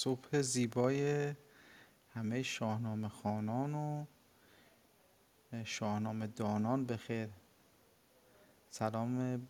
صبح 0.00 0.40
زیبای 0.40 1.32
همه 2.14 2.42
شاهنامه 2.42 3.08
خانان 3.08 3.74
و 3.74 4.04
شاهنامه 5.64 6.26
دانان 6.26 6.86
بخیر. 6.86 7.28
سلام 8.70 9.42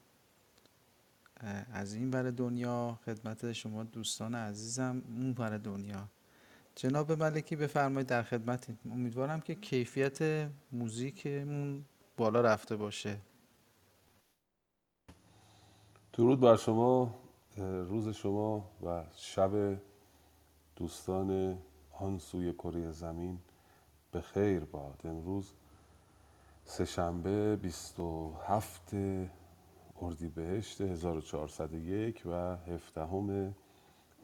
از 1.73 1.95
این 1.95 2.11
ور 2.11 2.31
دنیا 2.31 2.99
خدمت 3.05 3.53
شما 3.53 3.85
دوستان 3.85 4.35
عزیزم 4.35 5.03
اون 5.09 5.35
ور 5.39 5.59
دنیا. 5.59 6.09
جناب 6.75 7.13
ملکی 7.13 7.57
بفرمایید 7.57 8.09
در 8.09 8.23
خدمتیم 8.23 8.79
امیدوارم 8.85 9.41
که 9.41 9.55
کیفیت 9.55 10.49
موزیکمون 10.73 11.85
بالا 12.17 12.41
رفته 12.41 12.77
باشه. 12.77 13.21
درود 16.13 16.41
بر 16.41 16.57
شما 16.57 17.15
روز 17.57 18.09
شما 18.09 18.71
و 18.87 19.05
شب 19.17 19.81
دوستان 20.81 21.59
آن 21.99 22.19
سوی 22.19 22.53
کره 22.53 22.91
زمین 22.91 23.39
به 24.13 24.21
خیر 24.21 24.65
باد. 24.65 25.01
امروز 25.05 25.53
سهشنبه 26.65 27.57
27 27.57 28.91
اردیبهشت 30.03 30.81
1401 30.81 32.23
و 32.27 32.57
17 32.57 33.55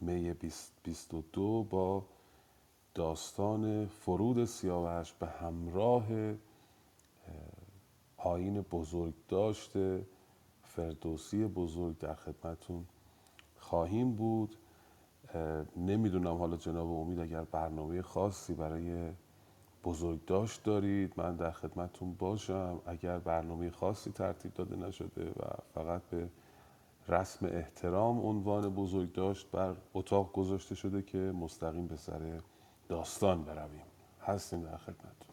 می 0.00 0.32
2022 0.34 1.64
با 1.64 2.04
داستان 2.94 3.86
فرود 3.86 4.44
سیاوش 4.44 5.12
به 5.12 5.26
همراه 5.26 6.06
آین 8.16 8.60
بزرگ 8.60 9.14
داشته 9.28 10.06
فردوسی 10.62 11.44
بزرگ 11.44 11.98
در 11.98 12.14
خدمتون 12.14 12.86
خواهیم 13.58 14.14
بود. 14.14 14.56
نمی‌دونم 15.76 16.36
حالا 16.36 16.56
جناب 16.56 16.90
امید 16.92 17.20
اگر 17.20 17.44
برنامه 17.44 18.02
خاصی 18.02 18.54
برای 18.54 19.12
بزرگداشت 19.84 20.64
دارید 20.64 21.12
من 21.16 21.36
در 21.36 21.50
خدمتون 21.50 22.14
باشم. 22.14 22.80
اگر 22.86 23.18
برنامه 23.18 23.70
خاصی 23.70 24.10
ترتیب 24.10 24.54
داده 24.54 24.76
نشده 24.76 25.30
و 25.30 25.44
فقط 25.74 26.02
به 26.10 26.28
رسم 27.08 27.46
احترام 27.46 28.26
عنوان 28.26 28.74
بزرگداشت 28.74 29.50
بر 29.50 29.76
اتاق 29.94 30.32
گذاشته 30.32 30.74
شده 30.74 31.02
که 31.02 31.18
مستقیم 31.18 31.86
به 31.86 31.96
سر 31.96 32.40
داستان 32.88 33.44
برویم. 33.44 33.86
هستیم 34.22 34.62
در 34.62 34.76
خدمتون 34.76 35.26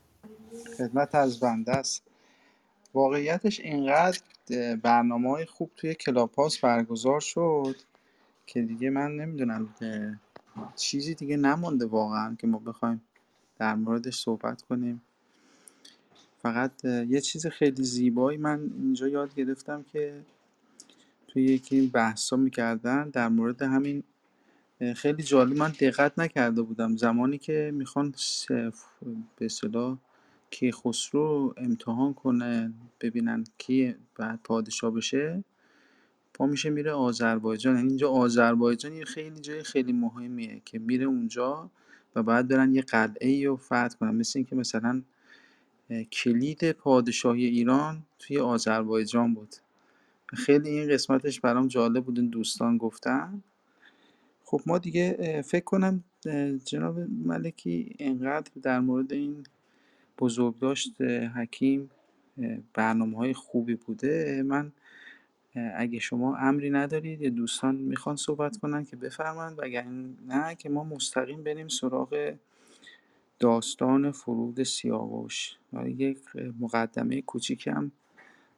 خدمت 0.78 1.16
از 1.16 1.40
بنده 1.40 1.72
است. 1.72 2.04
واقعیتش 2.94 3.60
اینقدر 3.60 4.19
برنامه 4.84 5.30
های 5.30 5.45
خوب 5.45 5.72
توی 5.75 5.95
کلاپاس 5.95 6.60
برگزار 6.60 7.19
شد. 7.19 7.75
که 8.45 8.62
دیگه 8.62 8.90
من 8.90 9.12
نمی‌دونم 9.16 9.75
چیزی 10.75 11.16
دیگه 11.16 11.38
نمانده 11.38 11.86
واقعا 11.86 12.36
که 12.36 12.48
ما 12.48 12.60
بخوایم 12.60 13.01
در 13.60 13.75
موردش 13.75 14.19
صحبت 14.19 14.62
کنیم. 14.62 15.01
فقط 16.42 16.86
یه 16.86 17.22
چیز 17.22 17.48
خیلی 17.48 17.84
زیبایی 17.84 18.38
من 18.38 18.72
اینجا 18.78 19.07
یاد 19.07 19.36
گرفتم 19.36 19.84
که 19.84 20.22
توی 21.28 21.44
یکی 21.44 21.88
بحثا 21.88 22.36
می‌کردن 22.36 23.10
در 23.10 23.28
مورد 23.30 23.62
همین 23.62 24.04
خیلی 24.95 25.24
جالب 25.24 25.57
من 25.57 25.69
دقت 25.80 26.19
نکرده 26.19 26.62
بودم. 26.62 26.98
زمانی 26.98 27.38
که 27.38 27.72
می‌خوان 27.74 28.13
به 29.36 29.45
اصطلاح 29.45 29.98
کیخسرو 30.51 31.54
امتحان 31.57 32.13
کنه 32.13 32.74
ببینن 33.01 33.44
کی 33.57 33.95
بعد 34.18 34.40
پادشاه 34.44 34.92
بشه 34.92 35.44
پا 36.33 36.45
میشه 36.45 36.69
میره 36.69 36.91
آذربایجان. 36.91 37.75
یعنی 37.75 37.88
اینجا 37.88 38.09
آذربایجان 38.09 38.94
یه 38.94 39.06
خیلی 39.06 39.39
جای 39.39 39.63
خیلی 39.63 39.94
مهمیه 39.94 40.62
که 40.65 40.80
میره 40.80 41.06
اونجا 41.06 41.69
و 42.15 42.24
بعد 42.24 42.47
برن 42.47 42.75
یه 42.75 42.81
قلعه 42.81 43.47
رو 43.47 43.57
فتح 43.57 43.88
کنن. 44.00 44.15
مثل 44.15 44.39
اینکه 44.39 44.56
مثلا 44.56 45.01
کلید 46.12 46.71
پادشاهی 46.71 47.45
ایران 47.45 48.03
توی 48.19 48.39
آذربایجان 48.39 49.33
بود. 49.33 49.56
خیلی 50.33 50.69
این 50.69 50.89
قسمتش 50.89 51.39
برام 51.39 51.68
جالب 51.68 52.06
بود 52.06 52.31
دوستان 52.31 52.77
گفتن. 52.77 53.44
خب 54.44 54.62
ما 54.65 54.77
دیگه 54.77 55.41
فکر 55.41 55.63
کنم 55.63 56.03
جناب 56.65 57.00
ملکی 57.25 57.95
انقدر 58.00 58.51
در 58.62 58.80
مورد 58.80 59.13
این 59.13 59.44
بزرگداشت 60.19 61.01
حکیم 61.35 61.89
برنامه 62.74 63.18
های 63.18 63.33
خوبی 63.33 63.75
بوده. 63.75 64.44
من 64.45 64.71
اگه 65.55 66.00
شما 66.00 66.38
امری 66.38 66.69
ندارید 66.69 67.21
یا 67.21 67.29
دوستان 67.29 67.75
می‌خوان 67.75 68.15
صحبت 68.15 68.57
کنن 68.57 68.85
که 68.85 68.95
بفرمایند 68.95 69.59
و 69.59 69.61
اگر 69.63 69.83
نه 70.27 70.55
که 70.55 70.69
ما 70.69 70.83
مستقیم 70.83 71.44
بریم 71.44 71.67
سراغ 71.67 72.35
داستان 73.39 74.11
فرود 74.11 74.63
سیاوش. 74.63 75.57
یک 75.85 76.19
مقدمه 76.59 77.21
کوچیکی 77.21 77.69
هم 77.69 77.91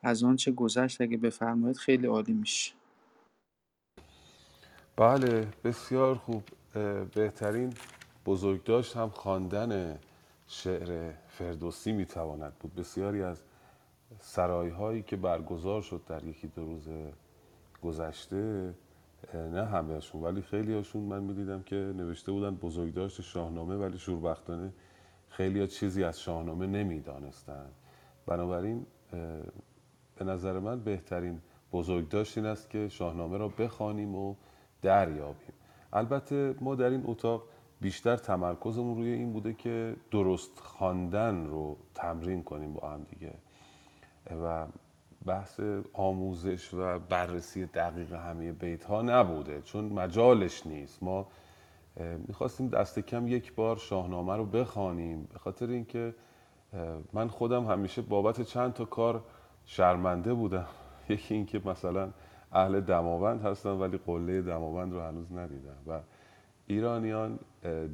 از 0.02 0.24
آنچه 0.24 0.52
گذشت 0.52 1.02
اگه 1.02 1.18
بفرمایید 1.18 1.78
خیلی 1.78 2.08
عالی 2.08 2.34
میشه. 2.34 2.74
بله 4.96 5.48
بسیار 5.64 6.16
خوب. 6.16 6.44
بهترین 7.16 7.74
بزرگداشت 8.26 8.98
هم 8.98 9.10
خواندن 9.10 10.00
شعر 10.48 11.14
فردوسی 11.28 11.92
می‌تواند 11.92 12.54
بود. 12.60 12.76
بسیاری 12.76 13.22
از 13.22 13.44
سرای 14.20 14.70
هایی 14.70 15.02
که 15.02 15.16
برگزار 15.16 15.82
شد 15.82 16.02
در 16.08 16.24
یکی 16.24 16.48
دو 16.48 16.66
روز 16.66 16.90
گذشته 17.84 18.74
نه 19.34 19.66
همهشون 19.66 20.22
ولی 20.22 20.42
خیلی 20.42 20.74
هاشون 20.74 21.02
من 21.02 21.24
می‌دیدم 21.24 21.64
که 21.64 21.76
نوشته 21.76 22.32
بودن 22.32 22.56
بزرگداشت 22.56 23.22
شاهنامه 23.22 23.76
ولی 23.76 23.98
شوربختانه 23.98 24.74
خیلی 25.30 25.60
ها 25.60 25.66
چیزی 25.66 26.04
از 26.04 26.22
شاهنامه 26.22 26.68
نمی‌دانستند 26.68 27.72
بنابراین 28.26 28.86
به 30.16 30.26
نظر 30.26 30.60
من 30.60 30.80
بهترین 30.80 31.42
بزرگداشت 31.74 32.38
این 32.38 32.48
است 32.48 32.70
که 32.70 32.88
شاهنامه 32.90 33.38
را 33.38 33.48
بخوانیم 33.48 34.16
و 34.16 34.36
دریابیم. 34.82 35.54
البته 35.94 36.56
ما 36.62 36.76
در 36.76 36.90
این 36.90 37.04
اتاق 37.06 37.44
بیشتر 37.82 38.16
تمرکزمون 38.18 38.98
روی 38.98 39.10
این 39.10 39.34
بوده 39.34 39.54
که 39.54 39.96
درست 40.12 40.60
خواندن 40.60 41.46
رو 41.46 41.78
تمرین 41.94 42.44
کنیم 42.44 42.74
با 42.74 42.90
هم 42.90 43.04
دیگه. 43.04 43.34
و 44.32 44.68
بحث 45.26 45.60
آموزش 45.94 46.74
و 46.74 47.00
بررسی 47.00 47.66
دقیق 47.66 48.14
همه 48.14 48.52
بیت 48.52 48.86
ها 48.86 49.02
نبوده 49.02 49.62
چون 49.62 49.86
مجالش 49.86 50.68
نیست. 50.68 51.04
ما 51.04 51.28
می‌خواستیم 52.28 52.68
دست 52.70 53.00
کم 53.00 53.28
یک 53.28 53.54
بار 53.54 53.78
شاهنامه 53.78 54.36
رو 54.36 54.46
بخوانیم 54.46 55.28
به 55.34 55.40
خاطر 55.40 55.68
اینکه 55.68 56.16
من 57.14 57.28
خودم 57.28 57.66
همیشه 57.66 58.02
بابت 58.02 58.42
چند 58.42 58.74
تا 58.74 58.86
کار 58.86 59.24
شرمنده 59.66 60.34
بودم. 60.34 60.68
یکی 61.10 61.34
اینکه 61.34 61.62
مثلا 61.66 62.12
اهل 62.52 62.82
دماوند 62.82 63.42
هستم 63.42 63.82
ولی 63.82 63.98
قله 63.98 64.42
دماوند 64.42 64.94
رو 64.94 65.02
هنوز 65.02 65.32
ندیدم. 65.32 65.78
و 65.88 66.00
ایرانیان 66.68 67.40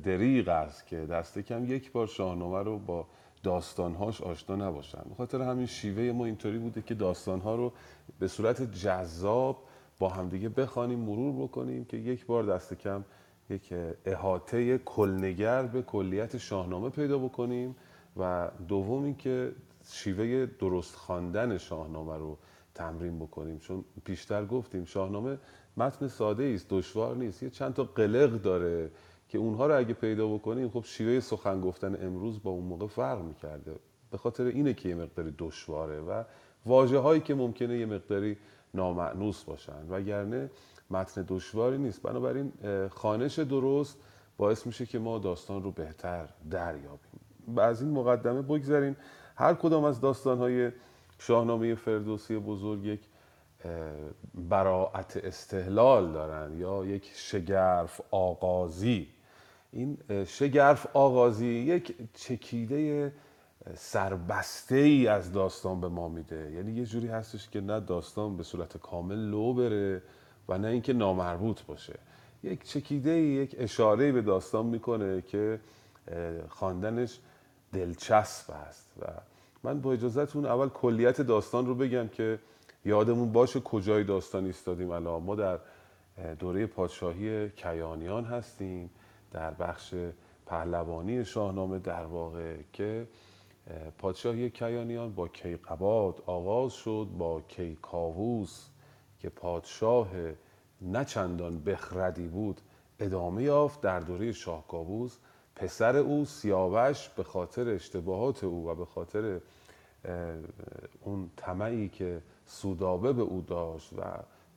دریغ 0.03 0.47
است 0.49 0.87
که 0.87 1.05
دست 1.05 1.39
کم 1.39 1.65
یک 1.65 1.91
بار 1.91 2.07
شاهنامه 2.07 2.63
رو 2.63 2.79
با 2.79 3.07
داستانهاش 3.43 4.21
آشنا 4.21 4.55
نباشن. 4.55 5.03
به 5.31 5.45
همین 5.45 5.65
شیوه 5.65 6.11
ما 6.11 6.25
اینطوری 6.25 6.57
بوده 6.57 6.81
که 6.81 6.95
داستانها 6.95 7.55
رو 7.55 7.73
به 8.19 8.27
صورت 8.27 8.73
جذاب 8.73 9.63
با 9.99 10.09
همدیگه 10.09 10.49
بخوانیم 10.49 10.99
مرور 10.99 11.43
بکنیم 11.47 11.85
که 11.85 11.97
یک 11.97 12.25
بار 12.25 12.43
دست 12.43 12.73
کم 12.73 13.05
یک 13.49 13.73
احاطه 14.05 14.77
کلنگر 14.77 15.63
به 15.63 15.81
کلیت 15.81 16.37
شاهنامه 16.37 16.89
پیدا 16.89 17.17
بکنیم 17.17 17.75
و 18.17 18.51
دوم 18.67 19.03
اینکه 19.03 19.51
شیوه 19.91 20.45
درست 20.59 20.95
خواندن 20.95 21.57
شاهنامه 21.57 22.17
رو 22.17 22.37
تمرین 22.75 23.19
بکنیم. 23.19 23.59
چون 23.59 23.85
پیشتر 24.05 24.45
گفتیم 24.45 24.85
شاهنامه 24.85 25.37
متن 25.77 26.07
ساده 26.07 26.43
است 26.55 26.65
دشوار 26.69 27.15
نیست. 27.15 27.43
یه 27.43 27.49
چند 27.49 27.73
تا 27.73 27.83
قلق 27.83 28.41
داره. 28.41 28.91
که 29.31 29.37
اونها 29.37 29.67
رو 29.67 29.77
اگه 29.77 29.93
پیدا 29.93 30.27
بکنیم 30.27 30.69
خب 30.69 30.83
شیوه 30.85 31.19
سخن 31.19 31.61
گفتن 31.61 32.05
امروز 32.05 32.43
با 32.43 32.51
اون 32.51 32.65
موقع 32.65 32.87
فرق 32.87 33.21
می‌کرده. 33.21 33.75
به 34.11 34.17
خاطر 34.17 34.43
اینه 34.43 34.73
که 34.73 34.89
یه 34.89 34.95
مقداری 34.95 35.35
دشواره 35.37 35.99
و 35.99 36.23
واجه 36.65 36.97
هایی 36.97 37.21
که 37.21 37.35
ممکنه 37.35 37.77
یه 37.77 37.85
مقداری 37.85 38.37
نامعنوس 38.73 39.43
باشن. 39.43 39.89
وگرنه 39.89 40.49
متن 40.89 41.25
دشواری 41.27 41.77
نیست. 41.77 42.01
بنابراین 42.01 42.51
خانش 42.89 43.39
درست 43.39 43.97
باعث 44.37 44.65
میشه 44.65 44.85
که 44.85 44.99
ما 44.99 45.19
داستان 45.19 45.63
رو 45.63 45.71
بهتر 45.71 46.29
دریابیم. 46.49 47.19
از 47.57 47.81
این 47.81 47.91
مقدمه 47.91 48.41
بگذاریم 48.41 48.97
هر 49.35 49.53
کدام 49.53 49.83
از 49.83 50.01
داستان 50.01 50.37
های 50.37 50.71
شاهنامه 51.19 51.75
فردوسی 51.75 52.37
بزرگ 52.37 52.85
یک 52.85 53.01
براعت 54.33 55.17
استحلال 55.17 56.11
دارن 56.11 56.57
یا 56.57 56.85
یک 56.85 57.11
شگرف 57.15 58.01
آغازی 58.11 59.07
این 59.73 59.97
شگرف 60.27 60.87
آغازی 60.93 61.47
یک 61.47 61.95
چکیده 62.13 63.13
سربسته 63.75 64.75
ای 64.75 65.07
از 65.07 65.31
داستان 65.31 65.81
به 65.81 65.89
ما 65.89 66.09
میده. 66.09 66.51
یعنی 66.51 66.71
یه 66.71 66.85
جوری 66.85 67.07
هستش 67.07 67.49
که 67.49 67.61
نه 67.61 67.79
داستان 67.79 68.37
به 68.37 68.43
صورت 68.43 68.77
کامل 68.77 69.15
لو 69.15 69.53
بره 69.53 70.01
و 70.49 70.57
نه 70.57 70.67
اینکه 70.67 70.93
نامربوط 70.93 71.63
باشه. 71.63 71.99
یک 72.43 72.63
چکیده 72.63 73.11
یک 73.11 73.55
اشاره 73.59 74.11
به 74.11 74.21
داستان 74.21 74.65
می‌کنه 74.65 75.21
که 75.21 75.59
خواندنش 76.49 77.19
دلچسب 77.73 78.51
است. 78.51 78.93
و 79.01 79.05
من 79.63 79.81
با 79.81 79.93
اجازهتون 79.93 80.45
اول 80.45 80.69
کلیت 80.69 81.21
داستان 81.21 81.65
رو 81.65 81.75
بگم 81.75 82.07
که 82.07 82.39
یادمون 82.85 83.31
باشه 83.31 83.59
کجای 83.59 84.03
داستان 84.03 84.45
ایستادیم 84.45 84.91
الان. 84.91 85.23
ما 85.23 85.35
در 85.35 85.59
دوره 86.39 86.65
پادشاهی 86.65 87.49
کیانیان 87.49 88.25
هستیم. 88.25 88.89
در 89.31 89.51
بخش 89.51 89.95
پهلوانی 90.45 91.25
شاهنامه 91.25 91.79
در 91.79 92.05
واقع 92.05 92.57
که 92.73 93.07
پادشاهی 93.97 94.49
کیانیان 94.49 95.13
با 95.15 95.27
کیقباد 95.27 96.23
آغاز 96.25 96.73
شد 96.73 97.07
با 97.17 97.41
کیکاووس 97.41 98.67
که 99.19 99.29
پادشاه 99.29 100.07
نچندان 100.81 101.63
بخردی 101.63 102.27
بود 102.27 102.61
ادامه 102.99 103.43
یافت 103.43 103.81
در 103.81 103.99
دوره 103.99 104.31
شاه 104.31 104.67
کاووس. 104.67 105.17
پسر 105.55 105.97
او 105.97 106.25
سیاوش 106.25 107.09
به 107.09 107.23
خاطر 107.23 107.69
اشتباهات 107.69 108.43
او 108.43 108.69
و 108.69 108.75
به 108.75 108.85
خاطر 108.85 109.41
اون 111.01 111.29
طمعی 111.37 111.89
که 111.89 112.21
سودابه 112.45 113.13
به 113.13 113.21
او 113.21 113.41
داشت 113.41 113.93
و 113.93 114.01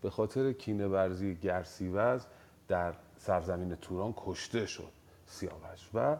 به 0.02 0.10
خاطر 0.10 0.52
کینه 0.52 0.86
ورزی 0.86 1.34
گرسیوز 1.34 2.26
در 2.68 2.94
سرزمین 3.24 3.76
توران 3.76 4.14
کشته 4.16 4.66
شد 4.66 4.92
سیاوش. 5.26 5.90
و 5.94 6.16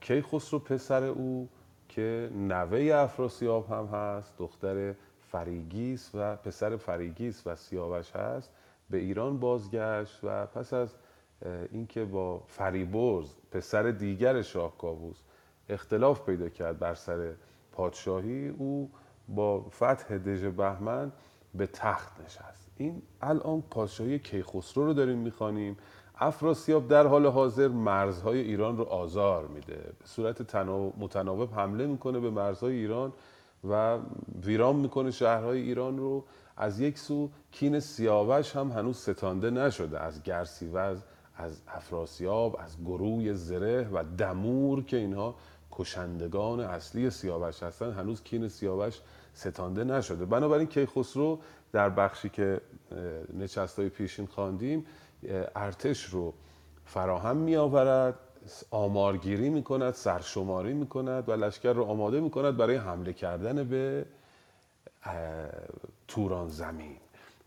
کیخسرو 0.00 0.58
پسر 0.58 1.04
او 1.04 1.48
که 1.88 2.30
نوه 2.34 2.94
افراسیاب 2.94 3.72
هم 3.72 3.86
هست 3.86 4.38
دختر 4.38 4.94
فریگیس 5.20 6.10
و 6.14 6.36
پسر 6.36 6.76
فریگیس 6.76 7.46
و 7.46 7.56
سیاوش 7.56 8.10
هست 8.10 8.50
به 8.90 8.98
ایران 8.98 9.38
بازگشت 9.38 10.20
و 10.22 10.46
پس 10.46 10.72
از 10.72 10.94
اینکه 11.70 12.04
با 12.04 12.38
فریبرز 12.46 13.34
پسر 13.50 13.90
دیگر 13.90 14.42
شاه 14.42 14.78
کاووس 14.78 15.22
اختلاف 15.68 16.26
پیدا 16.26 16.48
کرد 16.48 16.78
بر 16.78 16.94
سر 16.94 17.32
پادشاهی 17.72 18.48
او 18.48 18.90
با 19.28 19.70
فتح 19.70 20.18
دژ 20.18 20.44
بهمن 20.44 21.12
به 21.54 21.66
تخت 21.66 22.20
نشست. 22.20 22.67
این 22.78 23.02
الان 23.22 23.62
پادشاهی 23.70 24.18
کیخسرو 24.18 24.84
رو 24.84 24.92
داریم 24.92 25.18
می‌خوانیم. 25.18 25.76
افراسیاب 26.18 26.88
در 26.88 27.06
حال 27.06 27.26
حاضر 27.26 27.68
مرزهای 27.68 28.38
ایران 28.38 28.76
رو 28.76 28.84
آزار 28.84 29.46
میده. 29.46 29.74
به 29.74 30.04
صورت 30.04 30.56
متناوب 30.98 31.54
حمله 31.54 31.86
می‌کنه 31.86 32.20
به 32.20 32.30
مرزهای 32.30 32.74
ایران 32.74 33.12
و 33.70 33.98
ویران 34.44 34.76
می‌کنه 34.76 35.10
شهرهای 35.10 35.60
ایران 35.60 35.98
رو. 35.98 36.24
از 36.56 36.80
یک 36.80 36.98
سو 36.98 37.30
کین 37.52 37.80
سیاوش 37.80 38.56
هم 38.56 38.70
هنوز 38.72 38.96
ستانده 38.96 39.50
نشده. 39.50 40.00
از 40.00 40.22
گرسیوز 40.22 40.98
از 41.36 41.60
افراسیاب 41.68 42.56
از 42.60 42.76
گروه 42.84 43.32
زره 43.32 43.88
و 43.92 44.04
دمور 44.18 44.84
که 44.84 44.96
اینها 44.96 45.34
کشندگان 45.72 46.60
اصلی 46.60 47.10
سیاوش 47.10 47.62
هستن 47.62 47.92
هنوز 47.92 48.22
کین 48.22 48.48
سیاوش 48.48 49.00
ستانده 49.34 49.84
نشده. 49.84 50.24
بنابراین 50.24 50.66
کیخسرو 50.66 51.38
در 51.72 51.88
بخشی 51.88 52.28
که 52.28 52.60
نچستای 53.38 53.88
پیشین 53.88 54.26
خواندیم 54.26 54.86
ارتش 55.56 56.04
رو 56.04 56.34
فراهم 56.84 57.36
می 57.36 57.56
آورد 57.56 58.14
آمارگیری 58.70 59.50
می 59.50 59.62
کند 59.62 59.94
سرشماری 59.94 60.72
می 60.72 60.86
کند 60.86 61.28
و 61.28 61.32
لشکر 61.32 61.72
رو 61.72 61.84
آماده 61.84 62.20
می 62.20 62.30
کند 62.30 62.56
برای 62.56 62.76
حمله 62.76 63.12
کردن 63.12 63.68
به 63.68 64.06
توران 66.08 66.48
زمین. 66.48 66.96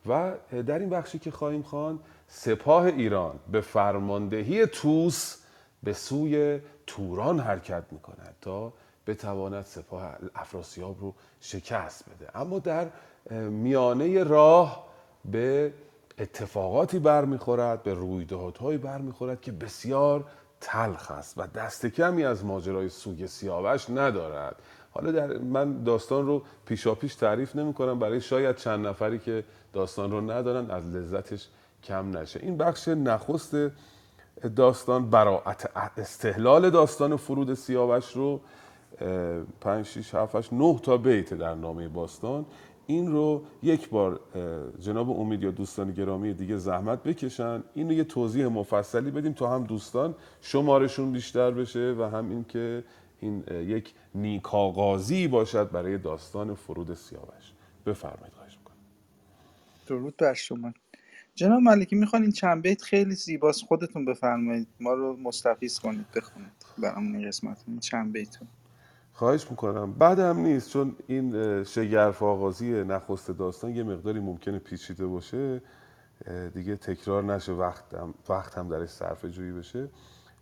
و 0.05 0.33
در 0.67 0.79
این 0.79 0.89
بخشی 0.89 1.19
که 1.19 1.31
خواهیم 1.31 1.61
خوان 1.61 1.99
سپاه 2.27 2.83
ایران 2.85 3.39
به 3.51 3.61
فرماندهی 3.61 4.65
توس 4.65 5.37
به 5.83 5.93
سوی 5.93 6.59
توران 6.87 7.39
حرکت 7.39 7.83
می 7.91 7.99
کند 7.99 8.35
تا 8.41 8.73
بتواند 9.07 9.65
سپاه 9.65 10.15
افراسیاب 10.35 10.99
رو 11.01 11.13
شکست 11.39 12.05
بده. 12.09 12.37
اما 12.37 12.59
در 12.59 12.87
میانه 13.29 14.23
راه 14.23 14.87
به 15.25 15.73
اتفاقاتی 16.19 16.99
برمیخورد 16.99 17.83
به 17.83 17.93
رویدادهایی 17.93 18.77
برمیخورد 18.77 19.41
که 19.41 19.51
بسیار 19.51 20.25
تلخ 20.61 21.11
است 21.11 21.37
و 21.37 21.47
دست 21.47 21.85
کمی 21.85 22.25
از 22.25 22.45
ماجرای 22.45 22.89
سوگ 22.89 23.25
سیاوش 23.25 23.89
ندارد. 23.89 24.55
حالا 24.91 25.11
در 25.11 25.37
من 25.37 25.83
داستان 25.83 26.25
رو 26.25 26.41
پیشا 26.65 26.95
پیش 26.95 27.15
تعریف 27.15 27.55
نمی 27.55 27.73
کنم 27.73 27.99
برای 27.99 28.21
شاید 28.21 28.55
چند 28.55 28.87
نفری 28.87 29.19
که 29.19 29.43
داستان 29.73 30.11
رو 30.11 30.31
ندارن 30.31 30.71
از 30.71 30.85
لذتش 30.85 31.47
کم 31.83 32.17
نشه. 32.17 32.39
این 32.43 32.57
بخش 32.57 32.87
نخست 32.87 33.55
داستان 34.55 35.09
براعت 35.09 35.69
استحلال 35.97 36.69
داستان 36.69 37.15
فرود 37.15 37.53
سیاوش 37.53 38.11
رو 38.11 38.39
5 39.61 39.85
6 39.85 40.15
7 40.15 40.53
9 40.53 40.79
تا 40.83 40.97
بیت 40.97 41.33
در 41.33 41.55
نامه 41.55 41.87
باستان. 41.87 42.45
این 42.87 43.11
رو 43.11 43.43
یک 43.63 43.89
بار 43.89 44.19
جناب 44.79 45.09
امید 45.09 45.43
یا 45.43 45.51
دوستان 45.51 45.91
گرامی 45.91 46.33
دیگه 46.33 46.57
زحمت 46.57 47.03
بکشن. 47.03 47.63
این 47.73 47.87
رو 47.87 47.93
یه 47.93 48.03
توضیح 48.03 48.47
مفصلی 48.47 49.11
بدیم 49.11 49.33
تا 49.33 49.55
هم 49.55 49.63
دوستان 49.63 50.15
شمارشون 50.41 51.11
بیشتر 51.11 51.51
بشه 51.51 51.95
و 51.99 52.03
هم 52.03 52.29
این 52.29 52.43
که 52.43 52.83
این 53.19 53.43
یک 53.49 53.93
نیکاغازی 54.15 55.27
باشد 55.27 55.71
برای 55.71 55.97
داستان 55.97 56.55
فرود 56.55 56.93
سیاوش. 56.93 57.53
بفرمایید 57.85 58.33
خواهش 58.33 58.57
می‌کنم. 58.57 58.75
درود 59.87 60.17
بر 60.17 60.33
شما. 60.33 60.73
جناب 61.35 61.59
ملکی 61.61 61.95
می‌خوان 61.95 62.21
این 62.21 62.31
چند 62.31 62.61
بیت 62.61 62.81
خیلی 62.81 63.15
زیباست 63.15 63.65
خودتون 63.65 64.05
بفرمایید. 64.05 64.67
ما 64.79 64.93
رو 64.93 65.17
مستفیض 65.17 65.79
کنید 65.79 66.05
بخونید. 66.15 66.65
برامون 66.77 67.15
این 67.15 67.27
قسمت 67.27 67.63
این 67.67 67.79
چند 67.79 68.13
بیت 68.13 68.37
خواهش 69.13 69.51
می‌کنم. 69.51 69.93
بعدم 69.93 70.37
نیست 70.37 70.69
چون 70.69 70.95
این 71.07 71.63
شگرف 71.63 72.23
آغازی 72.23 72.83
نخست 72.83 73.31
داستان 73.31 73.75
یه 73.75 73.83
مقداری 73.83 74.19
ممکنه 74.19 74.59
پیچیده 74.59 75.05
باشه. 75.05 75.61
دیگه 76.53 76.75
تکرار 76.75 77.23
نشه 77.23 77.51
وقت 77.51 77.93
هم, 77.93 78.13
وقت 78.29 78.57
هم 78.57 78.67
درش 78.67 78.89
صرف 78.89 79.25
جویی 79.25 79.51
بشه. 79.51 79.89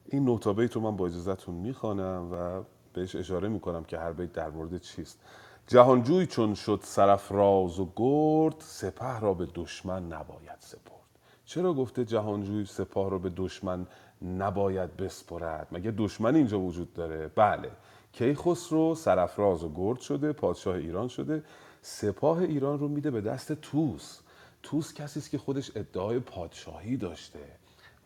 این 0.06 0.26
نوتا 0.26 0.54
بیت 0.54 0.76
رو 0.76 0.82
من 0.82 0.96
با 0.96 1.08
اجازتون 1.08 1.56
می‌خوانم 1.56 2.30
و 2.32 2.64
بهش 2.94 3.16
اشاره 3.16 3.48
می‌کنم 3.48 3.84
که 3.84 4.00
هر 4.00 4.14
بیت 4.14 4.34
در 4.34 4.50
مورد 4.50 4.78
چیست. 4.78 5.20
جهانجوی 5.68 6.26
چون 6.26 6.54
شد 6.54 6.80
سرفراز 6.84 7.80
و 7.80 7.94
گرد 7.96 8.56
سپه 8.60 9.20
را 9.20 9.34
به 9.34 9.48
دشمن 9.56 10.04
نباید 10.04 10.58
سپرد. 10.60 11.00
چرا 11.46 11.74
گفته 11.74 12.06
جهانجوی 12.06 12.66
سپاه 12.66 13.10
را 13.10 13.18
به 13.18 13.32
دشمن 13.36 13.88
نباید 14.22 14.98
بسپرد؟ 14.98 15.68
مگه 15.72 15.92
دشمن 15.98 16.36
اینجا 16.36 16.60
وجود 16.60 16.94
داره؟ 16.94 17.28
بله. 17.36 17.72
کیخسرو 18.12 18.96
سرفراز 18.96 19.64
و 19.64 19.74
گرد 19.76 20.00
شده 20.00 20.34
پادشاه 20.34 20.76
ایران 20.76 21.08
شده 21.08 21.44
سپاه 21.82 22.38
ایران 22.38 22.80
رو 22.80 22.88
میده 22.88 23.12
به 23.12 23.22
دست 23.22 23.54
توس 23.54 24.20
توس 24.64 24.94
کسی 24.94 25.20
است 25.20 25.30
که 25.30 25.38
خودش 25.38 25.72
ادعای 25.76 26.20
پادشاهی 26.20 26.98
داشته. 26.98 27.40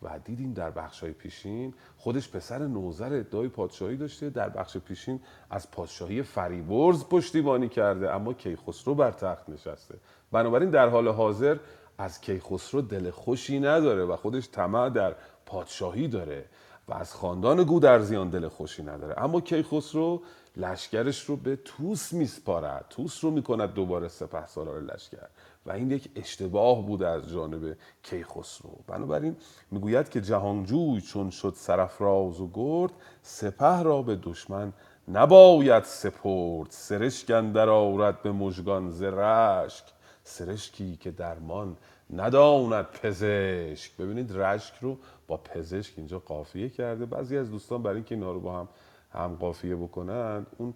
و 0.02 0.20
دیدیم 0.20 0.54
در 0.54 0.72
بخش 0.72 1.00
های 1.00 1.12
پیشین 1.12 1.74
خودش 1.98 2.30
پسر 2.30 2.68
نوزر 2.68 3.14
ادعای 3.14 3.48
پادشاهی 3.48 3.98
داشته. 3.98 4.30
در 4.30 4.50
بخش 4.50 4.78
پیشین 4.78 5.20
از 5.50 5.72
پادشاهی 5.72 6.24
فریبرز 6.24 7.06
پشتیبانی 7.06 7.70
کرده 7.70 8.14
اما 8.14 8.34
کیخسرو 8.34 8.96
بر 8.96 9.12
تخت 9.12 9.50
نشسته. 9.50 9.96
بنابراین 10.32 10.70
در 10.70 10.90
حال 10.90 11.08
حاضر 11.08 11.58
از 11.98 12.22
کیخسرو 12.22 12.82
دل 12.82 13.10
خوشی 13.10 13.60
نداره 13.60 14.06
و 14.06 14.16
خودش 14.16 14.50
طمع 14.52 14.90
در 14.90 15.16
پادشاهی 15.46 16.08
داره. 16.08 16.46
و 16.88 16.94
از 16.94 17.14
خاندان 17.14 17.64
گودرزیان 17.64 18.30
دل 18.30 18.48
خوشی 18.48 18.84
نداره. 18.84 19.22
اما 19.24 19.42
کیخسرو 19.42 20.22
لشکرش 20.58 21.24
رو 21.24 21.36
به 21.36 21.56
توس 21.56 22.14
میسپارد. 22.14 22.86
توس 22.90 23.24
رو 23.24 23.32
می‌کند 23.32 23.74
دوباره 23.74 24.08
سپه 24.08 24.48
سالار 24.48 24.82
لشکر. 24.82 25.28
و 25.66 25.72
این 25.72 25.92
یک 25.92 26.10
اشتباه 26.16 26.86
بوده 26.86 27.08
از 27.08 27.30
جانب 27.30 27.78
کیخسرو. 28.04 28.72
بنابراین 28.88 29.36
می‌گوید 29.72 30.10
که 30.10 30.22
جهانجوی 30.22 31.02
چون 31.02 31.30
شد 31.30 31.54
سرفراز 31.56 32.40
و 32.40 32.50
گرد 32.54 32.92
سپه 33.22 33.84
را 33.84 34.02
به 34.02 34.16
دشمن 34.16 34.74
نباید 35.08 35.84
سپرد. 35.84 36.68
سرشک 36.70 37.32
اندر 37.32 37.70
آورد 37.70 38.22
به 38.22 38.32
مژگان 38.32 38.92
ز 38.92 39.02
رشک. 39.02 39.84
سرشکی 40.24 40.96
که 40.96 41.12
درمان 41.12 41.78
نداند 42.14 42.86
پزشک. 42.86 43.98
ببینید 43.98 44.38
رشک 44.38 44.74
رو 44.82 44.98
با 45.28 45.38
پزشک 45.38 45.94
اینجا 45.98 46.20
قافیه 46.20 46.70
کرده. 46.70 47.06
بعضی 47.06 47.38
از 47.38 47.52
دوستان 47.52 47.84
برای 47.84 47.96
اینکه 47.96 48.16
اینا 48.16 48.32
رو 48.32 48.40
با 48.40 48.60
هم 48.60 48.68
هم 49.12 49.36
قافیه 49.36 49.76
بکنن 49.76 50.46
اون 50.58 50.74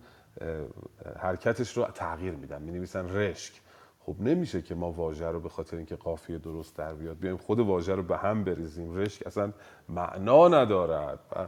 حرکتش 1.20 1.78
رو 1.78 1.84
تغییر 1.84 2.34
میدن. 2.34 2.62
می 2.62 2.72
نویسن 2.72 3.10
رشک. 3.10 3.62
خب 4.00 4.16
نمیشه 4.20 4.62
که 4.62 4.76
ما 4.76 4.92
واژه 4.92 5.28
رو 5.28 5.40
به 5.40 5.50
خاطر 5.50 5.78
اینکه 5.78 5.96
قافیه 5.96 6.38
درست 6.38 6.78
در 6.78 6.94
بیاد 6.94 7.20
بیایم 7.20 7.38
خود 7.38 7.60
واژه 7.60 7.96
رو 7.96 8.04
به 8.04 8.18
هم 8.18 8.44
بریزیم. 8.44 8.96
رشک 8.96 9.28
اصلا 9.28 9.54
معنا 9.90 10.48
ندارد. 10.48 11.20
و 11.32 11.48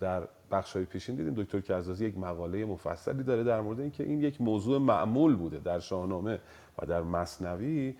در 0.00 0.28
بخش 0.50 0.76
های 0.76 0.84
پیشین 0.84 1.16
دیدیم 1.16 1.34
دکتر 1.34 1.60
کرزازی 1.60 2.06
یک 2.06 2.18
مقاله 2.18 2.64
مفصلی 2.64 3.22
داره 3.22 3.44
در 3.44 3.60
مورد 3.60 3.80
اینکه 3.80 4.04
این 4.04 4.20
یک 4.20 4.40
موضوع 4.40 4.78
معمول 4.78 5.36
بوده 5.36 5.58
در 5.58 5.78
شاهنامه 5.78 6.40
و 6.78 6.86
در 6.86 7.02
مصنوی 7.02 7.94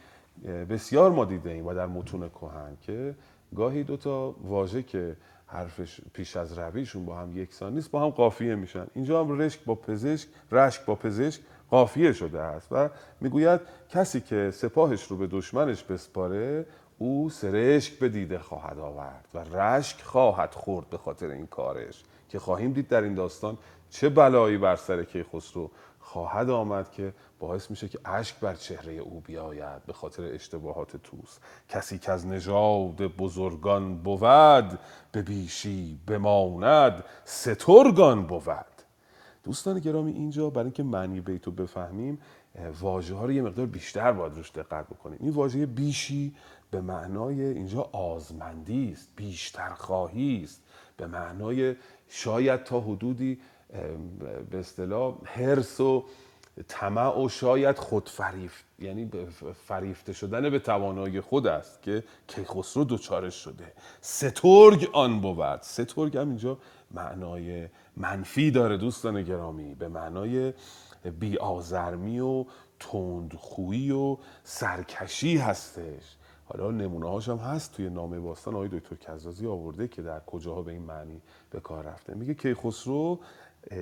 بسیار 0.71 1.11
ما 1.11 1.25
دیده 1.25 1.63
و 1.63 1.75
در 1.75 1.87
متون 1.87 2.29
کهن 2.29 2.77
که 2.81 3.15
گاهی 3.57 3.85
دوتا 3.85 4.35
واژه 4.43 4.83
که 4.83 5.17
حرفش 5.47 6.01
پیش 6.13 6.37
از 6.37 6.59
رویشون 6.59 7.07
با 7.07 7.17
هم 7.17 7.39
یکسان 7.39 7.75
نیست 7.75 7.91
با 7.91 8.03
هم 8.03 8.09
قافیه 8.09 8.55
میشن. 8.55 8.87
اینجا 8.95 9.25
هم 9.25 9.39
رشک 9.39 9.65
با 9.65 9.75
پزشک 9.75 10.29
رشک 10.53 10.85
با 10.85 10.95
پزشک 10.95 11.41
قافیه 11.71 12.13
شده 12.13 12.41
است 12.41 12.69
و 12.71 12.89
می‌گوید 13.21 13.61
کسی 13.89 14.21
که 14.21 14.51
سپاهش 14.51 15.03
رو 15.03 15.17
به 15.17 15.27
دشمنش 15.27 15.83
بسپاره 15.83 16.67
او 16.99 17.31
سرشک 17.31 17.99
به 17.99 18.09
دیده 18.09 18.39
خواهد 18.39 18.79
آورد 18.79 19.29
و 19.35 19.39
رشک 19.39 20.03
خواهد 20.03 20.55
خورد 20.55 20.91
به 20.91 20.99
خاطر 20.99 21.27
این 21.31 21.47
کارش 21.47 22.05
که 22.29 22.39
خواهیم 22.39 22.73
دید 22.73 22.89
در 22.89 23.03
این 23.03 23.15
داستان 23.15 23.59
چه 23.91 24.09
بلایی 24.09 24.59
بر 24.59 24.77
سر 24.77 25.05
کیخسرو 25.05 25.71
خواهد 26.03 26.51
آمد 26.51 26.91
که 26.91 27.15
باعث 27.39 27.71
میشه 27.71 27.89
که 27.89 27.99
اشک 28.05 28.41
بر 28.41 28.55
چهره 28.55 28.93
او 28.93 29.21
بیاید 29.21 29.87
به 29.87 29.93
خاطر 29.93 30.25
اشتباهات 30.25 30.97
توس 30.97 31.39
کسی 31.69 31.99
که 31.99 32.13
از 32.13 32.27
نژاد 32.27 32.97
بزرگان 32.97 33.99
بود 33.99 34.79
به 35.13 35.23
بیشی 35.23 36.01
بماند 36.07 37.05
سترگان 37.25 38.27
بود. 38.27 38.43
دوستان 39.45 39.79
گرامی 39.79 40.13
اینجا 40.13 40.51
برای 40.51 40.65
اینکه 40.65 40.83
معنی 40.83 41.21
بیتو 41.21 41.51
بفهمیم 41.51 42.19
واژه 42.81 43.15
ها 43.15 43.25
رو 43.25 43.33
یه 43.33 43.43
مقدار 43.43 43.67
بیشتر 43.67 44.13
باید 44.13 44.35
روش 44.35 44.51
دقت 44.51 44.87
بکنیم. 44.87 45.19
این 45.21 45.33
واژه 45.33 45.67
بیشی 45.67 46.35
به 46.71 46.81
معنای 46.81 47.43
اینجا 47.43 47.83
آزمندی 47.93 48.93
است 48.93 49.09
بیشتر 49.17 49.75
خواهی 49.75 50.41
است. 50.45 50.63
به 50.97 51.07
معنای 51.07 51.77
شاید 52.09 52.65
تا 52.65 52.81
حدودی 52.81 53.41
به 54.51 54.59
اصطلاح 54.59 55.15
حرس 55.25 55.81
و 55.81 56.05
طمع 56.69 57.25
و 57.25 57.29
شاید 57.29 57.79
خودفریفت 57.79 58.65
یعنی 58.79 59.11
فریفته 59.67 60.13
شدن 60.13 60.51
به 60.51 60.59
توانایی 60.59 61.21
خود 61.21 61.47
است 61.47 61.83
که 61.83 62.05
کیخسرو 62.27 62.85
دوچارش 62.85 63.35
شده. 63.35 63.73
سترگ 64.01 64.91
آن 64.93 65.21
بود. 65.21 65.63
سترگ 65.63 66.17
هم 66.17 66.29
اینجا 66.29 66.59
معنای 66.91 67.69
منفی 67.97 68.51
داره 68.51 68.77
دوستان 68.77 69.23
گرامی 69.23 69.75
به 69.75 69.89
معنای 69.89 70.53
بیآزرمی 71.21 72.21
و 72.21 72.45
تندخویی 72.81 73.91
و 73.91 74.17
سرکشی 74.45 75.37
هستش. 75.37 76.17
حالا 76.45 76.71
نمونه 76.71 77.09
هاش 77.09 77.29
هم 77.29 77.37
هست 77.37 77.73
توی 77.73 77.91
نامه 77.91 78.21
باستان 78.21 78.55
آقای 78.55 78.69
دکتر 78.69 78.97
کزازی 78.97 79.47
آورده 79.47 79.89
که 79.89 80.03
در 80.03 80.21
کجاها 80.21 80.63
به 80.63 80.73
این 80.73 80.83
معنی 80.83 81.23
به 81.51 81.61
کار 81.61 81.85
رفته. 81.85 82.15
میگه 82.15 82.35
کیخسرو 82.35 83.19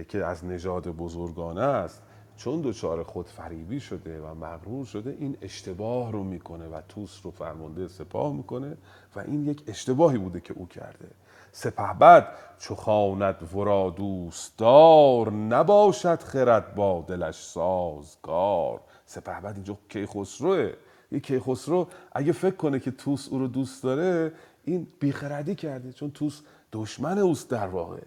که 0.09 0.25
از 0.25 0.45
نژاد 0.45 0.89
بزرگانه 0.89 1.61
است 1.61 2.03
چون 2.37 2.61
دچار 2.61 3.03
خود 3.03 3.29
فریبی 3.29 3.81
شده 3.81 4.21
و 4.21 4.35
مغرور 4.35 4.85
شده 4.85 5.17
این 5.21 5.37
اشتباه 5.43 6.13
رو 6.13 6.25
می‌کنه 6.25 6.69
و 6.69 6.81
توس 6.89 7.21
رو 7.23 7.31
فرمانده 7.31 7.89
سپاه 7.89 8.33
می‌کنه 8.33 8.77
و 9.17 9.21
این 9.21 9.47
یک 9.47 9.63
اشتباهی 9.67 10.19
بوده 10.19 10.41
که 10.41 10.55
او 10.55 10.67
کرده. 10.67 11.09
سپه 11.53 11.93
بد 12.01 12.29
چو 12.59 12.75
خواند 12.75 13.55
ورا 13.55 13.91
دوستدار 13.91 15.31
نباشد 15.33 16.21
خرد 16.23 16.75
با 16.75 17.05
دلش 17.09 17.43
سازگار. 17.45 18.81
سپه 19.07 19.41
بد 19.41 19.55
اینجا 19.55 19.79
کیخسروه. 19.89 20.73
یه 21.13 21.21
کیخسرو 21.21 21.89
اگه 22.13 22.33
فکر 22.33 22.57
کنه 22.57 22.81
که 22.81 22.91
توس 22.91 23.29
او 23.29 23.39
رو 23.39 23.47
دوست 23.47 23.83
داره 23.83 24.33
این 24.65 24.87
بیخردی 25.01 25.55
کرده 25.55 25.93
چون 25.93 26.11
توس 26.11 26.43
دشمن 26.73 27.19
اوست 27.19 27.51
در 27.51 27.67
واقع. 27.67 28.01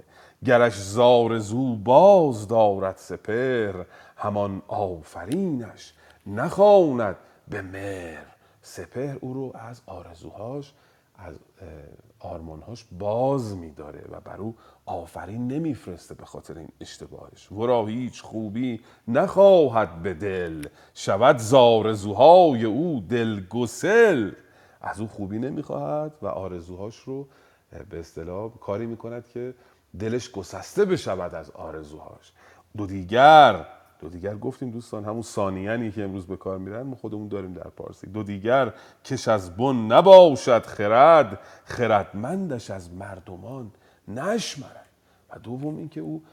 گرش 0.45 0.82
زار 0.82 1.39
زو 1.39 1.76
باز 1.76 2.47
دارد 2.47 2.97
سپر 2.97 3.84
همان 4.17 4.62
آفرینش 4.67 5.93
نخواند 6.28 7.15
به 7.47 7.62
مر 7.62 8.23
سپر 8.62 9.15
او 9.21 9.34
رو 9.34 9.52
از 9.56 9.82
آرزوهاش 9.86 10.73
از 11.17 11.36
آرمانهاش 12.19 12.86
باز 12.99 13.58
میداره 13.58 14.06
و 14.12 14.19
بر 14.19 14.38
او 14.38 14.56
آفرین 14.86 15.47
نمیفرسته 15.47 16.15
به 16.15 16.26
خاطر 16.26 16.58
این 16.58 16.69
اشتباهش. 16.82 17.52
ورا 17.52 17.86
هیچ 17.86 18.21
خوبی 18.21 18.82
نخواهد 19.08 20.02
به 20.02 20.13
دل. 20.13 20.67
شود 20.93 21.38
زارزوهای 21.38 22.65
او 22.65 23.04
دلگسل. 23.10 24.32
از 24.82 24.99
او 24.99 25.08
خوبی 25.08 25.39
نمی‌خواهد 25.39 26.13
و 26.21 26.28
آرزوهاش 26.28 26.95
رو 26.95 27.28
به 27.89 27.99
اصطلاح 27.99 28.51
کاری 28.62 28.86
می‌کند 28.86 29.27
که 29.33 29.53
دلش 29.99 30.31
گسسته 30.31 30.86
بشود 30.86 31.36
از 31.36 31.51
آرزوهاش. 31.51 32.33
دو 32.77 32.86
دیگر 32.86 33.65
دو 33.99 34.09
دیگر 34.09 34.36
گفتیم 34.36 34.71
دوستان 34.71 35.05
همون 35.05 35.21
ثانیانی 35.21 35.91
که 35.91 36.03
امروز 36.03 36.27
به 36.27 36.38
کار 36.38 36.57
میرن 36.57 36.81
ما 36.81 36.95
خودمون 36.95 37.27
داریم 37.27 37.53
در 37.53 37.69
پارسی. 37.69 38.07
دو 38.07 38.23
دیگر 38.23 38.73
کش 39.05 39.27
از 39.27 39.57
بن 39.57 39.75
نباشد 39.75 40.65
خرد 40.65 41.39
خردمندش 41.65 42.71
از 42.71 42.93
مردمان 42.93 43.71
نشمرد. 44.07 44.89
و 45.29 45.39
دوم 45.39 45.77
اینکه 45.77 46.01
او 46.01 46.23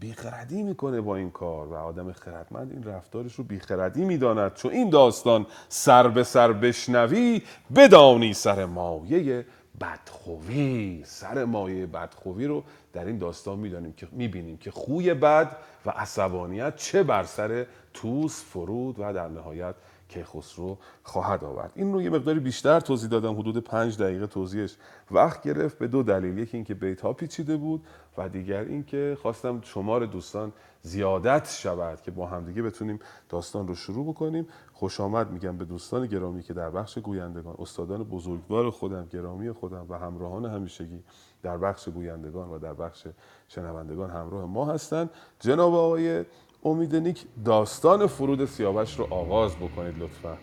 بیخردی 0.00 0.62
می‌کنه 0.62 1.00
با 1.00 1.16
این 1.16 1.30
کار 1.30 1.68
و 1.68 1.74
آدم 1.74 2.12
خردمند 2.12 2.72
این 2.72 2.84
رفتارش 2.84 3.34
رو 3.34 3.44
بیخردی 3.44 4.04
می‌داند. 4.04 4.54
چون 4.54 4.72
این 4.72 4.90
داستان 4.90 5.46
سر 5.68 6.08
به 6.08 6.22
سر 6.22 6.52
بشنوی 6.52 7.42
بدانی 7.76 8.34
سر 8.34 8.64
مایه 8.64 9.46
بدخوی 9.80 11.02
سر 11.04 11.44
مایه 11.44 11.86
بدخوی 11.86 12.46
رو 12.46 12.64
در 12.92 13.04
این 13.04 13.18
داستان 13.18 13.58
می‌دانیم 13.58 13.92
که 13.92 14.08
می‌بینیم 14.12 14.56
که 14.56 14.70
خوی 14.70 15.14
بد 15.14 15.56
و 15.86 15.90
عصبانیت 15.90 16.76
چه 16.76 17.02
بر 17.02 17.24
سر 17.24 17.66
توس 17.94 18.44
فرود 18.44 18.96
و 18.98 19.12
در 19.12 19.28
نهایت 19.28 19.74
کیخسرو 20.08 20.78
خواهد 21.02 21.44
آورد. 21.44 21.72
این 21.74 21.92
رو 21.92 22.02
یه 22.02 22.10
مقداری 22.10 22.40
بیشتر 22.40 22.80
توضیح 22.80 23.10
دادم 23.10 23.38
حدود 23.38 23.58
پنج 23.58 23.98
دقیقه 23.98 24.26
توضیحش 24.26 24.76
وقت 25.10 25.42
گرفت. 25.42 25.78
به 25.78 25.88
دو 25.88 26.02
دلیل 26.02 26.38
یکی 26.38 26.56
اینکه 26.56 26.74
بیت 26.74 27.00
ها 27.00 27.12
پیچیده 27.12 27.56
بود 27.56 27.86
و 28.18 28.28
دیگر 28.28 28.60
اینکه 28.60 29.16
خواستم 29.22 29.60
شمار 29.60 30.06
دوستان 30.06 30.52
زیادت 30.82 31.50
شود 31.50 32.00
که 32.02 32.10
با 32.10 32.26
همدیگه 32.26 32.62
بتونیم 32.62 32.98
داستان 33.28 33.68
رو 33.68 33.74
شروع 33.74 34.06
بکنیم. 34.06 34.46
خوش 34.72 35.00
آمد 35.00 35.30
میگم 35.30 35.56
به 35.56 35.64
دوستان 35.64 36.06
گرامی 36.06 36.42
که 36.42 36.54
در 36.54 36.70
بخش 36.70 36.98
گویندگان 36.98 37.54
استادان 37.58 38.04
بزرگوار 38.04 38.70
خودم 38.70 39.06
گرامی 39.06 39.52
خودم 39.52 39.86
و 39.88 39.94
همراهان 39.94 40.44
همیشگی 40.44 41.02
در 41.42 41.58
بخش 41.58 41.88
گویندگان 41.88 42.48
و 42.48 42.58
در 42.58 42.74
بخش 42.74 43.06
شنوندگان 43.48 44.10
همراه 44.10 44.46
ما 44.46 44.64
هستند 44.64 45.10
جناب 45.40 45.74
آقای 45.74 46.24
امید 46.64 46.96
نیک 46.96 47.26
داستان 47.44 48.06
فرود 48.06 48.44
سیاوش 48.44 48.98
رو 48.98 49.14
آغاز 49.14 49.56
بکنید 49.56 49.98
لطفا. 49.98 50.38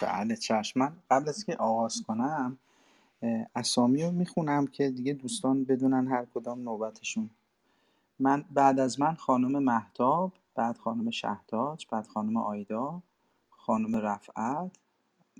بله 0.00 0.36
چشم. 0.36 0.98
قبل 1.10 1.28
از 1.28 1.44
که 1.44 1.56
آغاز 1.56 2.02
کنم 2.06 2.58
اسامی 3.56 4.02
رو 4.02 4.10
می‌خونم 4.10 4.66
که 4.66 4.90
دیگه 4.90 5.12
دوستان 5.12 5.64
بدونن 5.64 6.08
هر 6.08 6.26
کدام 6.34 6.62
نوبتشون. 6.62 7.30
من 8.18 8.44
بعد 8.50 8.80
از 8.80 9.00
من 9.00 9.14
خانم 9.14 9.64
مهتاب 9.64 10.32
بعد 10.54 10.78
خانم 10.78 11.10
شهداج 11.10 11.86
بعد 11.90 12.06
خانم 12.06 12.36
آیدا 12.36 13.02
خانم 13.50 13.96
رفعت 13.96 14.70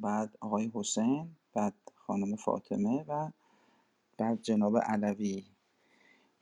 بعد 0.02 0.36
آقای 0.40 0.70
حسین 0.74 1.36
بعد 1.54 1.74
خانم 1.96 2.36
فاطمه 2.36 3.04
و 3.08 3.30
بعد 4.18 4.42
جناب 4.42 4.78
علوی. 4.78 5.44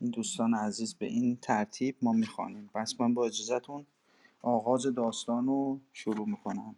این 0.01 0.11
دوستان 0.11 0.55
عزیز 0.55 0.95
به 0.95 1.07
این 1.07 1.37
ترتیب 1.37 1.97
ما 2.03 2.13
می‌خوانیم. 2.13 2.71
پس 2.75 3.01
من 3.01 3.15
با 3.15 3.27
اجازهتون 3.27 3.87
آغاز 4.43 4.87
داستان 4.87 5.47
رو 5.47 5.81
شروع 5.93 6.29
می‌کنم. 6.29 6.77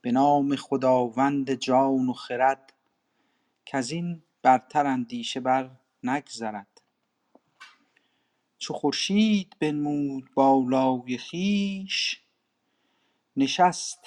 به 0.00 0.12
نام 0.12 0.56
خداوند 0.56 1.54
جان 1.54 2.08
و 2.08 2.12
خرد 2.12 2.72
که 3.64 3.76
این 3.92 4.22
برتر 4.42 4.86
اندیشه 4.86 5.40
بر 5.40 5.70
نگذرد. 6.02 6.80
چو 8.58 8.74
خورشید 8.74 9.56
بنمود 9.60 10.30
بالای 10.34 11.18
خویش 11.18 12.22
نشست 13.36 14.00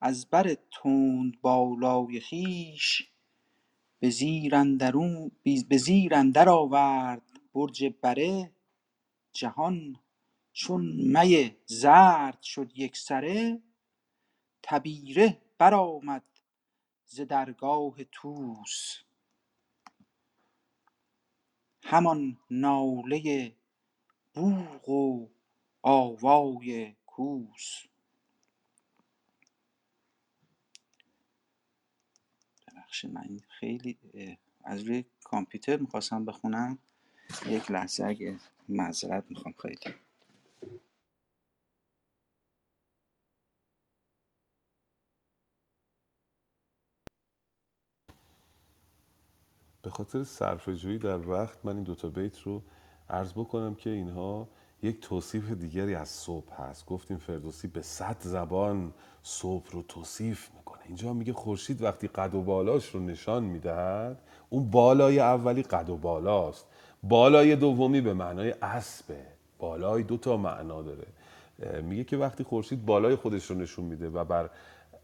از 0.00 0.30
بر 0.30 0.56
بالای 1.42 2.20
خویش. 2.20 3.08
به 4.04 4.10
زیر 5.78 6.14
اندر 6.14 6.48
آورد 6.48 7.22
برج 7.54 7.84
بره. 7.84 8.52
جهان 9.32 9.96
چون 10.52 10.86
می 10.96 11.56
زرد 11.66 12.42
شد 12.42 12.78
یکسره 12.78 13.62
تبیره 14.62 15.42
برآمد 15.58 16.24
ز 17.06 17.20
درگاه 17.20 18.04
طوس. 18.04 18.98
همان 21.82 22.38
ناله 22.50 23.56
بوق 24.34 24.88
و 24.88 25.28
آوای 25.82 26.94
کوس. 27.06 27.93
ببخشید 32.94 33.12
من 33.14 33.40
خیلی 33.48 33.98
از 34.64 34.82
روی 34.82 35.04
کامپیوتر 35.24 35.76
می‌خواستم 35.76 36.24
بخونم. 36.24 36.78
یک 37.46 37.70
لحظه 37.70 38.04
اگه 38.04 38.36
معذرت 38.68 39.24
می‌خوام 39.28 39.54
خیلی 39.62 39.94
به 49.82 49.90
خاطر 49.90 50.24
صرف 50.24 50.68
جویی 50.68 50.98
در 50.98 51.28
وقت 51.28 51.64
من 51.64 51.74
این 51.74 51.84
دوتا 51.84 52.08
بیت 52.08 52.38
رو 52.40 52.62
عرض 53.10 53.32
بکنم 53.32 53.74
که 53.74 53.90
اینها 53.90 54.48
یک 54.82 55.00
توصیف 55.00 55.50
دیگری 55.50 55.94
از 55.94 56.08
صبح 56.08 56.54
هست. 56.54 56.86
گفتیم 56.86 57.18
فردوسی 57.18 57.68
به 57.68 57.82
صد 57.82 58.16
زبان 58.20 58.94
صبح 59.22 59.70
رو 59.70 59.82
توصیف 59.82 60.50
می‌کنه. 60.54 60.73
اینجا 60.86 61.12
میگه 61.12 61.32
خورشید 61.32 61.82
وقتی 61.82 62.08
قد 62.08 62.34
و 62.34 62.42
بالاش 62.42 62.88
رو 62.88 63.00
نشان 63.00 63.44
می‌دهد 63.44 64.18
اون 64.50 64.70
بالای 64.70 65.20
اولی 65.20 65.62
قد 65.62 65.90
و 65.90 65.96
بالاست. 65.96 66.66
بالای 67.02 67.56
دومی 67.56 68.00
به 68.00 68.14
معنای 68.14 68.54
اسبه 68.62 69.20
بالای 69.58 70.02
دو 70.02 70.16
تا 70.16 70.36
معنا 70.36 70.82
داره. 70.82 71.06
میگه 71.82 72.04
که 72.04 72.16
وقتی 72.16 72.44
خورشید 72.44 72.86
بالای 72.86 73.16
خودش 73.16 73.46
رو 73.50 73.56
نشون 73.56 73.84
میده 73.84 74.08
و 74.08 74.24
بر 74.24 74.50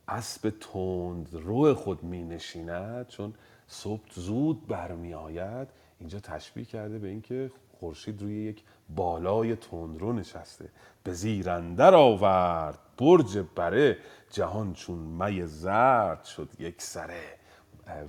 اسب 0.09 0.53
تند 0.61 1.29
رو 1.33 1.75
خود 1.75 2.03
می 2.03 2.23
نشیند 2.23 3.09
چون 3.09 3.35
صبح 3.69 4.03
زود 4.13 4.67
برمی 4.67 5.15
آید 5.15 5.69
اینجا 6.01 6.21
تشبیه 6.21 6.65
کرده 6.65 6.99
به 6.99 7.09
اینکه 7.09 7.51
خورشید 7.81 8.23
روی 8.23 8.43
یک 8.43 8.63
بالای 8.97 9.57
تندرو 9.57 10.13
نشسته. 10.13 10.69
به 11.05 11.13
زیرندر 11.13 11.95
آورد. 11.95 12.79
برج 13.01 13.39
بره 13.57 13.99
جهان 14.31 14.73
چون 14.73 14.99
می 14.99 15.47
زرد 15.47 16.25
شد 16.25 16.49
یک 16.59 16.83
سره. 16.83 17.41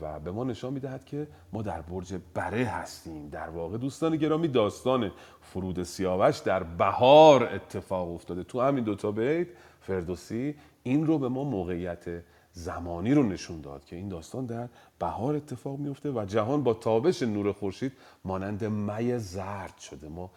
و 0.01 0.19
به 0.19 0.32
ما 0.32 0.43
نشان 0.43 0.73
می‌دهد 0.73 1.06
که 1.06 1.27
ما 1.54 1.62
در 1.62 1.82
برج 1.82 2.13
بره 2.34 2.65
هستیم. 2.65 3.30
در 3.30 3.49
واقع 3.49 3.77
دوستان 3.77 4.15
گرامی 4.15 4.47
داستان 4.47 5.12
فرود 5.41 5.84
سیاوش 5.84 6.38
در 6.38 6.63
بهار 6.63 7.43
اتفاق 7.56 8.13
افتاده. 8.13 8.43
تو 8.43 8.62
همین 8.62 8.84
دوتا 8.84 9.12
بیت 9.12 9.47
فردوسی 9.82 10.56
این 10.84 11.08
رو 11.08 11.19
به 11.19 11.30
ما 11.30 11.43
موقعیت 11.43 12.06
زمانی 12.54 13.13
رو 13.13 13.23
نشون 13.23 13.62
داد 13.62 13.86
که 13.86 13.95
این 13.95 14.10
داستان 14.10 14.45
در 14.45 14.67
بهار 14.99 15.36
اتفاق 15.36 15.80
میفته 15.80 16.12
و 16.12 16.25
جهان 16.25 16.63
با 16.63 16.73
تابش 16.73 17.23
نور 17.23 17.51
خورشید 17.51 17.91
مانند 18.25 18.63
می 18.63 19.19
زرد 19.19 19.77
شده. 19.77 20.10
ما 20.10 20.32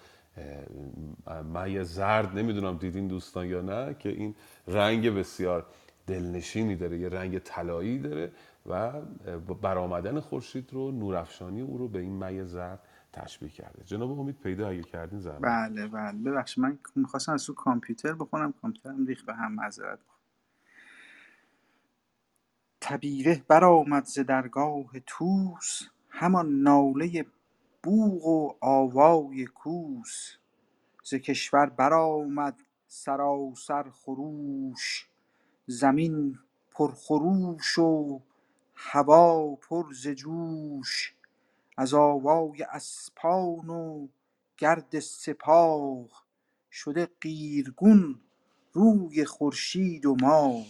می 1.45 1.85
زرد 1.85 2.39
نمی‌دونم 2.39 2.79
دیدین 2.79 3.09
دوستان 3.09 3.47
یا 3.47 3.61
نه 3.61 3.95
که 3.99 4.09
این 4.09 4.35
رنگ 4.69 5.11
بسیار 5.11 5.67
دلنشینی 6.07 6.77
داره 6.77 6.99
یه 6.99 7.09
رنگ 7.09 7.39
طلایی 7.39 7.99
داره 7.99 8.33
و 8.67 8.93
برآمدن 9.63 10.21
خورشید 10.21 10.73
رو 10.73 10.91
نورافشانی 10.91 11.61
او 11.61 11.79
رو 11.79 11.89
به 11.89 11.99
این 11.99 12.25
می 12.25 12.45
زرد 12.45 12.81
تشبیه 13.13 13.49
کرده. 13.49 13.85
جناب 13.85 14.21
امید 14.21 14.39
پیدا 14.41 14.69
اگه 14.69 14.83
کردین 14.83 15.21
زحمت 15.21 15.43
بله 15.43 15.89
بله. 15.89 16.19
ببخشید 16.19 16.65
من 16.65 16.79
می‌خواستم 16.97 17.33
از 17.33 17.47
تو 17.47 17.55
کامپیوتر 17.55 18.13
بخونم 18.13 18.53
کامپیوترم 18.53 19.07
ریخ 19.07 19.25
به 19.25 19.35
هم 19.35 19.53
معذرت 19.53 19.99
تبیره 22.81 23.43
برآمد 23.49 24.05
ز 24.05 24.19
درگاه 24.19 25.01
طوس 25.07 25.83
همان 26.11 26.63
ناله 26.63 27.27
بوق 27.85 28.27
و 28.27 28.55
آوای 28.61 29.47
کوس. 29.47 30.37
ز 31.05 31.15
کشور 31.15 31.67
برآمد 31.67 32.57
سراسر 32.89 33.91
خروش. 33.91 35.09
زمین 35.67 36.39
پرخروش 36.71 37.79
و 37.79 38.21
هوا 38.75 39.55
پر 39.57 39.93
ز 39.93 40.09
جوش. 40.09 41.15
از 41.77 41.95
آوای 41.95 42.63
اسپان 42.63 43.69
و 43.69 44.09
گرد 44.59 45.01
سپاه 45.01 46.25
شده 46.71 47.09
قیرگون 47.21 48.21
روی 48.73 49.25
خورشید 49.25 50.07
و 50.07 50.17
ماه 50.21 50.67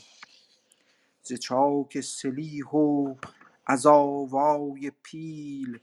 ز 1.22 1.32
چاک 1.32 2.00
سلیح 2.00 2.66
و 2.66 3.14
از 3.66 3.86
آوای 3.86 4.92
پیل 5.02 5.80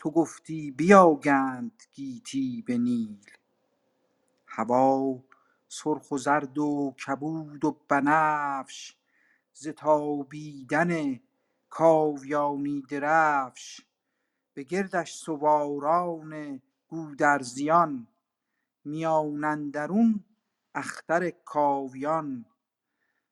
تو 0.00 0.10
گفتی 0.10 0.70
بیاگند 0.70 1.82
گیتی 1.92 2.62
به 2.66 2.78
نیل 2.78 3.30
هوا 4.46 5.18
سرخ 5.68 6.10
و 6.10 6.18
زرد 6.18 6.58
و 6.58 6.94
کبود 7.06 7.64
و 7.64 7.76
بنفش 7.88 8.96
ز 9.52 9.68
تابیدن 9.68 11.20
کاویانی 11.70 12.82
درفش 12.90 13.80
به 14.54 14.62
گردش 14.62 15.14
سواران 15.14 16.62
گودرزیان 16.88 18.06
میان 18.84 19.44
اندرون 19.44 20.24
اختر 20.74 21.30
کاویان 21.30 22.44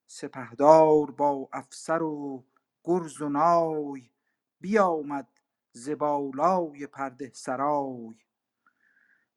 سپهدار 0.06 1.10
با 1.10 1.48
افسر 1.52 2.02
و 2.02 2.44
گرز 2.84 3.22
و 3.22 3.28
نای 3.28 4.10
بیامد 4.60 5.37
ز 5.72 5.90
بالای 5.90 6.86
پرده 6.86 7.30
سرای. 7.34 8.14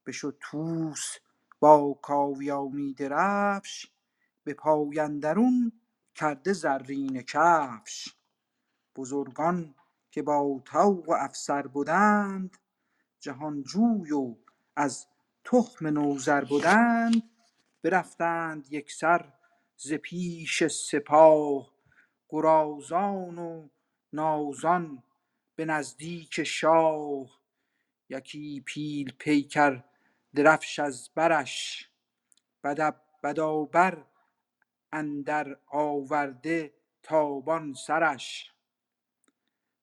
بشد 0.06 0.38
طوس 0.42 1.18
با 1.60 2.00
کاویانی 2.02 2.94
درفش 2.94 3.92
به 4.44 4.54
پای 4.54 5.00
اندرون 5.00 5.72
کرده 6.16 6.54
زرینه 6.54 7.24
کفش. 7.24 8.16
بزرگان 8.96 9.76
که 10.12 10.22
با 10.22 10.62
طوق 10.66 11.10
و 11.10 11.14
افسر 11.14 11.68
بدند 11.68 12.58
جهانجوی 13.20 14.12
و 14.12 14.36
از 14.76 15.08
تخم 15.44 15.88
نوذر 15.88 16.46
بدند 16.46 17.24
برفتند 17.84 18.74
یکسر 18.74 19.34
ز 19.78 19.94
پیش 19.94 20.68
سپاه. 20.68 21.72
گرازان 22.30 23.38
و 23.38 23.68
نازان 24.14 25.04
به 25.62 25.66
نزدیک 25.66 26.44
شاه 26.44 27.30
یکی 28.10 28.62
پیل 28.66 29.14
پیکر 29.20 29.84
درفش 30.36 30.80
از 30.80 31.10
برش 31.16 31.90
بدابر 33.24 34.06
اندر 34.94 35.58
آورده 35.68 36.74
تابان 37.04 37.74
سرش. 37.74 38.54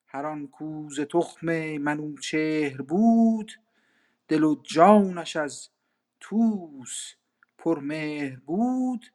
هر 0.06 0.26
آن 0.26 0.48
کو 0.48 0.90
ز 0.90 1.00
تخم 1.00 1.46
منوچهر 1.78 2.82
بود 2.82 3.52
دل 4.28 4.44
و 4.44 4.62
جانش 4.62 5.36
از 5.36 5.68
طوس 6.20 7.14
پرمهر 7.58 8.36
بود. 8.36 9.06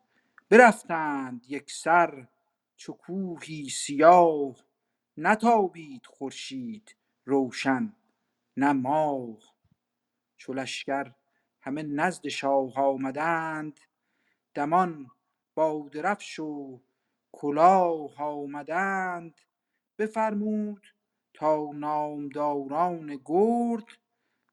برفتند 0.50 1.46
یکسر 1.48 2.28
چو 2.76 2.94
کوهی 2.94 3.70
سیاه 3.70 4.56
نتابید 5.18 6.06
خورشید 6.06 6.96
روشن 7.26 7.96
نه 8.58 8.74
ماه. 8.74 9.38
چو 10.38 10.54
لشکر 10.54 11.12
همه 11.62 11.84
نزد 11.84 12.28
شاه 12.28 12.80
آمدند 12.80 13.80
دمان 14.54 15.08
با 15.56 15.90
درفش 15.94 16.40
و 16.40 16.82
کلاه 17.32 18.22
آمدند. 18.22 19.42
بفرمود 19.98 20.88
تا 21.34 21.70
نامداران 21.74 23.20
گرد 23.26 23.86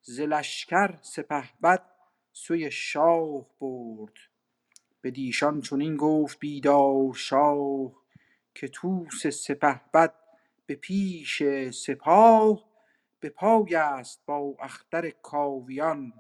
ز 0.03 0.21
لشکر 0.21 0.99
سپهبد 1.03 1.91
سوی 2.33 2.71
شاه 2.71 3.47
برد. 3.61 4.15
بدیشان 5.03 5.61
چنین 5.61 5.97
گفت 5.97 6.39
بیدار 6.39 7.15
شاه 7.15 7.93
که 8.55 8.69
طوس 8.69 9.27
سپهبد 9.27 10.20
به 10.71 10.77
پیش 10.77 11.43
سپاه 11.71 12.65
به 13.21 13.29
پای 13.29 13.75
است 13.75 14.23
با 14.27 14.57
اختر 14.61 15.11
کاویان 15.11 16.13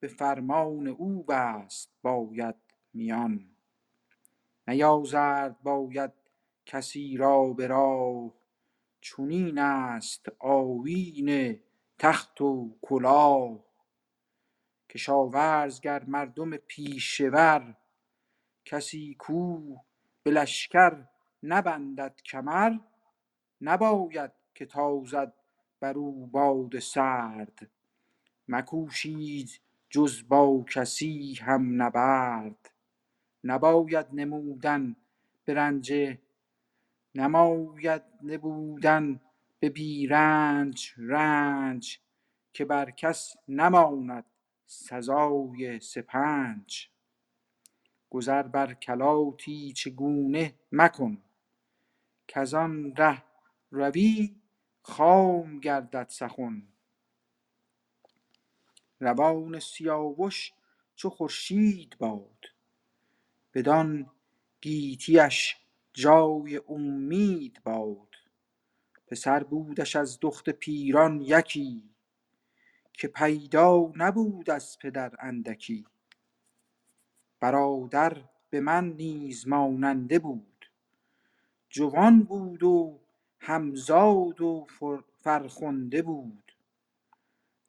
به 0.00 0.08
فرمان 0.08 0.86
او 0.86 1.24
بست 1.24 1.92
باید 2.02 2.54
میان. 2.94 3.56
نیازرد 4.68 5.62
باید 5.62 6.12
کسی 6.66 7.16
را 7.16 7.52
به 7.52 7.66
راه 7.66 8.34
چنین 9.00 9.58
است 9.58 10.26
آیین 10.38 11.60
تخت 11.98 12.40
و 12.40 12.78
کلاه. 12.82 13.64
کشاورز 14.90 15.80
گر 15.80 16.04
مردم 16.04 16.56
پیشه 16.56 17.28
ور 17.28 17.76
کسی 18.64 19.14
کو 19.18 19.76
به 20.22 20.30
لشکر 20.30 21.04
نبندد 21.42 22.20
کمر. 22.24 22.72
نباید 23.60 24.30
که 24.54 24.66
تازد 24.66 25.32
بر 25.80 25.98
او 25.98 26.26
باد 26.26 26.78
سرد. 26.78 27.70
مکوشید 28.48 29.60
جز 29.90 30.28
با 30.28 30.64
کسی 30.74 31.34
هم 31.34 31.82
نبرد. 31.82 32.70
نباید 33.44 34.06
نمودن 34.12 34.96
به 35.44 35.54
رنج 35.54 36.16
نماید 37.14 38.02
نبودن 38.22 39.20
به 39.60 39.68
بی 39.68 40.06
رنج 40.06 42.00
که 42.52 42.64
بر 42.64 42.90
کس 42.90 43.36
نماند 43.48 44.24
سزای 44.66 45.80
سپنج. 45.80 46.88
گذر 48.10 48.42
بر 48.42 48.74
کلاتی 48.74 49.72
چگونه 49.72 50.54
مکن؟ 50.72 51.22
کز 52.28 52.54
آن 52.54 52.94
ره 52.96 53.22
روی 53.76 54.34
خام 54.82 55.60
گردد 55.60 56.06
سخن. 56.08 56.62
روان 59.00 59.60
سیاوش 59.60 60.52
چو 60.94 61.10
خورشید 61.10 61.96
باد. 61.98 62.44
بدان 63.54 64.10
گیتیش 64.60 65.56
جای 65.92 66.56
اومید 66.56 67.62
باد. 67.64 68.08
پسر 69.06 69.42
بودش 69.42 69.96
از 69.96 70.18
دخت 70.22 70.50
پیران 70.50 71.20
یکی 71.20 71.82
که 72.92 73.08
پیدا 73.08 73.92
نبود 73.96 74.50
از 74.50 74.78
پدر 74.78 75.12
اندکی. 75.18 75.86
برادر 77.40 78.24
به 78.50 78.60
من 78.60 78.88
نیز 78.88 79.48
ماننده 79.48 80.18
بود. 80.18 80.70
جوان 81.70 82.22
بود 82.22 82.62
و 82.62 83.05
همزاد 83.46 84.40
و 84.40 84.66
فرخنده 85.18 86.02
بود. 86.02 86.52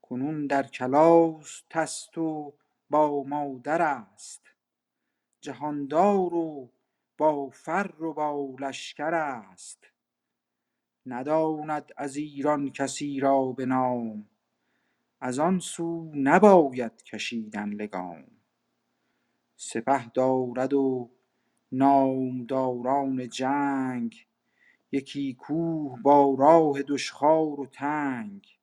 کنون 0.01 0.47
در 0.47 0.67
کلاس 0.67 1.63
تست 1.69 2.17
و 2.17 2.53
با 2.89 3.23
مادر 3.23 3.81
است. 3.81 4.41
جهاندار 5.41 6.33
و 6.33 6.69
با 7.17 7.49
فر 7.49 8.03
و 8.03 8.13
با 8.13 8.55
لشکر 8.59 9.13
است. 9.13 9.83
نداند 11.05 11.91
از 11.97 12.15
ایران 12.15 12.71
کسی 12.71 13.19
را 13.19 13.51
به 13.51 13.65
نام. 13.65 14.25
از 15.19 15.39
آن 15.39 15.59
سو 15.59 16.11
نباید 16.15 17.03
کشیدن 17.03 17.69
لگام. 17.69 18.25
سپه 19.55 20.05
دارد 20.13 20.73
و 20.73 21.09
نامداران 21.71 23.29
جنگ 23.29 24.27
یکی 24.91 25.33
کوه 25.33 26.01
با 26.01 26.35
راه 26.39 26.83
دشخوار 26.83 27.59
و 27.59 27.65
تنگ. 27.65 28.59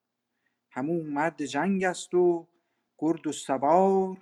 همو 0.71 1.03
مرد 1.03 1.45
جنگ 1.45 1.85
است 1.85 2.15
و 2.15 2.47
گرد 2.99 3.27
و 3.27 3.33
سوار. 3.33 4.17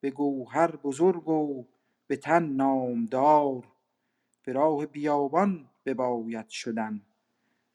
به 0.00 0.10
گوهر 0.10 0.76
بزرگ 0.76 1.28
و 1.28 1.64
به 2.06 2.16
تن 2.16 2.42
نامدار. 2.42 3.68
به 4.44 4.52
راه 4.52 4.86
بیابان 4.86 5.70
بباید 5.84 6.48
شدن. 6.48 7.02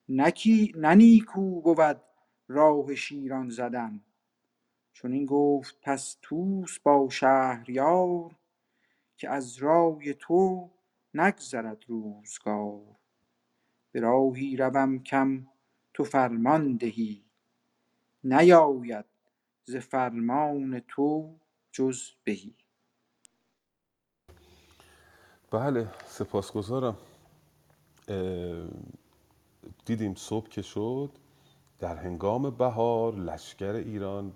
نه 0.09 0.95
نیکو 0.95 1.61
بود 1.61 2.01
راه 2.47 2.95
شیران 2.95 3.49
زدن. 3.49 4.01
چنین 4.93 5.25
گفت 5.25 5.77
پس 5.81 6.17
طوس 6.21 6.79
با 6.79 7.09
شهریار 7.09 8.35
که 9.17 9.29
از 9.29 9.57
رای 9.57 10.13
تو 10.13 10.69
نگذرد 11.13 11.83
روزگار. 11.87 12.96
به 13.97 14.01
راهی 14.01 14.57
روم 14.57 15.03
کم 15.03 15.47
تو 15.93 16.03
فرمان 16.03 16.77
دهی. 16.77 17.23
نیاید 18.23 19.05
ز 19.65 19.75
فرمان 19.75 20.81
تو 20.87 21.35
جز 21.71 22.01
بهی. 22.23 22.55
بله 25.51 25.87
سپاسگزارم. 26.05 26.97
دیدیم 29.85 30.15
صبح 30.15 30.49
که 30.49 30.61
شد. 30.61 31.11
در 31.79 31.95
هنگام 31.95 32.49
بهار 32.49 33.15
لشکر 33.15 33.73
ایران 33.73 34.33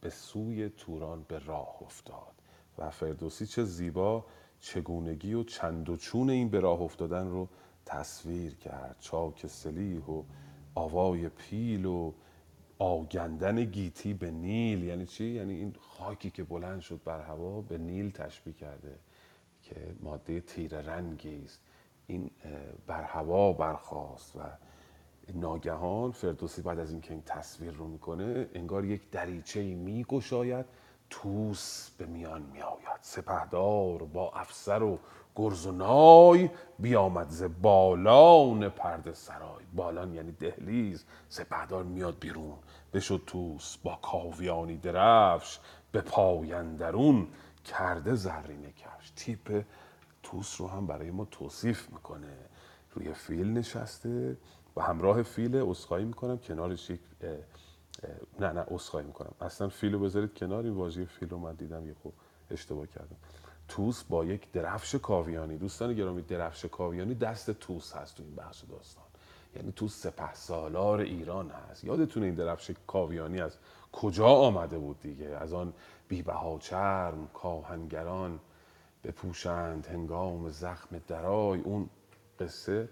به 0.00 0.10
سوی 0.10 0.68
توران 0.68 1.24
به 1.28 1.38
راه 1.38 1.82
افتاد 1.82 2.34
و 2.78 2.90
فردوسی 2.90 3.46
چه 3.46 3.64
زیبا 3.64 4.26
چگونگی 4.60 5.34
و 5.34 5.44
چند 5.44 5.88
و 5.88 5.96
چون 5.96 6.30
این 6.30 6.48
به 6.48 6.60
راه 6.60 6.80
افتادن 6.80 7.28
رو 7.28 7.48
تصویر 7.86 8.54
کرد. 8.54 8.96
چاک 9.00 9.46
سلیح 9.46 10.04
و 10.04 10.22
آوای 10.74 11.28
پیل 11.28 11.84
و 11.84 12.12
آگندن 12.78 13.64
گیتی 13.64 14.14
به 14.14 14.30
نیل. 14.30 14.84
یعنی 14.84 15.06
چی؟ 15.06 15.24
یعنی 15.24 15.54
این 15.54 15.76
خاکی 15.80 16.30
که 16.30 16.44
بلند 16.44 16.80
شد 16.80 17.00
بر 17.04 17.20
هوا 17.20 17.60
به 17.60 17.78
نیل 17.78 18.10
تشبیه 18.10 18.54
کرده 18.54 18.98
که 19.62 19.74
ماده 20.00 20.40
تیر 20.40 20.80
رنگی 20.80 21.42
است. 21.44 21.60
این 22.06 22.30
بر 22.86 23.02
هوا 23.02 23.52
برخاست 23.52 24.36
و 24.36 24.40
ناگهان 25.34 26.12
فردوسی 26.12 26.62
بعد 26.62 26.78
از 26.78 26.92
اینکه 26.92 27.12
این 27.12 27.22
تصویر 27.26 27.70
رو 27.72 27.88
می‌کنه 27.88 28.48
انگار 28.54 28.84
یک 28.84 29.10
دریچه 29.10 29.62
میگشاید 29.74 30.66
توس 31.10 31.90
به 31.90 32.06
میان 32.06 32.42
میآید. 32.42 32.98
سپهدار 33.00 34.04
با 34.04 34.32
افسر 34.32 34.82
و 34.82 34.98
گرز 35.36 35.66
و 35.66 35.72
نای 35.72 36.50
بیامد 36.78 37.30
ز 37.30 37.42
بالان 37.62 38.68
پرده 38.68 39.12
سرای. 39.12 39.64
بالان 39.74 40.14
یعنی 40.14 40.32
دهلیز. 40.32 41.04
سپهدار 41.28 41.84
میاد 41.84 42.18
بیرون. 42.20 42.58
بشد 42.92 43.22
توس 43.26 43.76
با 43.76 43.98
کاویانی 44.02 44.76
درفش 44.76 45.58
به 45.92 46.00
پایندرون 46.00 47.26
کرده 47.64 48.14
زرینه 48.14 48.72
کفش. 48.72 49.12
تیپ 49.16 49.64
توس 50.22 50.60
رو 50.60 50.68
هم 50.68 50.86
برای 50.86 51.10
ما 51.10 51.24
توصیف 51.24 51.90
می‌کنه. 51.90 52.36
روی 52.94 53.12
فیل 53.14 53.52
نشسته 53.52 54.36
و 54.76 54.82
همراه 54.82 55.22
فیل 55.22 55.56
اسخایی 55.56 56.04
می‌کنم. 56.04 56.38
کنارش 56.38 56.90
یک 56.90 57.00
نه 58.40 58.52
نه 58.52 58.64
اسخایی 58.70 59.06
می‌کنم. 59.06 59.34
اصلا 59.40 59.68
فیل 59.68 59.92
رو 59.92 59.98
بذارید 59.98 60.34
کنار. 60.34 60.64
این 60.64 60.74
واژه 60.74 61.04
فیل 61.04 61.28
رو 61.28 61.38
من 61.38 61.54
دیدم 61.54 61.86
یه 61.86 61.94
خوب 62.02 62.12
اشتباه 62.50 62.86
کردم. 62.86 63.16
توس 63.68 64.04
با 64.04 64.24
یک 64.24 64.52
درفش 64.52 64.94
کاویانی. 64.94 65.58
دوستان 65.58 65.94
گرامی 65.94 66.22
درفش 66.22 66.64
کاویانی 66.64 67.14
دست 67.14 67.50
توس 67.50 67.92
هست 67.92 68.16
تو 68.16 68.22
این 68.22 68.34
بخش 68.34 68.64
داستان. 68.64 69.04
یعنی 69.56 69.72
توس 69.72 70.02
سپه 70.02 70.34
سالار 70.34 71.00
ایران 71.00 71.50
هست. 71.50 71.84
یادتونه 71.84 72.26
این 72.26 72.34
درفش 72.34 72.70
کاویانی 72.86 73.40
از 73.40 73.56
کجا 73.92 74.26
آمده 74.26 74.78
بود 74.78 75.00
دیگه؟ 75.00 75.26
از 75.26 75.52
آن 75.52 75.72
بیبها 76.08 76.58
چرم 76.58 77.28
کاهنگران 77.34 78.40
بپوشند 79.04 79.86
هنگام 79.86 80.50
زخم 80.50 81.00
درای. 81.08 81.60
اون 81.60 81.90
قصه 82.40 82.88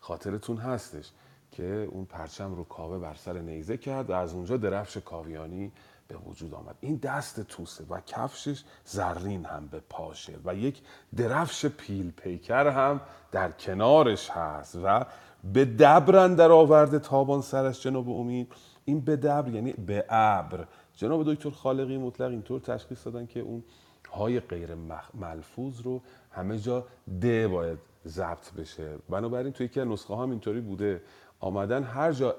خاطرتون 0.00 0.56
هستش 0.56 1.10
که 1.52 1.88
اون 1.90 2.04
پرچم 2.04 2.54
رو 2.54 2.64
کاوه 2.64 2.98
بر 2.98 3.14
سر 3.14 3.38
نیزه 3.38 3.76
کرد 3.76 4.10
و 4.10 4.12
از 4.12 4.34
اونجا 4.34 4.56
درفش 4.56 4.96
کاویانی 4.96 5.72
به 6.08 6.16
وجود 6.16 6.54
آمد. 6.54 6.76
این 6.80 6.96
دست 6.96 7.40
توسه 7.40 7.84
و 7.90 8.00
کفشش 8.00 8.64
زرین 8.84 9.44
هم 9.44 9.66
به 9.66 9.80
پاشه 9.88 10.32
و 10.44 10.54
یک 10.54 10.82
درفش 11.16 11.66
پیل 11.66 12.10
پیکر 12.10 12.66
هم 12.66 13.00
در 13.32 13.50
کنارش 13.50 14.30
هست 14.30 14.78
و 14.84 15.06
به 15.52 15.64
دبر 15.64 16.28
در 16.28 16.52
آورده 16.52 16.98
تابان 16.98 17.40
سرش 17.40 17.82
جناب 17.82 18.08
امید. 18.10 18.52
این 18.84 19.00
به 19.00 19.16
دبر 19.16 19.48
یعنی 19.48 19.72
به 19.72 20.04
ابر. 20.08 20.66
جناب 20.94 21.34
دکتر 21.34 21.50
خالقی 21.50 21.98
مطلق 21.98 22.30
اینطور 22.30 22.60
تشخیص 22.60 23.06
دادن 23.06 23.26
که 23.26 23.40
اون 23.40 23.64
های 24.12 24.40
غیر 24.40 24.70
ملفوظ 25.14 25.80
رو 25.80 26.02
همه 26.30 26.58
جا 26.58 26.86
د 27.22 27.46
باید 27.46 27.78
ضبط 28.06 28.52
بشه. 28.52 28.98
بنابراین 29.08 29.52
توی 29.52 29.70
از 29.76 29.88
نسخه 29.88 30.14
هم 30.16 30.30
اینطوری 30.30 30.60
بوده. 30.60 31.02
آمدن 31.40 31.82
هر 31.82 32.12
جا 32.12 32.36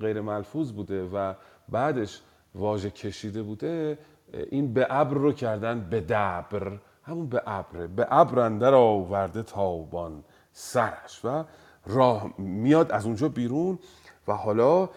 غیر 0.00 0.20
ملفوظ 0.20 0.72
بوده 0.72 1.04
و 1.04 1.34
بعدش 1.68 2.20
واژه 2.54 2.90
کشیده 2.90 3.42
بوده 3.42 3.98
این 4.50 4.74
به 4.74 4.86
ابر 4.90 5.14
رو 5.14 5.32
کردن 5.32 5.80
به 5.90 6.00
دبر. 6.00 6.78
همون 7.02 7.28
به 7.28 7.42
ابر 7.46 7.86
به 7.86 8.06
ابر 8.10 8.38
اندر 8.38 8.74
آورده 8.74 9.42
تابان 9.42 10.24
سرش 10.52 11.24
و 11.24 11.44
راه 11.86 12.34
میاد 12.38 12.92
از 12.92 13.06
اونجا 13.06 13.28
بیرون 13.28 13.78
و 14.28 14.32
حالا 14.32 14.88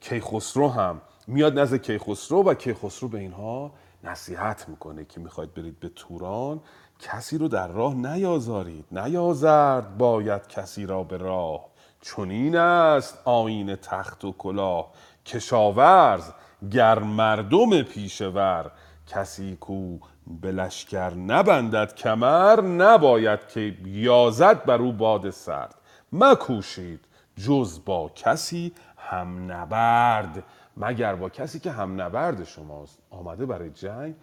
کیخسرو 0.00 0.68
هم 0.68 1.00
میاد 1.26 1.58
نزد 1.58 1.76
کیخسرو 1.76 2.42
و 2.42 2.54
کیخسرو 2.54 3.08
به 3.08 3.18
اینها 3.18 3.72
نصیحت 4.04 4.68
می‌کنه 4.68 5.04
که 5.04 5.20
می‌خواید 5.20 5.54
برید 5.54 5.80
به 5.80 5.88
توران 5.88 6.60
کسی 6.98 7.38
رو 7.38 7.48
در 7.48 7.68
راه 7.68 7.94
نیازارید. 7.94 8.84
نیازرد 8.92 9.98
باید 9.98 10.48
کسی 10.48 10.86
را 10.86 11.02
به 11.02 11.16
راه. 11.16 11.66
چنین 12.00 12.56
است 12.56 13.18
آین 13.24 13.76
تخت 13.76 14.24
و 14.24 14.32
کلاه. 14.32 14.92
کشاورز 15.26 16.30
گر 16.70 16.98
مردم 16.98 17.82
پیشور 17.82 18.70
کسی 19.06 19.56
کو 19.56 19.98
به 20.26 20.52
لشکر 20.52 21.14
نبندد 21.14 21.94
کمر 21.94 22.60
نباید 22.60 23.48
که 23.48 23.76
یازد 23.84 24.64
بر 24.64 24.78
او 24.78 24.92
باد 24.92 25.30
سرد. 25.30 25.74
مکوشید 26.12 27.04
جز 27.36 27.80
با 27.84 28.08
کسی 28.14 28.72
هم 28.96 29.52
نبرد 29.52 30.44
مگر 30.76 31.14
با 31.14 31.28
کسی 31.28 31.60
که 31.60 31.70
هم 31.70 32.00
نبرد 32.00 32.44
شماست. 32.44 32.98
آمده 33.10 33.46
برای 33.46 33.70
جنگ 33.70 34.14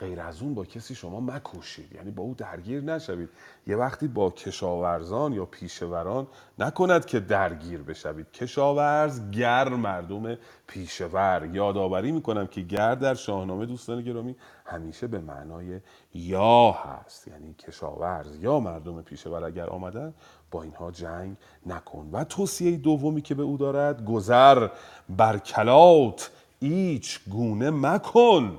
غیر 0.00 0.20
از 0.20 0.42
اون 0.42 0.54
با 0.54 0.64
کسی 0.64 0.94
شما 0.94 1.20
مکوشید 1.20 1.92
یعنی 1.92 2.10
با 2.10 2.22
او 2.22 2.34
درگیر 2.34 2.80
نشوید. 2.80 3.28
یه 3.66 3.76
وقتی 3.76 4.08
با 4.08 4.30
کشاورزان 4.30 5.32
یا 5.32 5.44
پیشوران 5.44 6.26
نکند 6.58 7.04
که 7.04 7.20
درگیر 7.20 7.82
بشوید. 7.82 8.32
کشاورز 8.32 9.30
گر 9.30 9.68
مردم 9.68 10.38
پیشور. 10.66 11.48
یادآوری 11.52 12.12
می‌کنم 12.12 12.46
که 12.46 12.60
گر 12.60 12.94
در 12.94 13.14
شاهنامه 13.14 13.66
دوستان 13.66 14.02
گرامی 14.02 14.36
همیشه 14.64 15.06
به 15.06 15.18
معنای 15.18 15.80
یا 16.14 16.70
هست. 16.72 17.28
یعنی 17.28 17.54
کشاورز 17.54 18.36
یا 18.36 18.60
مردم 18.60 19.02
پیشور 19.02 19.44
اگر 19.44 19.66
آمدن 19.66 20.14
با 20.50 20.62
اینها 20.62 20.90
جنگ 20.90 21.36
نکن. 21.66 22.08
و 22.12 22.24
توصیه 22.24 22.76
دومی 22.76 23.22
که 23.22 23.34
به 23.34 23.42
او 23.42 23.56
دارد 23.56 24.04
گذر 24.04 24.68
بر 25.08 25.38
کلات 25.38 26.30
هیچ 26.60 27.20
گونه 27.28 27.70
مکن. 27.70 28.58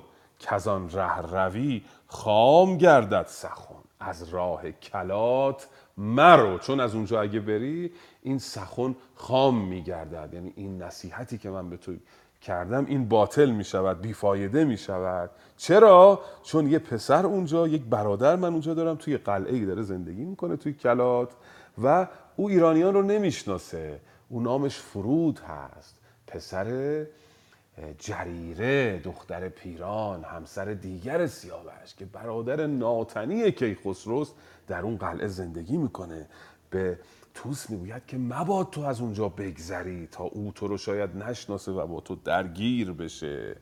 آن 0.67 0.89
ره 0.89 1.21
روی 1.21 1.81
خام 2.07 2.77
گردد 2.77 3.25
سخن. 3.27 3.75
از 3.99 4.29
راه 4.29 4.71
کلات 4.71 5.67
مرو. 5.97 6.57
چون 6.57 6.79
از 6.79 6.95
اونجا 6.95 7.21
اگه 7.21 7.39
بری 7.39 7.91
این 8.21 8.39
سخن 8.39 8.95
خام 9.15 9.67
میگردد. 9.67 10.33
یعنی 10.33 10.53
این 10.55 10.81
نصیحتی 10.81 11.37
که 11.37 11.49
من 11.49 11.69
به 11.69 11.77
تو 11.77 11.95
کردم 12.41 12.85
این 12.85 13.07
باطل 13.09 13.49
می 13.49 13.63
شود 13.63 14.01
بیفایده 14.01 14.65
می 14.65 14.77
شود 14.77 15.29
چرا؟ 15.57 16.19
چون 16.43 16.67
یه 16.67 16.79
پسر 16.79 17.25
اونجا 17.25 17.67
یک 17.67 17.81
برادر 17.81 18.35
من 18.35 18.51
اونجا 18.51 18.73
دارم 18.73 18.95
توی 18.95 19.17
قلعه 19.17 19.53
ای 19.53 19.65
داره 19.65 19.81
زندگی 19.81 20.25
می‌کنه 20.25 20.55
توی 20.55 20.73
کلات 20.73 21.29
و 21.83 22.07
او 22.35 22.49
ایرانیان 22.49 22.93
رو 22.93 23.01
نمی‌شناسه. 23.01 23.99
او 24.29 24.41
نامش 24.41 24.77
فرود 24.77 25.39
هست. 25.39 25.95
پسر 26.27 27.05
جریره 27.99 28.99
دختر 28.99 29.49
پیران 29.49 30.23
همسر 30.23 30.73
دیگر 30.73 31.27
سیاوش 31.27 31.95
که 31.97 32.05
برادر 32.05 32.67
ناتنی 32.67 33.51
کیخسروست 33.51 34.35
در 34.67 34.81
اون 34.81 34.97
قلعه 34.97 35.27
زندگی 35.27 35.77
می‌کنه. 35.77 36.27
به 36.69 36.99
توس 37.33 37.69
می‌گوید 37.69 38.05
که 38.05 38.17
مباد 38.17 38.69
تو 38.69 38.81
از 38.81 39.01
اونجا 39.01 39.29
بگذری 39.29 40.07
تا 40.11 40.23
او 40.23 40.51
تو 40.55 40.67
رو 40.67 40.77
شاید 40.77 41.17
نشناسه 41.17 41.71
و 41.71 41.87
با 41.87 41.99
تو 41.99 42.15
درگیر 42.15 42.91
بشه. 42.91 43.55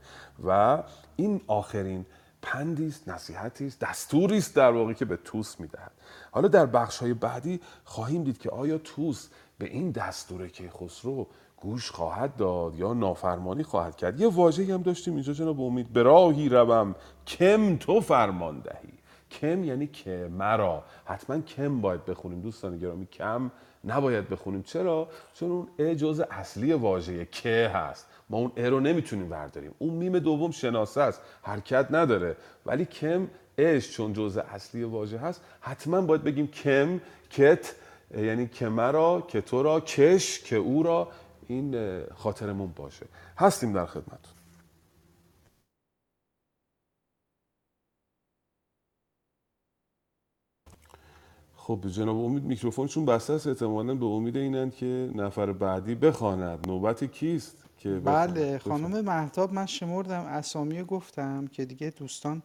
و 0.45 0.84
این 1.15 1.41
آخرین 1.47 2.06
پندی 2.41 2.88
است 2.88 3.10
نصیحتی 3.10 3.67
است 3.67 3.80
دستوری 3.80 4.38
است 4.38 4.56
در 4.56 4.71
واقع 4.71 4.93
که 4.93 5.06
به 5.06 5.17
توس 5.17 5.60
می‌دهد. 5.60 5.91
حالا 6.32 6.47
در 6.47 6.65
بخش 6.65 6.97
های 6.97 7.13
بعدی 7.13 7.60
خواهیم 7.84 8.23
دید 8.23 8.38
که 8.38 8.49
آیا 8.49 8.78
توس 8.78 9.30
به 9.58 9.65
این 9.65 9.91
دستور 9.91 10.47
کیخسرو 10.47 11.28
گوش 11.57 11.91
خواهد 11.91 12.35
داد 12.35 12.75
یا 12.75 12.93
نافرمانی 12.93 13.63
خواهد 13.63 13.95
کرد. 13.95 14.21
یه 14.21 14.27
واژه‌ای 14.27 14.71
هم 14.71 14.81
داشتیم 14.81 15.13
اینجا 15.13 15.33
جناب 15.33 15.61
امید. 15.61 15.93
به 15.93 16.03
راهی 16.03 16.49
روم 16.49 16.95
کم 17.27 17.77
تو 17.77 18.01
فرمان 18.01 18.59
دهی. 18.59 18.93
کم 19.31 19.63
یعنی 19.63 19.87
که 19.87 20.29
مرا. 20.31 20.83
حتما 21.05 21.39
کم 21.39 21.81
باید 21.81 22.05
بخونیم 22.05 22.41
دوستان 22.41 22.77
گرامی. 22.77 23.05
کم 23.05 23.51
نباید 23.85 24.29
بخونیم. 24.29 24.61
چرا؟ 24.63 25.07
چون 25.33 25.51
اون 25.51 25.67
ا 25.79 25.93
جزء 25.93 26.23
اصلی 26.31 26.73
واژه 26.73 27.25
که 27.25 27.71
هست. 27.73 28.07
ما 28.29 28.37
اون 28.37 28.51
ا 28.57 28.67
رو 28.67 28.79
نمی‌تونیم 28.79 29.29
برداریم. 29.29 29.71
اون 29.77 29.93
میم 29.93 30.19
دوم 30.19 30.51
شناسه 30.51 31.01
است. 31.01 31.21
حرکت 31.41 31.87
نداره. 31.91 32.37
ولی 32.65 32.85
کم 32.85 33.27
اش 33.57 33.91
چون 33.91 34.13
جزء 34.13 34.41
اصلی 34.41 34.83
واژه 34.83 35.17
هست 35.17 35.41
حتما 35.59 36.01
باید 36.01 36.23
بگیم 36.23 36.47
کم 36.47 37.01
کت 37.29 37.75
یعنی 38.17 38.47
که 38.47 38.69
مرا 38.69 39.23
که 39.27 39.41
تو 39.41 39.63
را 39.63 39.79
کش 39.79 40.39
که 40.39 40.55
او 40.55 40.83
را 40.83 41.07
این 41.47 42.03
خاطرمون 42.05 42.71
باشه. 42.75 43.05
هستیم 43.38 43.73
در 43.73 43.86
خدمت 43.86 44.19
خب 51.65 51.88
جناب 51.88 52.17
امید 52.17 52.43
میکروفونشون 52.43 53.05
بسته 53.05 53.34
است. 53.34 53.47
احتمالا 53.47 53.95
به 53.95 54.05
امید 54.05 54.38
اینند 54.38 54.75
که 54.75 55.12
نفر 55.15 55.51
بعدی 55.51 55.95
بخواند. 55.95 56.67
نوبت 56.67 57.03
کیست 57.03 57.65
که 57.77 57.89
بله 57.89 58.58
خانم 58.58 59.01
محتاب 59.01 59.53
من 59.53 59.65
شمردم 59.65 60.21
اسامی 60.21 60.84
گفتم 60.84 61.47
که 61.47 61.65
دیگه 61.65 61.89
دوستان 61.89 62.43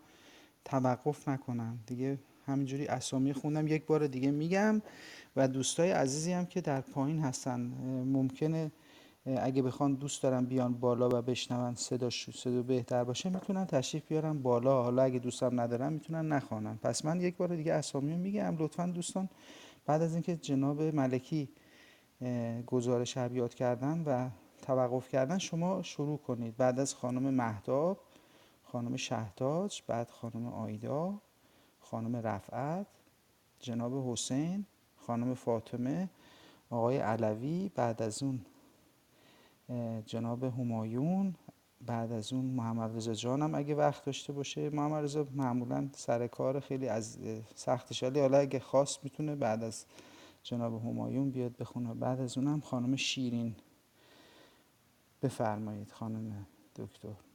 توقف 0.65 1.29
نکنن. 1.29 1.79
دیگه 1.87 2.19
همینجوری 2.47 2.87
اسامی 2.87 3.33
خوندم. 3.33 3.69
یک 3.69 3.87
بار 3.87 4.07
دیگه 4.07 4.31
میگم 4.31 4.83
و 5.37 5.49
دوستای 5.49 5.91
عزیزی 5.91 6.33
هم 6.33 6.47
که 6.47 6.61
در 6.61 6.81
پایین 6.81 7.19
هستن. 7.21 7.61
ممکنه 8.07 8.71
اگه 9.27 9.63
بخوان 9.63 9.95
دوست 9.95 10.23
دارن 10.23 10.45
بیان 10.45 10.75
بالا 10.75 11.09
و 11.09 11.23
بشنون 11.23 11.75
صدا 11.75 12.11
صدا 12.11 12.63
بهتر 12.63 13.05
باشه 13.05 13.31
می‌تونن 13.31 13.65
تشریف 13.65 14.09
بیارن 14.09 14.43
بالا. 14.43 14.83
حالا 14.83 15.03
اگه 15.03 15.19
دوستم 15.19 15.61
ندارن 15.61 15.93
می‌تونن 15.93 16.33
نخوانن. 16.33 16.77
پس 16.77 17.05
من 17.05 17.21
یک 17.21 17.37
بار 17.37 17.57
دیگه 17.57 17.73
اسامی 17.73 18.17
میگم. 18.17 18.57
لطفا 18.59 18.87
دوستان 18.87 19.29
بعد 19.87 20.03
از 20.03 20.13
اینکه 20.13 20.37
جناب 20.37 20.83
ملکی 20.83 21.49
گزارش 22.67 23.17
ابیات 23.17 23.55
کردن 23.55 24.03
و 24.07 24.29
توقف 24.63 25.09
کردن 25.09 25.39
شما 25.39 25.83
شروع 25.83 26.19
کنید. 26.19 26.57
بعد 26.57 26.81
از 26.81 26.95
خانم 26.95 27.35
مهداب 27.35 27.99
خانم 28.65 28.97
شهتاج 28.97 29.83
بعد 29.87 30.11
خانم 30.11 30.47
آیدا 30.47 31.15
خانم 31.81 32.17
رفعت 32.17 32.87
جناب 33.59 34.13
حسین 34.13 34.67
خانم 34.97 35.35
فاطمه 35.35 36.11
آقای 36.71 36.99
علوی 36.99 37.71
بعد 37.75 38.03
از 38.03 38.23
اون 38.23 38.41
جناب 40.07 40.45
همایون 40.45 41.35
بعد 41.87 42.13
از 42.13 42.33
اون 42.33 42.45
محمد 42.45 42.97
رضا 42.97 43.15
جانم 43.15 43.55
اگه 43.55 43.75
وقت 43.75 44.05
داشته 44.05 44.33
باشه. 44.33 44.71
محمد 44.71 45.05
رضا 45.05 45.27
معمولا 45.35 45.89
سر 45.93 46.27
کار 46.27 46.61
خیلی 46.61 46.89
از 46.89 47.19
سختش 47.55 48.03
ولی 48.03 48.21
حالا 48.21 48.39
اگه 48.39 48.61
خواست 48.61 49.05
می‌تونه 49.05 49.37
بعد 49.37 49.63
از 49.63 49.87
جناب 50.43 50.85
همایون 50.85 51.31
بیاد 51.31 51.57
بخونه. 51.57 51.95
بعد 51.95 52.21
از 52.21 52.39
اونم 52.39 52.61
خانم 52.61 52.97
شیرین 52.97 53.57
بفرمایید 55.23 55.91
خانم 55.91 56.47
دکتر. 56.77 57.30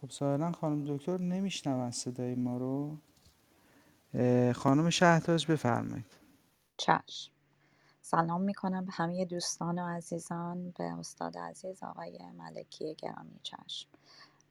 خب 0.00 0.10
ظاهرا 0.10 0.52
خانم 0.52 0.96
دکتر 0.96 1.20
نمیشنون 1.20 1.90
صدای 1.90 2.34
ما 2.34 2.56
رو. 2.56 2.98
خانم 4.52 4.90
شهتاج 4.90 5.46
بفرمایید. 5.46 6.16
چشم. 6.76 7.32
سلام 8.00 8.40
می‌کنم 8.40 8.84
به 8.84 8.92
همه 8.92 9.24
دوستان 9.24 9.78
و 9.78 9.96
عزیزان 9.96 10.70
به 10.70 10.84
استاد 10.84 11.38
عزیز 11.38 11.82
آقای 11.82 12.18
ملکی 12.32 12.94
گرامی 12.94 13.40
چشم. 13.42 13.88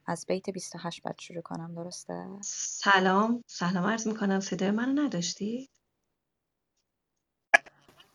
از 0.06 0.26
بیت 0.28 0.50
28 0.50 1.04
بعد 1.04 1.20
شروع 1.20 1.42
کنم 1.42 1.76
درسته؟ 1.76 2.28
سلام. 2.44 3.44
سلام 3.48 3.86
عرض 3.86 4.08
می‌کنم. 4.08 4.40
صدای 4.40 4.72
منو 4.72 5.02
نداشتی؟ 5.02 5.70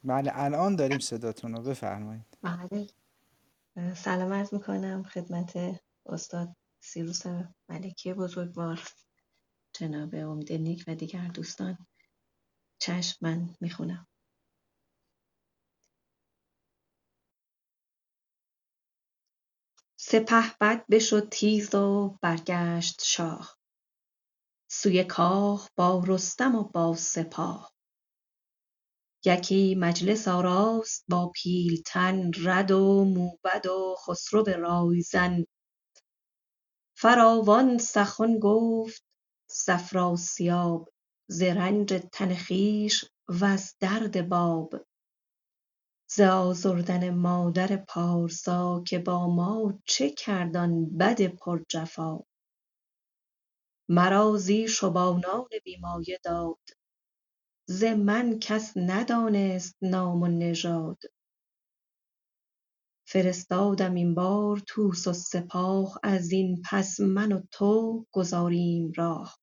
بله 0.05 0.33
الان 0.35 0.77
داریم 0.77 0.99
صداتون 0.99 1.55
رو. 1.55 1.63
بفرمایید. 1.63 2.39
بله. 2.43 2.87
سلام 3.95 4.33
عرض 4.33 4.55
می‌کنم 4.55 5.03
خدمت 5.03 5.81
استاد 6.07 6.57
سیروس 6.85 7.23
ملکی 7.69 8.13
بزرگوار 8.15 8.83
جناب 9.77 10.15
امید 10.15 10.53
نیک 10.53 10.85
و 10.87 10.95
دیگر 10.95 11.29
دوستان 11.29 11.87
چشم 12.81 13.17
من 13.21 13.55
می‌خونم. 13.61 14.07
بد 20.61 20.85
بشد 20.91 21.29
تیز 21.29 21.75
و 21.75 22.19
برگشت 22.23 23.03
شاه. 23.05 23.57
سوی 24.71 25.05
کاخ 25.05 25.69
با 25.77 26.05
رستم 26.07 26.55
و 26.55 26.65
با 26.65 26.95
سپاه. 26.97 27.73
یکی 29.25 29.75
مجلس 29.75 30.29
آراست 30.29 31.05
با 31.09 31.33
پیلتن 31.35 32.31
رد 32.45 32.71
و 32.71 33.05
موبد 33.05 33.67
و 33.67 33.97
خسرو 34.07 34.45
رایزن. 34.45 35.45
فراوان 37.03 37.79
سخن 37.79 38.39
گفت 38.39 39.05
افراسیاب 39.69 40.89
ز 41.29 41.43
رنج 41.43 41.95
تن 42.13 42.35
خویش 42.35 43.05
وز 43.29 43.75
درد 43.81 44.29
باب. 44.29 44.87
ز 46.11 46.21
آزردن 46.21 47.11
مادر 47.15 47.77
پارسا 47.77 48.83
که 48.87 48.99
با 48.99 49.27
ما 49.35 49.79
چه 49.85 50.11
کرد 50.11 50.57
آن 50.57 50.99
بد 50.99 51.27
پرجفا. 51.27 52.21
مرا 53.89 54.37
زی 54.37 54.69
شبانان 54.69 55.49
بی 55.65 55.77
مایه 55.77 56.21
داد 56.25 56.61
ز 57.69 57.85
من 57.85 58.39
کس 58.39 58.73
ندانست 58.77 59.77
نام 59.83 60.23
و 60.23 60.27
نژاد. 60.27 60.99
فرستادم 63.13 63.95
این 63.95 64.15
بار 64.15 64.63
توس 64.67 65.07
و 65.07 65.13
سپاه 65.13 65.99
از 66.03 66.31
این 66.33 66.63
پس 66.71 67.01
من 67.01 67.33
و 67.33 67.43
تو 67.51 68.07
گذاریم 68.13 68.93
راه. 68.97 69.39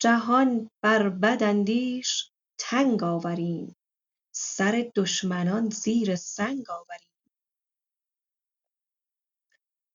جهان 0.00 0.70
بر 0.82 1.08
بداندیش 1.08 2.30
تنگ 2.58 3.02
آوریم 3.02 3.76
سر 4.34 4.90
دشمنان 4.94 5.70
زیر 5.70 6.16
سنگ 6.16 6.70
آوریم. 6.70 7.10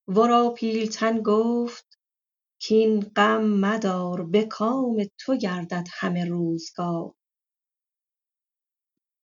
ورا 0.08 0.50
پیلتن 0.50 1.22
گفت 1.22 2.00
کاین 2.70 3.00
غم 3.00 3.44
مدار 3.44 4.24
به 4.24 4.46
کام 4.46 5.04
تو 5.18 5.38
گردد 5.38 5.88
همه 5.92 6.26
روزگار. 6.26 7.14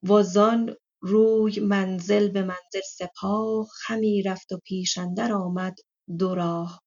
وزان 0.02 0.76
روی 1.00 1.60
منزل 1.60 2.28
به 2.28 2.42
منزل 2.42 2.80
سپاه 2.96 3.68
همی 3.86 4.22
رفت 4.22 4.52
و 4.52 4.58
پیش 4.64 4.98
اندر 4.98 5.32
آمد 5.32 5.74
دو 6.18 6.34
راه. 6.34 6.82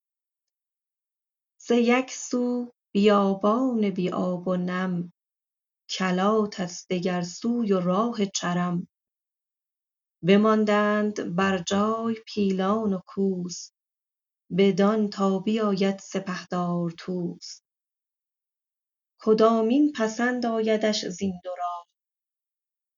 ز 1.62 1.72
یک 1.72 2.12
سو 2.12 2.72
بیابان 2.94 3.90
بی 3.90 4.10
آب 4.10 4.48
و 4.48 4.56
نم 4.56 5.14
کلات 5.90 6.60
از 6.60 6.86
دگر 6.90 7.22
سوی 7.22 7.74
و 7.74 7.80
راه 7.80 8.26
چرم. 8.26 8.88
بماندند 10.24 11.36
بر 11.36 11.58
جای 11.58 12.16
پیلان 12.28 12.94
و 12.94 13.00
کوس 13.08 13.72
بدان 14.58 15.10
تا 15.10 15.40
بیاید 15.40 16.00
سپهدار 16.00 16.92
طوس. 16.92 17.62
کدامین 19.22 19.94
پسند 19.96 20.46
آیدش 20.46 21.06
زین 21.06 21.42
دو 21.44 21.56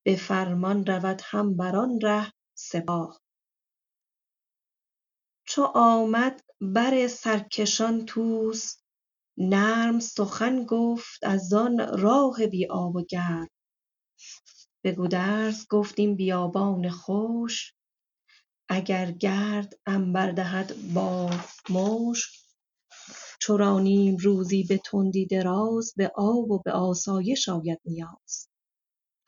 به 0.04 0.16
فرمان 0.16 0.86
رود 0.86 1.20
هم 1.24 1.56
بر 1.56 1.76
آن 1.76 2.00
ره 2.02 2.32
سپاه. 2.54 3.20
چو 5.46 5.62
آمد 5.74 6.40
بر 6.60 7.06
سرکشان 7.08 8.06
طوس 8.06 8.76
نرم 9.38 10.00
سخن 10.00 10.64
گفت 10.64 11.24
از 11.24 11.52
آن 11.52 11.98
راه 11.98 12.46
بی 12.46 12.66
آب 12.66 12.96
و 12.96 13.04
گرم. 13.04 13.48
به 14.82 14.92
گودرز 14.92 15.66
گفت 15.70 15.98
این 15.98 16.16
بیابان 16.16 16.90
خوش 16.90 17.74
اگر 18.68 19.10
گرد 19.10 19.74
عنبر 19.86 20.32
دهد 20.32 20.74
بار 20.94 21.44
مشک. 21.70 22.30
چو 23.40 23.56
رانیم 23.56 24.16
روزی 24.16 24.64
به 24.64 24.78
تندی 24.78 25.26
دراز 25.26 25.92
به 25.96 26.12
آب 26.16 26.50
و 26.50 26.62
به 26.64 26.72
آسایش 26.72 27.48
آید 27.48 27.80
نیاز. 27.84 28.48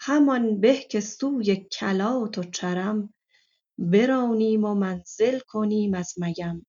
همان 0.09 0.61
به 0.61 0.77
که 0.77 1.01
سوی 1.01 1.57
کلات 1.57 2.39
و 2.39 2.43
چرم 2.43 3.15
برانیم 3.79 4.65
و 4.65 4.75
منزل 4.75 5.39
کنیم 5.39 5.95
از 5.95 6.15
میم 6.19 6.67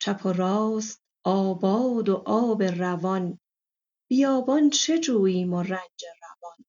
چپ 0.00 0.26
و 0.26 0.32
راست 0.32 1.02
آباد 1.24 2.08
و 2.08 2.22
آب 2.26 2.62
روان 2.62 3.40
بیابان 4.10 4.70
چه 4.70 4.98
جوییم 4.98 5.52
و 5.52 5.62
رنج 5.62 6.04
روان؟ 6.22 6.64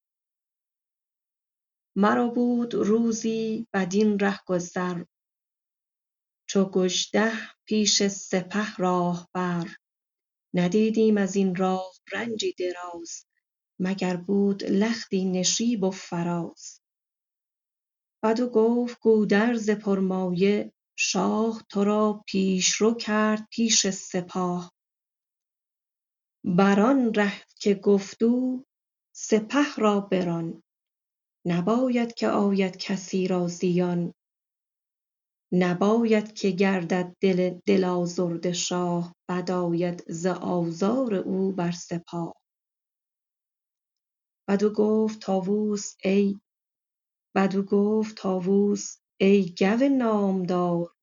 مرا 1.96 2.28
بود 2.28 2.74
روزی 2.74 3.66
بدین 3.72 4.18
رهگذر 4.18 5.04
چو 6.48 6.64
گژده 6.64 7.32
پیش 7.64 8.02
سپه 8.06 8.76
راهبر. 8.76 9.76
ندیدیم 10.54 11.18
ازین 11.18 11.54
راه 11.54 11.92
رنجی 12.12 12.54
دراز 12.58 13.26
مگر 13.80 14.16
بود 14.16 14.64
لختی 14.64 15.24
نشیب 15.24 15.84
و 15.84 15.90
فراز. 15.90 16.80
بدو 18.22 18.48
گفت 18.48 19.00
گودرز 19.00 19.70
پرمایه 19.70 20.72
شاه 20.96 21.62
ترا 21.70 22.24
پیشرو 22.26 22.94
کرد 22.94 23.48
پیش 23.50 23.90
سپاه. 23.90 24.72
بر 26.44 26.80
آن 26.80 27.14
ره 27.14 27.32
که 27.56 27.74
گفت 27.74 28.22
او 28.22 28.64
سپه 29.16 29.74
را 29.78 30.00
بران. 30.00 30.62
نباید 31.46 32.14
که 32.14 32.28
آید 32.28 32.76
کسی 32.76 33.28
را 33.28 33.48
زیان. 33.48 34.14
نباید 35.52 36.32
که 36.32 36.50
گردد 36.50 37.16
دل 37.66 37.84
آزرده 37.84 38.52
شاه 38.52 39.14
بد 39.28 39.50
آید 39.50 40.04
ز 40.12 40.26
آزار 40.26 41.14
او 41.14 41.52
بر 41.52 41.70
سپاه. 41.70 42.43
بدو 44.48 44.70
گفت 44.70 45.20
طاووس 45.20 45.94
ای 46.04 46.40
گو 47.66 48.04
نامدار 49.82 50.94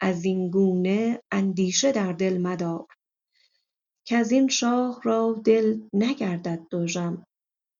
ازین 0.00 0.50
گونه 0.50 1.22
اندیشه 1.30 1.92
در 1.92 2.12
دل 2.12 2.38
مدار 2.38 2.86
کزین 4.06 4.48
شاه 4.48 5.00
را 5.04 5.42
دل 5.44 5.80
نگردد 5.92 6.66
دژم. 6.70 7.26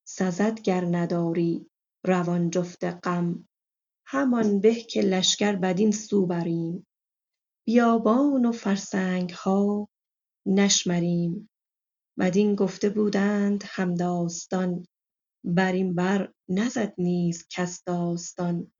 سزد 0.07 0.61
گر 0.61 0.85
نداری 0.85 1.71
روان 2.07 2.51
جفت 2.51 2.85
غم 2.85 3.49
همان 4.07 4.61
به 4.61 4.75
که 4.75 5.01
لشکر 5.01 5.57
بدین 5.57 5.93
سو 5.93 6.27
بریم. 6.27 6.87
بیابان 7.67 8.45
و 8.45 8.53
فرسنگها 8.53 9.89
نشمریم. 10.47 11.51
بدین 12.19 12.55
گفته 12.55 12.91
بودند 12.91 13.65
همداستان 13.67 14.87
برین 15.45 15.95
بر 15.95 16.33
نزد 16.49 16.95
نیز 16.99 17.47
کس 17.51 17.85
داستان. 17.85 18.73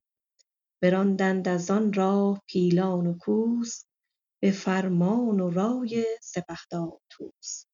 براندند 0.83 1.49
از 1.49 1.71
آن 1.71 1.93
راه 1.93 2.43
پیلان 2.47 3.07
و 3.07 3.19
کوس 3.19 3.85
به 4.43 4.51
فرمان 4.51 5.41
و 5.41 5.51
رای 5.51 6.07
سپهدار 6.23 6.99
طوس 7.11 7.65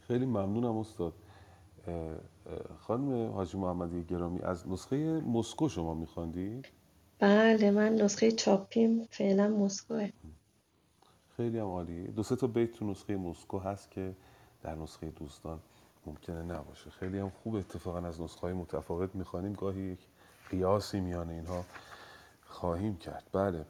خیلی 0.00 0.26
ممنونم 0.26 0.78
استاد. 0.78 1.14
خانم 2.78 3.32
حاجی 3.32 3.58
محمدی 3.58 4.04
گرامی 4.04 4.42
از 4.42 4.68
نسخه 4.68 4.96
مسکو 5.20 5.68
شما 5.68 5.94
میخواندید؟ 5.94 6.68
بله 7.18 7.70
من 7.70 7.94
نسخه 7.94 8.32
چاپیم 8.32 9.06
فعلا 9.10 9.48
مسکوه. 9.48 10.10
خیلی 11.38 11.58
هم 11.58 11.66
عالی. 11.66 12.06
دو 12.06 12.22
سه 12.22 12.36
تا 12.36 12.46
بیت 12.46 12.72
تو 12.72 12.90
نسخه 12.90 13.16
مسکو 13.16 13.58
هست 13.58 13.90
که 13.90 14.14
در 14.62 14.74
نسخه 14.74 15.10
دوستان 15.10 15.60
ممکنه 16.06 16.42
نباشه. 16.42 16.90
خیلی 16.90 17.18
هم 17.18 17.30
خوب 17.30 17.54
اتفاقا 17.54 17.98
از 17.98 18.20
نسخه 18.20 18.40
های 18.40 18.52
متفاوت 18.52 19.14
می‌خوانیم. 19.14 19.52
گاهی 19.52 19.80
یک 19.80 19.98
قیاسی 20.50 21.00
میان 21.00 21.30
اینها 21.30 21.64
خواهیم 22.46 22.96
کرد. 22.96 23.24
بله. 23.32 23.64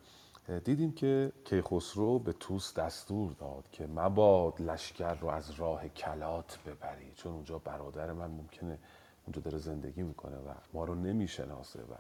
دیدیم 0.64 0.92
که 0.92 1.32
کیخسرو 1.44 2.18
به 2.18 2.32
طوس 2.32 2.74
دستور 2.74 3.32
داد 3.32 3.70
که 3.72 3.86
مباد 3.86 4.60
لشکر 4.60 5.14
رو 5.14 5.28
از 5.28 5.50
راه 5.50 5.88
کلات 5.88 6.58
ببری. 6.66 7.12
چون 7.14 7.32
اونجا 7.32 7.58
برادر 7.58 8.12
من 8.12 8.30
ممکنه 8.30 8.78
اونجا 9.26 9.40
داره 9.40 9.58
زندگی 9.58 10.02
می‌کنه 10.02 10.36
و 10.36 10.54
ما 10.72 10.84
رو 10.84 10.94
نمی‌شناسه 10.94 11.80
و 11.80 11.94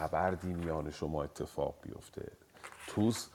نبردی 0.00 0.54
میان 0.54 0.90
شما 0.90 1.24
اتفاق 1.24 1.74
بیفته. 1.82 2.32
طوس 2.88 3.28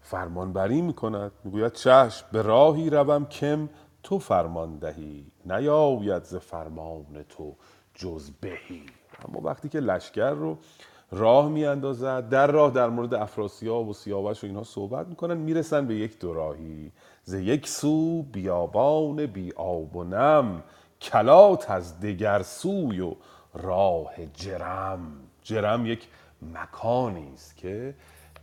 فرمانبری 0.00 0.80
می‌کند. 0.80 1.32
می‌گوید 1.44 1.72
چشم 1.72 2.26
به 2.32 2.42
راهی 2.42 2.90
روم 2.90 3.26
کم 3.26 3.68
تو 4.02 4.18
فرمان 4.18 4.78
دهی. 4.78 5.26
نیاید 5.46 6.24
ز 6.24 6.36
فرمان 6.36 7.24
تو 7.28 7.56
جز 7.94 8.30
بهی. 8.40 8.86
اما 9.28 9.40
وقتی 9.40 9.68
که 9.68 9.80
لشکر 9.80 10.30
رو 10.30 10.58
راه 11.10 11.48
میاندازد 11.48 12.28
در 12.28 12.46
راه 12.46 12.70
در 12.70 12.88
مورد 12.88 13.14
افراسیاب 13.14 13.88
و 13.88 13.92
سیاوش 13.92 14.44
و 14.44 14.46
اینها 14.46 14.62
صحبت 14.62 15.06
می‌کنن 15.06 15.36
می‌رسن 15.36 15.86
به 15.86 15.94
یک 15.94 16.18
دوراهی 16.18 16.92
ز 17.24 17.34
یک 17.34 17.68
سو 17.68 18.22
بیابان 18.22 19.26
بی 19.26 19.52
آب 19.52 19.96
و 19.96 20.04
نم. 20.04 20.62
کلات 21.00 21.70
از 21.70 22.00
دگر 22.00 22.42
سوی 22.42 23.00
و 23.00 23.14
راه 23.54 24.12
جرم. 24.34 25.00
جرم 25.42 25.86
یک 25.86 26.08
مکانی 26.42 27.32
است 27.34 27.56
که 27.56 27.94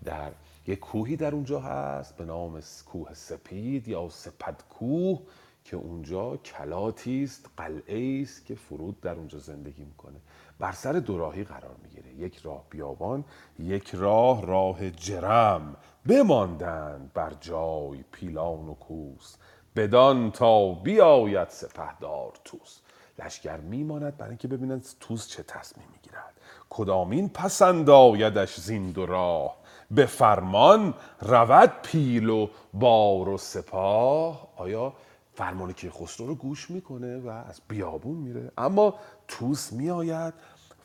در 0.06 0.32
یک 0.68 0.80
کوهی 0.80 1.16
در 1.16 1.36
اونجا 1.36 1.59
هست 1.59 2.18
به 2.18 2.26
نام 2.26 2.62
کوه 2.86 3.14
سپید 3.14 3.88
یا 3.88 4.09
سپدکوه 4.09 5.20
که 5.64 5.78
اونجا 5.78 6.38
کلاتی 6.38 7.24
است 7.24 7.49
قلعه 7.57 8.22
است 8.22 8.45
که 8.45 8.55
فرود 8.55 9.01
در 9.01 9.14
اونجا 9.14 9.39
زندگی 9.39 9.84
می‌کنه. 9.84 10.18
بر 10.59 10.72
سر 10.72 10.93
دوراهی 10.93 11.43
قرار 11.43 11.76
می‌گیره. 11.84 12.14
یک 12.14 12.38
راه 12.38 12.66
بیابان 12.70 13.26
یک 13.59 13.89
راه 13.95 14.45
راه 14.45 14.91
جرم. 14.91 15.76
بماندند 16.05 17.12
بر 17.14 17.34
جای 17.41 18.03
پیلان 18.12 18.70
و 18.70 18.74
کوس. 18.74 19.36
بدان 19.76 20.32
تا 20.32 20.72
بیاید 20.72 21.49
سپهدار 21.49 22.34
طوس. 22.43 22.80
لشکر 23.20 23.57
میماند 23.57 24.18
برای 24.18 24.30
اینکه 24.30 24.47
ببینند 24.47 24.86
طوس 24.99 25.28
چه 25.28 25.43
تصمیم 25.43 25.88
می‌گیرد. 25.93 26.34
کدامین 26.70 27.30
پسند 27.30 27.89
آیدش 27.89 28.59
زین 28.59 28.91
دو 28.91 29.05
راه؟ 29.05 29.61
به 29.91 30.05
فرمان 30.05 30.93
رود 31.21 31.71
پیل 31.83 32.29
و 32.29 32.47
بار 32.73 33.29
و 33.29 33.37
سپاه. 33.37 34.47
آیا 34.55 34.93
فرمان 35.33 35.73
کیخسرو 35.73 36.27
رو 36.27 36.35
گوش 36.35 36.71
می‌کنه 36.71 37.17
و 37.17 37.27
از 37.27 37.61
بیابون 37.67 38.17
میره 38.17 38.51
اما 38.57 38.95
طوس 39.27 39.73
میآید 39.73 40.33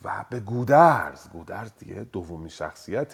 و 0.03 0.25
به 0.29 0.39
گودرز 0.39 1.29
گودرز 1.29 1.71
دیگه 1.79 2.03
دومین 2.03 2.49
شخصیت 2.49 3.13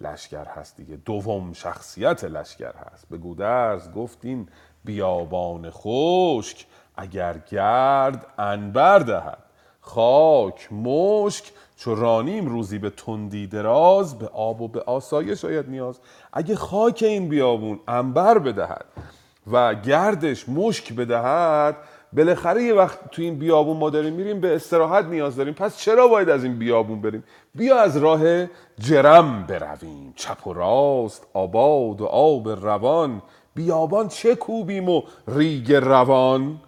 لشکر 0.00 0.44
هست 0.44 0.76
دیگه 0.76 0.96
دوم 0.96 1.52
شخصیت 1.52 2.24
لشکر 2.24 2.72
هست. 2.76 3.08
به 3.08 3.18
گودرز 3.18 3.92
گفتین 3.92 4.48
بیابان 4.84 5.70
خشک 5.70 6.66
اگر 6.96 7.38
گرد 7.38 8.26
انبر 8.38 8.98
دهد. 8.98 9.47
خاک 9.88 10.72
مشک 10.72 11.44
چو 11.76 11.94
رانیم 11.94 12.46
روزی 12.46 12.78
به 12.78 12.90
تندی 12.90 13.46
دراز 13.46 14.18
به 14.18 14.28
آب 14.28 14.60
و 14.60 14.68
به 14.68 14.80
آسایش 14.80 15.40
شاید 15.40 15.68
نیاز. 15.68 15.98
اگه 16.32 16.56
خاک 16.56 17.02
این 17.06 17.28
بیابون 17.28 17.80
انبر 17.88 18.38
بدهد 18.38 18.84
و 19.52 19.74
گردش 19.74 20.48
مشک 20.48 20.92
بدهد 20.92 21.76
بالاخره 22.12 22.62
یه 22.62 22.74
وقت 22.74 23.10
تو 23.10 23.22
این 23.22 23.38
بیابون 23.38 23.76
ما 23.76 23.90
داریم 23.90 24.12
میریم 24.12 24.40
به 24.40 24.54
استراحت 24.56 25.04
نیاز 25.04 25.36
داریم. 25.36 25.54
پس 25.54 25.78
چرا 25.78 26.08
باید 26.08 26.28
از 26.28 26.44
این 26.44 26.58
بیابون 26.58 27.00
بریم؟ 27.00 27.24
بیا 27.54 27.80
از 27.80 27.96
راه 27.96 28.46
جرم 28.78 29.46
برویم. 29.46 30.12
چپ 30.16 30.46
و 30.46 30.52
راست 30.52 31.26
آباد 31.34 32.00
و 32.00 32.04
آب 32.06 32.48
روان. 32.48 33.22
بیابان 33.54 34.08
چه 34.08 34.34
کوبیم 34.34 34.88
و 34.88 35.02
ریگ 35.28 35.72
روان؟ 35.72 36.60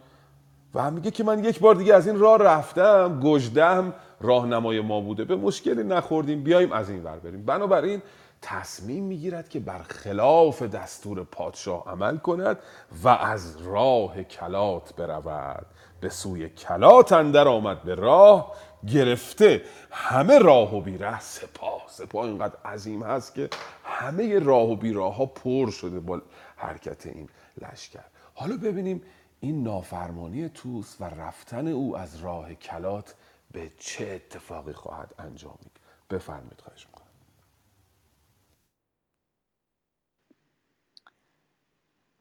و 0.75 0.91
میگه 0.91 1.11
که 1.11 1.25
من 1.25 1.45
یک 1.45 1.61
بار 1.61 1.75
دیگه 1.75 1.95
از 1.95 2.07
این 2.07 2.19
راه 2.19 2.39
رفتم 2.39 3.21
گجدهم 3.21 3.95
راهنمای 4.21 4.81
ما 4.81 5.01
بوده. 5.01 5.25
به 5.25 5.37
مشکلی 5.37 5.83
نخوردیم 5.83 6.43
بیایم 6.43 6.73
از 6.73 6.91
این 6.91 7.05
ور 7.05 7.19
بریم. 7.19 7.45
بنابراین 7.45 8.03
تصمیم 8.43 9.05
می‌گیرد 9.05 9.49
که 9.49 9.61
بر 9.61 9.83
خلاف 9.83 10.63
دستور 10.63 11.25
پادشاه 11.25 11.85
عمل 11.89 12.17
کند 12.17 12.59
و 13.05 13.09
از 13.09 13.57
راه 13.67 14.23
کلات 14.23 14.97
برود. 14.97 15.67
به 16.01 16.09
سوی 16.09 16.49
کلات 16.49 17.13
اندر 17.13 17.49
آمد 17.49 17.83
به 17.83 17.95
راه 17.95 18.53
گرفته. 18.87 19.63
همه 19.91 20.39
راه 20.39 20.77
و 20.77 20.81
بیره 20.81 21.21
سپاه. 21.21 21.83
سپاه 21.89 22.25
اینقدر 22.25 22.55
عظیم 22.65 23.03
هست 23.03 23.35
که 23.35 23.49
همه 23.85 24.39
راه 24.39 24.71
و 24.71 24.77
بیراه 24.77 25.17
ها 25.17 25.27
پر 25.27 25.71
شده 25.71 26.01
با 26.01 26.23
حرکت 26.57 27.07
این 27.07 27.29
لشکر. 27.63 28.05
حالا 28.35 28.57
ببینیم 28.57 29.03
این 29.41 29.63
نافرمانی 29.63 30.49
توس 30.49 31.01
و 31.01 31.05
رفتن 31.05 31.69
او 31.69 31.97
از 31.97 32.17
راه 32.17 32.55
کلات 32.55 33.15
به 33.53 33.73
چه 33.79 34.07
اتفاقی 34.07 34.73
خواهد 34.73 35.15
انجامید 35.19 35.81
بفرمید 36.11 36.61
خواهش 36.61 36.87
می‌کنم. 36.87 37.07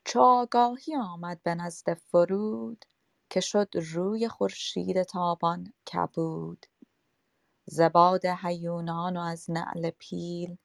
چو 0.05 0.19
آگاهی 0.19 0.95
آمد 0.95 1.43
به 1.43 1.55
نزد 1.55 1.93
فرود 1.93 2.85
که 3.29 3.39
شد 3.39 3.69
روی 3.75 4.27
خورشید 4.27 5.03
تابان 5.03 5.73
کبود. 5.93 6.65
ز 7.65 7.81
باد 7.81 8.25
هیونان 8.25 9.17
و 9.17 9.19
از 9.19 9.51
نعل 9.51 9.89
پیل 9.89 10.57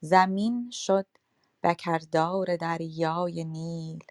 زمین 0.00 0.70
شد 0.70 1.06
بکردار 1.62 2.56
دریای 2.56 3.44
نیل. 3.44 4.04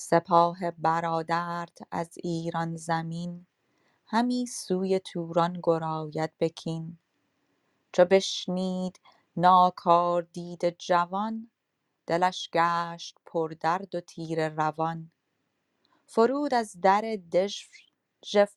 سپاه 0.00 0.70
برادرت 0.70 1.78
از 1.90 2.10
ایران 2.16 2.76
زمین 2.76 3.46
همی 4.06 4.46
سوی 4.46 4.98
توران 4.98 5.60
گراید 5.62 6.38
به 6.38 6.48
کین 6.48 6.98
چو 7.92 8.04
بشنید 8.04 9.00
ناکار 9.36 10.22
دید 10.22 10.78
جوان 10.78 11.50
دلش 12.06 12.50
گشت 12.52 13.18
پردرد 13.26 13.94
و 13.94 14.00
تیره 14.00 14.48
روان. 14.48 15.10
فرود 16.06 16.54
از 16.54 16.80
در 16.82 17.18
دژ 17.32 17.64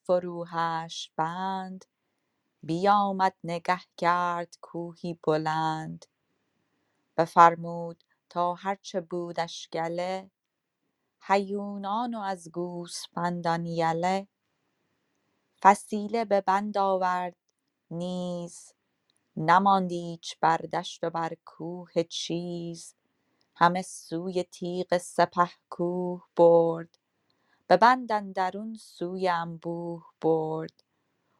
فروهشت 0.04 1.14
بند 1.16 1.86
بیامد 2.64 3.36
نگه 3.44 3.82
کرد 3.98 4.58
کوهی 4.62 5.20
بلند. 5.24 6.06
بفرمود 7.18 8.04
تا 8.30 8.54
هرچه 8.54 9.02
بودش 9.02 9.70
گله 9.74 10.32
هیونان 11.22 12.16
و 12.16 12.20
از 12.20 12.52
گوسپندان 12.52 13.66
یله. 13.66 14.28
فسیله 15.64 16.26
به 16.26 16.42
بند 16.42 16.78
آورد 16.78 17.36
نیز 17.92 18.74
نماند 19.38 19.92
ایچ 19.92 20.38
بر 20.40 20.58
دشت 20.58 21.04
و 21.04 21.10
بر 21.10 21.38
کوه 21.46 22.04
چیز. 22.04 22.96
همه 23.56 23.82
سوی 23.82 24.44
تیغ 24.44 24.98
سپهکوه 24.98 26.28
برد 26.36 27.00
به 27.68 27.78
بند 27.78 28.12
اندرون 28.12 28.76
سوی 28.76 29.30
انبوه 29.30 30.06
برد. 30.22 30.84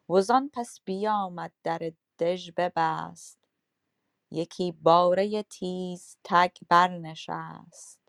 وزان 0.10 0.52
پس 0.54 0.80
بیامد 0.86 1.54
در 1.64 1.94
دژ 2.20 2.52
ببست 2.58 3.40
یکی 4.32 4.72
باره 4.72 5.44
تیزتگ 5.44 6.52
برنشست. 6.70 8.01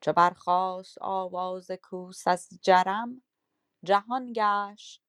چو 0.00 0.12
برخاست 0.12 0.98
آواز 1.00 1.70
کوس 1.82 2.28
از 2.28 2.48
جرم 2.62 3.22
جهان 3.84 4.32
گشت 4.36 5.02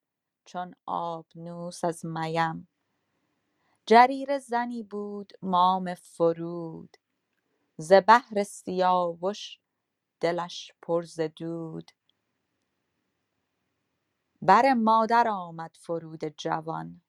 چون 0.46 0.76
آبنوس 0.88 1.86
از 1.86 2.06
میم. 2.06 2.70
جریره 3.88 4.40
زنی 4.40 4.84
بود 4.84 5.34
مام 5.42 5.96
فرود 5.96 6.98
ز 7.78 7.94
بهر 7.94 8.44
سیاوش 8.44 9.60
دلش 10.22 10.72
پر 10.82 11.04
ز 11.04 11.22
دود. 11.22 11.92
بر 14.42 14.74
مادر 14.74 15.28
آمد 15.30 15.78
فرود 15.82 16.26
جوان 16.26 17.02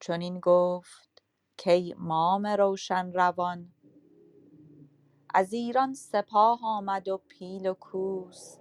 چنین 0.00 0.40
گفت 0.40 1.22
کای 1.64 1.94
مام 1.98 2.46
روشن 2.46 3.12
روان. 3.12 3.74
از 5.38 5.52
ایران 5.52 5.94
سپاه 5.94 6.60
آمد 6.62 7.08
و 7.08 7.18
پیل 7.28 7.66
و 7.66 7.74
کوس. 7.74 8.56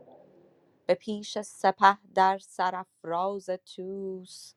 به 0.86 0.93
پیش 0.93 1.38
سپه 1.41 1.97
در 2.15 2.38
سرافراز 2.39 3.49
طوس. 3.65 4.53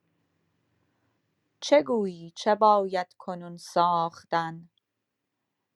چه 1.61 1.83
گویی؟ 1.83 2.33
چه 2.37 2.55
باید 2.55 3.15
کنون 3.19 3.57
ساختن؟ 3.57 4.69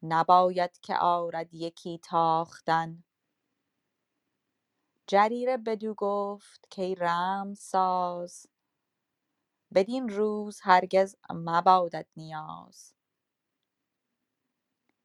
نباید 0.03 0.81
که 0.81 0.97
آرد 0.97 1.55
یکی 1.55 1.99
تاختن. 1.99 3.05
جریره 5.07 5.57
بدو 5.57 5.95
گفت 5.95 6.69
کای 6.77 6.95
رمزساز 6.95 8.47
بدین 9.75 10.09
روز 10.09 10.61
هرگز 10.63 11.17
مبادت 11.31 12.07
نیاز. 12.17 12.94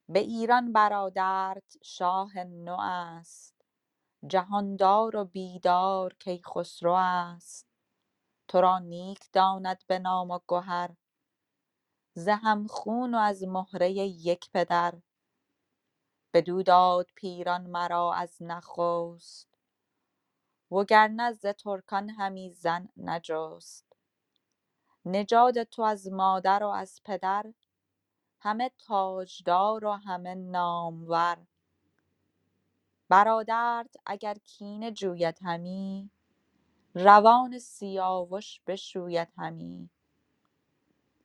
به 0.09 0.19
ایران 0.19 0.73
برادرت 0.73 1.77
شاه 1.83 2.43
نو 2.43 2.77
است. 2.79 3.55
جهاندار 4.27 5.15
و 5.15 5.25
بیدار 5.25 6.13
کیخسرو 6.13 6.93
است. 6.93 7.67
تو 8.47 8.61
را 8.61 8.79
نیک 8.79 9.31
داند 9.33 9.83
به 9.87 9.99
نام 9.99 10.31
و 10.31 10.39
گهر. 10.47 10.89
ز 12.13 12.27
هم 12.27 12.67
خون 12.67 13.15
و 13.15 13.17
از 13.17 13.43
مهره 13.43 13.91
یک 13.91 14.51
پدر. 14.51 14.93
بدو 16.33 16.63
داد 16.63 17.07
پیران 17.15 17.67
مرا 17.67 18.13
از 18.13 18.37
نخست. 18.41 19.57
وگرنه 20.71 21.33
ز 21.33 21.45
ترکان 21.45 22.09
همی 22.09 22.51
زن 22.51 22.89
نجست. 22.97 23.93
نژاد 25.05 25.63
تو 25.63 25.81
از 25.81 26.07
مادر 26.11 26.63
و 26.63 26.67
از 26.67 27.01
پدر. 27.05 27.53
همه 28.41 28.71
تاجدار 28.77 29.85
و 29.85 29.91
همه 29.91 30.35
نامور. 30.35 31.37
برادرت 33.09 33.95
اگر 34.05 34.33
کینه 34.33 34.91
جوید 34.91 35.39
همی 35.43 36.09
روان 36.95 37.59
سیاوش 37.59 38.61
بشوید 38.67 39.27
همی. 39.37 39.89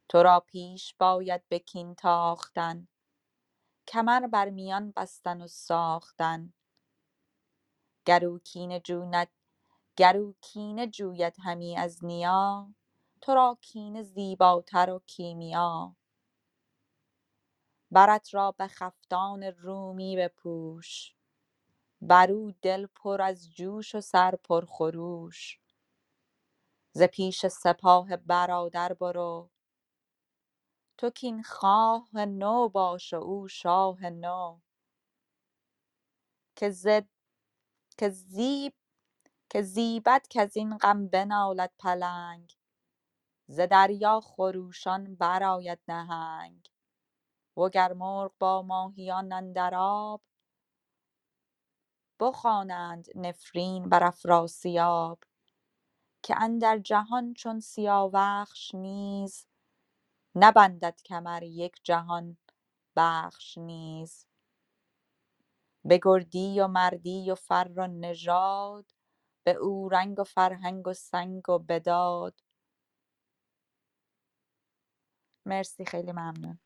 تو 0.09 0.23
را 0.23 0.41
پیش 0.41 0.95
باید 0.99 1.49
به 1.49 1.59
کین 1.59 1.95
تاختن 1.95 2.89
کمر 3.87 4.27
بر 4.27 4.51
میان 4.51 4.93
بستن 4.97 5.43
و 5.43 5.47
ساختن. 5.47 6.53
گر 8.05 8.25
او 8.25 8.39
کینه 10.41 10.87
جوید 10.87 11.37
همی 11.45 11.77
از 11.77 12.05
نیا 12.05 12.75
تو 13.21 13.35
را 13.35 13.59
کینه 13.61 14.03
زیباتر 14.03 14.91
و 14.91 15.03
کیمیا. 15.07 15.97
برت 17.95 18.35
را 18.35 18.53
به 18.53 18.69
خفتان 18.69 19.45
رومی 19.45 20.17
بپوش. 20.19 21.15
بر 22.03 22.33
او 22.33 22.53
دل 22.63 22.87
پر 22.87 23.23
از 23.23 23.55
جوش 23.55 23.97
و 23.97 24.03
سر 24.03 24.37
پرخروش 24.37 25.61
ز 26.93 27.03
پیش 27.03 27.47
سپاه 27.47 28.17
برادر 28.17 28.95
برو. 28.95 29.51
تو 30.99 31.11
کین 31.11 31.43
خواه 31.43 32.09
نو 32.27 32.69
باش 32.69 33.13
و 33.13 33.17
او 33.17 33.49
شاه 33.49 34.11
نو. 34.11 34.61
که 39.51 39.63
زیبد 39.63 40.27
کزین 40.31 40.79
غم 40.79 41.09
بنالد 41.09 41.73
پلنگ. 41.79 42.53
ز 43.49 43.61
دریا 43.61 44.21
خروشان 44.21 45.17
برآید 45.17 45.81
نهنگ. 45.89 46.71
وگر 47.57 47.93
مرغ 47.93 48.33
با 48.39 48.63
ماهیان 48.63 49.33
اندر 49.33 49.75
آب 49.77 50.23
بخوانند 52.21 53.07
نفرین 53.15 53.89
بر 53.89 54.05
افراسیاب 54.05 55.19
که 56.23 56.35
اندر 56.43 56.79
جهان 56.79 57.35
چون 57.35 57.61
سیاوخش 57.61 58.75
نیز 58.75 59.47
نبندد 60.37 61.01
کمر 61.05 61.43
یک 61.43 61.81
جهان 61.85 62.37
بخش 62.97 63.59
نیز. 63.59 64.27
به 65.85 66.01
گردی 66.03 66.61
و 66.61 66.69
مردی 66.69 67.31
و 67.31 67.35
فر 67.35 67.71
و 67.77 67.87
نژاد 67.87 68.93
به 69.45 69.53
اورنگ 69.53 70.19
و 70.21 70.25
فرهنگ 70.25 70.89
و 70.89 70.93
سنگ 70.93 71.49
و 71.51 71.59
بداد. 71.59 72.41
مرسی 75.47 75.85
خیلی 75.85 76.13
ممنون. 76.13 76.59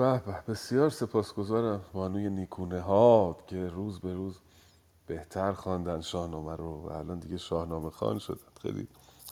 به 0.00 0.42
بسیار 0.48 0.90
سپاسگزارم. 0.90 1.80
بانوی 1.92 2.30
نیکونه 2.30 2.80
ها 2.80 3.36
که 3.46 3.68
روز 3.68 4.00
به 4.00 4.14
روز 4.14 4.38
بهتر 5.06 5.52
خواندن 5.52 6.00
شاهنامه 6.00 6.56
رو 6.56 6.88
و 6.88 6.92
الان 6.92 7.18
دیگه 7.18 7.36
شاهنامه 7.36 7.90
خان 7.90 8.18
شدن. 8.18 8.38
خیلی 8.62 8.88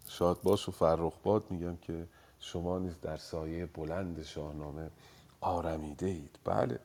شاد 0.09 0.43
باش 0.43 0.69
و 0.69 0.73
فرخ 0.73 1.15
باد 1.23 1.45
میگم 1.51 1.77
که 1.77 2.07
شما 2.41 2.79
نیز 2.79 3.01
در 3.01 3.17
سایه 3.17 3.67
بلند 3.67 4.23
شاهنامه 4.23 4.91
آرمیده 5.41 6.07
اید. 6.07 6.39
بله. 6.45 6.79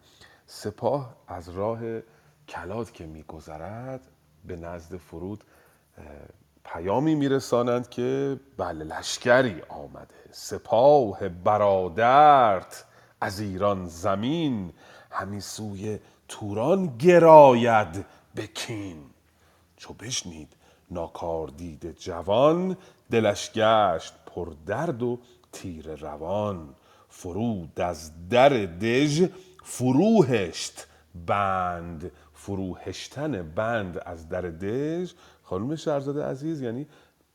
سپاه 0.46 1.16
از 1.28 1.50
راه 1.50 1.80
کلات 2.48 2.94
که 2.94 3.06
میگذرد 3.06 4.02
به 4.46 4.56
نزد 4.56 4.98
فرود 4.98 5.44
پیامی 6.66 7.16
میرسانند 7.16 7.90
که 7.90 8.40
بله 8.58 8.84
لشکری 8.84 9.62
آمده. 9.62 10.16
سپاه 10.32 11.30
برادرت 11.30 12.86
از 13.24 13.40
ایران 13.40 13.86
زمین 13.86 14.74
همی 15.12 15.42
سوی 15.42 16.00
توران 16.28 16.98
گراید 16.98 18.06
به 18.36 18.48
کین. 18.48 18.98
چو 19.78 19.94
بشنید 19.94 20.54
ناکاردید 20.92 21.98
جوان 21.98 22.78
دلش 23.12 23.52
گشت 23.52 24.14
پر 24.26 24.54
درد 24.66 25.04
و 25.04 25.20
تیر 25.52 25.96
روان. 25.96 26.76
فرود 27.10 27.80
از 27.80 28.30
در 28.30 28.50
دژ 28.66 29.26
فروهشت 29.64 30.88
بند 31.26 32.12
فروهشتن 32.34 33.54
بند 33.54 33.98
از 33.98 34.30
در 34.30 34.42
دژ. 34.42 35.14
خانم 35.44 35.76
شهرزاده 35.76 36.24
عزیز 36.24 36.62
یعنی 36.62 36.88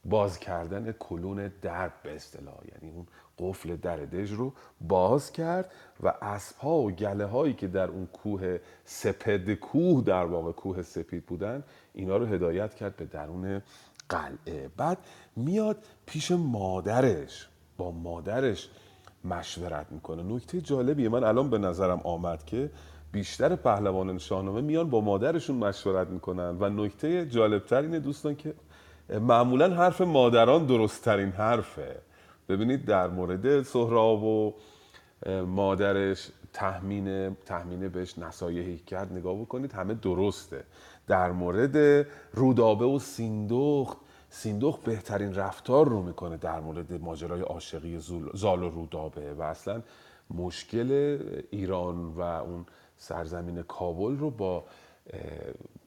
باز 0.05 0.39
کردن 0.39 0.93
کلون 0.93 1.53
در 1.63 1.91
به 2.03 2.15
اصطلاح 2.15 2.59
یعنی 2.73 2.95
اون 2.95 3.07
قفل 3.39 3.77
در 3.77 3.97
دژ 3.97 4.33
رو 4.33 4.53
باز 4.81 5.33
کرد 5.33 5.73
و 6.03 6.15
اسبها 6.23 6.77
و 6.77 6.91
گله 6.91 7.27
هایی 7.27 7.55
که 7.55 7.67
در 7.67 7.89
اون 7.89 8.07
کوه 8.07 8.59
سپد 8.85 9.55
کوه 9.55 10.05
در 10.05 10.25
واقع 10.25 10.53
کوه 10.53 10.83
سپید 10.83 11.27
بودن 11.27 11.63
اینا 11.95 12.17
رو 12.17 12.27
هدایت 12.27 12.75
کرد 12.75 12.97
به 12.97 13.05
درون 13.05 13.63
قلعه. 14.09 14.71
بعد 14.77 14.99
میاد 15.37 15.77
پیش 16.07 16.31
مادرش 16.33 17.49
با 17.77 17.91
مادرش 17.91 18.69
مشورت 19.25 19.87
می‌کنه. 19.91 20.23
نکته 20.23 20.61
جالبیه 20.61 21.09
من 21.09 21.25
الان 21.25 21.51
به 21.51 21.59
نظرم 21.59 22.01
آمد 22.05 22.45
که 22.45 22.71
بیشتر 23.13 23.57
پهلوانان 23.57 24.19
شاهنامه 24.19 24.61
میان 24.61 24.91
با 24.91 25.01
مادرشون 25.01 25.57
مشورت 25.57 26.09
می‌کنن 26.09 26.57
و 26.61 26.69
نکته 26.69 27.27
جالبتر 27.27 27.83
اینه 27.83 28.01
دوستان 28.01 28.37
که 28.37 28.55
معمولا 29.21 29.75
حرف 29.75 30.01
مادران 30.01 30.67
درستترین 30.67 31.31
حرفه. 31.31 31.97
ببینید 32.49 32.85
در 32.85 33.09
مورد 33.09 33.63
سهراب 33.63 34.25
و 34.25 34.55
مادرش 35.47 36.31
تحمین 36.53 37.35
تحمینه 37.35 37.89
بهش 37.89 38.19
نصایحی 38.19 38.79
کرد 38.79 39.13
نگاه 39.13 39.41
بکنید 39.41 39.73
همه 39.73 39.95
درسته. 39.95 40.65
در 41.07 41.33
مورد 41.33 42.07
رودابه 42.33 42.85
و 42.85 42.99
سیندخت 42.99 43.97
سیندخت 44.31 44.81
بهترین 44.81 45.35
رفتار 45.35 45.89
رو 45.89 46.03
می‌کنه 46.03 46.37
در 46.37 46.61
مورد 46.61 46.93
ماجرای 46.93 47.41
عاشقی 47.41 47.99
زال 48.35 48.63
و 48.63 48.69
رودابه 48.69 49.35
و 49.35 49.43
اصلا 49.43 49.83
مشکل 50.31 51.19
ایران 51.51 52.05
و 52.05 52.21
اون 52.21 52.67
سرزمین 52.97 53.63
کابل 53.63 54.17
رو 54.17 54.31
با 54.31 54.65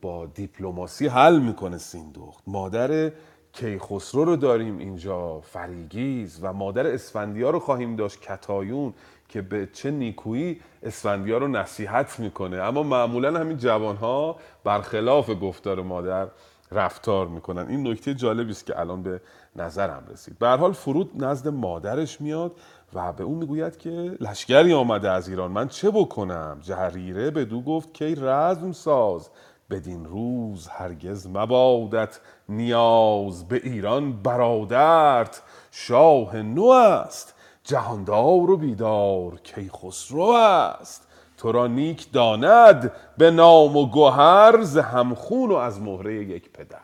با 0.01 0.25
دیپلماسی 0.25 1.07
حل 1.07 1.39
می‌کنه 1.39 1.77
سیندخت. 1.77 2.43
مادر 2.47 3.11
کیخسرو 3.53 4.25
رو 4.25 4.35
داریم 4.35 4.77
اینجا 4.77 5.39
فریگیز 5.39 6.39
و 6.41 6.53
مادر 6.53 6.87
اسفندیار 6.87 7.53
رو 7.53 7.59
خواهیم 7.59 7.95
داشت 7.95 8.21
کتایون 8.21 8.93
که 9.29 9.41
به 9.41 9.69
چه 9.73 9.91
نیکویی 9.91 10.61
اسفندیار 10.83 11.41
رو 11.41 11.47
نصیحت 11.47 12.19
می‌کنه. 12.19 12.57
اما 12.57 12.83
معمولا 12.83 13.39
همین 13.39 13.57
جوان 13.57 13.95
ها 13.95 14.35
برخلاف 14.63 15.29
گفتار 15.41 15.81
مادر 15.81 16.27
رفتار 16.71 17.27
می‌کنن. 17.27 17.67
این 17.67 17.87
نکته 17.87 18.13
جالبی 18.13 18.51
است 18.51 18.65
که 18.65 18.79
الان 18.79 19.03
به 19.03 19.21
نظرم 19.55 20.03
رسید. 20.11 20.39
به 20.39 20.47
حال 20.47 20.71
فرود 20.71 21.23
نزد 21.23 21.47
مادرش 21.47 22.21
میاد 22.21 22.51
و 22.93 23.13
به 23.13 23.23
اون 23.23 23.37
می‌گوید 23.37 23.77
که 23.77 24.17
لشکری 24.19 24.73
آمده 24.73 25.11
از 25.11 25.29
ایران 25.29 25.51
من 25.51 25.67
چه 25.67 25.91
بکنم؟ 25.91 26.59
جهریره 26.61 27.31
به 27.31 27.45
دو 27.45 27.61
گفت 27.61 27.93
که 27.93 28.15
رزم 28.17 28.71
ساز 28.71 29.29
بدین 29.71 30.05
روز 30.05 30.67
هرگز 30.67 31.27
مبادت 31.27 32.19
نیاز 32.49 33.47
به 33.47 33.61
ایران 33.63 34.13
برادرت 34.13 35.41
شاه 35.71 36.37
نو 36.37 36.65
است 36.65 37.33
جهاندار 37.63 38.49
و 38.49 38.57
بیدار 38.57 39.39
کیخسرو 39.43 40.21
است. 40.21 41.07
تو 41.37 41.51
را 41.51 41.67
نیک 41.67 42.11
داند 42.11 42.91
به 43.17 43.31
نام 43.31 43.77
و 43.77 43.85
گوهر 43.87 44.61
ز 44.61 44.77
همخون 44.77 45.51
و 45.51 45.55
از 45.55 45.81
مهره 45.81 46.15
یک 46.15 46.51
پدر. 46.51 46.77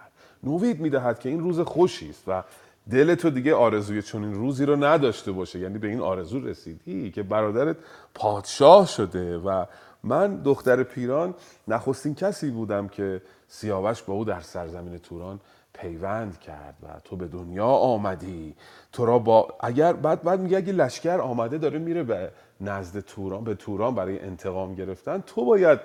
نوید 0.43 0.79
می‌دهد 0.79 1.19
که 1.19 1.29
این 1.29 1.39
روز 1.39 1.59
خوشی 1.59 2.09
است 2.09 2.23
و 2.27 2.43
دل 2.91 3.15
تو 3.15 3.29
دیگه 3.29 3.55
آرزوی 3.55 4.01
چون 4.01 4.23
این 4.23 4.33
روزی 4.33 4.65
رو 4.65 4.83
نداشته 4.83 5.31
باشه. 5.31 5.59
یعنی 5.59 5.77
به 5.77 5.87
این 5.87 6.01
آرزو 6.01 6.39
رسیدی 6.39 7.11
که 7.11 7.23
برادرت 7.23 7.75
پادشاه 8.13 8.87
شده 8.87 9.37
و 9.37 9.65
من 10.07 10.41
دختر 10.41 10.83
پیران 10.83 11.33
نخستین 11.67 12.15
کسی 12.15 12.49
بودم 12.51 12.87
که 12.87 13.21
سیاوش 13.47 14.03
با 14.03 14.13
او 14.13 14.25
در 14.25 14.41
سرزمین 14.41 14.97
توران 14.97 15.39
پیوند 15.73 16.39
کرد 16.39 16.75
و 16.83 16.99
تو 17.03 17.15
به 17.15 17.27
دنیا 17.27 17.65
آمدی. 17.65 18.55
تو 18.91 19.05
را 19.05 19.19
با 19.19 19.47
اگر 19.59 19.93
بعد 19.93 20.23
بعد 20.23 20.39
میگه 20.39 20.57
اگه 20.57 20.73
لشکر 20.73 21.17
آمده 21.17 21.57
داره 21.57 21.79
میره 21.79 22.03
به 22.03 22.31
نزد 22.61 22.99
توران 22.99 23.43
به 23.43 23.55
توران 23.55 23.95
برای 23.95 24.19
انتقام 24.19 24.75
گرفتن 24.75 25.23
تو 25.25 25.45
باید 25.45 25.79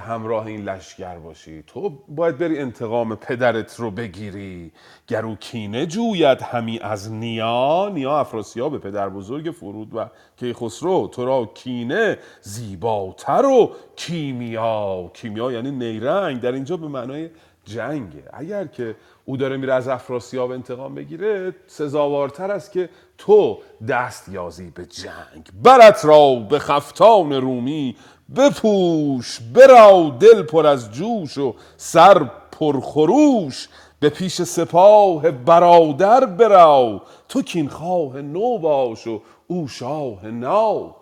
همراه 0.00 0.46
این 0.46 0.64
لشکر 0.64 1.18
باشی. 1.18 1.62
تو 1.66 1.90
باید 2.08 2.38
بری 2.38 2.58
انتقام 2.58 3.16
پدرت 3.16 3.74
رو 3.80 3.90
بگیری. 3.90 4.72
گرو 5.06 5.34
کینه 5.34 5.86
جوید 5.86 6.42
همی 6.42 6.78
از 6.78 7.12
نیا. 7.12 7.90
نیا 7.94 8.18
افراسیاب 8.18 8.78
پدر 8.78 9.08
بزرگ 9.08 9.50
فرود 9.50 9.94
و 9.94 10.10
کیخسرو. 10.36 11.08
تو 11.08 11.24
را 11.24 11.50
کینه 11.54 12.18
زیباتر 12.40 13.44
و 13.44 13.72
کیمیا. 13.96 15.10
کیمیا 15.14 15.52
یعنی 15.52 15.70
نیرنگ. 15.70 16.40
در 16.40 16.52
اینجا 16.52 16.76
به 16.76 16.88
معنای 16.88 17.30
جنگه. 17.64 18.24
اگر 18.32 18.66
که 18.66 18.96
او 19.28 19.36
داره 19.36 19.56
میره 19.56 19.74
از 19.74 19.88
افراسیاب 19.88 20.50
انتقام 20.50 20.94
بگیره 20.94 21.54
سزاوارتر 21.66 22.50
است 22.50 22.72
که 22.72 22.88
تو 23.18 23.58
دست 23.88 24.28
یازی 24.28 24.70
به 24.70 24.86
جنگ. 24.86 25.50
برت 25.62 26.04
را 26.04 26.34
به 26.34 26.58
خفتان 26.58 27.32
رومی 27.32 27.96
بپوش 28.36 29.40
برا 29.54 30.16
دل 30.20 30.42
پر 30.42 30.66
از 30.66 30.92
جوش 30.92 31.38
و 31.38 31.54
سر 31.76 32.30
پرخروش 32.52 33.68
به 34.00 34.08
پیش 34.08 34.42
سپاه 34.42 35.30
برادر 35.30 36.26
برو 36.26 37.00
تو 37.28 37.42
کین 37.42 37.68
خواه 37.68 38.22
نو 38.22 38.58
باش 38.58 39.06
و 39.06 39.22
او 39.46 39.68
شاه 39.68 40.26
نو 40.26 40.92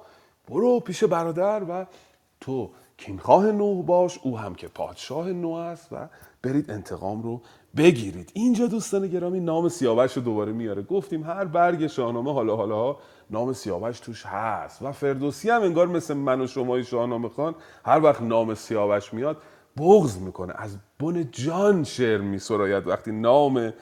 برو 0.48 0.80
پیش 0.80 1.04
برادر 1.04 1.62
و 1.62 1.86
تو 2.40 2.70
کینخواه 2.96 3.52
نو 3.52 3.82
باش 3.82 4.18
او 4.22 4.38
هم 4.38 4.54
که 4.54 4.68
پادشاه 4.68 5.32
نو 5.32 5.52
است 5.52 5.92
و 5.92 5.96
برید 6.42 6.70
انتقام 6.70 7.22
رو 7.22 7.40
بگیرید. 7.76 8.30
اینجا 8.34 8.66
دوستان 8.66 9.08
گرامی 9.08 9.40
نام 9.40 9.68
سیاوش 9.68 10.12
رو 10.12 10.22
دوباره 10.22 10.52
میاره. 10.52 10.82
گفتیم 10.82 11.24
هر 11.24 11.44
برگ 11.44 11.86
شاهنامه 11.86 12.32
حالا 12.32 12.56
حالا 12.56 12.96
نام 13.30 13.52
سیاوش 13.52 14.00
توش 14.00 14.26
هست. 14.26 14.82
و 14.82 14.92
فردوسی 14.92 15.50
هم 15.50 15.62
انگار 15.62 15.86
مثل 15.86 16.14
من 16.14 16.40
و 16.40 16.46
شمای 16.46 16.84
شاهنامه 16.84 17.28
خان 17.28 17.54
هر 17.84 18.00
وقت 18.00 18.22
نام 18.22 18.54
سیاوش 18.54 19.14
میاد 19.14 19.36
بغض 19.76 20.18
می‌کنه. 20.18 20.52
از 20.56 20.76
بن 21.00 21.28
جان 21.30 21.84
شعر 21.84 22.20
میسراید. 22.20 22.86
وقتی 22.86 23.12
نام 23.12 23.72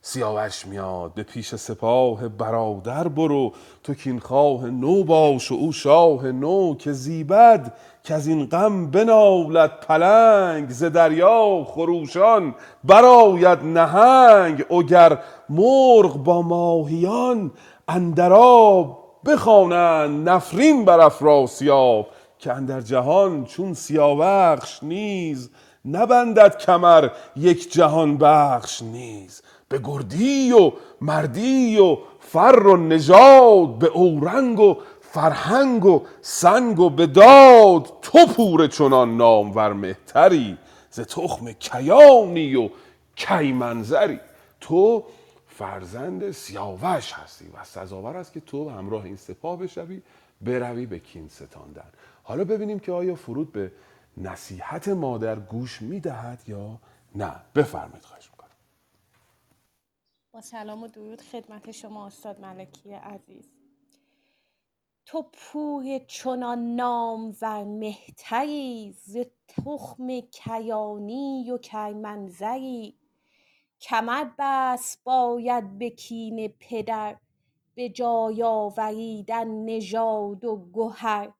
سیاوش 0.00 0.66
میاد 0.66 1.14
به 1.14 1.22
پیش 1.22 1.54
سپاه 1.54 2.28
برادر 2.28 3.08
برو. 3.08 3.52
تو 3.82 3.94
کینخواه 3.94 4.70
نو 4.70 5.04
باش 5.04 5.52
و 5.52 5.54
او 5.54 5.72
شاه 5.72 6.32
نو 6.32 6.74
که 6.74 6.92
زیبد 6.92 7.74
که 8.06 8.14
از 8.14 8.26
این 8.26 8.46
غم 8.46 8.90
بنالد 8.90 9.80
پلنگ 9.80 10.70
ز 10.70 10.84
دریا 10.84 11.64
خروشان 11.64 12.54
براید 12.84 13.58
نهنگ 13.58 14.72
اگر 14.72 15.18
مرغ 15.48 16.16
با 16.16 16.42
ماهیان 16.42 17.50
اندر 17.88 18.32
آب 18.32 19.04
بخوانند 19.26 20.28
نفرین 20.28 20.84
بر 20.84 21.00
افراسیاب 21.00 22.06
که 22.38 22.52
اندر 22.52 22.80
جهان 22.80 23.44
چون 23.44 23.74
سیاوخش 23.74 24.82
نیز 24.82 25.50
نبندد 25.84 26.58
کمر 26.58 27.08
یک 27.36 27.72
جهان 27.72 28.18
بخش 28.18 28.82
نیز. 28.82 29.42
به 29.68 29.78
گردی 29.84 30.52
و 30.52 30.72
مردی 31.00 31.78
و 31.78 31.96
فر 32.20 32.66
و 32.66 32.76
نژاد 32.76 33.78
به 33.78 33.86
اورنگ 33.86 34.60
و 34.60 34.76
فرهنگ 35.16 35.84
و 35.84 36.06
سنگ 36.20 36.80
و 36.80 36.90
بداد 36.90 37.98
تو 38.02 38.26
پور 38.26 38.66
چنان 38.66 39.16
نامور 39.16 39.72
مهتری 39.72 40.58
ز 40.90 41.00
تخم 41.00 41.52
کیانی 41.52 42.56
و 42.56 42.70
کیمنظری. 43.14 44.20
تو 44.60 45.04
فرزند 45.46 46.30
سیاوش 46.30 47.12
هستی 47.12 47.48
و 47.48 47.64
سزاور 47.64 48.16
است 48.16 48.32
که 48.32 48.40
تو 48.40 48.70
همراه 48.70 49.04
این 49.04 49.16
سپاه 49.16 49.58
بشوی 49.58 50.02
بروی 50.40 50.86
به 50.86 50.98
کین 50.98 51.28
ستاندن. 51.28 51.90
حالا 52.22 52.44
ببینیم 52.44 52.78
که 52.78 52.92
آیا 52.92 53.14
فرود 53.14 53.52
به 53.52 53.72
نصیحت 54.16 54.88
مادر 54.88 55.36
گوش 55.38 55.82
می‌دهد 55.82 56.42
یا 56.48 56.78
نه. 57.14 57.32
بفرمایید 57.54 58.04
خواهش 58.04 58.30
می‌کنم. 58.30 58.56
با 60.32 60.40
سلام 60.40 60.82
و 60.82 60.88
درود 60.88 61.20
خدمت 61.20 61.70
شما 61.70 62.06
استاد 62.06 62.40
ملکی 62.40 62.92
عزیز. 62.92 63.55
تو 65.06 65.22
پور 65.32 65.98
چنان 65.98 66.76
نامور 66.76 67.64
مهتری 67.64 68.94
ز 69.04 69.16
تخم 69.48 70.20
کیانی 70.20 71.50
و 71.50 71.58
کیمنظری. 71.58 72.98
کمر 73.80 74.30
بست 74.38 75.04
باید 75.04 75.78
به 75.78 75.90
کین 75.90 76.48
پدر 76.48 77.16
به 77.74 77.88
جای 77.88 78.42
آوریدن 78.42 79.48
نژاد 79.48 80.44
و 80.44 80.70
گهر. 80.74 81.32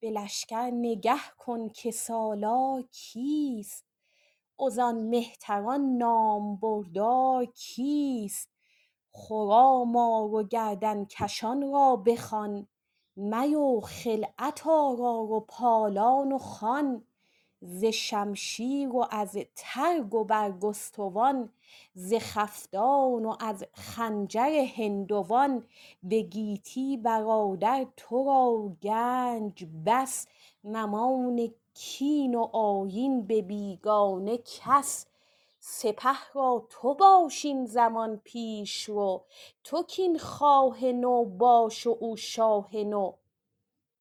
به 0.00 0.10
لشکر 0.10 0.70
نگه 0.70 1.20
کن 1.38 1.68
که 1.68 1.90
سالار 1.90 2.82
کیست؟ 2.82 3.84
وزان 4.66 5.08
مهتران 5.08 5.96
نامبردار 5.96 7.44
کیست؟ 7.44 8.48
خرام 9.12 9.96
آر 9.96 10.34
و 10.34 10.42
گردنکشان 10.42 11.72
را 11.72 11.96
بخوان. 11.96 12.68
می 13.16 13.56
خلعت 13.82 14.66
آرای 14.66 15.32
و 15.32 15.40
پالان 15.40 16.32
و 16.32 16.38
خوان 16.38 17.04
ز 17.60 17.84
شمشیر 17.84 18.88
و 18.88 19.06
از 19.10 19.38
ترگ 19.56 20.14
و 20.14 20.24
برگستوان 20.24 21.50
ز 21.94 22.14
خفتان 22.14 23.24
و 23.24 23.36
از 23.40 23.64
خنجر 23.74 24.64
هندوان 24.76 25.64
به 26.02 26.22
گیتی 26.22 26.96
برادر 26.96 27.86
تو 27.96 28.24
را 28.24 28.76
گنج 28.82 29.66
بس 29.86 30.26
نمان 30.64 31.50
کین 31.74 32.34
و 32.34 32.42
آیین 32.52 33.26
به 33.26 33.42
بیگانه 33.42 34.38
کس. 34.38 35.06
سپه 35.64 36.32
را 36.34 36.66
تو 36.70 36.94
باش 36.94 37.44
این 37.44 37.66
زمان 37.66 38.20
پیشرو 38.24 39.24
تو 39.64 39.82
کین 39.82 40.18
خواه 40.18 40.84
نو 40.84 41.24
باش 41.24 41.86
و 41.86 41.96
او 42.00 42.16
شاه 42.16 42.76
نو. 42.76 43.12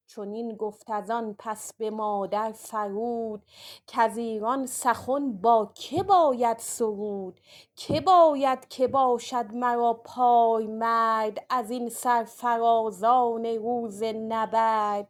چنین 0.07 0.55
گفت 0.55 0.89
از 0.89 1.11
آن 1.11 1.35
پس 1.39 1.73
به 1.73 1.89
مادر 1.89 2.51
فرود 2.51 3.43
کز 3.87 4.17
ایران 4.17 4.65
سخن 4.65 5.33
با 5.33 5.71
که 5.75 6.03
باید 6.03 6.59
سرود؟ 6.59 7.39
که 7.75 8.01
باید 8.01 8.67
که 8.67 8.87
باشد 8.87 9.53
مرا 9.53 9.93
پایمرد 9.93 11.45
از 11.49 11.71
این 11.71 11.89
سرفرازان 11.89 13.45
روز 13.45 14.03
نبرد؟ 14.03 15.07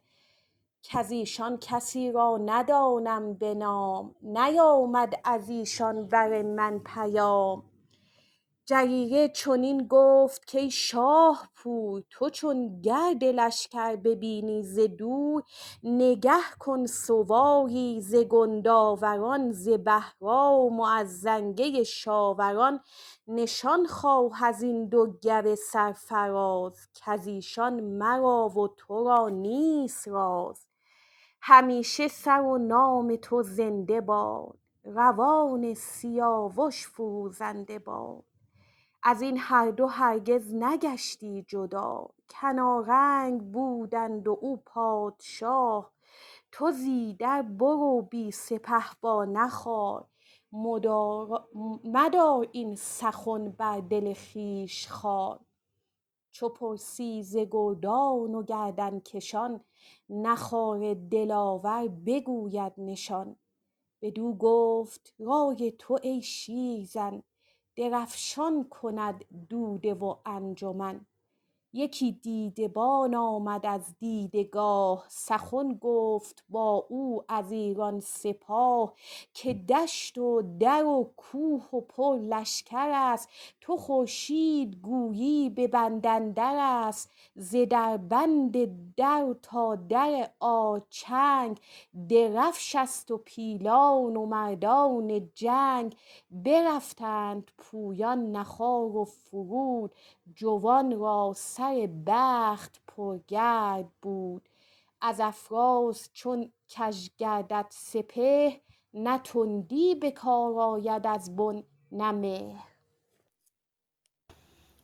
کز 0.84 1.12
ایشان 1.12 1.58
کسی 1.58 2.12
را 2.12 2.38
ندانم 2.46 3.34
به 3.34 3.54
نام 3.54 4.16
نیامد 4.22 5.14
از 5.24 5.50
ایشان 5.50 6.08
بر 6.08 6.42
من 6.42 6.80
پیام. 6.80 7.64
جریره 8.66 9.30
چنین 9.30 9.88
گفت 9.88 10.52
کای 10.52 10.72
شاهپور 10.72 12.04
تو 12.10 12.30
چون 12.30 12.82
گرد 12.82 13.24
لشکر 13.24 13.96
ببینی 13.96 14.64
ز 14.64 14.80
دور 14.80 15.44
نگه 15.84 16.32
کن 16.60 16.86
سواری 16.86 18.02
ز 18.02 18.16
گندآوران 18.16 19.52
ز 19.52 19.70
بهرام 19.70 20.80
و 20.80 20.84
از 20.84 21.22
زنگه 21.22 21.84
شاوران. 21.84 22.80
نشان 23.28 23.86
خواه 23.88 24.44
از 24.44 24.62
این 24.64 24.88
دو 24.88 25.08
گو 25.24 25.56
سرفراز 25.56 26.78
کز 27.06 27.28
ایشان 27.28 27.80
مرا 27.80 28.50
و 28.50 28.68
تو 28.68 29.04
را 29.04 29.30
نیست 29.30 30.08
راز. 30.08 30.71
همیشه 31.44 32.08
سر 32.08 32.42
و 32.42 32.58
نام 32.58 33.16
تو 33.16 33.44
زنده 33.44 34.02
باد 34.02 34.58
روان 34.84 35.74
سیاوش 35.74 36.88
فروزنده 36.88 37.80
باد. 37.80 38.24
از 39.04 39.22
این 39.22 39.38
هر 39.38 39.72
دو 39.72 39.88
هرگز 39.88 40.54
نگشتی 40.54 41.46
جدا 41.48 42.10
کنارنگ 42.30 43.52
بودند 43.52 44.28
و 44.28 44.38
او 44.42 44.58
پادشاه. 44.66 45.92
تو 46.52 46.72
زیدر 46.72 47.42
برو 47.42 48.02
بی 48.02 48.32
سپهبد 48.32 49.30
نخواه 49.30 50.10
مدار 51.84 52.48
این 52.52 52.76
سخن 52.76 53.50
بر 53.50 53.80
دل 53.80 54.14
خویش 54.14 54.88
خوار. 54.88 55.40
چو 56.32 56.50
پرسی 56.50 57.24
ز 57.24 57.36
و 57.36 58.44
گردنکشان 58.48 59.62
نه 60.10 60.36
دلاور 60.94 61.88
بگوید 61.88 62.74
نشان. 62.78 63.36
بدو 64.02 64.34
گفت 64.34 65.14
رای 65.20 65.74
تو 65.80 66.00
ای 66.04 66.22
شیرزن 66.22 67.24
درفشان 67.76 68.64
کند 68.70 69.26
دوده 69.50 69.94
و 69.94 70.16
انجمن. 70.26 71.06
یکی 71.74 72.12
دیده 72.12 72.68
بان 72.68 73.16
آمد 73.16 73.66
از 73.66 73.96
دیدگاه 74.00 75.06
سخن 75.08 75.74
گفت 75.82 76.44
با 76.50 76.86
او 76.90 77.24
از 77.28 77.52
ایران 77.52 78.00
سپاه 78.00 78.94
که 79.34 79.54
دشت 79.54 80.18
و 80.18 80.44
در 80.60 80.86
و 80.86 81.12
کوه 81.18 81.70
و 81.74 81.82
پر 81.82 82.18
لشکر 82.18 82.92
است. 82.94 83.30
تو 83.62 83.78
خورشید 83.78 84.76
گویی 84.82 85.50
به 85.50 85.68
بند 85.68 86.08
اندر 86.08 86.58
است. 86.60 87.12
ز 87.36 87.56
دربند 87.56 88.58
در 88.96 89.36
تا 89.42 89.76
در 89.76 90.30
آرچنگ 90.40 91.60
درفش 92.10 92.76
است 92.76 93.12
و 93.12 93.18
پیلان 93.18 94.16
و 94.18 94.26
مردان 94.26 95.30
جنگ. 95.36 95.96
برفتند 96.32 97.52
پویان 97.58 98.32
نه 98.32 98.44
خوار 98.44 98.98
و 98.98 99.06
فرود 99.06 99.92
جوان 100.36 101.00
را 101.00 101.34
سر 101.36 101.90
بخت 102.06 102.82
پرگرد 102.88 103.90
بود. 104.02 104.50
از 105.02 105.20
افراز 105.20 106.10
چون 106.14 106.52
کژ 106.70 107.10
گردد 107.18 107.66
سپهر 107.70 108.60
نه 108.94 109.18
تندی 109.18 109.96
به 109.96 110.12
کار 110.12 110.60
آید 110.60 111.08
از 111.08 111.36
بن 111.36 111.64
نه 111.92 112.12
مهر. 112.12 112.68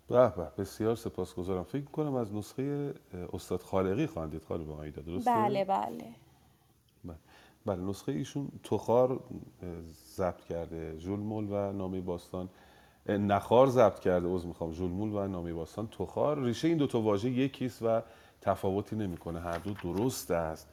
به 0.08 0.34
به 0.38 0.52
بسیار 0.58 0.96
سپاسگزارم. 0.96 1.64
فکر 1.64 1.86
کنم 1.86 2.16
از 2.16 2.34
نسخه 2.34 2.94
استاد 3.34 3.62
خالقی 3.62 4.08
خواندید 4.08 4.44
خانم 4.44 4.72
آیدا 4.72 5.02
درسته؟ 5.02 5.32
بله 5.32 5.66
بله. 5.66 6.16
بله. 7.06 7.18
بله 7.66 7.82
نسخه 7.82 8.12
ایشون 8.12 8.52
تخار 8.64 9.20
ضبط 10.16 10.46
کرده 10.46 11.00
ژولمول 11.00 11.48
و 11.52 11.74
نامه 11.74 12.02
باستان. 12.02 12.50
نخار 13.10 13.68
ضبط 13.68 14.00
کرده. 14.00 14.28
عذر 14.28 14.48
می‌خوام. 14.48 14.72
ژولمول 14.72 15.14
و 15.14 15.28
نامه 15.28 15.54
باستان 15.54 15.88
تخار. 15.88 16.44
ریشه 16.44 16.68
این 16.68 16.78
دو 16.78 16.88
تا 16.88 17.02
واژه 17.02 17.30
یکیست 17.30 17.82
و 17.82 18.02
تفاوتی 18.42 18.96
نمی‌کنه. 18.96 19.40
هر 19.40 19.58
دو 19.58 19.74
درست 19.74 20.32
است. 20.32 20.68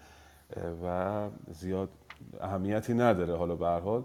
و 0.85 1.28
زیاد 1.51 1.89
اهمیتی 2.41 2.95
نداره. 2.95 3.37
حالا 3.37 3.57
به 3.57 3.66
هر 3.66 4.03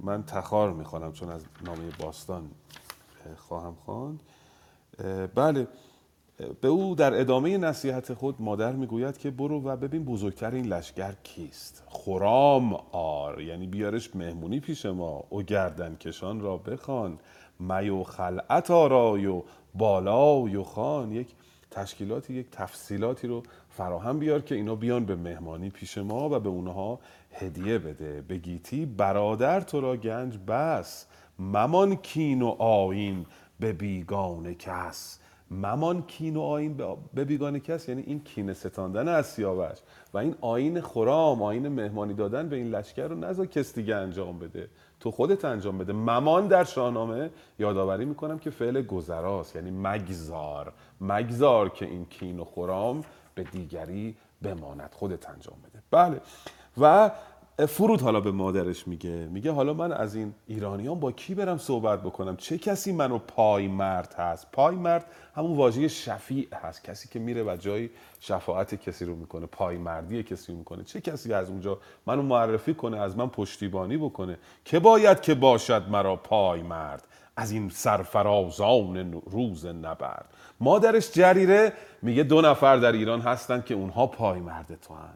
من 0.00 0.22
تخار 0.22 0.72
می‌خوانم 0.72 1.12
چون 1.12 1.30
از 1.30 1.44
نامه 1.64 1.90
باستان 1.98 2.50
خواهم 3.36 3.74
خواند. 3.74 4.20
بله. 5.34 5.66
به 6.60 6.68
او 6.68 6.94
در 6.94 7.20
ادامه 7.20 7.58
نصیحت 7.58 8.14
خود 8.14 8.36
مادر 8.38 8.72
می‌گوید 8.72 9.18
که 9.18 9.30
برو 9.30 9.62
و 9.62 9.76
ببین 9.76 10.04
بزرگتر 10.04 10.50
این 10.50 10.66
لشکر 10.66 11.12
کیست. 11.22 11.82
خرام 11.88 12.74
آر 12.92 13.40
یعنی 13.40 13.66
بیارش 13.66 14.16
مهمونی 14.16 14.60
پیش 14.60 14.86
ما. 14.86 15.24
او 15.30 15.42
گردن 15.42 15.94
کشان 15.94 16.40
را 16.40 16.56
بخوان. 16.56 17.18
می 17.60 17.88
و 17.88 18.04
خلعت 18.04 18.70
آرای 18.70 19.26
و 19.26 19.42
بالای 19.74 20.56
و 20.56 20.64
خان 20.64 21.12
یک 21.12 21.28
تشکیلاتی 21.70 22.34
یک 22.34 22.46
تفصیلاتی 22.52 23.26
رو 23.26 23.42
فراهم 23.70 24.18
بیار 24.18 24.40
که 24.40 24.54
اینا 24.54 24.74
بیان 24.74 25.04
به 25.04 25.16
مهمانی 25.16 25.70
پیش 25.70 25.98
ما 25.98 26.28
و 26.28 26.40
به 26.40 26.48
اونها 26.48 26.98
هدیه 27.32 27.78
بده. 27.78 28.20
به 28.20 28.36
گیتی 28.36 28.86
برادر 28.86 29.60
تو 29.60 29.80
را 29.80 29.96
گنج 29.96 30.38
بس. 30.48 31.06
ممان 31.38 31.96
کین 31.96 32.42
و 32.42 32.48
آیین 32.58 33.26
به 33.60 33.72
بیگانه 33.72 34.54
کس. 34.54 35.19
ممان 35.50 36.02
کین 36.02 36.36
و 36.36 36.40
آین 36.40 36.76
به 37.14 37.24
بیگانه 37.24 37.60
کس 37.60 37.88
یعنی 37.88 38.02
این 38.02 38.24
کینه 38.24 38.54
ستاندن 38.54 39.08
از 39.08 39.26
سیاوش 39.26 39.78
و 40.14 40.18
این 40.18 40.34
آین 40.40 40.80
خرام 40.80 41.42
آین 41.42 41.68
مهمانی 41.68 42.14
دادن 42.14 42.48
به 42.48 42.56
این 42.56 42.70
لشکر 42.70 43.08
رو 43.08 43.16
نذار 43.16 43.46
کس 43.46 43.74
دیگه 43.74 43.94
انجام 43.94 44.38
بده. 44.38 44.68
تو 45.00 45.10
خودت 45.10 45.44
انجام 45.44 45.78
بده. 45.78 45.92
ممان 45.92 46.46
در 46.46 46.64
شاهنامه 46.64 47.30
یادآوری 47.58 48.04
می‌کنم 48.04 48.38
که 48.38 48.50
فعل 48.50 48.82
گذراست 48.82 49.56
یعنی 49.56 49.70
مگذار. 49.70 50.72
مگذار 51.00 51.68
که 51.68 51.86
این 51.86 52.04
کین 52.04 52.40
و 52.40 52.44
خرام 52.44 53.04
به 53.34 53.42
دیگری 53.42 54.16
بماند. 54.42 54.90
خودت 54.92 55.30
انجام 55.30 55.56
بده. 55.70 55.82
بله. 55.90 56.20
و 56.80 57.10
فرود 57.66 58.00
حالا 58.00 58.20
به 58.20 58.30
مادرش 58.32 58.88
میگه. 58.88 59.10
میگه 59.10 59.52
حالا 59.52 59.74
من 59.74 59.92
از 59.92 60.14
این 60.14 60.34
ایرانیان 60.46 61.00
با 61.00 61.12
کی 61.12 61.34
برم 61.34 61.58
صحبت 61.58 62.02
بکنم؟ 62.02 62.36
چه 62.36 62.58
کسی 62.58 62.92
منو 62.92 63.18
پای 63.18 63.68
مرد 63.68 64.14
هست؟ 64.14 64.46
پای 64.52 64.76
مرد 64.76 65.04
همون 65.34 65.56
واژه 65.56 65.88
شفیع 65.88 66.48
هست. 66.54 66.84
کسی 66.84 67.08
که 67.08 67.18
میره 67.18 67.42
و 67.42 67.56
جای 67.60 67.90
شفاعت 68.20 68.74
کسی 68.74 69.04
رو 69.04 69.16
می‌کنه 69.16 69.46
پای 69.46 69.78
مردی 69.78 70.22
کسی 70.22 70.52
رو 70.52 70.58
می‌کنه. 70.58 70.84
چه 70.84 71.00
کسی 71.00 71.32
از 71.32 71.50
اونجا 71.50 71.78
منو 72.06 72.22
معرفی 72.22 72.74
کنه 72.74 72.98
از 72.98 73.16
من 73.16 73.28
پشتیبانی 73.28 73.96
بکنه؟ 73.96 74.38
که 74.64 74.78
باید 74.78 75.20
که 75.20 75.34
باشد 75.34 75.88
مرا 75.88 76.16
پای 76.16 76.62
مرد 76.62 77.06
از 77.36 77.50
این 77.50 77.68
سرفرازان 77.68 79.12
روز 79.12 79.66
نبرد؟ 79.66 80.24
مادرش 80.60 81.12
جریره 81.12 81.72
میگه 82.02 82.22
دو 82.22 82.40
نفر 82.40 82.76
در 82.76 82.92
ایران 82.92 83.20
هستن 83.20 83.62
که 83.66 83.74
اونها 83.74 84.06
پای 84.06 84.40
مرد 84.40 84.78
تو 84.82 84.94
هن. 84.94 85.14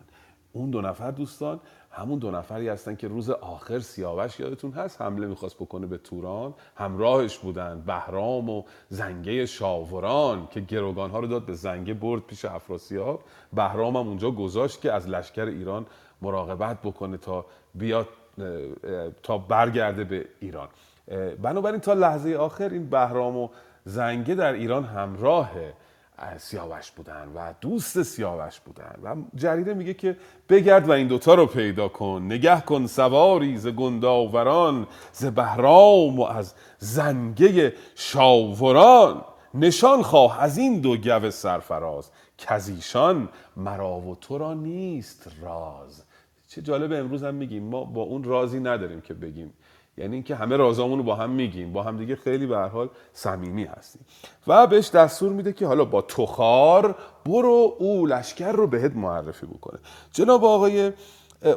اون 0.52 0.70
دو 0.70 0.80
نفر 0.80 1.10
دوستان 1.10 1.60
همون 1.94 2.18
دو 2.18 2.30
نفری 2.30 2.68
هستن 2.68 2.96
که 2.96 3.08
روز 3.08 3.30
آخر 3.30 3.78
سیاوش 3.78 4.40
یادتون 4.40 4.72
هست؟ 4.72 5.02
حمله 5.02 5.26
می‌خواست 5.26 5.56
بکنه 5.56 5.86
به 5.86 5.98
توران. 5.98 6.54
همراهش 6.76 7.38
بودن 7.38 7.82
بهرام 7.86 8.50
و 8.50 8.62
زنگه 8.88 9.46
شاوران 9.46 10.48
که 10.50 10.60
گروگان 10.60 11.10
ها 11.10 11.18
رو 11.18 11.26
داد 11.26 11.46
به 11.46 11.54
زنگه 11.54 11.94
برد 11.94 12.22
پیش 12.22 12.44
افراسیاب. 12.44 13.20
بهرام 13.52 13.96
هم 13.96 14.08
اونجا 14.08 14.30
گذاشت 14.30 14.80
که 14.80 14.92
از 14.92 15.08
لشکر 15.08 15.44
ایران 15.44 15.86
مراقبت 16.22 16.82
بکنه 16.82 17.16
تا 17.16 17.44
بیاد 17.74 18.08
تا 19.22 19.38
برگرده 19.38 20.04
به 20.04 20.26
ایران. 20.40 20.68
بنابراین 21.42 21.80
تا 21.80 21.92
لحظه 21.92 22.34
آخر 22.34 22.68
این 22.68 22.90
بهرام 22.90 23.36
و 23.36 23.48
زنگه 23.84 24.34
در 24.34 24.52
ایران 24.52 24.84
همراه 24.84 25.50
سیاوش 26.38 26.90
بودن 26.90 27.28
و 27.34 27.52
دوست 27.60 28.02
سیاوش 28.02 28.60
بودن 28.60 28.94
و 29.02 29.16
جریده 29.34 29.74
میگه 29.74 29.94
که 29.94 30.16
بگرد 30.48 30.88
و 30.88 30.92
این 30.92 31.06
دوتا 31.06 31.34
رو 31.34 31.46
پیدا 31.46 31.88
کن 31.88 32.22
نگه 32.26 32.60
کن 32.60 32.86
سواری 32.86 33.58
ز 33.58 33.66
گنداوران 33.66 34.86
ز 35.12 35.24
بهرام 35.24 36.20
و 36.20 36.22
از 36.22 36.54
زنگه 36.78 37.74
شاوران. 37.94 39.24
نشان 39.54 40.02
خواه 40.02 40.42
از 40.42 40.58
این 40.58 40.80
دو 40.80 40.96
گو 40.96 41.30
سرفراز 41.30 42.10
کزیشان 42.38 43.28
مرا 43.56 44.00
و 44.00 44.16
تو 44.20 44.38
را 44.38 44.54
نیست 44.54 45.28
راز. 45.42 46.02
چه 46.48 46.62
جالب 46.62 46.92
امروز 46.92 47.24
هم 47.24 47.34
میگیم 47.34 47.62
ما 47.62 47.84
با 47.84 48.02
اون 48.02 48.24
رازی 48.24 48.60
نداریم 48.60 49.00
که 49.00 49.14
بگیم 49.14 49.52
یعنی 49.98 50.14
اینکه 50.14 50.34
همه 50.34 50.56
رازامون 50.56 50.98
رو 50.98 51.04
با 51.04 51.14
هم 51.14 51.30
میگیم. 51.30 51.72
با 51.72 51.82
هم 51.82 51.96
دیگه 51.96 52.16
خیلی 52.16 52.46
به 52.46 52.56
حال 52.56 52.88
صمیمی 53.12 53.64
هستیم. 53.64 54.02
و 54.46 54.66
بهش 54.66 54.90
دستور 54.90 55.32
میده 55.32 55.52
که 55.52 55.66
حالا 55.66 55.84
با 55.84 56.02
تخار 56.02 56.94
برو 57.26 57.76
او 57.78 58.06
لشکر 58.06 58.52
رو 58.52 58.66
بهت 58.66 58.96
معرفی 58.96 59.46
بکنه. 59.46 59.78
جناب 60.12 60.44
آقای 60.44 60.92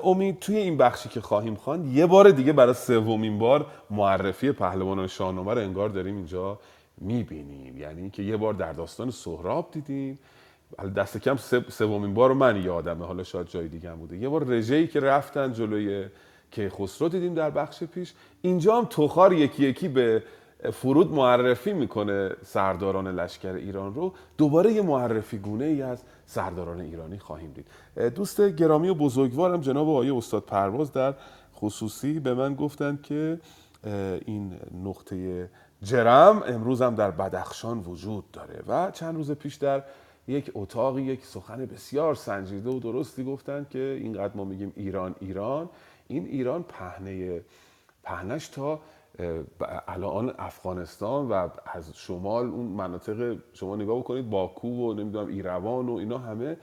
امید 0.04 0.40
توی 0.40 0.58
این 0.58 0.78
بخشی 0.78 1.10
که 1.10 1.22
خواهیم 1.22 1.56
خواند 1.56 1.96
یه 1.96 2.06
بار 2.06 2.30
دیگه 2.30 2.54
برای 2.54 2.74
سومین 2.74 3.40
بار 3.40 3.66
معرفی 3.90 4.52
پهلوانان 4.52 5.08
شاهنامه 5.08 5.54
رو 5.54 5.62
انگار 5.62 5.90
داریم 5.90 6.16
اینجا 6.16 6.60
می‌بینیم. 6.98 7.78
یعنی 7.78 8.02
اینکه 8.02 8.24
یه 8.24 8.38
بار 8.38 8.54
در 8.54 8.74
داستان 8.74 9.12
سهراب 9.12 9.72
دیدیم. 9.72 10.20
دست 10.96 11.18
کم 11.18 11.38
سومین 11.70 12.14
بار 12.14 12.34
من 12.34 12.64
یادمه. 12.64 13.06
حالا 13.06 13.24
شاید 13.24 13.48
جای 13.48 13.68
دیگه 13.68 13.92
هم 13.92 13.98
بوده. 13.98 14.18
یه 14.18 14.30
بار 14.30 14.44
رژه‌ای 14.44 14.88
که 14.88 15.00
رفتن 15.00 15.54
جلوی 15.54 16.06
که 16.52 16.70
خسرو 16.70 17.10
دیدیم 17.10 17.34
در 17.34 17.50
بخش 17.50 17.84
پیش. 17.84 18.14
اینجا 18.42 18.78
هم 18.78 18.86
تخار 18.86 19.34
یکی 19.34 19.64
یکی 19.64 19.88
به 19.88 20.24
فرود 20.74 21.12
معرفی 21.12 21.74
می‌کنه 21.74 22.32
سرداران 22.46 23.08
لشکر 23.08 23.54
ایران 23.54 23.94
رو. 23.94 24.14
دوباره 24.38 24.74
یه 24.74 24.82
معرفی 24.82 25.38
گونه 25.38 25.66
ای 25.66 25.82
از 25.82 26.04
سرداران 26.26 26.82
ایرانی 26.82 27.20
خواهیم 27.20 27.52
دید. 27.52 27.68
دوست 28.16 28.42
گرامی 28.42 28.90
و 28.90 28.94
بزرگوارم 28.94 29.62
جناب 29.62 29.90
آقای 29.90 30.10
استاد 30.10 30.44
پرواز 30.44 30.92
در 30.92 31.14
خصوصی 31.56 32.20
به 32.20 32.34
من 32.34 32.56
گفتن 32.56 33.00
که 33.04 33.40
این 34.26 34.54
نقطه 34.84 35.50
جرم 35.84 36.44
امروز 36.48 36.82
هم 36.82 36.96
در 36.96 37.12
بدخشان 37.12 37.80
وجود 37.80 38.32
داره 38.32 38.64
و 38.68 38.92
چند 38.92 39.16
روز 39.16 39.32
پیش 39.32 39.56
در 39.56 39.84
یک 40.28 40.52
اتاقی 40.54 41.02
یک 41.02 41.26
سخن 41.26 41.66
بسیار 41.66 42.16
سنجیده 42.16 42.70
و 42.70 42.80
درستی 42.80 43.24
گفتن 43.24 43.66
که 43.70 44.00
اینقدر 44.02 44.34
ما 44.36 44.44
میگیم 44.46 44.74
ایران 44.76 45.16
ایران. 45.20 45.70
این 46.08 46.26
ایران 46.26 46.64
پهنه 46.64 47.42
پهنش 48.04 48.48
تا 48.48 48.80
الان 49.88 50.34
افغانستان 50.40 51.28
و 51.28 51.50
از 51.66 51.94
شمال 51.96 52.50
اون 52.50 52.66
مناطق 52.66 53.38
شما 53.54 53.76
نگاه 53.76 54.00
بکنید 54.00 54.30
باکو 54.30 54.68
و 54.68 54.94
نمی‌دونم 54.94 55.28
ایروان 55.28 55.90
و 55.90 55.94
اینا 55.96 56.18
همه 56.18 56.58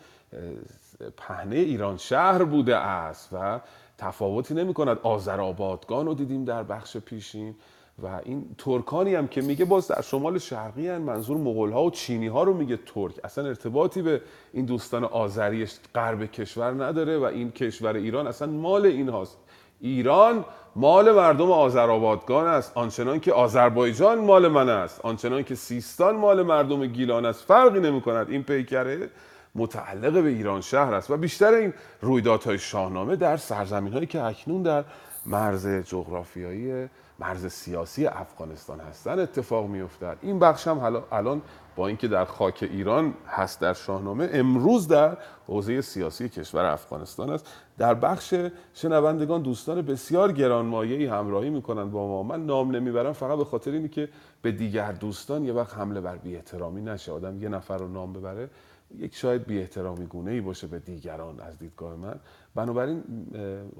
پهنه 1.16 1.56
ایران 1.56 1.96
شهر 1.96 2.44
بوده 2.44 2.76
است 2.76 3.28
و 3.32 3.60
تفاوتی 3.98 4.54
نمی 4.54 4.74
کند 4.74 4.98
آذرآبادگان 5.02 6.06
رو 6.06 6.14
دیدیم 6.14 6.44
در 6.44 6.62
بخش 6.62 6.96
پیشین. 6.96 7.54
و 8.02 8.20
این 8.24 8.44
ترکانی 8.58 9.14
هم 9.14 9.28
که 9.28 9.42
میگه 9.42 9.64
باز 9.64 9.88
در 9.88 10.02
شمال 10.02 10.38
شرقی 10.38 10.88
هن 10.88 10.98
منظور 10.98 11.36
مغول 11.36 11.72
ها 11.72 11.84
و 11.84 11.90
چینی 11.90 12.26
ها 12.26 12.42
رو 12.42 12.54
میگه 12.54 12.76
ترک. 12.76 13.14
اصلا 13.24 13.46
ارتباطی 13.46 14.02
به 14.02 14.20
این 14.52 14.64
دوستان 14.64 15.04
آذری 15.04 15.66
غرب 15.94 16.24
کشور 16.24 16.84
نداره 16.84 17.18
و 17.18 17.24
این 17.24 17.50
کشور 17.50 17.96
ایران 17.96 18.26
اصلا 18.26 18.48
مال 18.48 18.86
این 18.86 19.08
هاست 19.08 19.38
ایران 19.80 20.44
مال 20.76 21.12
مردم 21.12 21.50
آذرآبادگان 21.50 22.46
است 22.46 22.72
آنچنان 22.74 23.20
که 23.20 23.32
آذربایجان 23.32 24.18
مال 24.18 24.48
من 24.48 24.68
است 24.68 25.00
آنچنان 25.00 25.42
که 25.42 25.54
سیستان 25.54 26.16
مال 26.16 26.42
مردم 26.42 26.86
گیلان 26.86 27.26
است. 27.26 27.44
فرقی 27.44 27.80
نمی 27.80 28.00
کند 28.00 28.30
این 28.30 28.42
پیکره 28.42 29.10
متعلق 29.54 30.22
به 30.22 30.28
ایران 30.28 30.60
شهر 30.60 30.94
است 30.94 31.10
و 31.10 31.16
بیشتر 31.16 31.54
این 31.54 31.74
رویدادهای 32.00 32.58
شاهنامه 32.58 33.16
در 33.16 33.36
سرزمین 33.36 33.92
هایی 33.92 34.06
که 34.06 34.22
اکنون 34.22 34.62
در 34.62 34.84
مرز 35.26 35.66
جغرافیایی 35.66 36.88
مرز 37.18 37.46
سیاسی 37.46 38.06
افغانستان 38.06 38.80
هستن 38.80 39.18
اتفاق 39.18 39.66
میافتد. 39.66 40.16
این 40.22 40.38
بخش 40.38 40.68
هم 40.68 41.04
الان 41.12 41.42
با 41.76 41.86
اینکه 41.86 42.08
در 42.08 42.24
خاک 42.24 42.68
ایران 42.70 43.14
هست 43.28 43.60
در 43.60 43.72
شاهنامه 43.72 44.28
امروز 44.32 44.88
در 44.88 45.16
حوزه 45.46 45.80
سیاسی 45.80 46.28
کشور 46.28 46.64
افغانستان 46.64 47.30
است. 47.30 47.46
در 47.78 47.94
بخش 47.94 48.34
شنوندگان 48.74 49.42
دوستان 49.42 49.82
بسیار 49.82 50.32
گرانمایه‌ای 50.32 51.06
همراهی 51.06 51.50
می‌کنند 51.50 51.90
با 51.90 52.08
ما. 52.08 52.22
من 52.22 52.46
نام 52.46 52.76
نمی‌برم 52.76 53.12
فقط 53.12 53.38
به 53.38 53.44
خاطر 53.44 53.70
اینه 53.70 53.88
که 53.88 54.08
به 54.42 54.52
دیگر 54.52 54.92
دوستان 54.92 55.44
یه 55.44 55.52
وقت 55.52 55.74
حمله 55.74 56.00
بر 56.00 56.16
بی 56.16 56.36
احترامی 56.36 56.82
نشه. 56.82 57.12
آدم 57.12 57.42
یه 57.42 57.48
نفر 57.48 57.78
رو 57.78 57.88
نام 57.88 58.12
ببره 58.12 58.50
یک 58.98 59.14
شاید 59.14 59.46
بی 59.46 59.60
احترامی 59.60 60.06
گونه 60.06 60.30
ای 60.30 60.40
باشه 60.40 60.66
به 60.66 60.78
دیگران 60.78 61.40
از 61.40 61.58
دیدگاه 61.58 61.96
من. 61.96 62.20
بنابراین 62.54 63.04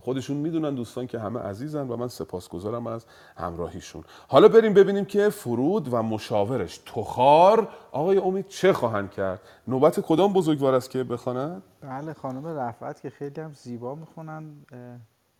خودشون 0.01 0.37
می‌دونن 0.37 0.75
دوستان 0.75 1.07
که 1.07 1.19
همه 1.19 1.41
عزیزن 1.41 1.89
و 1.89 1.97
من 1.97 2.09
سپاسگزارم 2.09 2.87
از 2.87 3.07
همراهیشون. 3.37 4.05
حالا 4.29 4.49
بریم 4.49 4.75
ببینیم 4.75 5.05
که 5.05 5.29
فرود 5.29 5.93
و 5.93 6.03
مشاورش 6.03 6.79
تخار 6.79 7.69
آقای 7.93 8.19
امید 8.19 8.49
چه 8.49 8.73
خواهند 8.73 9.11
کرد؟ 9.11 9.41
نوبت 9.69 10.01
کدام 10.01 10.33
بزرگوار 10.33 10.75
است 10.75 10.91
که 10.91 11.05
بخوانند 11.05 11.63
بله 11.81 12.15
خانم 12.15 12.47
رفعت 12.47 13.01
که 13.01 13.11
خیلی 13.11 13.41
هم 13.41 13.53
زیبا 13.53 13.95
می‌خونن 13.95 14.55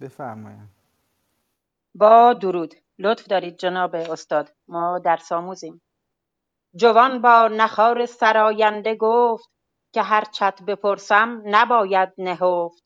بفرمایند. 0.01 0.69
با 1.95 2.33
درود. 2.33 2.75
لطف 2.99 3.27
دارید 3.27 3.57
جناب 3.57 3.95
استاد. 3.95 4.53
ما 4.69 4.99
در 4.99 5.17
ساموزیم 5.17 5.81
جوان 6.77 7.23
با 7.23 7.49
نخار 7.53 8.07
سراینده 8.07 8.95
گفت 8.95 9.49
که 9.93 10.03
هر 10.03 10.25
چت 10.25 10.63
بپرسم 10.63 11.43
نباید 11.45 12.13
نهفت. 12.19 12.84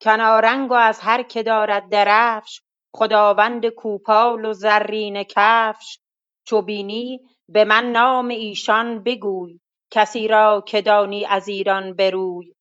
کنارنگ 0.00 0.70
و 0.70 0.74
از 0.74 1.00
هر 1.00 1.22
که 1.22 1.42
دارد 1.42 1.88
درفش 1.88 2.62
خداوند 2.94 3.66
کوپال 3.66 4.44
و 4.44 4.52
زرین 4.52 5.22
کفش. 5.22 5.98
چو 6.44 6.62
بینی 6.62 7.20
به 7.48 7.64
من 7.64 7.92
نام 7.92 8.28
ایشان 8.28 9.02
بگوی 9.02 9.60
کسی 9.90 10.28
را 10.28 10.64
که 10.66 10.82
دانی 10.82 11.26
از 11.26 11.48
ایران 11.48 11.94
بروی. 11.94 12.54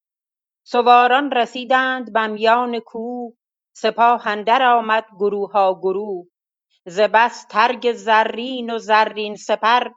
سواران 0.63 1.31
رسیدند 1.31 2.13
به 2.13 2.27
میان 2.27 2.79
کوه 2.79 3.33
سپاه 3.73 4.27
اندر 4.27 4.63
آمد 4.63 5.05
گروها 5.19 5.73
گروه. 5.73 6.25
ز 6.85 6.99
بس 6.99 7.45
ترگ 7.49 7.93
زرین 7.93 8.69
و 8.69 8.77
زرین 8.77 9.35
سپر 9.35 9.87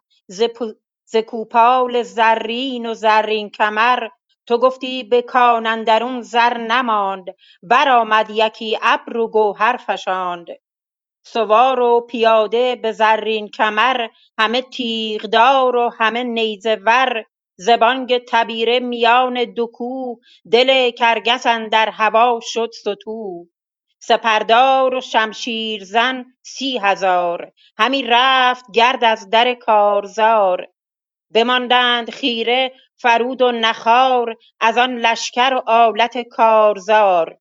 ز 1.05 1.17
کوپال 1.17 2.03
زرین 2.03 2.87
و 2.87 2.95
زرین 2.95 3.51
کمر. 3.51 4.09
تو 4.47 4.59
گفتی 4.59 5.05
به 5.05 5.23
کان 5.23 5.67
اندرون 5.67 6.23
زر 6.23 6.59
نماند 6.59 7.25
برآمد 7.63 8.31
یکی 8.31 8.79
ابر 8.83 9.17
و 9.17 9.29
گوهر 9.29 9.77
فشاند. 9.77 10.47
سوار 11.25 11.81
و 11.81 12.01
پیاده 12.01 12.77
به 12.77 12.93
زرین 12.93 13.49
کمر 13.49 14.09
همه 14.39 14.63
تیغدار 14.63 15.77
و 15.77 15.91
همه 15.99 16.23
نیزه 16.23 16.75
ور. 16.87 17.25
ز 17.57 17.71
بانگ 17.71 18.19
تبیره 18.29 18.81
میان 18.81 19.45
دو 19.45 19.67
کوه 19.67 20.19
دل 20.53 20.91
کرگس 20.91 21.47
اندر 21.47 21.89
هوا 21.89 22.41
شد 22.43 22.71
ستوه 22.81 23.47
سپردار 24.05 24.95
و 24.95 25.01
شمشیرزن 25.01 26.25
سی 26.43 26.79
هزار 26.79 27.53
همی 27.79 28.03
رفت 28.03 28.65
گرد 28.75 29.05
از 29.05 29.31
در 29.31 29.55
کارزار. 29.55 30.69
بماندند 31.35 32.11
خیره 32.11 32.73
فرود 32.97 33.43
و 33.43 33.53
نخار 33.53 34.37
از 34.61 34.79
آن 34.79 34.99
لشکر 34.99 35.55
و 35.55 35.71
آلت 35.71 36.19
کارزار. 36.19 37.39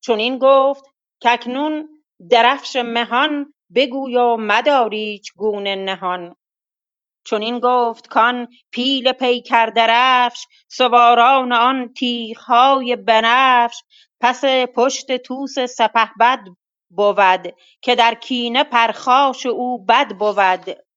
چنین 0.00 0.38
گفت 0.38 0.84
کاکنون 1.22 1.88
درفش 2.30 2.76
مهان 2.76 3.54
بگوی 3.74 4.16
و 4.16 4.36
مدار 4.36 4.90
ایچ 4.90 5.32
گونه 5.36 5.76
نهان. 5.76 6.34
چنین 7.24 7.60
گفت 7.62 8.08
کان 8.08 8.48
پیل 8.70 9.12
پیکر 9.12 9.66
درفش 9.66 10.46
سواران 10.68 11.52
آن 11.52 11.92
تیغهای 11.92 12.96
بنفش. 12.96 13.82
پس 14.20 14.44
پشت 14.74 15.16
طوس 15.16 15.58
سپهبد 15.58 16.40
بود 16.90 17.54
که 17.82 17.94
در 17.94 18.14
کینه 18.14 18.64
پرخاش 18.64 19.46
او 19.46 19.84
بد 19.84 20.08
بود. 20.08 20.87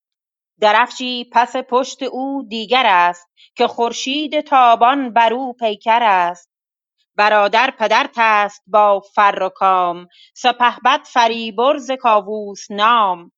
درفشی 0.62 1.30
پس 1.32 1.56
پشت 1.56 2.04
او 2.04 2.44
دیگر 2.50 2.86
است 2.86 3.30
که 3.56 3.68
خورشید 3.68 4.42
تابان 4.42 5.14
بر 5.14 5.34
او 5.34 5.54
پیکر 5.54 6.04
است. 6.04 6.52
برادر 7.16 7.72
پدرت 7.80 8.16
است 8.18 8.64
با 8.68 9.00
فر 9.00 9.40
و 9.42 9.50
کام 9.50 10.08
سپهبد 10.36 11.02
فریبرز 11.04 11.92
کاووس 11.92 12.72
نام. 12.72 13.32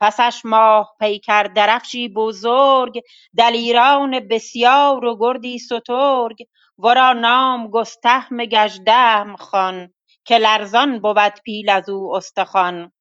پسش 0.00 0.40
ماه 0.44 0.96
پیکر 1.00 1.42
درفشی 1.42 2.08
بزرگ 2.08 3.00
دلیران 3.36 4.20
بسیار 4.20 5.04
و 5.04 5.16
گردی 5.20 5.58
سترگ. 5.58 6.36
ورا 6.78 7.12
نام 7.12 7.68
گستهم 7.68 8.44
گژدهم 8.44 9.36
خوان 9.36 9.94
که 10.24 10.38
لرزان 10.38 10.98
بود 10.98 11.40
پیل 11.44 11.70
از 11.70 11.88
او 11.88 12.16
استخوان. 12.16 12.92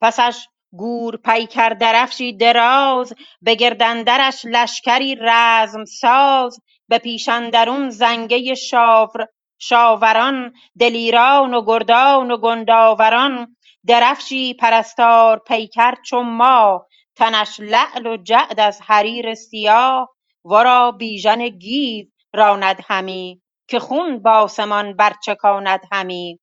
پسش 0.00 0.46
گور 0.76 1.16
پیکر 1.16 1.68
درفشی 1.68 2.32
دراز 2.32 3.12
به 3.42 3.54
گرد 3.54 3.82
اندرش 3.82 4.44
لشکری 4.44 5.16
رزم 5.20 5.84
ساز. 5.84 6.60
به 6.88 6.98
پیش 6.98 7.28
اندرون 7.28 7.90
زنگه 7.90 8.54
شاوران 9.58 10.52
دلیران 10.78 11.54
و 11.54 11.64
گردان 11.66 12.30
و 12.30 12.36
گنداوران. 12.36 13.56
درفشی 13.86 14.54
پرستار 14.54 15.38
پیکر 15.38 15.94
چو 16.06 16.22
ماه 16.22 16.86
تنش 17.16 17.60
لعل 17.60 18.06
و 18.06 18.16
جعد 18.16 18.60
از 18.60 18.80
حریر 18.82 19.34
سیاه. 19.34 20.08
ورا 20.44 20.90
بیژن 20.90 21.48
گیو 21.48 22.06
راند 22.34 22.80
همی 22.88 23.42
که 23.68 23.78
خون 23.78 24.22
بآسمان 24.22 24.96
برچکاند 24.96 25.80
همی. 25.92 26.38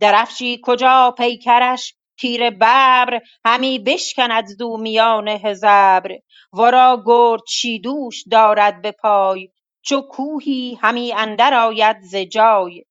درفشی 0.00 0.60
کجا 0.62 1.14
پیکرش؟ 1.18 1.94
تیر 2.18 2.50
ببر 2.50 3.20
همی 3.44 3.78
بشکند 3.78 4.46
زو 4.46 4.76
میان 4.76 5.28
هژبر 5.28 6.12
ورا 6.52 7.02
گرد 7.06 7.42
شیدوش 7.48 8.24
دارد 8.30 8.82
به 8.82 8.92
پای 8.92 9.48
چو 9.82 10.00
کوهی 10.00 10.78
همی 10.82 11.12
اندر 11.12 11.54
آید 11.54 12.00
ز 12.00 12.16
جای. 12.16 12.84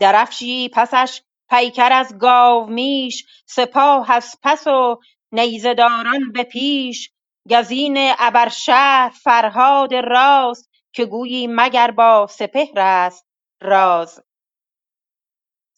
درفشی 0.00 0.68
پسش 0.68 1.22
پیکر 1.50 1.92
از 1.92 2.18
گاومیش 2.18 3.26
سپاه 3.46 4.12
از 4.12 4.36
پس 4.42 4.66
و 4.66 5.00
نیزه 5.32 5.74
داران 5.74 6.32
به 6.32 6.42
پیش. 6.42 7.10
گزین 7.50 7.96
ابرشهر 8.18 9.12
فرهاد 9.22 9.94
راست 9.94 10.70
که 10.92 11.04
گویی 11.04 11.46
مگر 11.50 11.90
با 11.90 12.26
سپهر 12.30 12.78
است 12.80 13.26
راز. 13.60 14.20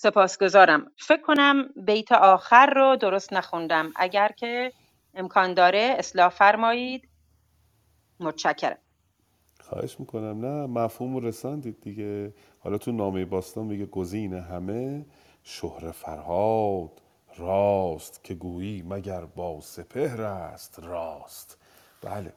سپاسگزارم. 0.02 0.90
فکر 0.96 1.22
کنم 1.22 1.68
بیت 1.76 2.12
آخر 2.12 2.66
رو 2.76 2.96
درست 2.96 3.32
نخوندم. 3.32 3.92
اگر 3.96 4.28
که 4.28 4.72
امکان 5.14 5.54
داره 5.54 5.96
اصلاح 5.98 6.28
فرمایید. 6.28 7.08
متشکرم. 8.20 8.78
خواهش 9.60 10.00
می‌کنم. 10.00 10.46
نه 10.46 10.66
مفهوم 10.66 11.14
رو 11.14 11.20
رساندید 11.26 11.80
دیگه. 11.80 12.34
حالا 12.60 12.78
تو 12.78 12.92
نامه 12.92 13.24
باستان 13.24 13.66
میگه 13.66 13.86
گزین 13.86 14.34
همه 14.34 15.06
شهر 15.42 15.90
فرهاد 15.90 16.90
راست 17.36 18.24
که 18.24 18.34
گویی 18.34 18.82
مگر 18.82 19.24
با 19.24 19.60
سپهر 19.60 20.20
است 20.20 20.78
راست. 20.78 21.58
بله 22.02 22.32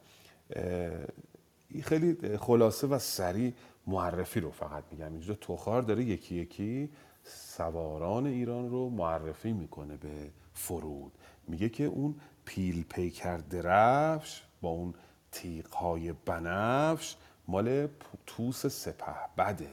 این 1.68 1.82
خیلی 1.82 2.38
خلاصه 2.38 2.86
و 2.86 2.98
سریع 2.98 3.52
معرفی 3.86 4.40
رو 4.40 4.50
فقط 4.50 4.84
میگم. 4.90 5.12
اینجا 5.12 5.34
توخار 5.34 5.82
داره 5.82 6.02
یکی 6.04 6.34
یکی 6.34 6.90
سواران 7.24 8.26
ایران 8.26 8.70
رو 8.70 8.90
معرفی 8.90 9.52
می‌کنه 9.52 9.96
به 9.96 10.30
فرود. 10.54 11.12
میگه 11.48 11.68
که 11.68 11.84
اون 11.84 12.14
پیل 12.44 12.84
پیکر 12.84 13.36
درفش 13.36 14.42
با 14.60 14.68
اون 14.68 14.94
تیغهای 15.32 16.12
بنفش 16.12 17.16
مال 17.48 17.88
توس 18.26 18.66
سپه 18.66 19.14
بده. 19.38 19.68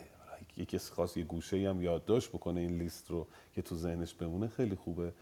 یکی 0.58 0.78
خواست 0.78 1.18
یه 1.18 1.24
گوشه 1.24 1.70
هم 1.70 1.82
یادداشت 1.82 2.30
بکنه 2.30 2.60
این 2.60 2.78
لیست 2.78 3.12
رو 3.12 3.28
که 3.54 3.62
تو 3.62 3.76
ذهنش 3.76 4.14
بمونه 4.14 4.48
خیلی 4.48 4.76
خوبه. 4.76 5.14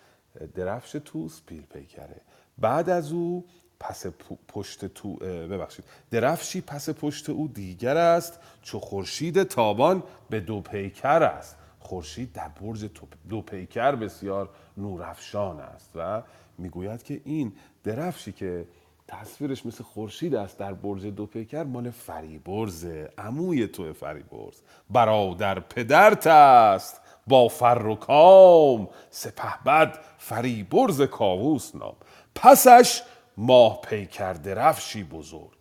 درفش 0.56 0.92
توس 0.92 1.42
پیل 1.46 1.62
پیکره 1.62 2.22
بعد 2.58 2.90
از 2.90 3.12
او 3.12 3.46
پس 3.80 4.06
پشت 4.48 4.86
تو 4.86 5.16
ببخشید. 5.16 5.86
درفشی 6.12 6.62
پس 6.62 6.90
پشت 6.90 7.30
او 7.30 7.48
دیگر 7.48 7.98
است 7.98 8.40
چو 8.62 8.80
خورشید 8.80 9.44
تابان 9.44 10.04
به 10.30 10.40
دو 10.40 10.62
پیکر 10.62 11.24
است. 11.24 11.56
خورشید 11.90 12.34
در 12.34 12.48
برج 12.48 12.90
دو 13.30 13.42
پیکر 13.42 13.96
بسیار 13.96 14.50
نورافشان 14.78 15.60
است 15.60 15.92
و 15.96 16.22
می‌گوید 16.58 17.04
که 17.04 17.22
این 17.26 17.54
درفشی 17.84 18.32
که 18.32 18.66
تصویرش 19.08 19.66
مثل 19.66 19.84
خورشید 19.84 20.36
است 20.36 20.58
در 20.58 20.74
برج 20.74 21.06
دو 21.06 21.26
پیکر 21.26 21.64
مال 21.64 21.90
فریبرز 21.90 22.86
عموی 23.18 23.68
تو 23.68 23.94
فریبرز. 23.94 24.62
برادر 24.90 25.60
پدرت 25.60 26.28
است 26.28 27.02
با 27.28 27.48
فر 27.48 27.86
و 27.86 27.96
کام 27.96 28.90
سپهبد 29.10 30.00
فریبرز 30.18 31.02
کاووس 31.02 31.76
نام. 31.76 31.96
پسش 32.36 33.02
ماه 33.38 33.82
پیکر 33.82 34.34
درفشی 34.34 35.04
بزرگ. 35.04 35.60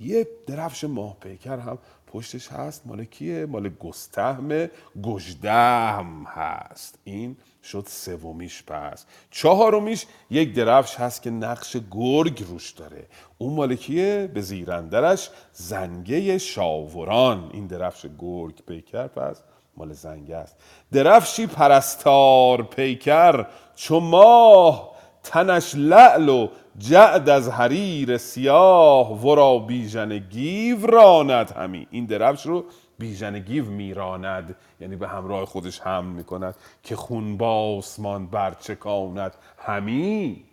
یه 0.00 0.28
درفش 0.46 0.84
ماه 0.84 1.16
پیکر 1.20 1.58
هم 1.58 1.78
پشتش 2.16 2.48
هست 2.48 2.82
مال 2.86 3.04
کیه؟ 3.04 3.46
مال 3.46 3.68
گستهم 3.68 4.68
گجدهم 5.02 6.24
هست. 6.24 6.98
این 7.04 7.36
شد 7.62 7.84
سومیش 7.88 8.62
پس. 8.62 9.06
چهارمیش 9.30 10.06
یک 10.30 10.54
درفش 10.54 10.96
هست 10.96 11.22
که 11.22 11.30
نقش 11.30 11.76
گرگ 11.90 12.44
روش 12.48 12.70
داره. 12.70 13.06
اون 13.38 13.54
مال 13.54 13.74
کیه؟ 13.74 14.30
به 14.34 14.40
زیر 14.40 14.74
اندرش 14.74 15.30
زنگه 15.52 16.38
شاوران. 16.38 17.50
این 17.52 17.66
درفش 17.66 18.06
گرگ 18.18 18.62
پیکر 18.66 19.06
پس 19.06 19.42
مال 19.76 19.92
زنگه 19.92 20.36
است. 20.36 20.56
درفشی 20.92 21.46
پرستار 21.46 22.62
پیکر. 22.62 23.46
چو 23.74 24.00
ماه 24.00 24.96
تنش 25.22 25.74
لعل 25.74 26.28
و 26.28 26.48
جعد 26.78 27.28
از 27.28 27.48
حریر 27.48 28.16
سیاه 28.16 29.26
ورا 29.26 29.58
بیژن 29.58 30.18
گیو 30.18 30.86
راند 30.86 31.50
همی. 31.50 31.86
این 31.90 32.06
درفش 32.06 32.46
رو 32.46 32.64
بیژن 32.98 33.38
گیو 33.38 33.64
میراند 33.64 34.56
یعنی 34.80 34.96
به 34.96 35.08
همراه 35.08 35.44
خودش 35.44 35.80
هم 35.80 36.04
می‌کند 36.04 36.54
که 36.82 36.96
خون 36.96 37.36
با 37.36 37.76
آسمان 37.76 38.26
برچکاند. 38.26 39.34
همی 39.58 40.44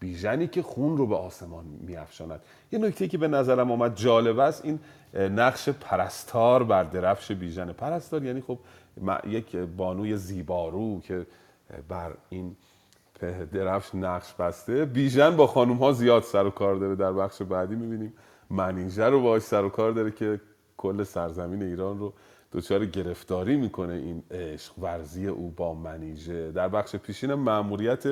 بیژنی 0.00 0.46
که 0.46 0.62
خون 0.62 0.96
رو 0.96 1.06
به 1.06 1.16
آسمان 1.16 1.64
میافشاند. 1.64 2.40
یه 2.72 2.78
نکته 2.78 3.08
که 3.08 3.18
به 3.18 3.28
نظرم 3.28 3.70
آمد 3.70 3.96
جالب 3.96 4.38
است 4.38 4.64
این 4.64 4.78
نقش 5.14 5.68
پرستار 5.68 6.64
بر 6.64 6.84
درفش 6.84 7.32
بیژن. 7.32 7.72
پرستار 7.72 8.24
یعنی 8.24 8.40
خب 8.40 8.58
یک 9.26 9.56
بانوی 9.56 10.16
زیبارو 10.16 11.00
که 11.00 11.26
بر 11.88 12.12
این 12.30 12.56
درفش 13.52 13.94
نقش 13.94 14.34
بسته. 14.34 14.84
بیژن 14.84 15.36
با 15.36 15.46
خانوم 15.46 15.76
ها 15.76 15.92
زیاد 15.92 16.22
سر 16.22 16.46
و 16.46 16.50
کار 16.50 16.76
داره. 16.76 16.94
در 16.94 17.12
بخش 17.12 17.42
بعدی 17.42 17.74
می‌بینیم 17.74 18.12
منیژه 18.50 19.04
رو 19.04 19.22
باش 19.22 19.42
سر 19.42 19.64
و 19.64 19.68
کار 19.68 19.92
داره 19.92 20.10
که 20.10 20.40
کل 20.76 21.02
سرزمین 21.02 21.62
ایران 21.62 21.98
رو 21.98 22.12
دچار 22.52 22.84
گرفتاری 22.84 23.56
می‌کنه 23.56 23.94
این 23.94 24.22
عشق 24.30 24.78
ورزی 24.78 25.26
او 25.26 25.50
با 25.50 25.74
منیژه. 25.74 26.52
در 26.52 26.68
بخش 26.68 26.96
پیشین 26.96 27.34
مأموریت 27.34 28.04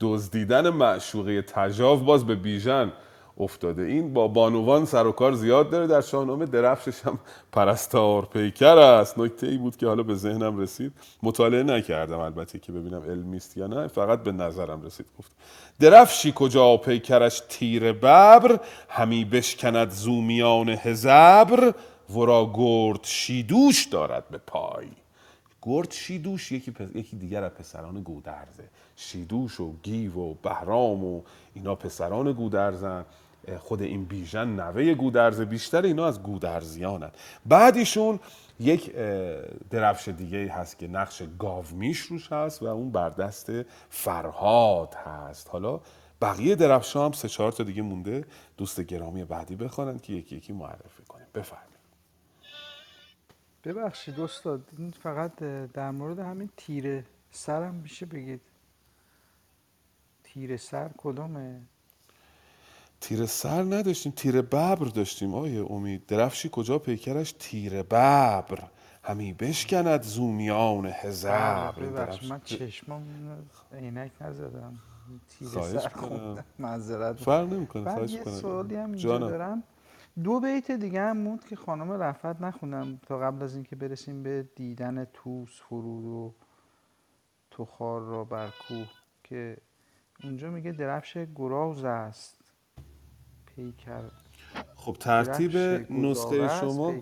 دزدیدن 0.00 0.68
معشوقه 0.68 1.42
تجاو 1.42 2.00
باز 2.00 2.26
به 2.26 2.34
بیژن 2.34 2.92
افتاده. 3.38 3.82
این 3.82 4.12
با 4.12 4.28
بانوان 4.28 4.84
سر 4.84 5.06
و 5.06 5.12
کار 5.12 5.32
زیاد 5.32 5.70
داره. 5.70 5.86
در 5.86 6.00
شاهنامه 6.00 6.46
درفشش 6.46 7.06
هم 7.06 7.18
پرستار 7.52 8.24
پیکر 8.24 8.78
است. 8.78 9.18
نکته 9.18 9.46
ای 9.46 9.56
بود 9.56 9.76
که 9.76 9.86
حالا 9.86 10.02
به 10.02 10.14
ذهنم 10.14 10.58
رسید. 10.58 10.92
مطالعه 11.22 11.62
نکردم 11.62 12.18
البته 12.18 12.58
که 12.58 12.72
ببینم 12.72 13.02
علمی 13.02 13.36
است 13.36 13.56
یا 13.56 13.66
نه. 13.66 13.86
فقط 13.86 14.22
به 14.22 14.32
نظرم 14.32 14.82
رسید. 14.82 15.06
گفت 15.18 15.32
درفشی 15.80 16.32
کجا 16.36 16.76
پیکرش 16.76 17.42
تیر 17.48 17.92
ببر؟ 17.92 18.60
همی 18.88 19.24
بشکند 19.24 19.90
زومیان 19.90 20.68
هزبر. 20.68 21.74
ورا 22.14 22.50
گرد 22.54 23.00
شیدوش 23.02 23.84
دارد 23.84 24.28
به 24.28 24.38
پای. 24.38 24.88
گرد 25.62 25.92
شیدوش 25.92 26.52
یکی, 26.52 26.70
پس... 26.70 26.88
یکی 26.94 27.16
دیگر 27.16 27.44
از 27.44 27.50
پسران 27.50 28.02
گودرزه. 28.02 28.64
شیدوش 28.96 29.60
و 29.60 29.72
گیو 29.82 30.18
و 30.18 30.34
بهرام 30.42 31.04
و 31.04 31.22
اینا 31.54 31.74
پسران 31.74 32.32
گودرزن. 32.32 33.04
خود 33.58 33.82
این 33.82 34.04
بیژن 34.04 34.48
نوه 34.48 34.94
گودرزه 34.94 35.44
بیشتر 35.44 35.82
اینا 35.82 36.06
از 36.06 36.22
گودرزیانن. 36.22 37.10
بعد 37.46 37.76
ایشون 37.76 38.20
یک 38.60 38.94
درفش 39.70 40.08
دیگه 40.08 40.52
هست 40.52 40.78
که 40.78 40.88
نقش 40.88 41.22
گاومیش 41.38 42.00
روش 42.00 42.32
هست 42.32 42.62
و 42.62 42.66
اون 42.66 42.90
بر 42.90 43.08
دست 43.08 43.52
فرهاد 43.88 44.94
هست. 44.94 45.48
حالا 45.50 45.80
بقیه 46.22 46.54
درفش 46.54 46.96
هم 46.96 47.12
سه 47.12 47.28
چهار 47.28 47.52
تا 47.52 47.64
دیگه 47.64 47.82
مونده. 47.82 48.24
دوست 48.56 48.80
گرامی 48.80 49.24
بعدی 49.24 49.56
بخوانند 49.56 50.02
که 50.02 50.12
یکی 50.12 50.36
یکی 50.36 50.52
معرفی 50.52 51.02
کنیم. 51.08 51.26
بفرمایید. 51.34 51.68
ببخشید 53.64 54.20
استاد 54.20 54.60
این 54.78 54.90
فقط 54.90 55.36
در 55.72 55.90
مورد 55.90 56.18
همین 56.18 56.50
تیره 56.56 57.04
سرم 57.30 57.74
میشه 57.74 58.06
بگید. 58.06 58.40
تیره 60.24 60.56
سر 60.56 60.90
کدامه؟ 60.96 61.60
تیر 63.00 63.26
سر 63.26 63.62
نداشتیم 63.62 64.12
تیر 64.16 64.42
ببر 64.42 64.74
داشتیم. 64.74 65.34
آیه 65.34 65.72
امید 65.72 66.06
درفشی 66.06 66.48
کجا 66.52 66.78
پیکرش؟ 66.78 67.34
تیر 67.38 67.82
ببر. 67.82 68.58
همی 69.04 69.32
بشکند 69.32 70.02
زومیان 70.02 70.86
هزبر 70.86 71.74
من 72.28 72.40
چشمم 72.44 73.02
عینک 73.72 74.12
نزدم. 74.20 74.78
تیر 75.28 75.48
سر. 75.48 75.88
خوندم 75.88 76.44
معذرت 76.58 77.16
فرق 77.16 77.52
نمی‌کنه 77.52 77.82
بعد 77.82 78.10
یه 78.10 78.24
سوالی 78.24 78.76
هم 78.76 78.92
اینجا. 78.92 79.18
دارم. 79.18 79.62
دو 80.24 80.40
بیت 80.40 80.70
دیگه 80.70 81.00
هم 81.00 81.16
موند 81.16 81.44
که 81.44 81.56
خانم 81.56 81.92
رفت 81.92 82.26
نخوندم 82.26 83.00
تا 83.06 83.18
قبل 83.18 83.42
از 83.42 83.54
اینکه 83.54 83.76
برسیم 83.76 84.22
به 84.22 84.48
دیدن 84.56 85.04
توس 85.04 85.60
فرود 85.68 86.04
و 86.04 86.34
تخار 87.50 88.00
را 88.00 88.24
بر 88.24 88.48
کوه 88.68 88.86
که 89.24 89.56
اونجا 90.24 90.50
میگه 90.50 90.72
درفش 90.72 91.26
گراز 91.36 91.84
است. 91.84 92.37
پیکر 93.58 94.00
خب 94.76 94.96
ترتیب 95.00 95.56
نسخه 95.90 96.48
شما 96.60 96.94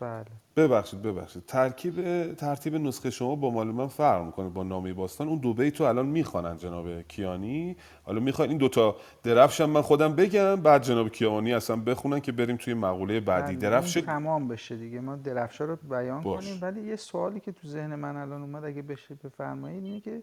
بله. 0.00 0.24
ببخشید 0.56 1.02
ببخشید. 1.02 1.46
ترکیب 1.46 1.94
ترتیب 2.34 2.74
نسخه 2.74 3.10
شما 3.10 3.36
با 3.36 3.50
مال 3.50 3.66
من 3.66 3.86
فرق 3.86 4.24
می‌کنه 4.26 4.48
با 4.48 4.62
نامه 4.62 4.92
باستان. 4.92 5.28
اون 5.28 5.38
دو 5.38 5.54
بیت 5.54 5.80
رو 5.80 5.86
الان 5.86 6.06
می‌خوانن 6.06 6.56
جناب 6.56 7.02
کیانی. 7.02 7.76
حالا 8.02 8.20
می‌خوان 8.20 8.48
این 8.48 8.58
دوتا 8.58 8.96
درفش 9.22 9.60
هم 9.60 9.70
من 9.70 9.82
خودم 9.82 10.14
بگم 10.14 10.56
بعد 10.56 10.82
جناب 10.82 11.08
کیانی 11.08 11.52
اصلا 11.52 11.76
بخونن 11.76 12.20
که 12.20 12.32
بریم 12.32 12.56
توی 12.56 12.74
مقوله 12.74 13.20
بعدی. 13.20 13.56
بله، 13.56 13.70
درفش 13.70 13.92
تمام 13.92 14.48
بشه 14.48 14.76
دیگه. 14.76 15.00
ما 15.00 15.16
درفشا 15.16 15.64
رو 15.64 15.76
بیان 15.76 16.20
باش. 16.20 16.46
کنیم. 16.46 16.58
ولی 16.62 16.80
یه 16.82 16.96
سوالی 16.96 17.40
که 17.40 17.52
تو 17.52 17.68
ذهن 17.68 17.94
من 17.94 18.16
الان 18.16 18.42
اومد 18.42 18.64
اگه 18.64 18.82
بشه 18.82 19.14
بفرمایید 19.14 19.84
اینه 19.84 20.00
که 20.00 20.22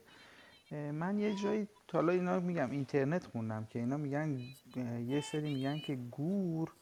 من 0.72 1.20
یه 1.20 1.36
جایی 1.36 1.68
تا 1.88 1.98
حالا 1.98 2.14
اینا 2.14 2.40
میگم 2.40 2.72
اینترنت 2.72 3.26
خوندم 3.26 3.66
که 3.66 3.80
اینا 3.80 3.98
میگن 3.98 4.38
یه 5.08 5.22
سری 5.22 5.54
میگن 5.54 5.78
که 5.78 5.96
گور 5.96 6.74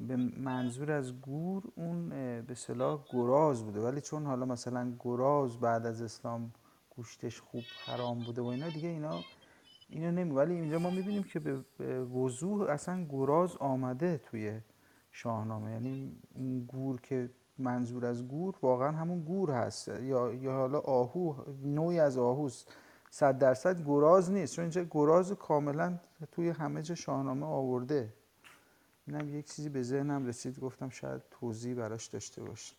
به 0.00 0.16
منظور 0.16 0.92
از 0.92 1.20
گور 1.20 1.62
اون 1.74 2.08
به 2.42 2.54
صلاح 2.54 3.04
گراز 3.12 3.64
بوده. 3.64 3.80
ولی 3.80 4.00
چون 4.00 4.26
حالا 4.26 4.46
مثلا 4.46 4.92
گراز 5.00 5.60
بعد 5.60 5.86
از 5.86 6.02
اسلام 6.02 6.52
گوشتش 6.96 7.40
خوب 7.40 7.62
حرام 7.86 8.18
بوده 8.24 8.42
و 8.42 8.46
اینا 8.46 8.68
دیگه 8.68 8.88
اینا 8.88 9.20
اینو 9.88 10.10
نمی 10.10 10.30
ولی 10.30 10.54
اینجا 10.54 10.78
ما 10.78 10.90
می‌بینیم 10.90 11.22
که 11.22 11.40
به 11.78 12.04
وضوح 12.04 12.70
اصلا 12.70 13.06
گراز 13.10 13.56
آمده 13.56 14.20
توی 14.24 14.60
شاهنامه. 15.12 15.70
یعنی 15.70 16.16
اون 16.34 16.60
گور 16.60 17.00
که 17.00 17.30
منظور 17.58 18.06
از 18.06 18.28
گور 18.28 18.54
واقعا 18.62 18.92
همون 18.92 19.20
گور 19.20 19.50
هست. 19.50 19.88
یا 19.88 20.34
یا 20.34 20.52
حالا 20.52 20.78
آهو 20.78 21.34
نوعی 21.64 22.00
از 22.00 22.18
آهوست. 22.18 22.76
صد 23.10 23.38
درصد 23.38 23.84
گراز 23.86 24.30
نیست. 24.30 24.54
چون 24.54 24.62
اینجا 24.62 24.84
گراز 24.90 25.32
کاملا 25.32 25.98
توی 26.32 26.48
همه 26.48 26.82
جا 26.82 26.94
شاهنامه 26.94 27.46
آورده. 27.46 28.12
اینم 29.06 29.38
یک 29.38 29.54
چیزی 29.54 29.68
به 29.68 29.82
ذهنم 29.82 30.26
رسید. 30.26 30.60
گفتم 30.60 30.88
شاید 30.88 31.22
توضیح 31.30 31.74
براش 31.74 32.06
داشته 32.06 32.42
باشه 32.42 32.74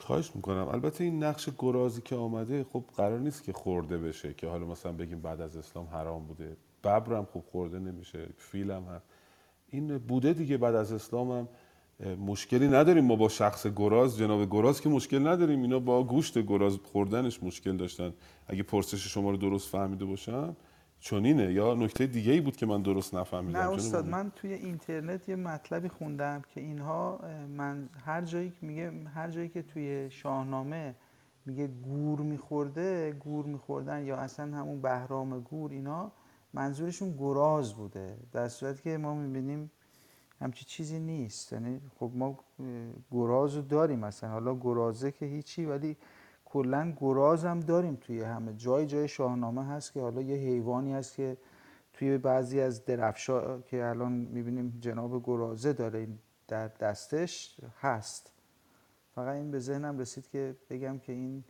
خواهش 0.00 0.36
می‌کنم. 0.36 0.68
البته 0.68 1.04
این 1.04 1.24
نقش 1.24 1.48
گرازی 1.58 2.00
که 2.00 2.16
آمده 2.16 2.64
خب 2.64 2.84
قرار 2.96 3.18
نیست 3.18 3.42
که 3.42 3.52
خورده 3.52 3.98
بشه 3.98 4.34
که 4.34 4.46
حالا 4.46 4.66
مثلا 4.66 4.92
بگیم 4.92 5.22
بعد 5.22 5.40
از 5.40 5.56
اسلام 5.56 5.86
حرام 5.86 6.26
بوده. 6.26 6.56
ببر 6.84 7.16
هم 7.16 7.24
خوب 7.24 7.44
خورده 7.44 7.78
نمیشه. 7.78 8.28
فیل 8.36 8.70
هم 8.70 9.02
این 9.68 9.98
بوده 9.98 10.32
دیگه 10.32 10.56
بعد 10.56 10.74
از 10.74 10.92
اسلام 10.92 11.30
هم. 11.30 11.48
مشکلی 12.26 12.68
نداریم 12.68 13.04
ما 13.04 13.16
با 13.16 13.28
شخص 13.28 13.66
گراز 13.66 14.18
جناب 14.18 14.50
گراز 14.50 14.80
که 14.80 14.88
مشکل 14.88 15.26
نداریم. 15.26 15.62
اینا 15.62 15.78
با 15.78 16.04
گوشت 16.04 16.38
گراز 16.38 16.78
خوردنش 16.92 17.42
مشکل 17.42 17.76
داشتن. 17.76 18.12
اگه 18.46 18.62
پرسش 18.62 19.06
شما 19.06 19.30
رو 19.30 19.36
درست 19.36 19.68
فهمیده 19.68 20.04
باشم 20.04 20.56
چنینه. 21.00 21.52
یا 21.52 21.74
نکته 21.74 22.06
دیگه 22.06 22.32
ای 22.32 22.40
بود 22.40 22.56
که 22.56 22.66
من 22.66 22.82
درست 22.82 23.14
نفهمیدم 23.14 23.58
نه 23.58 23.70
استاد؟ 23.70 24.06
من 24.06 24.32
توی 24.36 24.52
اینترنت 24.52 25.28
یه 25.28 25.36
مطلبی 25.36 25.88
خوندم 25.88 26.42
که 26.54 26.60
اینها 26.60 27.20
من 27.56 27.88
هر 28.04 28.22
جایی 28.22 28.50
که 28.50 28.66
میگه 28.66 28.92
هر 29.14 29.30
جایی 29.30 29.48
که 29.48 29.62
توی 29.62 30.10
شاهنامه 30.10 30.94
میگه 31.46 31.66
گور 31.66 32.20
میخورده 32.20 33.12
گور 33.12 33.46
میخوردن 33.46 34.04
یا 34.04 34.16
اصلا 34.16 34.56
همون 34.56 34.80
بهرام 34.82 35.40
گور 35.40 35.70
اینا 35.70 36.12
منظورشون 36.54 37.16
گراز 37.18 37.74
بوده. 37.74 38.16
در 38.32 38.48
صورتی 38.48 38.82
که 38.82 38.98
ما 38.98 39.14
می‌بینیم 39.14 39.70
همچی 40.40 40.64
چیزی 40.64 40.98
نیست. 40.98 41.52
یعنی 41.52 41.80
خب 42.00 42.10
ما 42.14 42.38
گراز 43.10 43.54
رو 43.56 43.62
داریم 43.62 43.98
مثلا. 43.98 44.30
حالا 44.30 44.54
گرازه 44.54 45.12
که 45.12 45.26
هیچی 45.26 45.64
ولی 45.64 45.96
کلا 46.44 46.94
گراز 47.00 47.44
هم 47.44 47.60
داریم 47.60 47.96
توی 48.00 48.22
همه. 48.22 48.54
جای 48.54 48.86
جای 48.86 49.08
شاهنامه 49.08 49.64
هست 49.64 49.92
که 49.92 50.00
حالا 50.00 50.22
یه 50.22 50.36
حیوانی 50.36 50.92
هست 50.92 51.16
که 51.16 51.36
توی 51.92 52.18
بعضی 52.18 52.60
از 52.60 52.84
درفشا 52.84 53.60
که 53.60 53.84
الان 53.86 54.12
می‌بینیم 54.12 54.78
جناب 54.80 55.22
گرازه 55.24 55.72
داره 55.72 56.08
در 56.48 56.68
دستش 56.68 57.60
هست. 57.80 58.32
فقط 59.14 59.36
این 59.36 59.50
به 59.50 59.58
ذهنم 59.58 59.98
رسید 59.98 60.28
که 60.28 60.56
بگم 60.70 60.98
که 60.98 61.12
این 61.12 61.44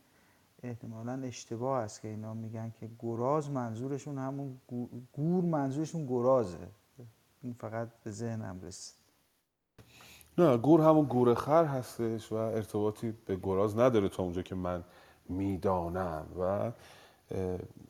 احتمالا 0.63 1.21
اشتباه 1.23 1.79
است 1.79 2.01
که 2.01 2.07
اینا 2.07 2.33
میگن 2.33 2.71
که 2.79 2.89
گراز 2.99 3.49
منظورشون 3.49 4.17
همون 4.17 4.57
گو- 4.67 4.89
گور 5.13 5.43
منظورشون 5.43 6.05
گرازه. 6.05 6.67
این 7.43 7.55
فقط 7.59 7.87
به 8.03 8.11
ذهنم 8.11 8.59
رسید. 8.63 8.95
نه 10.37 10.57
گور 10.57 10.81
همون 10.81 11.05
گور 11.05 11.33
خر 11.33 11.65
هستش 11.65 12.31
و 12.31 12.35
ارتباطی 12.35 13.13
به 13.25 13.35
گراز 13.35 13.77
نداره 13.77 14.09
تا 14.09 14.23
اونجا 14.23 14.41
که 14.41 14.55
من 14.55 14.83
می‌دانم 15.29 16.25
و 16.39 16.71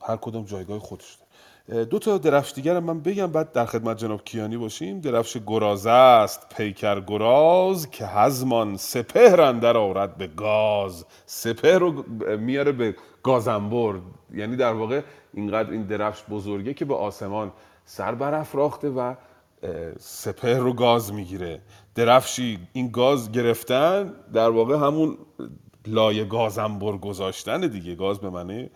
هر 0.02 0.16
کدوم 0.16 0.44
جایگاه 0.44 0.78
خودش 0.78 1.14
داره. 1.14 1.30
دو 1.84 1.98
تا 1.98 2.18
درفش 2.18 2.52
دیگر 2.52 2.80
من 2.80 3.00
بگم 3.00 3.26
بعد 3.26 3.52
در 3.52 3.66
خدمت 3.66 3.96
جناب 3.96 4.24
کیانی 4.24 4.56
باشیم. 4.56 5.00
درفش 5.00 5.36
گرازه 5.46 5.90
است 5.90 6.48
پیکر 6.48 7.00
گراز 7.00 7.90
که 7.90 8.06
هزمان 8.06 8.76
سپهر 8.76 9.40
اندر 9.40 9.76
آرد 9.76 10.16
به 10.16 10.26
گاز. 10.26 11.04
سپهر 11.26 11.78
رو 11.78 12.04
میاره 12.36 12.72
به 12.72 12.96
گازنبر 13.22 14.00
یعنی 14.34 14.56
در 14.56 14.72
واقع 14.72 15.02
اینقدر 15.34 15.70
این 15.70 15.82
درفش 15.82 16.24
بزرگه 16.30 16.74
که 16.74 16.84
به 16.84 16.94
آسمان 16.94 17.52
سر 17.84 18.14
برافراخته 18.14 18.90
و 18.90 19.14
سپهر 19.98 20.58
رو 20.58 20.72
گاز 20.72 21.12
می‌گیره. 21.12 21.60
درفشی 21.94 22.58
این 22.72 22.88
گاز 22.88 23.32
گرفتن 23.32 24.14
در 24.32 24.50
واقع 24.50 24.76
همون 24.76 25.18
لایه 25.86 26.24
گازنبر 26.24 26.96
گذاشتن 26.96 27.60
دیگه. 27.60 27.94
گاز 27.94 28.18
به 28.18 28.30
معنی 28.30 28.70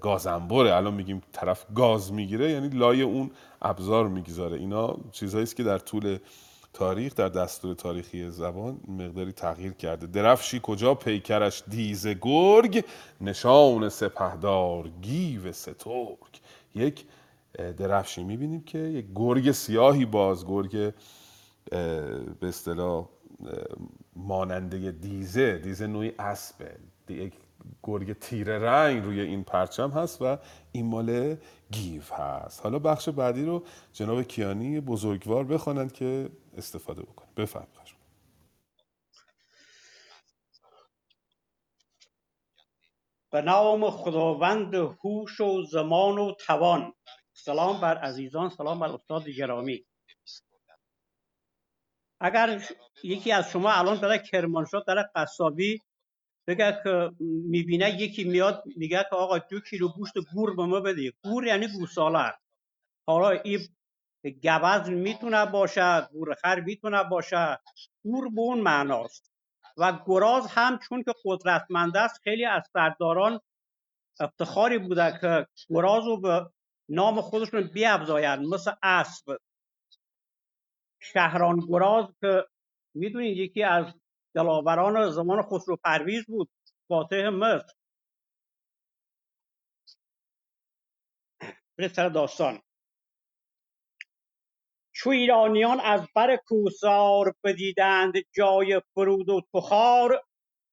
گازنبره. 0.00 0.76
الان 0.76 0.94
میگیم 0.94 1.22
طرف 1.32 1.66
گاز 1.74 2.12
می‌گیره 2.12 2.50
یعنی 2.50 2.68
لایه 2.68 3.04
اون 3.04 3.30
ابزار 3.62 4.08
می‌گذاره. 4.08 4.56
اینا 4.56 4.96
چیزهایی 5.12 5.46
که 5.46 5.62
در 5.62 5.78
طول 5.78 6.18
تاریخ 6.72 7.14
در 7.14 7.28
دستور 7.28 7.74
تاریخی 7.74 8.30
زبان 8.30 8.80
مقداری 8.88 9.32
تغییر 9.32 9.72
کرده. 9.72 10.06
درفشی 10.06 10.60
کجا؟ 10.62 10.94
پیکرش 10.94 11.62
دیز 11.68 12.06
گرگ 12.06 12.84
نشان 13.20 13.88
سپهدار 13.88 14.88
گیو 15.02 15.52
سترگ. 15.52 16.18
یک 16.74 17.04
درفشی 17.56 18.24
می‌بینیم 18.24 18.64
که 18.64 18.78
یک 18.78 19.06
گرگ 19.14 19.52
سیاهی 19.52 20.04
باز 20.04 20.46
گرگ 20.46 20.94
به 21.70 22.36
اصطلاح 22.42 23.08
ماننده 24.16 24.90
دیزه 24.90 25.58
دیزه 25.58 25.86
نوعی 25.86 26.12
اسبه. 26.18 26.76
یک 27.08 27.34
گرگ 27.82 28.12
تیره 28.12 28.58
رنگ 28.58 29.04
روی 29.04 29.20
این 29.20 29.44
پرچم 29.44 29.90
هست 29.90 30.22
و 30.22 30.38
این 30.72 30.86
مال 30.86 31.36
گیو 31.70 32.02
هست. 32.02 32.62
حالا 32.62 32.78
بخش 32.78 33.08
بعدی 33.08 33.44
رو 33.44 33.64
جناب 33.92 34.22
کیانی 34.22 34.80
بزرگوار 34.80 35.44
بخوانند 35.44 35.92
که 35.92 36.30
استفاده 36.56 37.02
بکنه. 37.02 37.28
بفرمایید. 37.36 37.96
به 43.30 43.42
نام 43.42 43.90
خداوند 43.90 44.74
هوش 44.74 45.40
و 45.40 45.62
زمان 45.62 46.18
و 46.18 46.32
توان. 46.46 46.92
سلام 47.38 47.80
بر 47.80 47.98
عزیزان 47.98 48.48
سلام 48.50 48.80
بر 48.80 48.88
استاد 48.88 49.28
گرامی. 49.28 49.84
اگر 52.20 52.62
یکی 53.04 53.32
از 53.32 53.50
شما 53.50 53.72
الان 53.72 54.00
برای 54.00 54.18
کرمانشاه 54.18 54.84
در 54.86 55.10
قصابی 55.14 55.82
بگه 56.46 56.80
که 56.84 57.10
می‌بینه 57.20 57.90
یکی 57.90 58.24
میاد 58.24 58.62
میگه 58.76 59.06
که 59.10 59.16
آقا 59.16 59.38
دو 59.38 59.60
کیلو 59.60 59.88
گوشت 59.88 60.12
گور 60.34 60.56
به 60.56 60.66
ما 60.66 60.80
بده 60.80 61.12
گور 61.24 61.46
یعنی 61.46 61.68
گوساله. 61.68 62.32
حالا 63.06 63.30
این 63.30 63.60
گوز 64.42 64.90
می‌تونه 64.90 65.46
باشه 65.46 66.00
گورخر 66.00 66.60
می‌تونه 66.60 67.04
باشه. 67.04 67.58
گور 68.04 68.28
به 68.28 68.40
اون 68.40 68.60
معناست. 68.60 69.32
و 69.76 69.98
گراز 70.06 70.46
هم 70.46 70.78
چون 70.78 71.02
که 71.02 71.12
قدرتمند 71.24 71.96
است 71.96 72.20
خیلی 72.24 72.44
از 72.44 72.62
سرداران 72.72 73.40
افتخاری 74.20 74.78
بوده 74.78 75.18
که 75.20 75.46
گراز 75.68 76.04
رو 76.04 76.20
به 76.20 76.46
نام 76.88 77.20
خودشون 77.20 77.62
بیافزاین 77.74 78.36
مثل 78.36 78.72
اسب. 78.82 79.36
شهران 81.00 81.60
گراز 81.68 82.06
که 82.20 82.46
می‌دونید 82.94 83.38
یکی 83.38 83.62
از 83.62 83.86
دلاوران 84.34 85.10
زمان 85.10 85.42
خسرو 85.42 85.76
پرویز 85.84 86.26
بود. 86.26 86.48
فاتح 86.88 87.28
مصر. 87.28 87.72
سر 91.94 92.08
داستان. 92.08 92.62
چو 94.92 95.10
ایرانیان 95.10 95.80
از 95.80 96.08
بر 96.14 96.36
کوسار 96.36 97.34
بدیدند 97.44 98.12
جای 98.36 98.82
فرود 98.94 99.28
و 99.28 99.42
تخار 99.54 100.24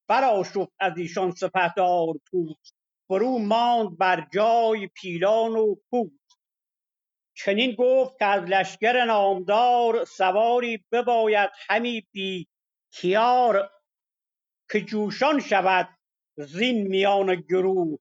برآشفت 0.08 0.72
از 0.80 0.98
ایشان 0.98 1.30
سپهدار 1.30 2.14
توس 2.30 2.73
فرو 3.08 3.38
ماند 3.38 3.98
بر 3.98 4.28
جای 4.32 4.86
پیلان 4.86 5.52
و 5.52 5.74
کوس 5.90 6.12
چنین 7.36 7.74
گفت 7.78 8.18
که 8.18 8.24
از 8.24 8.42
لشکر 8.42 9.04
نامدار 9.04 10.04
سواری 10.04 10.84
بباید 10.92 11.50
همی 11.68 12.08
بی 12.12 12.48
کیار 12.92 13.70
که 14.70 14.80
جوشان 14.80 15.40
شود 15.40 15.88
زین 16.38 16.86
میان 16.86 17.34
گروه. 17.34 17.98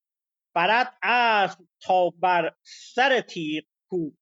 برد 0.55 0.97
اسب 1.03 1.59
تا 1.81 2.09
بر 2.09 2.55
سر 2.63 3.21
تیغ 3.21 3.63
کوه 3.89 4.13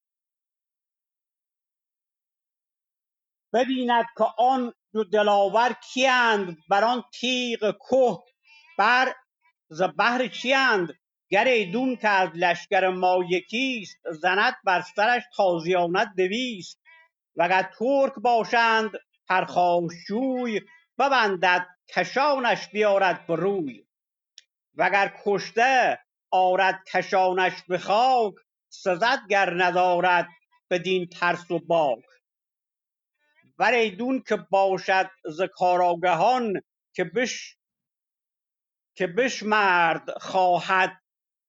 ببیند 3.54 4.06
که 4.18 4.24
آن 4.38 4.74
دو 4.94 5.04
دلاور 5.04 5.74
کیند 5.94 6.58
بر 6.70 6.84
آن 6.84 7.04
تیغ 7.14 7.78
که 7.90 8.18
بر 8.78 9.16
ز 9.74 9.82
بهر 9.82 10.28
چیند 10.28 10.90
گر 11.30 11.46
ایدون 11.46 11.96
که 11.96 12.10
از 12.10 12.30
لشکر 12.36 12.88
ما 12.90 13.20
یکیست 13.30 13.98
زند 14.22 14.54
بر 14.64 14.82
سرش 14.96 15.24
تازیاند 15.36 16.16
دویست. 16.18 16.82
وگر 17.36 17.64
ترک 17.80 18.14
باشند 18.22 18.92
پرخاشجوی 19.28 20.62
ببندد 21.00 21.68
کشانش 21.96 22.68
بیارد 22.68 23.28
به 23.28 23.36
روی. 23.36 23.86
وگر 24.76 25.14
کشته 25.26 26.00
آرد 26.32 26.84
کشانش 26.94 27.54
به 27.68 27.78
خاک 27.78 28.34
سزد 28.70 29.20
گر 29.30 29.64
ندارد 29.64 30.28
بدین 30.70 31.06
ترس 31.06 31.52
و 31.52 31.60
باک. 31.60 32.04
ور 33.60 33.74
ایدون 33.74 34.24
که 34.28 34.36
باشد 34.36 35.10
ز 35.26 35.42
کارآگهان 35.42 36.62
که 36.94 37.04
بش 37.04 37.58
که 38.96 39.08
بشمرد 39.08 40.18
خواهد 40.18 41.02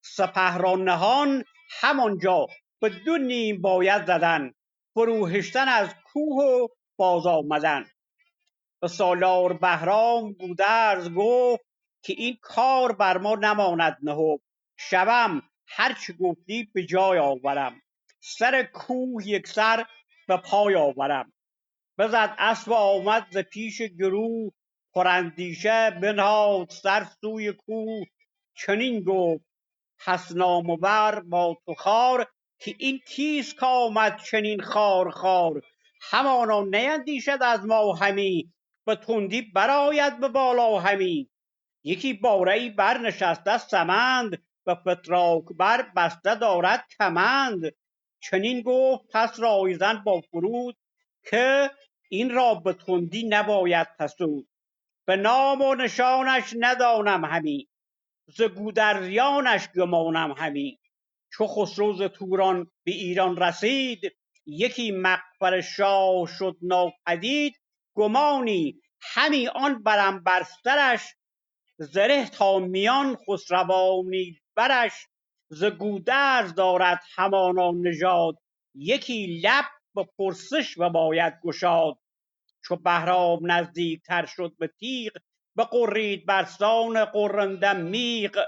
سپه 0.04 0.58
را 0.58 0.76
نهان 0.76 1.44
همانجا 1.80 2.46
به 2.80 2.88
دو 2.88 3.18
نیم 3.18 3.62
باید 3.62 4.06
زدن 4.06 4.52
فروهشتن 4.94 5.68
از 5.68 5.94
کوه 6.04 6.44
و 6.44 6.68
باز 6.96 7.26
آمدن. 7.26 7.84
به 8.80 8.88
سالار 8.88 9.52
بهرام 9.52 10.32
گودرز 10.32 11.10
گفت 11.10 11.64
که 12.02 12.12
این 12.12 12.38
کار 12.42 12.92
بر 12.92 13.18
ما 13.18 13.34
نماند 13.34 13.96
نهفت. 14.02 14.44
شوم 14.76 15.42
هر 15.68 15.92
چه 15.92 16.12
گفتی 16.12 16.70
به 16.74 16.86
جای 16.86 17.18
آورم. 17.18 17.82
سر 18.20 18.62
کوه 18.62 19.28
یکسر 19.28 19.86
به 20.28 20.36
پای 20.36 20.74
آورم. 20.74 21.32
بزد 21.98 22.34
اسب 22.38 22.72
آمد 22.72 23.26
ز 23.30 23.38
پیش 23.38 23.82
گروه 23.82 24.52
پراندیشه 24.94 25.90
بنهاد 25.90 26.70
سر 26.70 27.06
سوی 27.20 27.52
کوه. 27.52 28.04
چنین 28.54 29.04
گفت 29.04 29.44
پس 30.06 30.32
نامور 30.32 31.20
با 31.20 31.56
تو 31.66 31.74
خار 31.74 32.32
که 32.58 32.74
این 32.78 33.00
کیست 33.08 33.56
کآمد 33.56 34.20
چنین 34.30 34.60
خار 34.60 35.10
خار؟ 35.10 35.62
همانا 36.00 36.64
نیندیشد 36.64 37.38
از 37.42 37.66
ما 37.66 37.92
همی 37.92 38.52
به 38.86 38.96
تندی 38.96 39.42
برآید 39.42 40.20
به 40.20 40.28
بالا 40.28 40.78
همی. 40.78 41.30
یکی 41.84 42.12
باره 42.12 42.52
ای 42.52 42.70
برنشسته 42.70 43.58
سمند 43.58 44.42
به 44.64 44.74
فتراک 44.74 45.44
بر 45.58 45.82
بسته 45.96 46.34
دارد 46.34 46.84
کمند. 46.98 47.72
چنین 48.20 48.62
گفت 48.62 49.04
پس 49.12 49.40
رایزن 49.40 50.02
با 50.04 50.20
فرود 50.20 50.76
که 51.30 51.70
این 52.08 52.30
را 52.30 52.54
به 52.54 52.72
تندی 52.72 53.28
نباید 53.28 53.88
پسود. 53.98 54.48
به 55.06 55.16
نام 55.16 55.62
و 55.62 55.74
نشانش 55.74 56.54
ندانم 56.58 57.24
همی. 57.24 57.68
ز 58.28 58.42
گودرزیانش 58.42 59.68
گمانم 59.76 60.32
همی. 60.38 60.78
چو 61.32 61.46
خسرو 61.46 61.92
ز 61.92 62.02
توران 62.02 62.70
به 62.84 62.92
ایران 62.92 63.36
رسید 63.36 64.00
یکی 64.46 64.90
مقبر 64.92 65.60
شاه 65.60 66.26
شد 66.38 66.56
ناپدید. 66.62 67.54
گمانی 67.96 68.80
همی 69.02 69.48
آن 69.48 69.82
برم 69.82 70.22
بر 70.24 70.42
سرش 70.64 71.02
زره 71.78 72.30
تا 72.30 72.58
میان 72.58 73.16
خسروانی 73.28 74.40
برش 74.56 74.92
ز 75.50 75.64
گودرز 75.64 76.54
دارد 76.54 77.02
همانا 77.16 77.72
نژاد 77.72 78.36
یکی 78.74 79.40
لب 79.44 79.64
به 79.94 80.06
پرسش 80.18 80.78
بباید 80.78 81.34
گشاد. 81.44 81.98
چو 82.64 82.76
بهرام 82.76 83.52
نزدیکتر 83.52 84.26
شد 84.26 84.52
به 84.58 84.66
تیغ 84.68 85.12
بغرید 85.56 86.26
برسان 86.26 87.04
غرنده 87.04 87.72
میغ. 87.72 88.44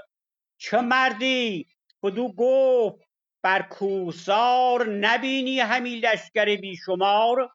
چه 0.57 0.81
مردی؟ 0.81 1.67
بدو 2.03 2.33
گفت 2.33 3.05
بر 3.41 3.61
کوهسار 3.61 4.89
نبینی 4.89 5.59
همی 5.59 5.95
لشکر 5.95 6.55
بی 6.55 6.75
شمار 6.75 7.49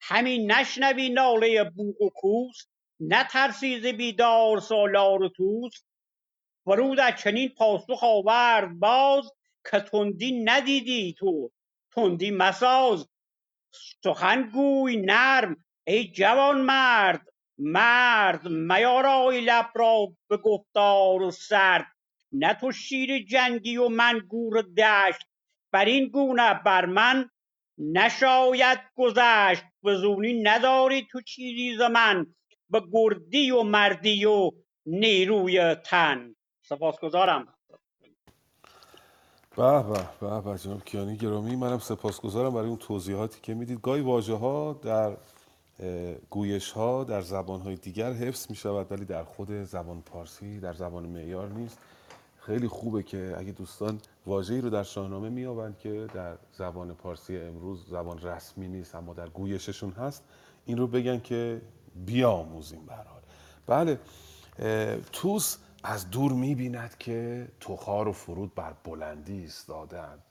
همی 0.00 0.46
نشنوی 0.46 1.08
ناله 1.08 1.64
بوق 1.64 2.02
و 2.02 2.10
کوس 2.10 2.66
نترسی 3.00 3.80
ز 3.80 3.86
بیدار 3.86 4.60
سالار 4.60 5.22
و 5.22 5.28
طوس. 5.28 5.82
فرود 6.64 7.00
از 7.00 7.16
چنین 7.16 7.48
پاسخ 7.48 8.04
آورد 8.04 8.78
باز 8.78 9.30
که 9.70 9.80
تندی 9.80 10.44
ندیدی 10.44 11.14
تو 11.18 11.50
تندی 11.94 12.30
مساز. 12.30 13.08
سخن 14.04 14.42
گوی 14.42 14.96
نرم 14.96 15.64
ای 15.86 16.04
جوان 16.08 16.60
مرد 16.60 17.28
مرد 17.58 18.48
میارای 18.48 19.40
لب 19.40 19.70
را 19.74 20.06
به 20.28 20.36
گفتار 20.36 21.30
سرد. 21.30 21.86
نه 22.32 22.54
تو 22.54 22.72
شیر 22.72 23.24
جنگی 23.24 23.76
و 23.76 23.88
من 23.88 24.18
گور 24.18 24.62
دشت. 24.62 25.26
بر 25.72 25.84
این 25.84 26.08
گونه 26.08 26.54
بر 26.54 26.84
من 26.84 27.30
نشاید 27.78 28.78
گذشت. 28.94 29.64
فزونی 29.84 30.42
نداری 30.42 31.06
تو 31.10 31.20
چیزی 31.20 31.76
ز 31.76 31.80
من. 31.80 32.26
به 32.70 32.82
گردی 32.92 33.50
و 33.50 33.62
مردی 33.62 34.24
و 34.24 34.50
نیروی 34.86 35.74
تن. 35.74 36.34
سپاسگزارم. 36.62 37.54
به 39.56 39.82
به 39.82 40.08
به 40.20 40.40
به 40.40 40.58
جناب 40.58 40.84
کیانی 40.84 41.16
گرامی 41.16 41.56
منم 41.56 41.78
سپاسگزارم 41.78 42.54
برای 42.54 42.68
اون 42.68 42.76
توضیحاتی 42.76 43.40
که 43.40 43.54
می‌دید. 43.54 43.80
گاهی 43.80 44.00
واژه 44.00 44.34
ها 44.34 44.80
در 44.84 45.16
گویش 46.30 46.70
ها 46.70 47.04
در 47.04 47.22
زبان 47.22 47.60
های 47.60 47.76
دیگر 47.76 48.12
حفظ 48.12 48.50
می 48.50 48.56
شود 48.56 48.92
ولی 48.92 49.04
در 49.04 49.24
خود 49.24 49.64
زبان 49.64 50.02
پارسی 50.02 50.60
در 50.60 50.72
زبان 50.72 51.06
معیار 51.06 51.48
نیست. 51.48 51.78
خیلی 52.38 52.68
خوبه 52.68 53.02
که 53.02 53.34
اگه 53.38 53.52
دوستان 53.52 54.00
واژه‌ای 54.26 54.60
رو 54.60 54.70
در 54.70 54.82
شاهنامه 54.82 55.28
میابند 55.28 55.78
که 55.78 56.06
در 56.14 56.36
زبان 56.52 56.94
پارسی 56.94 57.38
امروز 57.38 57.86
زبان 57.90 58.18
رسمی 58.18 58.68
نیست 58.68 58.94
اما 58.94 59.14
در 59.14 59.28
گویششون 59.28 59.90
هست 59.90 60.24
این 60.66 60.78
رو 60.78 60.86
بگن 60.86 61.20
که 61.20 61.62
بیاموزیم 62.06 62.86
به 62.86 62.94
حال. 62.94 63.22
بله 63.66 63.98
توس 65.12 65.56
از 65.82 66.10
دور 66.10 66.32
می‌بیند 66.32 66.98
که 66.98 67.48
تخار 67.60 68.08
و 68.08 68.12
فرود 68.12 68.54
بر 68.54 68.74
بلندی 68.84 69.38
ایستادند 69.38 70.22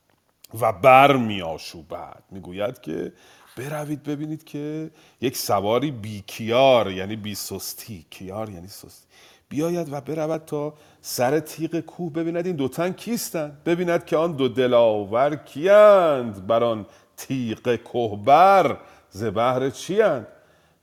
و 0.61 0.73
بر 0.73 1.17
می 1.17 1.41
آشوبد 1.41 2.23
می‌گوید 2.31 2.81
که 2.81 3.13
بروید 3.57 4.03
ببینید 4.03 4.43
که 4.43 4.91
یک 5.21 5.37
سواری 5.37 5.91
بی 5.91 6.23
کیار 6.27 6.91
یعنی 6.91 7.15
بی 7.15 7.35
سستی. 7.35 8.05
کیار 8.09 8.49
یعنی 8.49 8.67
سستی. 8.67 9.07
بیاید 9.49 9.93
و 9.93 10.01
برود 10.01 10.45
تا 10.45 10.73
سر 11.01 11.39
تیغ 11.39 11.79
کوه 11.79 12.13
ببیند 12.13 12.45
این 12.45 12.55
دو 12.55 12.67
تن 12.67 12.91
کیستند 12.91 13.63
ببیند 13.65 14.05
که 14.05 14.17
آن 14.17 14.31
دو 14.31 14.47
دلاور 14.47 15.35
کیند 15.35 16.47
بر 16.47 16.63
آن 16.63 16.85
تیغ 17.17 17.75
کوهبر 17.75 18.77
ز 19.09 19.23
بهر 19.23 19.69
چیند؟ 19.69 20.27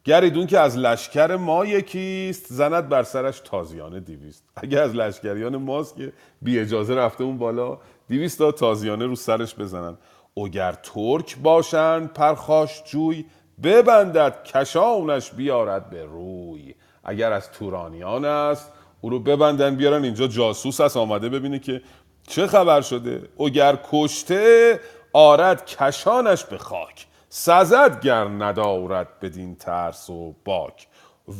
گریدون 0.05 0.47
که 0.47 0.59
از 0.59 0.78
لشکر 0.78 1.36
ما 1.36 1.66
یکیست 1.66 2.47
زند 2.47 2.89
بر 2.89 3.03
سرش 3.03 3.40
تازیانه 3.40 4.01
دیویست 4.01 4.45
اگه 4.57 4.81
از 4.81 4.95
لشکریان 4.95 5.57
ماست 5.57 5.97
که 5.97 6.12
بی 6.43 6.59
اجازه 6.59 6.95
رفته 6.95 7.24
اون 7.24 7.39
بالا 7.39 7.78
دیویست 8.09 8.39
تا 8.39 8.53
تازیانه 8.53 9.07
رو 9.07 9.15
سرش 9.15 9.55
بزنن. 9.55 9.99
اگر 10.44 10.73
ترک 10.73 11.36
باشند 11.36 12.12
پرخاش 12.12 12.82
جوی 12.85 13.24
ببندد 13.62 14.44
کشانش 14.44 15.31
بیارد 15.31 15.90
به 15.90 16.05
روی. 16.05 16.74
اگر 17.05 17.32
از 17.32 17.51
تورانیان 17.51 18.24
است 18.24 18.73
او 19.01 19.10
رو 19.10 19.19
ببندن 19.19 19.77
بیارن. 19.77 20.05
اینجا 20.05 20.27
جاسوس 20.27 20.81
هست 20.81 20.97
آمده 20.97 21.28
ببینه 21.28 21.59
که 21.59 21.82
چه 22.28 22.47
خبر 22.47 22.81
شده. 22.81 23.28
اگر 23.40 23.78
کشته 23.90 24.81
آرد 25.12 25.66
کشانش 25.66 26.44
به 26.44 26.59
خاک. 26.59 27.06
سزد 27.28 28.01
گر 28.01 28.24
ندارد 28.24 29.20
بدین 29.20 29.55
ترس 29.55 30.10
و 30.10 30.35
باک. 30.44 30.86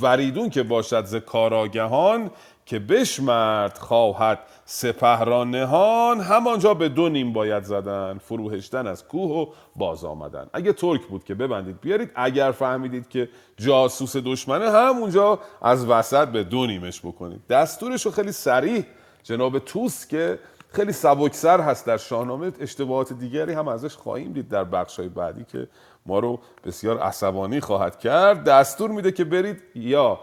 وریدون 0.01 0.51
که 0.51 0.62
باشد 0.62 1.05
ز 1.05 1.15
کاراگهان 1.15 2.31
که 2.66 2.78
بشمرد 2.78 3.78
خواهد 3.78 4.39
سپه 4.65 5.24
را 5.24 5.44
نهان. 5.44 6.20
همانجا 6.20 6.74
به 6.74 6.89
دو 6.89 7.09
نیم 7.09 7.32
باید 7.32 7.62
زدن 7.62 8.19
فروهشتن 8.19 8.86
از 8.86 9.09
کوه 9.09 9.31
و 9.31 9.52
باز 9.77 10.05
آمدن. 10.05 10.47
اگه 10.52 10.73
ترک 10.73 11.06
بود 11.06 11.24
که 11.24 11.35
ببندید 11.35 11.81
بیارید. 11.81 12.10
اگر 12.15 12.51
فهمیدید 12.51 13.09
که 13.09 13.28
جاسوس 13.56 14.16
دشمنه 14.16 14.70
همونجا 14.70 15.39
از 15.62 15.86
وسط 15.86 16.28
به 16.28 16.44
دو 16.44 16.66
نیمش 16.66 17.01
بکنید. 17.01 17.47
دستورش 17.47 18.06
رو 18.06 18.12
خیلی 18.12 18.32
سریح 18.32 18.85
جناب 19.23 19.59
توس 19.59 20.06
که 20.06 20.39
خیلی 20.73 20.93
سبکسر 20.93 21.60
هست 21.60 21.86
در 21.86 21.97
شاهنامه. 21.97 22.52
اشتباهات 22.60 23.12
دیگری 23.12 23.52
هم 23.52 23.69
ازش 23.69 23.97
خواهیم 23.97 24.32
دید 24.32 24.48
در 24.48 24.65
بخشای 24.65 25.09
بعدی 25.09 25.44
که 25.44 25.69
ما 26.09 26.18
رو 26.18 26.39
بسیار 26.64 26.98
عصبانی 26.98 27.60
خواهد 27.60 27.98
کرد. 27.98 28.44
دستور 28.44 28.90
میده 28.90 29.12
که 29.12 29.24
برید 29.24 29.62
یا 29.74 30.20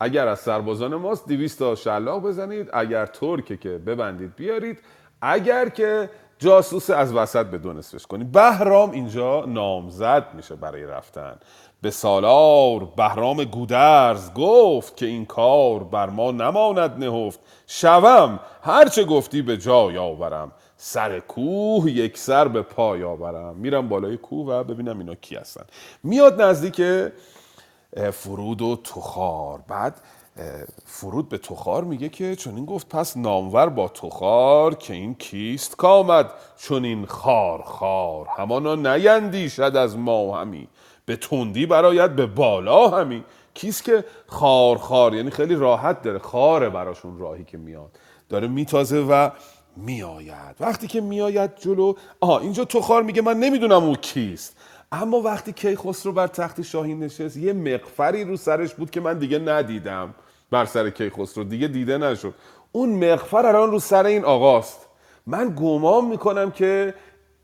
اگر 0.00 0.28
از 0.28 0.40
سربازان 0.40 0.94
ماست 0.94 1.28
200 1.28 1.58
تا 1.58 1.74
شلاق 1.74 2.22
بزنید 2.22 2.70
اگر 2.72 3.06
ترکه 3.06 3.56
که 3.56 3.68
ببندید 3.68 4.36
بیارید 4.36 4.78
اگر 5.22 5.68
که 5.68 6.10
جاسوس 6.38 6.90
از 6.90 7.14
وسط 7.14 7.46
به 7.46 7.58
دو 7.58 7.72
نصفش 7.72 8.06
کنید. 8.06 8.32
بهرام 8.32 8.90
اینجا 8.90 9.44
نامزد 9.44 10.26
میشه 10.34 10.56
برای 10.56 10.84
رفتن. 10.84 11.36
به 11.82 11.90
سالار 11.90 12.88
بهرام 12.96 13.44
گودرز 13.44 14.34
گفت 14.34 14.96
که 14.96 15.06
این 15.06 15.26
کار 15.26 15.84
بر 15.84 16.10
ما 16.10 16.30
نماند 16.30 17.04
نهفت. 17.04 17.40
شوم 17.66 18.40
هرچه 18.62 19.04
گفتی 19.04 19.42
به 19.42 19.56
جای 19.56 19.98
آورم. 19.98 20.52
سر 20.76 21.20
کوه 21.20 21.90
یک 21.90 22.18
سر 22.18 22.48
به 22.48 22.62
پای 22.62 23.02
آورم. 23.02 23.56
میرم 23.56 23.88
بالای 23.88 24.16
کوه 24.16 24.46
و 24.46 24.64
ببینم 24.64 24.98
اینا 24.98 25.14
کی 25.14 25.36
هستن. 25.36 25.64
میاد 26.02 26.42
نزدیک 26.42 26.82
فرود 28.12 28.62
و 28.62 28.76
تخار. 28.84 29.60
بعد 29.68 30.00
فرود 30.84 31.28
به 31.28 31.38
تخار 31.38 31.84
میگه 31.84 32.08
که 32.08 32.36
چون 32.36 32.54
این 32.54 32.64
گفت 32.64 32.88
پس 32.88 33.16
نامور 33.16 33.68
با 33.68 33.88
تخار 33.88 34.74
که 34.74 34.94
این 34.94 35.14
کیست 35.14 35.76
کامد 35.76 36.30
چون 36.56 36.84
این 36.84 37.06
خار 37.06 37.62
خار. 37.62 38.26
همانا 38.36 38.74
نیندیشد 38.74 39.76
از 39.76 39.96
ما 39.98 40.40
همی. 40.40 40.68
به 41.06 41.16
تندی 41.16 41.66
براید 41.66 42.16
به 42.16 42.26
بالا 42.26 42.88
همی. 42.88 43.24
کیست 43.54 43.84
که 43.84 44.04
خار 44.26 44.78
خار؟ 44.78 45.14
یعنی 45.14 45.30
خیلی 45.30 45.54
راحت 45.54 46.02
داره 46.02 46.18
خاره 46.18 46.70
براشون 46.70 47.18
راهی 47.18 47.44
که 47.44 47.58
میاد. 47.58 47.98
داره 48.28 48.48
میتازه 48.48 48.98
و 48.98 49.30
میآید. 49.76 50.56
وقتی 50.60 50.86
که 50.86 51.00
میآید 51.00 51.50
جلو 51.56 51.94
آها 52.20 52.38
اینجا 52.38 52.64
تخار 52.64 53.02
میگه 53.02 53.22
من 53.22 53.36
نمی‌دونم 53.38 53.84
او 53.84 53.96
کیست. 53.96 54.56
اما 54.92 55.20
وقتی 55.20 55.52
کیخسرو 55.52 56.12
بر 56.12 56.26
تخت 56.26 56.62
شاهی 56.62 56.94
نشست 56.94 57.36
یه 57.36 57.52
مقفری 57.52 58.24
رو 58.24 58.36
سرش 58.36 58.74
بود 58.74 58.90
که 58.90 59.00
من 59.00 59.18
دیگه 59.18 59.38
ندیدم. 59.38 60.14
بر 60.50 60.64
سر 60.64 60.90
کیخسرو. 60.90 61.44
دیگه 61.44 61.68
دیده 61.68 61.98
نشد. 61.98 62.34
اون 62.72 63.12
مقفر 63.12 63.46
الان 63.46 63.70
رو 63.70 63.78
سر 63.78 64.06
این 64.06 64.24
آقاست. 64.24 64.86
من 65.26 65.54
گمان 65.58 66.04
می‌کنم 66.04 66.50
که 66.50 66.94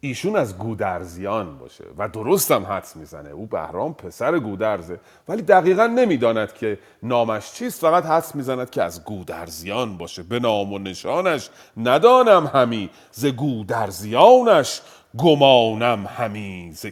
ایشون 0.03 0.37
از 0.37 0.59
گودرزیان 0.59 1.59
باشه 1.59 1.85
و 1.99 2.09
درستم 2.09 2.65
حدس 2.65 2.97
می‌زنه. 2.97 3.31
او 3.31 3.47
بهرام 3.47 3.95
پسر 3.95 4.39
گودرزه. 4.39 5.01
ولی 5.29 5.43
دقیقا 5.43 5.87
نمی‌داند 5.87 6.53
که 6.53 6.79
نامش 7.03 7.53
چیست. 7.53 7.81
فقط 7.81 8.07
حدس 8.07 8.35
می‌زند 8.35 8.71
که 8.71 8.83
از 8.83 9.05
گودرزیان 9.05 9.97
باشه. 9.97 10.23
به 10.23 10.39
نام 10.39 10.73
و 10.73 10.79
نشانش 10.79 11.51
ندانم 11.77 12.47
همی. 12.47 12.91
ز 13.13 13.27
گودرزیانش 13.27 14.81
گمانم 15.19 16.07
همی. 16.07 16.73
ز 16.73 16.87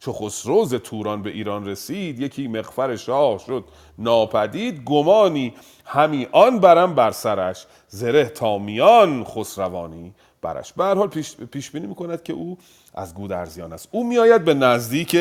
چو 0.00 0.12
خسرو, 0.12 0.64
ز 0.64 0.74
توران 0.74 1.22
به 1.22 1.30
ایران 1.30 1.66
رسید 1.66 2.20
یکی 2.20 2.48
مغفر 2.48 2.96
شاه 2.96 3.38
شد 3.38 3.64
ناپدید. 3.98 4.84
گمانی 4.84 5.54
همی 5.84 6.28
آن 6.32 6.58
برم 6.58 6.94
بر 6.94 7.10
سرش. 7.10 7.66
زره 7.88 8.24
تا 8.24 8.58
میان 8.58 9.24
خسروانی. 9.24 10.14
برش 10.44 10.72
به 10.72 10.84
هر 10.84 10.94
حال 10.94 11.08
پیش, 11.08 11.36
پیش 11.36 11.70
بینی 11.70 11.86
می‌کند 11.86 12.22
که 12.22 12.32
او 12.32 12.58
از 12.94 13.14
گودرزیان 13.14 13.72
است. 13.72 13.88
او 13.90 14.08
میآید 14.08 14.44
به 14.44 14.54
نزدیک 14.54 15.16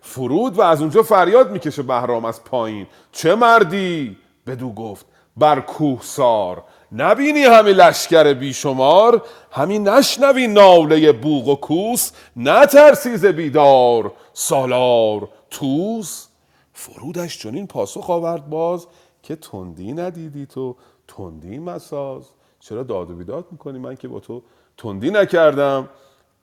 فرود 0.00 0.58
و 0.58 0.62
از 0.62 0.80
اونجا 0.80 1.02
فریاد 1.02 1.50
می‌کشه 1.50 1.82
بهرام 1.82 2.24
از 2.24 2.44
پایین. 2.44 2.86
چه 3.12 3.34
مردی؟ 3.34 4.16
بدو 4.46 4.72
گفت 4.72 5.06
بر 5.36 5.60
کوه 5.60 6.00
سار. 6.02 6.64
نبینی 6.92 7.42
همین 7.42 7.74
لشکر 7.74 8.34
بیشمار؟ 8.34 9.22
همین 9.52 9.88
نشنوی 9.88 10.46
ناله 10.46 11.12
بوغ 11.12 11.48
و 11.48 11.54
کوس؟ 11.54 12.12
نترسی 12.36 13.16
ز 13.16 13.26
بیدار. 13.26 14.12
سالار 14.32 15.28
توس. 15.50 16.26
فرودش 16.72 17.38
چنین 17.38 17.66
پاسخ 17.66 18.10
آورد 18.10 18.50
باز 18.50 18.86
که 19.22 19.36
تندی 19.36 19.92
ندیدی 19.92 20.46
تو 20.46 20.76
تندی 21.08 21.58
مساز. 21.58 22.22
چرا 22.62 22.82
داد 22.82 23.10
و 23.10 23.14
بیداد 23.14 23.46
می‌کنی؟ 23.50 23.78
من 23.78 23.96
که 23.96 24.08
با 24.08 24.20
تو 24.20 24.42
تندی 24.76 25.10
نکردم. 25.10 25.88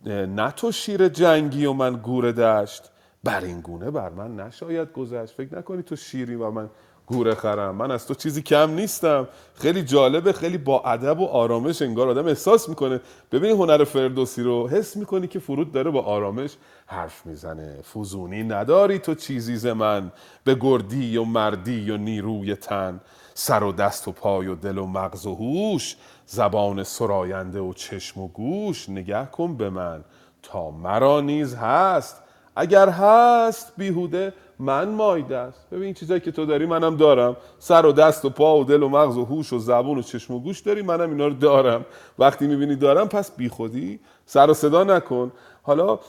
نه 0.05 0.51
تو 0.51 0.71
شیر 0.71 1.07
جنگی 1.07 1.65
و 1.65 1.73
من 1.73 1.95
گور 1.95 2.31
دشت. 2.31 2.83
بر 3.23 3.43
این 3.43 3.61
گونه 3.61 3.91
بر 3.91 4.09
من 4.09 4.35
نشاید 4.35 4.91
گذشت. 4.91 5.33
فکر 5.33 5.57
نکنی 5.57 5.83
تو 5.83 5.95
شیری 5.95 6.35
و 6.35 6.51
من 6.51 6.69
گوره 7.05 7.35
خرم. 7.35 7.75
من 7.75 7.91
از 7.91 8.07
تو 8.07 8.13
چیزی 8.13 8.41
کم 8.41 8.71
نیستم. 8.71 9.27
خیلی 9.55 9.83
جالبه 9.83 10.33
خیلی 10.33 10.57
با 10.57 10.81
ادب 10.81 11.19
و 11.19 11.25
آرامش 11.25 11.81
انگار 11.81 12.09
آدم 12.09 12.27
احساس 12.27 12.69
می‌کنه. 12.69 13.01
ببین 13.31 13.51
هنر 13.51 13.83
فردوسی 13.83 14.43
رو 14.43 14.67
حس 14.67 14.97
می‌کنی 14.97 15.27
که 15.27 15.39
فرود 15.39 15.71
داره 15.71 15.91
با 15.91 16.01
آرامش 16.01 16.57
حرف 16.85 17.25
می‌زنه. 17.25 17.81
فوزونی 17.83 18.43
نداری 18.43 18.99
تو 18.99 19.15
چیزی 19.15 19.55
ز 19.55 19.65
من. 19.65 20.11
به 20.43 20.55
گردی 20.55 21.17
و 21.17 21.23
مردی 21.23 21.91
و 21.91 21.97
نیروی 21.97 22.55
تن. 22.55 23.01
سر 23.41 23.63
و 23.63 23.71
دست 23.71 24.07
و 24.07 24.11
پای 24.11 24.47
و 24.47 24.55
دل 24.55 24.77
و 24.77 24.85
مغز 24.85 25.25
و 25.25 25.35
هوش 25.35 25.95
زبان 26.25 26.83
سراینده 26.83 27.59
و 27.59 27.73
چشم 27.73 28.21
و 28.21 28.27
گوش. 28.27 28.89
نگه 28.89 29.25
کن 29.25 29.57
به 29.57 29.69
من 29.69 30.03
تا 30.43 30.71
مرا 30.71 31.21
نیز 31.21 31.55
هست. 31.55 32.23
اگر 32.55 32.89
هست 32.89 33.73
بیهوده 33.77 34.33
من 34.59 34.89
مایده 34.89 35.37
است 35.37 35.69
ببین 35.71 35.93
چیزایی 35.93 36.19
که 36.19 36.31
تو 36.31 36.45
داری 36.45 36.65
منم 36.65 36.97
دارم. 36.97 37.37
سر 37.59 37.85
و 37.85 37.91
دست 37.91 38.25
و 38.25 38.29
پا 38.29 38.57
و 38.57 38.63
دل 38.63 38.83
و 38.83 38.89
مغز 38.89 39.17
و 39.17 39.25
هوش 39.25 39.53
و 39.53 39.59
زبون 39.59 39.97
و 39.97 40.01
چشم 40.01 40.33
و 40.33 40.39
گوش 40.39 40.59
داری 40.59 40.81
منم 40.81 41.09
اینا 41.09 41.27
رو 41.27 41.33
دارم. 41.33 41.85
وقتی 42.19 42.47
می‌بینی 42.47 42.75
دارم 42.75 43.07
پس 43.07 43.31
بیخودی 43.31 43.99
سر 44.25 44.49
و 44.49 44.53
صدا 44.53 44.83
نکن. 44.83 45.31
حالا 45.63 45.99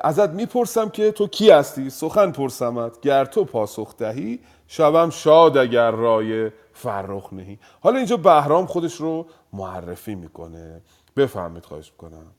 ازت 0.00 0.30
می‌پرسم 0.30 0.88
که 0.88 1.12
تو 1.12 1.26
کی 1.26 1.50
هستی؟ 1.50 1.90
سخن 1.90 2.32
پرسمت. 2.32 3.00
گر 3.00 3.24
تو 3.24 3.44
پاسخ 3.44 3.96
دهی 3.96 4.38
شوم 4.68 5.10
شاد 5.10 5.56
اگر 5.56 5.90
رای 5.90 6.50
فرخ 6.78 7.32
نهی 7.32 7.58
حالا 7.80 7.96
اینجا 7.96 8.16
بهرام 8.16 8.66
خودش 8.66 8.94
رو 8.94 9.26
معرفی 9.52 10.14
می‌کنه. 10.14 10.82
بفهمید 11.16 11.64
خواهش 11.64 11.90
می‌کنم. 11.92 12.34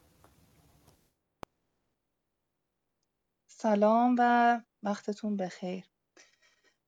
سلام 3.47 4.15
و 4.19 4.61
وقتتون 4.83 5.37
بخیر. 5.37 5.85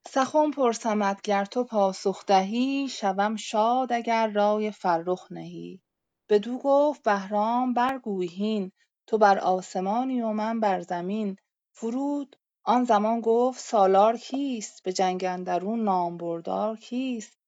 سخن 0.06 0.50
پرسمت 0.50 1.22
گر 1.22 1.44
تو 1.44 1.64
پاسخ 1.64 2.26
دهی 2.26 2.88
شوم 2.88 3.36
شاد 3.36 3.92
اگر 3.92 4.30
رای 4.30 4.70
فرخ 4.70 5.32
نهی. 5.32 5.82
بدو 6.28 6.58
گفت 6.58 7.02
بهرام 7.02 7.74
برگوی 7.74 8.26
هین 8.26 8.72
تو 9.06 9.18
بر 9.18 9.38
آسمانی 9.38 10.22
و 10.22 10.28
من 10.28 10.60
بر 10.60 10.80
زمین. 10.80 11.36
فرود 11.72 12.36
آن 12.64 12.84
زمان 12.84 13.20
گفت 13.20 13.60
سالار 13.60 14.16
کیست؟ 14.16 14.82
به 14.82 14.92
جنگ 14.92 15.24
اندرون 15.24 15.84
نامبردار 15.84 16.76
کیست؟ 16.76 17.41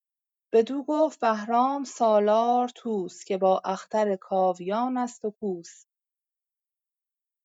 بدو 0.55 0.85
گفت 0.89 1.21
بهرام 1.21 1.85
سالار 1.85 2.69
توس 2.69 3.25
که 3.25 3.39
با 3.39 3.63
اختر 3.67 4.17
کاویان 4.17 4.99
است 4.99 5.27
و 5.27 5.31
کوس. 5.31 5.87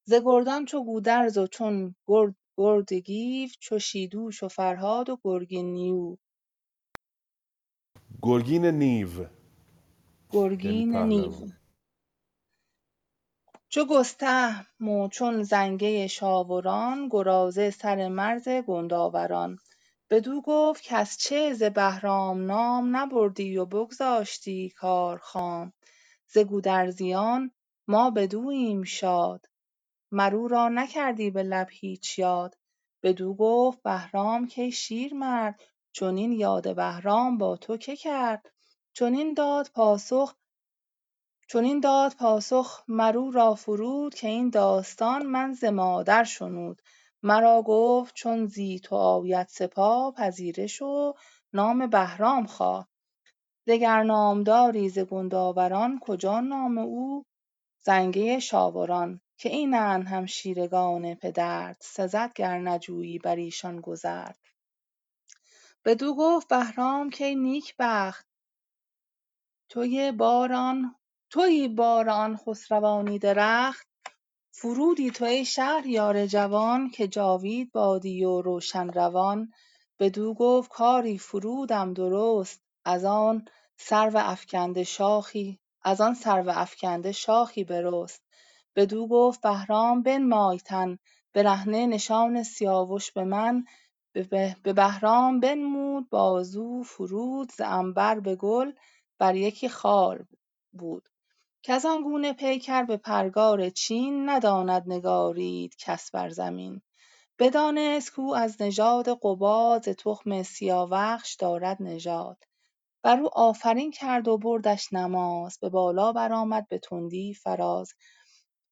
ز 0.06 0.14
گردان 0.26 0.66
چو 0.66 0.86
گودرز 0.86 1.40
و 1.40 1.48
چون 1.48 1.96
گرد 2.58 2.94
گیو 2.94 3.50
چو 3.60 3.80
شیدوش 3.80 4.44
و 4.44 4.50
فرهاد 4.50 5.10
و 5.10 5.20
گرگین 5.24 5.74
نیو. 5.74 6.18
گرگین 8.24 8.66
نیو. 8.66 9.10
یعنی 9.10 9.30
گرگین 10.32 10.98
نیو. 10.98 11.32
پهلوان 11.32 11.60
چو 13.70 13.86
گستهم 13.92 14.90
و 14.90 15.10
چون 15.10 15.44
زنگه 15.44 16.08
شاوران 16.08 17.10
گرازه 17.12 17.72
سر 17.72 18.10
مرز 18.10 18.50
گندآوران 18.50 19.60
بدو 20.10 20.42
گفت 20.42 20.84
کز 20.84 21.18
چه 21.18 21.54
ز 21.54 21.64
بهرام 21.64 22.46
نام 22.46 22.96
نبردی 22.96 23.58
و 23.58 23.66
بگذاشتی 23.66 24.70
کار 24.70 25.18
خام. 25.18 25.74
ز 26.28 26.38
گودرزیان 26.38 27.52
ما 27.88 28.10
بدوییم 28.12 28.84
شاد. 28.84 29.46
مر 30.12 30.30
را 30.50 30.70
نکردی 30.70 31.32
به 31.32 31.44
لب 31.44 31.68
هیچ 31.72 32.20
یاد. 32.20 32.58
بدو 33.04 33.34
گفت 33.34 33.82
بهرام 33.84 34.48
کای 34.48 34.72
شیرمرد 34.72 35.62
چنین 35.92 36.32
یاد 36.32 36.76
بهرام 36.76 37.38
با 37.38 37.58
تو 37.58 37.78
که 37.78 37.96
کرد؟ 37.96 38.52
چنین 38.94 39.34
داد 39.34 39.70
پاسخ 39.74 40.36
چنین 41.48 41.80
داد 41.80 42.14
پاسخ 42.14 42.84
مر 42.88 43.18
او 43.18 43.32
را 43.32 43.56
فرود 43.56 44.16
که 44.16 44.28
این 44.28 44.50
داستان 44.50 45.26
من 45.26 45.54
ز 45.54 45.64
مادر 45.64 46.24
شنود. 46.24 46.82
مرا 47.24 47.64
گفت 47.66 48.16
چون 48.16 48.46
زی 48.46 48.80
تو 48.80 48.96
آید 48.96 49.48
سپاه 49.48 50.14
پذیره 50.14 50.68
شو 50.68 51.14
نام 51.54 51.88
بهرام 51.88 52.46
خواه. 52.46 52.88
دگر 53.68 54.04
نامداری 54.04 54.90
ز 54.90 55.00
گندآوران 55.00 56.00
کجا 56.02 56.40
نام 56.40 56.78
او؟ 56.78 57.26
زنگه 57.80 58.40
شاوران 58.40 59.22
که 59.38 59.50
اینند 59.50 60.08
همشیرگان 60.08 61.16
پدرت 61.16 61.78
سزد 61.82 62.34
گر 62.36 62.60
نجویی 62.60 63.20
بر 63.20 63.36
ایشان 63.36 63.82
گذرد. 63.82 64.40
بدو 65.86 66.16
گفت 66.16 66.48
بهرام 66.48 67.10
کای 67.10 67.36
توی 71.30 71.68
بار 71.68 72.10
آن 72.10 72.38
خسروانی 72.38 73.20
درخت؟ 73.20 73.89
فرودی 74.62 75.12
تو 75.12 75.26
ای 75.26 75.46
شهریار 75.46 76.26
جوان 76.26 76.90
که 76.90 77.08
جاوید 77.08 77.72
بادی 77.72 78.24
و 78.24 78.42
روشن 78.42 78.90
روان. 78.90 79.54
بدو 80.00 80.34
گفت 80.34 80.70
کآری 80.72 81.18
فرودم 81.18 81.94
درست 81.94 82.62
از 82.86 83.06
آن 83.06 83.46
سرو 83.78 84.18
افکنده 84.18 84.84
شاخی 87.12 87.64
برست 87.64 88.24
بدو 88.76 89.08
گفت 89.08 89.42
بهرام 89.42 90.04
بنمای 90.04 90.58
تن 90.58 90.98
برهنه 91.34 91.86
نشان 91.88 92.44
سیاوش 92.44 93.12
به 93.12 93.24
من. 93.24 93.66
به 94.14 94.56
بهرام 94.64 95.40
بنمود 95.40 96.10
بازو 96.10 96.84
فرود 96.84 97.52
ز 97.52 97.62
عنبر 97.62 98.20
به 98.20 98.36
گل 98.36 98.72
بر 99.20 99.36
یکی 99.36 99.70
خار 99.70 100.26
بود. 100.74 101.09
کز 101.64 101.86
آن 101.86 102.04
گونه 102.04 102.34
پیکر 102.34 102.84
به 102.84 102.98
پرگار 102.98 103.70
چین 103.70 104.30
نداند 104.30 104.84
نگارید 104.88 105.76
کس 105.80 106.12
بر 106.12 106.30
زمین. 106.30 106.82
بدانست 107.40 108.12
کاو 108.12 108.36
از 108.36 108.62
نژاد 108.62 109.10
قباد 109.24 109.92
تخم 109.92 110.44
سیاوخش 110.44 111.36
دارد 111.36 111.78
نژاد. 111.80 112.44
بر 113.04 113.20
او 113.20 113.30
آفرین 113.34 113.92
کرد 113.92 114.28
و 114.28 114.38
بردش 114.38 114.94
نماز. 114.94 115.58
به 115.62 115.70
بالا 115.70 116.12
برآمد 116.14 116.68
به 116.70 116.80
تندی 116.80 117.34
فراز. 117.34 117.94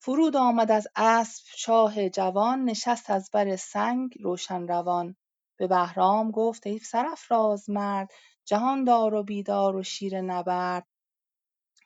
فرود 0.02 0.38
آمد 0.38 0.72
از 0.72 0.88
اسپ 0.96 1.46
شاه 1.58 2.10
جوان 2.10 2.64
نشست 2.64 3.10
از 3.10 3.30
بر 3.34 3.56
سنگ 3.56 4.18
روشن 4.24 4.68
روان. 4.68 5.16
به 5.58 5.68
بهرام 5.68 6.32
گفت 6.32 6.68
ای 6.68 6.80
سرافراز 6.80 7.70
مرد 7.70 8.10
جهاندار 8.46 9.14
و 9.14 9.24
بیدار 9.24 9.76
و 9.76 9.84
شیر 9.84 10.22
نبرد. 10.22 10.88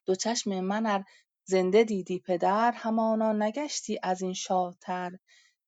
دو 0.06 0.16
چشم 0.16 0.60
من 0.60 0.86
ار 0.86 1.04
زنده 1.44 1.84
دیدی 1.84 2.20
پدر 2.20 2.72
همانا 2.72 3.34
نگشتی 3.34 4.00
از 4.04 4.22
این 4.22 4.34
شادتر. 4.34 5.12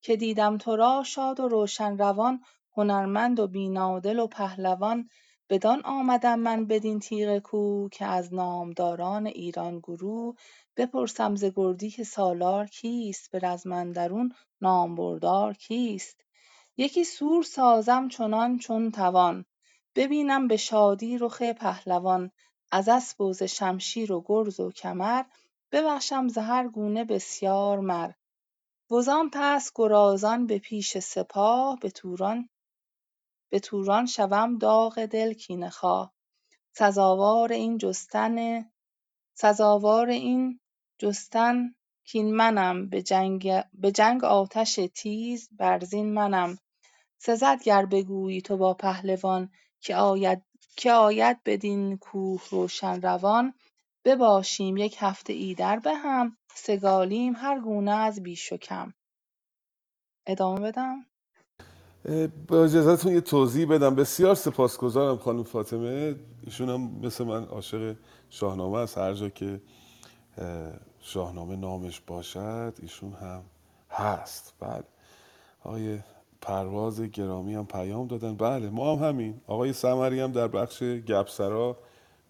که 0.02 0.16
دیدم 0.16 0.58
تو 0.58 0.76
را 0.76 1.04
شاد 1.04 1.40
و 1.40 1.48
روشن 1.48 1.98
روان 1.98 2.42
هنرمند 2.78 3.40
و 3.40 3.48
بینادل 3.48 4.20
و 4.20 4.28
پهلوان. 4.28 5.10
بدان 5.50 5.82
آمدم 5.86 6.40
من 6.40 6.66
بدین 6.66 7.00
تیغ 7.00 7.40
کوه 7.40 7.90
که 7.90 8.06
از 8.06 8.34
نامداران 8.34 9.28
ایران 9.28 9.80
گروه. 9.80 10.36
بپرسم 10.78 11.36
ز 11.36 11.46
گردی 11.56 11.90
که 11.90 12.04
سالار 12.04 12.68
کیست 12.68 13.32
به 13.32 13.40
رزم 13.40 13.72
اندرون 13.72 14.34
نامبردار 14.62 15.54
کیست. 15.54 16.22
یکی 16.78 17.04
سور 17.04 17.44
سازم 17.44 18.08
چنان 18.08 18.58
چون 18.58 18.92
توان. 18.92 19.46
ببینم 19.96 20.48
به 20.48 20.58
شادی 20.58 21.18
رخ 21.18 21.42
پهلوان. 21.42 22.32
از 22.76 22.90
اسپ 22.90 23.22
و 23.22 23.34
شمشیر 23.48 24.12
و 24.12 24.24
گرز 24.26 24.60
و 24.60 24.72
کمر 24.72 25.24
ببخشم 25.72 26.28
ز 26.28 26.38
هر 26.38 26.68
گونه 26.68 27.04
بسیار 27.04 27.80
مر. 27.80 28.12
وزان 28.92 29.30
پس 29.34 29.72
گرازان 29.76 30.48
به 30.48 30.60
پیش 30.60 30.98
سپاه 30.98 31.80
به 33.50 33.60
توران 33.60 34.06
شوم 34.06 34.58
داغ 34.58 35.06
دل 35.06 35.34
کینه 35.34 35.70
خواه. 35.70 36.14
سزاوار 36.72 37.54
این 40.10 40.60
جستن 41.00 41.76
کین 42.04 42.36
منم. 42.36 42.90
به 42.90 43.92
جنگ 43.92 44.24
آتش 44.24 44.80
تیز 44.96 45.50
بر 45.52 45.80
زین 45.80 46.14
منم. 46.14 46.58
سزد 47.18 47.64
گر 47.64 47.86
بگویی 47.86 48.42
تو 48.42 48.58
با 48.58 48.74
پهلوان 48.74 49.52
که 49.80 49.96
آید 49.96 50.44
بدین 51.46 51.98
کوه 51.98 52.42
روشن 52.52 53.02
روان 53.02 53.54
بباشیم 54.06 54.78
یک 54.78 54.96
هفته 55.00 55.34
ایدر 55.34 55.80
به 55.80 55.94
هم 55.96 56.38
سگالیم 56.56 57.34
هر 57.36 57.60
گونه 57.60 57.92
از 57.92 58.24
بیش 58.24 58.54
و 58.54 58.58
کم. 58.58 58.94
ادامه 60.28 60.60
بدم؟ 60.60 61.06
با 62.48 62.64
اجازهتون 62.64 63.14
یه 63.14 63.22
توضیح 63.22 63.68
بدم. 63.68 63.96
بسیار 63.96 64.36
سپاسگزارم 64.36 65.18
خانم 65.18 65.44
فاطمه. 65.44 66.16
ایشون 66.44 66.70
هم 66.70 66.82
مثل 66.82 67.24
من 67.24 67.44
عاشق 67.44 67.96
شاهنامه 68.30 68.78
است. 68.78 68.98
هر 68.98 69.14
جا 69.14 69.30
که 69.30 69.62
شاهنامه 71.02 71.56
نامش 71.56 72.02
باشد 72.02 72.74
ایشون 72.82 73.14
هم 73.14 73.44
هست. 73.90 74.54
بله. 74.60 74.84
آقای 75.64 76.00
پرواز 76.44 77.02
گرامی 77.02 77.56
هم 77.56 77.66
پیام 77.66 78.08
دادن. 78.08 78.36
بله 78.36 78.70
ما 78.70 78.96
هم 78.96 79.10
همین. 79.10 79.42
آقای 79.48 79.74
سمری 79.74 80.20
هم 80.20 80.32
در 80.32 80.48
بخش 80.48 80.84
گپسرا 80.84 81.78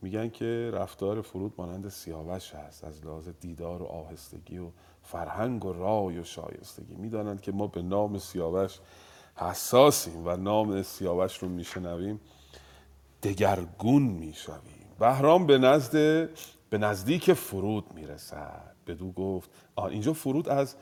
میگن 0.02 0.30
که 0.30 0.72
رفتار 0.73 1.22
فرود 1.22 1.53
مانند 1.57 1.90
سیاوش 1.90 2.56
هست 2.56 2.84
از 2.84 3.06
لحاظ 3.06 3.30
دیدار 3.40 3.81
و 3.81 3.85
آهستگی 3.85 4.57
و 4.57 4.68
فرهنگ 5.02 5.65
و 5.65 5.73
رای 5.73 6.19
و 6.19 6.23
شایستگی. 6.23 6.95
می‌دانند 6.95 7.41
که 7.41 7.52
ما 7.52 7.68
به 7.68 7.81
نام 7.81 8.18
سیاوش 8.18 8.80
حساسیم 9.35 10.27
و 10.27 10.35
نام 10.35 10.81
سیاوش 10.81 11.38
رو 11.38 11.49
میشنویم 11.49 12.19
دگرگون 13.23 14.03
می‌شویم. 14.03 14.88
بهرام 14.99 15.45
به 15.45 15.57
نزد 15.57 16.30
به 16.69 16.77
نزدیک 16.77 17.34
فرود 17.34 17.94
می‌رسد. 17.94 18.73
بدو 18.88 19.11
گفت 19.11 19.49
آه 19.76 19.85
اینجا 19.85 20.14
فرود 20.14 20.49
از 20.49 20.76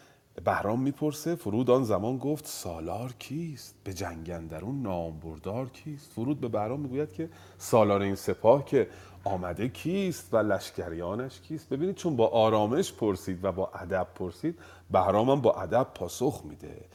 بهرام 0.45 0.82
می‌پرسه 0.82 1.36
فرود 1.36 1.70
آن 1.70 1.84
زمان 1.84 2.18
گفت 2.18 2.45
سالار 2.45 3.14
کیست؟ 3.20 3.76
به 3.84 3.94
جنگ 3.94 4.30
اندرون 4.30 4.82
نامبردار 4.82 5.70
کیست؟ 5.70 6.12
فرود 6.12 6.40
به 6.40 6.48
بهرام 6.48 6.80
می‌گوید 6.80 7.14
که 7.14 7.30
سالار 7.58 8.02
این 8.02 8.16
سپاه 8.16 8.66
که 8.66 8.88
آمده 9.24 9.70
کیست 9.70 10.34
و 10.34 10.38
لشکریانش 10.38 11.40
کیست؟ 11.40 11.70
ببینید 11.70 11.95
چون 11.95 12.16
با 12.16 12.28
آرامش 12.28 12.94
پرسید 12.94 13.45
و 13.45 13.52
با 13.52 13.72
ادب 13.76 14.08
پرسید 14.16 14.60
بهرام 14.91 15.30
هم 15.30 15.41
با 15.41 15.53
ادب 15.53 15.88
پاسخ 15.95 16.41
میده. 16.45 16.86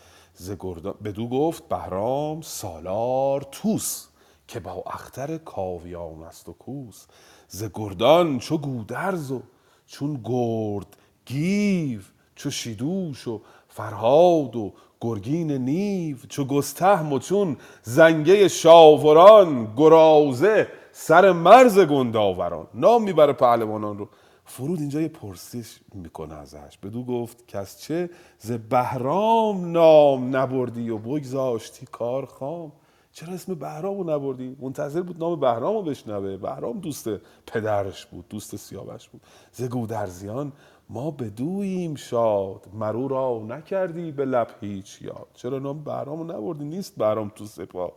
بدو 1.05 1.29
گفت 1.29 1.69
بهرام 1.69 2.41
سالار 2.41 3.47
توس 3.53 4.07
که 4.49 4.61
با 4.61 4.85
اختر 4.87 5.39
کاویان 5.39 6.23
است 6.23 6.49
و 6.49 6.53
کوس. 6.53 7.07
ز 7.49 7.65
گردان 7.75 8.39
چو 8.39 8.59
گودرز 8.59 9.31
و 9.31 9.43
چون 9.87 10.21
گرد 10.25 10.97
گیو 11.27 12.01
چو 12.37 12.51
شیدوش 12.51 13.29
و 13.29 13.41
فرهاد 13.69 14.57
و 14.57 14.73
گرگین 15.01 15.51
نیو 15.53 16.17
چو 16.29 16.45
گستهم 16.45 17.13
و 17.13 17.19
چون 17.19 17.57
زنگه 17.83 18.49
شاوران 18.49 19.75
گرازه 19.77 20.69
سر 20.93 21.33
مرز 21.33 21.79
گندآوران 21.79 22.67
نام 22.75 23.03
می‌بره 23.03 23.33
پهلوانان 23.33 23.99
رو. 23.99 24.09
فرود 24.45 24.81
اینجا 24.81 25.01
یه 25.01 25.09
پرسش 25.09 25.79
می‌کنه 25.95 26.35
ازش. 26.35 26.79
بدو 26.83 27.05
گفت 27.05 27.47
کس 27.47 27.81
چه؟ 27.81 28.11
ز 28.39 28.53
بهرام 28.53 29.73
نام 29.73 30.37
نبردی 30.37 30.91
و 30.91 30.99
بگذاشتی 30.99 31.87
کار 31.93 32.27
خام. 32.27 32.73
چرا 33.13 33.35
اسم 33.35 33.55
بهرام 33.55 33.99
رو 33.99 34.11
نبردی؟ 34.11 34.57
منتظر 34.61 35.03
بود 35.03 35.19
نام 35.19 35.41
بهرام 35.41 35.75
رو 35.75 35.83
بشنوه. 35.83 36.37
بهرام 36.37 36.81
دوست 36.81 37.09
پدرش 37.47 38.07
بود 38.07 38.29
دوست 38.29 38.57
سیاوش 38.57 39.09
بود. 39.09 39.21
ز 39.53 39.63
گودرزیان 39.63 40.53
ما 40.91 41.11
بدوییم 41.11 41.95
شاد 41.95 42.67
مرو 42.75 43.09
را 43.09 43.39
نکردی 43.49 44.13
به 44.13 44.25
لب 44.25 44.49
هیچ 44.61 45.03
یاد. 45.03 45.27
چرا 45.35 45.59
نام 45.59 45.85
بهرام 45.85 46.33
نبردی؟ 46.33 46.65
نیست 46.65 46.97
بهرام 46.97 47.33
تو 47.35 47.47
سپاه. 47.47 47.93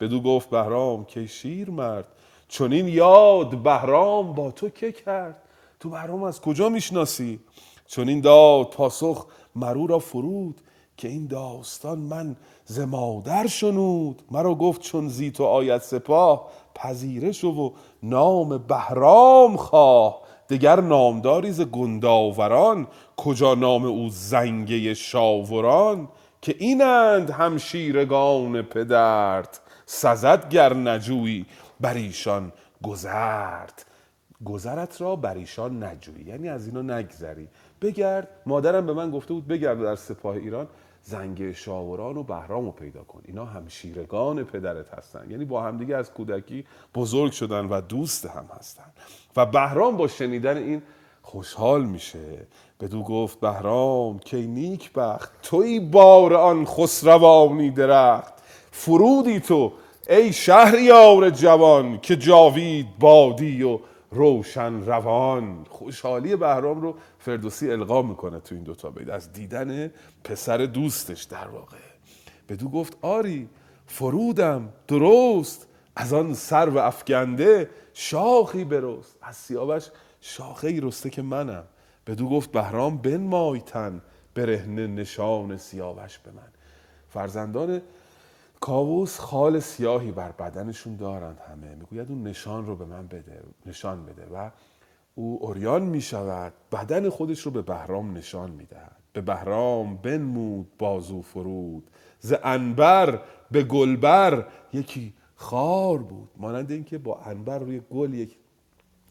بدو 0.00 0.20
گفت 0.20 0.50
بهرام 0.50 1.04
که 1.04 1.26
شیر 1.26 1.70
مرد. 1.70 2.06
این 2.60 2.88
یاد 2.88 3.62
بهرام 3.62 4.32
با 4.32 4.50
تو 4.50 4.68
که 4.68 4.92
کرد؟ 4.92 5.42
تو 5.80 5.90
بهرام 5.90 6.22
از 6.22 6.40
کجا 6.40 6.68
می‌شناسی؟ 6.68 7.40
این 7.96 8.20
داد 8.20 8.70
پاسخ 8.70 9.26
مرو 9.56 9.86
را 9.86 9.98
فرود 9.98 10.60
که 10.96 11.08
این 11.08 11.26
داستان 11.26 11.98
من 11.98 12.36
ز 12.64 12.80
مادر 12.80 13.46
شنود. 13.46 14.22
مرا 14.30 14.54
گفت 14.54 14.80
چون 14.80 15.08
زی 15.08 15.30
تو 15.30 15.44
آید 15.44 15.80
سپاه 15.80 16.48
پذیره 16.74 17.32
شو 17.32 17.48
و 17.48 17.70
نام 18.02 18.58
بهرام 18.58 19.56
خواه. 19.56 20.20
دگر 20.48 20.80
نامداری 20.80 21.52
ز 21.52 21.60
گنداوران 21.60 22.86
کجا 23.16 23.54
نام 23.54 23.84
او 23.84 24.08
زنگه 24.10 24.94
شاوران؟ 24.94 26.08
که 26.42 26.54
اینند 26.58 27.30
همشیرگان 27.30 28.62
پدرت 28.62 29.60
سزد 29.86 30.48
گر 30.48 30.74
نجویی 30.74 31.46
بر 31.80 31.94
ایشان 31.94 32.52
گذرت 32.82 33.84
گذرت 34.44 35.00
را 35.00 35.16
بر 35.16 35.34
ایشان 35.34 35.84
نجویی 35.84 36.24
یعنی 36.24 36.48
از 36.48 36.66
اینا 36.66 36.98
نگذری. 36.98 37.48
بگرد 37.82 38.28
مادرم 38.46 38.86
به 38.86 38.92
من 38.92 39.10
گفته 39.10 39.34
بود 39.34 39.46
بگرد 39.46 39.82
در 39.82 39.96
سپاه 39.96 40.36
ایران. 40.36 40.68
زنگ 41.06 41.52
شاوران 41.52 42.16
و 42.16 42.22
بهرام 42.22 42.64
رو 42.64 42.70
پیدا 42.70 43.04
کن. 43.04 43.22
اینا 43.24 43.44
همشیرگان 43.44 44.44
پدرت 44.44 44.94
هستن. 44.94 45.30
یعنی 45.30 45.44
با 45.44 45.62
همدیگه 45.62 45.96
از 45.96 46.12
کودکی 46.12 46.64
بزرگ 46.94 47.32
شدن 47.32 47.66
و 47.66 47.80
دوست 47.80 48.26
هم 48.26 48.46
هستن. 48.58 48.92
و 49.36 49.46
بهرام 49.46 49.96
با 49.96 50.08
شنیدن 50.08 50.56
این 50.56 50.82
خوشحال 51.22 51.84
میشه. 51.84 52.46
بدو 52.80 53.02
گفت 53.02 53.40
بهرام 53.40 54.18
که 54.18 54.36
نیک 54.36 54.92
بخت 54.92 55.30
توی 55.42 55.80
بار 55.80 56.34
آن 56.34 56.64
خسروانی 56.64 57.70
درخت. 57.70 58.34
فرودی 58.70 59.40
تو 59.40 59.72
ای 60.08 60.32
شهریار 60.32 61.30
جوان 61.30 62.00
که 62.00 62.16
جاوید 62.16 62.86
بادی 62.98 63.62
و 63.62 63.78
روشن 64.14 64.82
روان. 64.86 65.66
خوشحالی 65.70 66.36
بهرام 66.36 66.80
رو 66.80 66.94
فردوسی 67.18 67.70
القا 67.70 68.02
می‌کنه 68.02 68.40
تو 68.40 68.54
این 68.54 68.64
دوتا 68.64 68.90
بیت. 68.90 69.08
از 69.08 69.32
دیدن 69.32 69.92
پسر 70.24 70.58
دوستش 70.58 71.22
در 71.22 71.48
واقع. 71.48 71.76
بدو 72.48 72.68
گفت 72.68 72.96
آری 73.02 73.48
فرودم 73.86 74.68
درست. 74.88 75.68
از 75.96 76.12
آن 76.12 76.34
سر 76.34 76.68
و 76.68 76.78
افگنده 76.78 77.70
شاخی 77.92 78.64
برست 78.64 79.16
از 79.22 79.36
سیاوش 79.36 79.88
شاخه 80.20 80.68
ای 80.68 80.80
رسته 80.80 81.10
که 81.10 81.22
منم. 81.22 81.64
بدو 82.06 82.28
گفت 82.28 82.52
بهرام 82.52 82.98
بنمای 82.98 83.60
تن 83.60 84.02
برهنه 84.34 84.86
نشان 84.86 85.56
سیاوش 85.56 86.18
به 86.18 86.30
من. 86.30 86.48
فرزندان 87.08 87.82
کاووس 88.64 89.18
خال 89.18 89.60
سیاهی 89.60 90.12
بر 90.12 90.32
بدنشون 90.32 90.96
دارند 90.96 91.38
همه. 91.48 91.74
می‌گوید 91.74 92.10
اون 92.10 92.22
نشان 92.22 92.66
رو 92.66 92.76
به 92.76 92.84
من 92.84 93.06
بده 93.06 93.42
نشان 93.66 94.06
بده 94.06 94.26
و 94.34 94.50
او 95.14 95.38
اوریان 95.42 95.82
می‌شود 95.82 96.52
بدن 96.72 97.08
خودش 97.08 97.40
رو 97.40 97.50
به 97.50 97.62
بهرام 97.62 98.16
نشان 98.16 98.50
می‌دهد. 98.50 98.96
به 99.12 99.20
بهرام 99.20 99.96
بنمود 99.96 100.76
بازو 100.78 101.22
فرود. 101.22 101.90
ز 102.18 102.34
انبر 102.44 103.22
به 103.50 103.62
گلبر 103.62 104.46
یکی 104.72 105.14
خار 105.34 105.98
بود. 105.98 106.30
مانند 106.36 106.70
اینکه 106.70 106.98
با 106.98 107.20
انبر 107.20 107.58
روی 107.58 107.80
گل 107.90 108.14
یک 108.14 108.36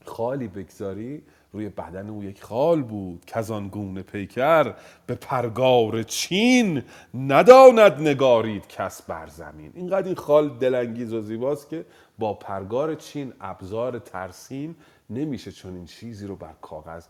خالی 0.06 0.48
بگذاری 0.48 1.24
روی 1.54 1.70
بدن 1.70 2.10
او 2.10 2.24
یک 2.24 2.44
خال 2.44 2.82
بود 2.82 3.26
که 3.26 3.40
آن 3.40 3.68
گونه 3.68 4.02
پیکر 4.02 4.74
به 5.08 5.16
پرگار 5.16 6.04
چین 6.04 6.84
نداند 7.14 8.02
نگارید 8.02 8.68
کس 8.68 9.02
بر 9.02 9.28
زمین. 9.28 9.72
اینقدر 9.76 10.06
این 10.06 10.16
خال 10.16 10.50
دلانگیز 10.50 11.14
و 11.14 11.22
زیباست 11.22 11.70
که 11.70 11.86
با 12.20 12.34
پرگار 12.34 12.96
چین 12.96 13.34
ابزار 13.42 14.00
ترسیم 14.00 14.76
نمیشه 15.10 15.52
چون 15.52 15.76
این 15.76 15.86
چیزی 15.86 16.28
رو 16.28 16.36
بر 16.36 16.54
کاغذ 16.62 17.06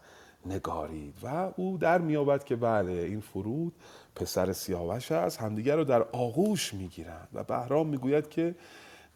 نگارید. 0.45 1.13
و 1.23 1.51
او 1.55 1.77
در 1.77 1.97
میابد 1.97 2.43
که 2.43 2.55
بله 2.55 2.91
این 2.91 3.19
فرود 3.19 3.73
پسر 4.15 4.53
سیاوش 4.53 5.11
است 5.11 5.41
همدیگر 5.41 5.75
رو 5.75 5.83
در 5.83 6.01
آغوش 6.01 6.73
می‌گیرند. 6.73 7.27
و 7.33 7.43
بهرام 7.43 7.87
می‌گوید 7.87 8.29
که 8.29 8.55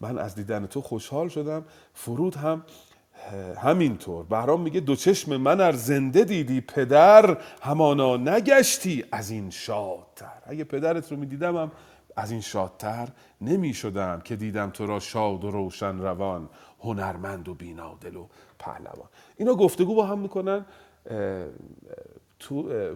من 0.00 0.18
از 0.18 0.34
دیدن 0.34 0.66
تو 0.66 0.82
خوشحال 0.82 1.28
شدم. 1.28 1.64
فرود 1.94 2.34
هم 2.34 2.64
همینطور. 3.62 4.24
بهرام 4.24 4.60
میگه 4.60 4.80
دو 4.80 4.96
چشم 4.96 5.36
من 5.36 5.60
ار 5.60 5.72
زنده 5.72 6.24
دیدی 6.24 6.60
پدر 6.60 7.38
همانا 7.62 8.16
نگشتی 8.16 9.04
از 9.12 9.30
این 9.30 9.50
شادتر. 9.50 10.42
اگه 10.46 10.64
پدرت 10.64 11.12
رو 11.12 11.18
می‌دیدم 11.18 11.56
هم 11.56 11.72
از 12.16 12.30
این 12.30 12.40
شادتر 12.40 13.08
نمی 13.40 13.74
شدم 13.74 14.20
که 14.24 14.36
دیدم 14.36 14.70
تو 14.70 14.86
را 14.86 15.00
شاد 15.00 15.44
و 15.44 15.50
روشن 15.50 15.98
روان 15.98 16.48
هنرمند 16.80 17.48
و 17.48 17.54
بینادل 17.54 18.16
و 18.16 18.26
پهلوان. 18.58 19.08
اینا 19.36 19.54
گفتگو 19.54 19.94
با 19.94 20.06
هم 20.06 20.18
می‌کنن. 20.18 20.64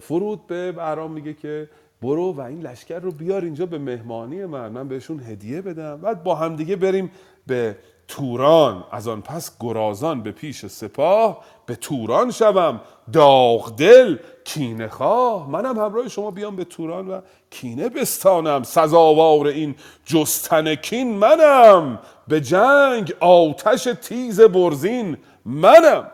فرود 0.01 0.47
به 0.47 0.73
بهرام 0.73 1.13
میگه 1.13 1.35
که 1.35 1.69
برو 2.03 2.33
و 2.33 2.41
این 2.41 2.61
لشکر 2.61 2.99
رو 2.99 3.13
بیار 3.13 3.45
اینجا 3.45 3.67
به 3.67 3.79
مهمانی 3.79 4.47
من 4.47 4.73
من 4.73 4.89
بهشون 4.89 5.21
هدیه 5.21 5.63
بدم. 5.63 6.01
بعد 6.01 6.23
با 6.23 6.35
هم 6.35 6.57
دیگه 6.57 6.77
بریم 6.77 7.11
به 7.47 7.77
توران. 8.13 8.85
از 8.91 9.09
آن 9.09 9.21
پس 9.21 9.57
گرازان 9.61 10.23
به 10.23 10.33
پیش 10.33 10.67
سپاه 10.67 11.45
به 11.67 11.77
توران 11.77 12.31
شوم. 12.31 12.81
داغ 13.13 13.77
دل 13.77 14.17
کینه 14.45 14.89
خواه. 14.89 15.51
منم 15.51 15.79
همراه 15.79 16.09
شما 16.09 16.31
بیام 16.31 16.57
به 16.57 16.65
توران 16.65 17.09
و 17.09 17.21
کینه 17.51 17.89
بستانم. 17.89 18.63
سزاوار 18.63 19.47
این 19.47 19.75
جستن 20.05 20.75
کین 20.75 21.15
منم. 21.15 21.99
به 22.29 22.41
جنگ 22.41 23.15
آتش 23.21 23.89
تیز 24.03 24.41
برزین 24.41 25.17
منم. 25.45 26.11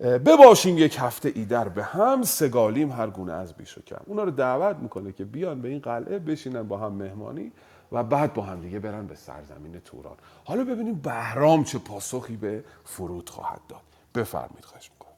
بباشیم 0.00 0.78
یک 0.78 0.96
هفته 0.98 1.32
ایدر 1.34 1.68
به 1.68 1.82
هم. 1.82 2.22
سگالیم 2.22 2.92
هر 2.92 3.06
گونه 3.06 3.32
از 3.32 3.54
بیش 3.54 3.78
کم. 3.86 4.00
اونا 4.06 4.24
رو 4.24 4.30
دعوت 4.30 4.76
می‌کنه 4.76 5.12
که 5.12 5.24
بیان 5.24 5.62
به 5.62 5.68
این 5.68 5.78
قلعه 5.78 6.18
بشینن 6.18 6.62
با 6.62 6.78
هم 6.78 6.92
مهمانی. 6.92 7.52
و 7.92 8.04
بعد 8.04 8.34
با 8.34 8.42
هم 8.42 8.62
دیگه 8.62 8.80
برن 8.80 9.08
به 9.08 9.16
سرزمین 9.16 9.80
توران. 9.80 10.18
حالا 10.46 10.64
ببینیم 10.64 10.96
بهرام 10.96 11.64
چه 11.64 11.80
پاسخی 11.80 12.36
به 12.36 12.64
فرود 12.84 13.30
خواهد 13.30 13.62
داد. 13.68 13.82
بفرمید 14.16 14.66
خواهش 14.66 14.92
می‌کنم. 14.92 15.16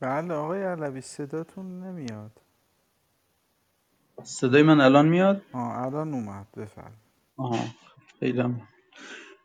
بله 0.00 0.34
آقای 0.34 0.64
علوی 0.64 1.02
صداتون 1.02 1.84
نمیاد. 1.84 2.42
صدای 4.24 4.62
من 4.64 4.80
الان 4.80 5.08
میاد؟ 5.08 5.42
آه 5.52 5.78
الان 5.78 6.14
اومد 6.14 6.52
بفرمایید. 6.52 7.00
آها 7.38 7.64
خیلی. 8.20 8.62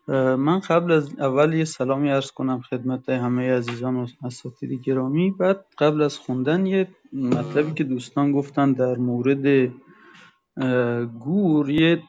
من 0.08 0.58
قبل 0.58 0.92
از 0.92 1.18
اول 1.18 1.52
یه 1.52 1.64
سلامی 1.64 2.10
عرض 2.10 2.30
کنم 2.30 2.60
خدمت 2.60 3.08
همه 3.08 3.52
عزیزان 3.52 3.96
و 3.96 4.06
اساتید 4.24 4.82
گرامی. 4.84 5.30
بعد 5.30 5.64
قبل 5.78 6.02
از 6.02 6.18
خوندن 6.18 6.66
یه 6.66 6.88
مطلبی 7.12 7.72
که 7.72 7.84
دوستان 7.84 8.32
گفتن 8.32 8.72
در 8.72 8.96
مورد 8.96 9.72
گور 11.18 11.70
یه 11.70 12.02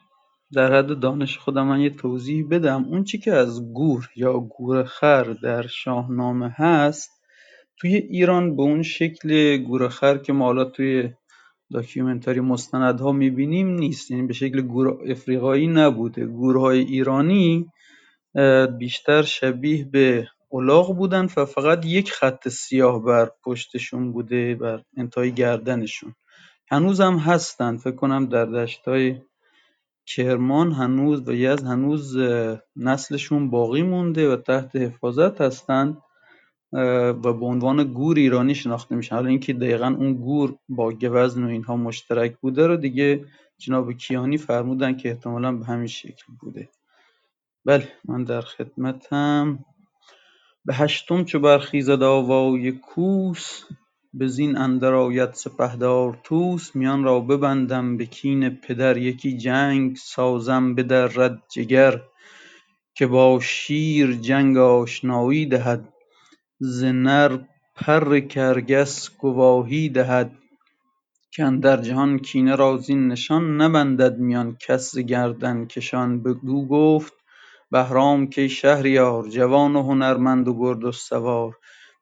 در 0.52 0.74
حد 0.78 1.00
دانش 1.00 1.38
خودم 1.38 1.66
من 1.66 1.80
یه 1.80 1.90
توضیح 1.90 2.46
بدم. 2.50 2.84
اون 2.84 3.04
چی 3.04 3.18
که 3.18 3.32
از 3.32 3.72
گور 3.72 4.08
یا 4.16 4.40
گورخر 4.40 5.24
در 5.42 5.66
شاهنامه 5.66 6.48
هست 6.48 7.10
توی 7.76 7.94
ایران 7.94 8.56
به 8.56 8.62
اون 8.62 8.82
شکل 8.82 9.56
گورخر 9.56 10.18
که 10.18 10.32
ما 10.32 10.44
حالا 10.44 10.64
توی 10.64 11.10
documentary 11.72 12.40
مستندها 12.40 13.12
می‌بینیم 13.12 13.68
نیست. 13.68 14.10
یعنی 14.10 14.26
به 14.26 14.32
شکل 14.32 14.60
گور 14.60 15.10
افریقایی 15.10 15.66
نبوده. 15.66 16.26
گورهای 16.26 16.78
ایرانی 16.78 17.66
بیشتر 18.78 19.22
شبیه 19.22 19.84
به 19.84 20.28
الاغ 20.52 20.96
بودن 20.96 21.28
و 21.36 21.44
فقط 21.44 21.86
یک 21.86 22.12
خط 22.12 22.48
سیاه 22.48 23.04
بر 23.04 23.30
پشتشون 23.44 24.12
بوده 24.12 24.54
بر 24.54 24.82
انتهای 24.96 25.32
گردنشون. 25.32 26.14
هنوزم 26.70 27.16
هستن 27.16 27.76
فکر 27.76 27.94
کنم 27.94 28.26
در 28.26 28.44
دشتای 28.44 29.20
کرمان 30.06 30.72
هنوز 30.72 31.28
و 31.28 31.32
یزد 31.32 31.66
هنوز 31.66 32.16
نسلشون 32.76 33.50
باقی 33.50 33.82
مونده 33.82 34.32
و 34.32 34.36
تحت 34.36 34.76
حفاظت 34.76 35.40
هستن 35.40 35.98
و 36.72 37.32
به 37.32 37.46
عنوان 37.46 37.84
گور 37.84 38.16
ایرانی 38.16 38.54
شناخته 38.54 38.96
میشن. 38.96 39.14
حالا 39.14 39.28
اینکه 39.28 39.52
دقیقا 39.52 39.86
اون 39.86 40.14
گور 40.14 40.58
با 40.68 40.92
گوزن 40.92 41.44
و 41.44 41.48
اینها 41.48 41.76
مشترک 41.76 42.36
بوده 42.40 42.66
رو 42.66 42.76
دیگه 42.76 43.24
جناب 43.58 43.92
کیانی 43.92 44.38
فرمودن 44.38 44.96
که 44.96 45.08
احتمالا 45.08 45.52
به 45.52 45.64
همین 45.64 45.86
شکل 45.86 46.24
بوده. 46.40 46.68
بله 47.66 47.88
من 48.04 48.24
در 48.24 48.40
خدمتم. 48.40 49.64
به 50.64 50.74
هشتم 50.74 51.24
چو 51.24 51.38
برخیزد 51.40 52.02
آوای 52.02 52.72
کوس 52.72 53.64
به 54.14 54.26
زین 54.28 54.56
اندر 54.56 54.94
آید 54.94 55.32
سپهدار 55.32 56.20
طوس. 56.24 56.76
میان 56.76 57.04
را 57.04 57.20
ببندم 57.20 57.96
به 57.96 58.06
کین 58.06 58.50
پدر 58.50 58.96
یکی 58.96 59.36
جنگ 59.38 59.96
سازم 59.96 60.74
بدرد 60.74 61.42
جگر 61.54 62.00
که 62.94 63.06
با 63.06 63.40
شیر 63.40 64.12
جنگ 64.12 64.56
آشنایی 64.56 65.46
دهد. 65.46 65.88
ز 66.58 66.84
نر 66.84 67.38
پر 67.74 68.20
کرگس 68.20 69.16
گواهی 69.18 69.88
دهد 69.88 70.32
کاندر 71.36 71.76
جهان 71.76 72.18
کینه 72.18 72.56
را 72.56 72.76
زین 72.76 73.08
نشان 73.08 73.60
نبندد. 73.60 74.18
میان 74.18 74.56
کس 74.60 74.92
ز 74.92 74.98
گردنکشان 74.98 76.22
بدو 76.22 76.66
گفت 76.66 77.12
بهرام 77.74 78.30
کای 78.30 78.48
شهریار 78.48 79.28
جوان 79.28 79.76
و 79.76 79.82
هنرمند 79.82 80.48
و 80.48 80.54
گرد 80.58 80.84
و 80.84 80.92
سوار. 80.92 81.56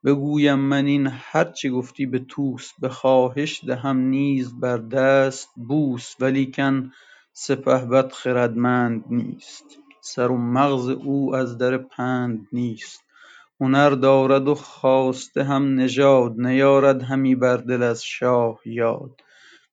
بگویم 0.05 0.59
من 0.59 0.87
این 0.87 1.07
هر 1.07 1.45
چه 1.45 1.71
گفتی 1.71 2.07
به 2.07 2.19
طوس 2.19 2.73
به 2.81 2.89
خواهش 2.89 3.65
دهم 3.65 3.97
نیز 3.97 4.61
بر 4.61 4.77
دست 4.77 5.49
بوس 5.69 6.15
ولیکن 6.21 6.93
سپهبد 7.33 8.13
خردمند 8.13 9.05
نیست. 9.11 9.65
سر 10.01 10.29
و 10.29 10.37
مغز 10.37 10.89
او 10.89 11.35
از 11.35 11.59
در 11.59 11.77
پند 11.77 12.49
نیست. 12.53 13.01
هنر 13.61 13.91
دارد 13.91 14.49
و 14.49 14.55
خواسته 14.55 15.45
هم 15.45 15.75
نژاد 15.75 16.41
نیارد 16.41 17.03
همی 17.03 17.35
بر 17.35 17.57
دل 17.57 17.83
از 17.83 18.05
شاه 18.05 18.61
یاد. 18.67 19.21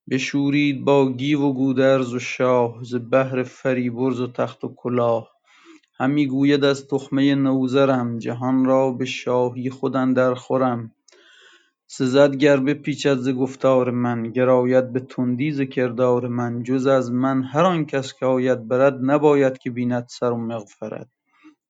بشورید 0.10 0.86
با 0.86 1.12
گیو 1.12 1.42
و 1.42 1.54
گودرز 1.54 2.14
و 2.14 2.20
شاه 2.20 2.84
ز 2.84 2.96
بهر 2.96 3.44
فریبرز 3.44 4.22
و 4.22 4.28
تخت 4.28 4.64
و 4.64 4.74
کلاه. 4.78 5.39
همی 6.00 6.28
گوید 6.28 6.64
از 6.64 6.88
تخمه 6.88 7.36
نوذرم 7.36 8.18
جهان 8.18 8.66
را 8.66 8.92
به 8.92 9.06
شاهی 9.06 9.70
خود 9.70 9.96
اندر 9.96 10.34
خورم. 10.34 10.92
سزد 11.88 12.36
گر 12.36 12.58
بپیچد 12.58 13.18
ز 13.18 13.30
گفتار 13.30 13.92
من 13.92 14.24
گراید 14.24 14.94
به 14.94 15.00
تندی 15.00 15.52
ز 15.52 15.62
کردار 15.62 16.28
من. 16.28 16.64
جز 16.64 16.88
از 16.88 17.12
من 17.12 17.44
هر 17.44 17.64
آنکس 17.64 18.14
که 18.14 18.26
آید 18.26 18.68
برت 18.68 19.00
نباید 19.02 19.58
که 19.58 19.72
بیند 19.72 20.06
سر 20.10 20.32
و 20.32 20.38
مغفرت. 20.38 21.08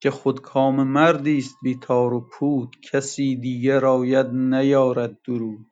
که 0.01 0.11
خودکام 0.11 0.83
مردیست 0.83 1.55
بی 1.63 1.75
تار 1.75 2.13
و 2.13 2.27
پود 2.31 2.75
کسی 2.91 3.35
دیگر 3.35 3.85
آید 3.85 4.27
نیارد 4.27 5.17
درود. 5.27 5.68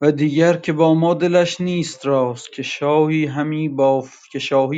و 0.00 0.12
دیگر 0.12 0.56
که 0.56 0.72
با 0.72 0.94
ما 0.94 1.14
دلش 1.14 1.60
نیست 1.60 2.06
راست 2.06 2.52
که 2.52 2.62
شاهی 2.62 3.26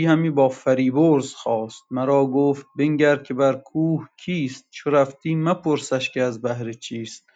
همی 0.07 0.31
با 0.31 0.49
فریبرز 0.49 1.35
خواست. 1.35 1.85
مرا 1.91 2.27
گفت 2.27 2.67
بنگر 2.79 3.17
که 3.17 3.35
بر 3.35 3.55
کوه 3.55 4.09
کیست 4.17 4.67
چو 4.71 4.91
رفتی 4.91 5.35
مپرسش 5.35 6.11
که 6.11 6.23
از 6.23 6.43
بهر 6.43 6.73
چیست. 6.73 7.27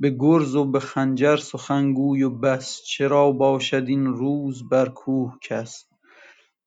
به 0.00 0.10
گرز 0.10 0.54
و 0.56 0.64
به 0.64 0.80
خنجر 0.80 1.36
سخن 1.36 1.92
گوی 1.92 2.22
و 2.22 2.30
بس 2.30 2.82
چرا 2.86 3.32
باشد 3.32 3.84
این 3.88 4.06
روز 4.06 4.68
بر 4.68 4.88
کوه 4.88 5.38
کس. 5.42 5.84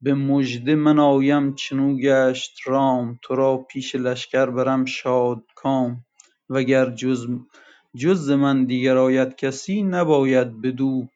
به 0.02 0.14
مژده 0.14 0.76
من 0.76 1.00
آیم 1.00 1.56
چنو 1.56 1.98
گشت 1.98 2.58
رام. 2.66 3.20
ترا 3.28 3.58
پیش 3.58 3.96
لشکر 3.96 4.46
برم 4.46 4.86
شادکام 4.86 6.06
وگر 6.50 6.90
جز 6.90 7.28
ز 7.96 8.32
من 8.32 8.66
دیگر 8.66 8.98
آید 8.98 9.36
کسی 9.36 9.84
نباید 9.84 10.62
بدو. 10.62 11.08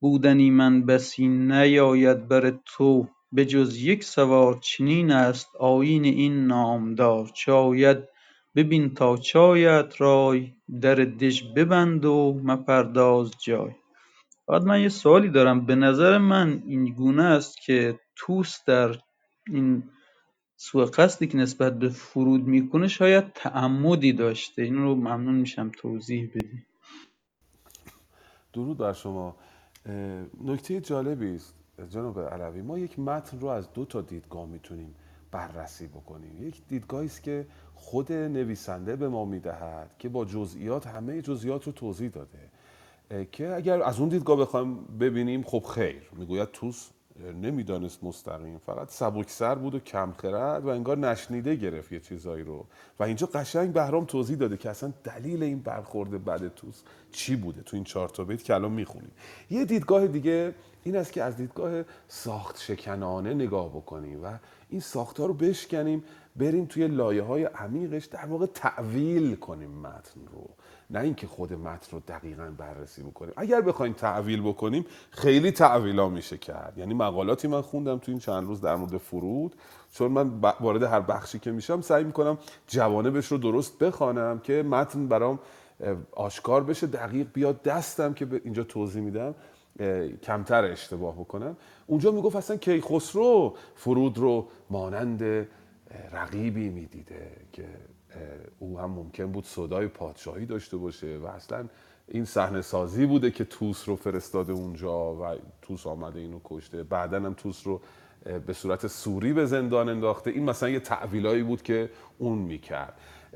بودنی 0.00 0.50
من 0.50 0.86
بسی 0.86 1.28
نیاید 1.28 2.28
بر 2.28 2.58
تو. 2.64 3.08
به 3.32 3.44
جز 3.44 3.76
یک 3.76 4.04
سوار 4.04 4.58
چنین 4.60 5.10
است 5.10 5.56
آیین 5.58 6.04
این 6.04 6.46
نامدار. 6.46 7.30
آید 7.48 7.98
ببین 8.56 8.94
تا 8.94 9.16
چه 9.16 9.38
آیدت 9.38 10.00
رای. 10.00 10.52
در 10.80 10.94
دژ 10.94 11.42
ببند 11.56 12.04
و 12.04 12.40
مپرداز 12.44 13.30
جای. 13.44 13.70
فقط 14.46 14.62
من 14.62 14.80
یه 14.80 14.88
سوالی 14.88 15.28
دارم. 15.28 15.66
به 15.66 15.74
نظر 15.74 16.18
من 16.18 16.62
این 16.66 16.84
گونه 16.84 17.24
است 17.24 17.60
که 17.60 18.00
طوس 18.16 18.58
در 18.66 18.96
این 19.46 19.82
سوء 20.60 20.84
قصدی 20.84 21.26
که 21.26 21.38
نسبت 21.38 21.78
به 21.78 21.88
فرود 21.88 22.46
می‌کنه 22.46 22.88
شاید 22.88 23.32
تعمدی 23.32 24.12
داشته. 24.12 24.62
این 24.62 24.76
رو 24.76 24.94
ممنون 24.94 25.34
میشم 25.34 25.70
توضیح 25.76 26.30
بدی. 26.34 26.62
درود 28.52 28.78
بر 28.78 28.92
شما. 28.92 29.36
نکته 30.44 30.80
جالبی 30.80 31.34
است 31.34 31.54
جناب 31.90 32.20
علوی. 32.20 32.62
ما 32.62 32.78
یک 32.78 32.98
متن 32.98 33.40
رو 33.40 33.48
از 33.48 33.72
دو 33.72 33.84
تا 33.84 34.00
دیدگاه 34.00 34.46
می‌تونیم 34.46 34.94
بررسی 35.30 35.86
بکنیم. 35.86 36.48
یک 36.48 36.66
دیدگاهی 36.68 37.06
است 37.06 37.22
که 37.22 37.46
خود 37.74 38.12
نویسنده 38.12 38.96
به 38.96 39.08
ما 39.08 39.24
می‌دهد 39.24 39.90
که 39.98 40.08
با 40.08 40.24
جزئیات 40.24 40.86
همه 40.86 41.22
جزئیات 41.22 41.64
رو 41.64 41.72
توضیح 41.72 42.10
داده. 42.10 42.50
که 43.32 43.54
اگر 43.54 43.82
از 43.82 44.00
اون 44.00 44.08
دیدگاه 44.08 44.36
بخوایم 44.36 44.84
ببینیم 44.84 45.42
خب 45.42 45.64
خیر. 45.74 46.02
می‌گوید 46.16 46.48
توس 46.52 46.90
نمی‌دانست 47.20 48.04
مستقیم. 48.04 48.58
فقط 48.58 48.90
سبکسر 48.90 49.54
بود 49.54 49.74
و 49.74 49.78
کم 49.78 50.12
خرد 50.12 50.64
و 50.64 50.68
انگار 50.68 50.98
نشنیده 50.98 51.54
گرفت 51.54 51.92
یه 51.92 52.00
چیزایی 52.00 52.44
رو. 52.44 52.66
و 52.98 53.02
اینجا 53.02 53.26
قشنگ 53.26 53.72
بهرام 53.72 54.04
توضیح 54.04 54.36
داده 54.36 54.56
که 54.56 54.70
اصلا 54.70 54.92
دلیل 55.04 55.42
این 55.42 55.58
برخورد 55.58 56.24
بد 56.24 56.54
توس 56.54 56.82
چی 57.12 57.36
بوده 57.36 57.62
تو 57.62 57.76
این 57.76 57.84
چهار 57.84 58.08
تا 58.08 58.24
بیت 58.24 58.44
که 58.44 58.54
الان 58.54 58.72
می‌خونیم. 58.72 59.10
یه 59.50 59.64
دیدگاه 59.64 60.06
دیگه 60.06 60.54
این 60.84 60.96
است 60.96 61.12
که 61.12 61.22
از 61.22 61.36
دیدگاه 61.36 61.82
ساخت 62.08 62.60
شکنانه 62.60 63.34
نگاه 63.34 63.68
بکنیم 63.68 64.24
و 64.24 64.38
این 64.68 64.80
ساختها 64.80 65.26
رو 65.26 65.34
بشکنیم 65.34 66.04
بریم 66.36 66.64
توی 66.64 66.88
لایه 66.88 67.22
های 67.22 67.44
عمیقش 67.44 68.04
در 68.04 68.26
واقع 68.26 68.46
تعویل 68.46 69.36
کنیم 69.36 69.70
متن 69.70 70.20
رو. 70.32 70.50
نه 70.90 71.00
اینکه 71.00 71.26
خود 71.26 71.52
متن 71.52 71.88
رو 71.92 72.02
دقیقا 72.08 72.52
بررسی 72.58 73.02
بکنیم. 73.02 73.32
اگر 73.36 73.60
بخوایم 73.60 73.92
تعویل 73.92 74.42
بکنیم 74.42 74.84
خیلی 75.10 75.50
تعویلا 75.50 76.08
میشه 76.08 76.38
کرد. 76.38 76.78
یعنی 76.78 76.94
مقالاتی 76.94 77.48
من 77.48 77.60
خوندم 77.60 77.98
تو 77.98 78.12
این 78.12 78.18
چند 78.18 78.46
روز 78.46 78.60
در 78.60 78.76
مورد 78.76 78.96
فرود. 78.96 79.56
چون 79.92 80.12
من 80.12 80.30
وارد 80.60 80.82
هر 80.82 81.00
بخشی 81.00 81.38
که 81.38 81.50
میشم 81.50 81.80
سعی 81.80 82.04
می‌کنم 82.04 82.38
جوانبش 82.66 83.26
رو 83.26 83.38
درست 83.38 83.78
بخوانم 83.78 84.38
که 84.38 84.62
متن 84.62 85.08
برام 85.08 85.38
آشکار 86.12 86.64
بشه 86.64 86.86
دقیق 86.86 87.26
بیاد. 87.32 87.62
دستم 87.62 88.14
که 88.14 88.40
اینجا 88.44 88.64
توضیح 88.64 89.02
میدم 89.02 89.34
کمتر 90.22 90.64
اشتباه 90.64 91.14
بکنم. 91.14 91.56
اونجا 91.86 92.10
می‌گفت 92.10 92.36
اصلا 92.36 92.56
کیخسرو 92.56 93.56
فرود 93.74 94.18
رو 94.18 94.48
مانند 94.70 95.48
رقیبی 96.12 96.68
می‌دیده 96.68 97.30
که 97.52 97.64
او 98.58 98.78
هم 98.78 98.90
ممکن 98.90 99.32
بود 99.32 99.44
صدای 99.44 99.86
پادشاهی 99.86 100.46
داشته 100.46 100.76
باشه 100.76 101.18
و 101.18 101.26
اصلا 101.26 101.68
این 102.08 102.24
صحنه 102.24 102.62
سازی 102.62 103.06
بوده 103.06 103.30
که 103.30 103.44
توس 103.44 103.88
رو 103.88 103.96
فرستاده 103.96 104.52
اونجا 104.52 105.14
و 105.14 105.36
توس 105.62 105.86
آمده 105.86 106.20
اینو 106.20 106.40
کشته. 106.44 106.82
بعدا 106.82 107.16
هم 107.16 107.34
توس 107.34 107.66
رو 107.66 107.80
به 108.46 108.52
صورت 108.52 108.86
سوری 108.86 109.32
به 109.32 109.46
زندان 109.46 109.88
انداخته. 109.88 110.30
این 110.30 110.44
مثلا 110.44 110.68
یه 110.68 110.80
تعویلایی 110.80 111.42
بود 111.42 111.62
که 111.62 111.90
اون 112.18 112.38
می‌کرد. 112.38 112.94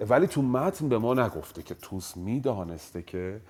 ولی 0.09 0.27
تو 0.27 0.43
متن 0.43 0.89
به 0.89 0.99
ما 0.99 1.15
نگفته 1.15 1.63
که 1.63 1.75
توس 1.75 2.17
می‌دانسته 2.17 3.03
که 3.03 3.41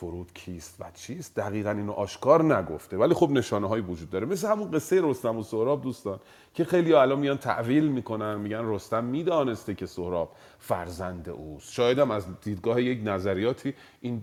فرود 0.00 0.32
کیست 0.34 0.76
و 0.80 0.84
چیست 0.94 1.36
دقیقا 1.36 1.70
اینو 1.70 1.92
آشکار 1.92 2.56
نگفته. 2.56 2.96
ولی 2.96 3.14
خب 3.14 3.30
نشانه 3.30 3.68
هایی 3.68 3.82
وجود 3.82 4.10
داره. 4.10 4.26
مثل 4.26 4.48
همون 4.48 4.70
قصه 4.70 5.00
رستم 5.02 5.36
و 5.36 5.42
سهراب 5.42 5.82
دوستان 5.82 6.20
که 6.54 6.64
خیلی 6.64 6.94
الان 6.94 7.18
میان 7.18 7.38
تعویل 7.38 7.88
می‌کنن 7.88 8.36
میگن 8.40 8.62
رستم 8.64 9.04
می‌دانسته 9.04 9.74
که 9.74 9.86
سهراب 9.86 10.32
فرزند 10.58 11.28
اوست. 11.28 11.72
شاید 11.72 11.98
هم 11.98 12.10
از 12.10 12.24
دیدگاه 12.42 12.82
یک 12.82 13.00
نظریاتی 13.04 13.74
این 14.00 14.22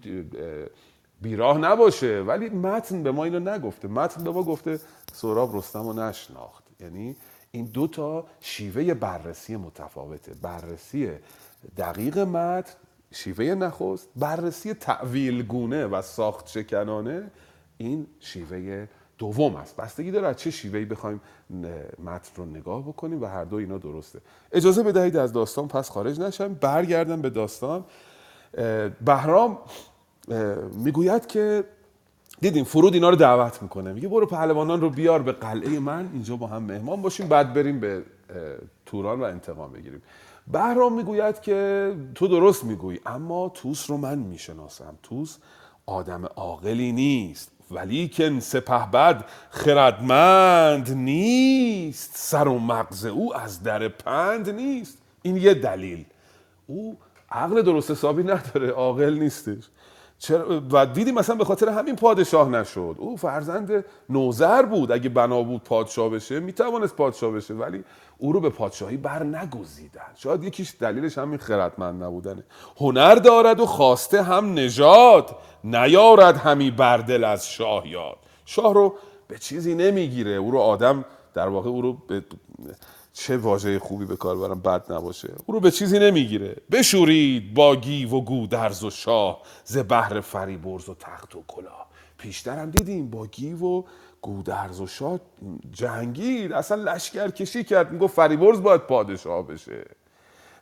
بیراه 1.21 1.57
نباشه. 1.57 2.21
ولی 2.21 2.49
متن 2.49 3.03
به 3.03 3.11
ما 3.11 3.23
اینو 3.23 3.39
نگفته. 3.39 3.87
متن 3.87 4.23
به 4.23 4.31
ما 4.31 4.43
گفته 4.43 4.79
سهراب 5.13 5.57
رستم 5.57 5.87
رو 5.87 5.93
نشناخت. 5.93 6.63
یعنی 6.79 7.15
این 7.51 7.65
دو 7.65 7.87
تا 7.87 8.25
شیوه 8.39 8.93
بررسی 8.93 9.55
متفاوته. 9.55 10.33
بررسی 10.41 11.09
دقیق 11.77 12.17
متن 12.17 12.73
شیوه 13.15 13.45
نخست 13.45 14.09
بررسی 14.15 14.73
تعویلگونه 14.73 15.85
و 15.85 16.01
ساخت 16.01 16.47
شکنانه 16.47 17.31
این 17.77 18.07
شیوه 18.19 18.87
دوم 19.17 19.55
است. 19.55 19.75
بستگی 19.75 20.11
داره 20.11 20.27
از 20.27 20.35
چه 20.35 20.51
شیوهی 20.51 20.85
بخوایم 20.85 21.21
متن 22.05 22.31
رو 22.35 22.45
نگاه 22.45 22.81
بکنیم 22.87 23.21
و 23.21 23.25
هر 23.25 23.43
دو 23.43 23.55
اینا 23.55 23.77
درسته. 23.77 24.19
اجازه 24.51 24.83
بدهید 24.83 25.17
از 25.17 25.33
داستان 25.33 25.67
پس 25.67 25.89
خارج 25.89 26.19
نشم. 26.19 26.53
برگردم 26.53 27.21
به 27.21 27.29
داستان. 27.29 27.85
بهرام 29.05 29.57
می‌گوید 30.73 31.27
که 31.27 31.63
دیدیم 32.41 32.63
فرود 32.63 32.93
اینا 32.93 33.09
رو 33.09 33.15
دعوت 33.15 33.61
می‌کنه. 33.61 33.93
میگه 33.93 34.07
برو 34.07 34.25
پهلوانان 34.25 34.81
رو 34.81 34.89
بیار 34.89 35.21
به 35.21 35.31
قلعه 35.31 35.79
من 35.79 36.09
اینجا 36.13 36.35
با 36.35 36.47
هم 36.47 36.63
مهمان 36.63 37.01
باشیم 37.01 37.27
بعد 37.27 37.53
بریم 37.53 37.79
به 37.79 38.03
توران 38.85 39.19
و 39.19 39.23
انتقام 39.23 39.71
بگیریم. 39.71 40.01
بهرام 40.47 40.93
می‌گوید 40.93 41.41
که 41.41 41.93
تو 42.15 42.27
درست 42.27 42.63
می‌گویی 42.63 42.99
اما 43.05 43.49
توس 43.49 43.89
رو 43.89 43.97
من 43.97 44.17
می‌شناسم. 44.19 44.97
توس 45.03 45.37
آدم 45.85 46.25
عاقلی 46.25 46.91
نیست 46.91 47.51
ولی 47.71 48.07
که 48.07 48.39
سپهبد 48.39 49.25
خردمند 49.49 50.91
نیست. 50.91 52.11
سر 52.15 52.47
و 52.47 52.59
مغز 52.59 53.05
او 53.05 53.35
از 53.35 53.63
در 53.63 53.87
پند 53.87 54.49
نیست. 54.49 54.97
این 55.21 55.37
یه 55.37 55.53
دلیل. 55.53 56.05
او 56.67 56.97
عقل 57.31 57.61
درست 57.61 57.91
حسابی 57.91 58.23
نداره 58.23 58.69
عاقل 58.69 59.13
نیستش. 59.13 59.63
چرا؟ 60.19 60.61
و 60.71 60.85
دیدی 60.85 61.11
مثلا 61.11 61.35
به 61.35 61.45
خاطر 61.45 61.69
همین 61.69 61.95
پادشاه 61.95 62.49
نشد. 62.49 62.95
او 62.97 63.17
فرزند 63.17 63.85
نوزر 64.09 64.61
بود. 64.61 64.91
اگه 64.91 65.09
بنا 65.09 65.43
بود 65.43 65.63
پادشاه 65.63 66.09
بشه 66.09 66.39
می‌توانست 66.39 66.95
پادشاه 66.95 67.31
بشه 67.31 67.53
ولی 67.53 67.83
او 68.17 68.31
رو 68.33 68.39
به 68.39 68.49
پادشاهی 68.49 68.97
بر 68.97 69.23
نگزیدن 69.23 70.01
شاید 70.15 70.43
یکیش 70.43 70.75
دلیلش 70.79 71.17
همین 71.17 71.37
خردمند 71.37 72.03
نبودنه. 72.03 72.43
هنر 72.77 73.15
دارد 73.15 73.59
و 73.59 73.65
خواسته 73.65 74.23
هم 74.23 74.53
نژاد. 74.53 75.35
نیارد 75.63 76.37
همی 76.37 76.71
بردل 76.71 77.23
از 77.23 77.47
شاه 77.47 77.87
یاد 77.87 78.17
شاه 78.45 78.73
رو 78.73 78.95
به 79.27 79.37
چیزی 79.37 79.75
نمی‌گیره. 79.75 80.31
او 80.31 80.51
رو 80.51 80.59
آدم 80.59 81.05
در 81.33 81.47
واقع 81.47 81.69
او 81.69 81.81
رو 81.81 81.93
به 82.07 82.23
چه 83.17 83.37
واژه 83.37 83.79
خوبی 83.79 84.05
به 84.05 84.15
کار 84.15 84.37
برم 84.37 84.59
بد 84.59 84.93
نباشه. 84.93 85.33
او 85.45 85.53
رو 85.53 85.59
به 85.59 85.71
چیزی 85.71 85.99
نمی‌گیره. 85.99 86.55
بشورید 86.71 87.53
با 87.53 87.75
گیو 87.75 88.09
و 88.09 88.21
گودرز 88.21 88.83
و 88.83 88.89
شاه 88.89 89.41
ز 89.63 89.77
بهر 89.77 90.21
فریبرز 90.21 90.89
و 90.89 90.95
تخت 90.95 91.35
و 91.35 91.43
کلاه. 91.47 91.87
پیشتر 92.17 92.59
هم 92.59 92.71
دیدیم 92.71 93.09
با 93.09 93.27
گیو 93.27 93.65
و 93.65 93.83
گودرز 94.21 94.81
و 94.81 94.87
شاه 94.87 95.19
جنگید 95.71 96.51
اصلا 96.51 96.83
لشکر 96.83 97.29
کشی 97.29 97.63
کرد. 97.63 97.91
می‌گفت 97.91 98.15
فریبرز 98.15 98.61
باید 98.61 98.81
پادشاه 98.81 99.47
بشه. 99.47 99.85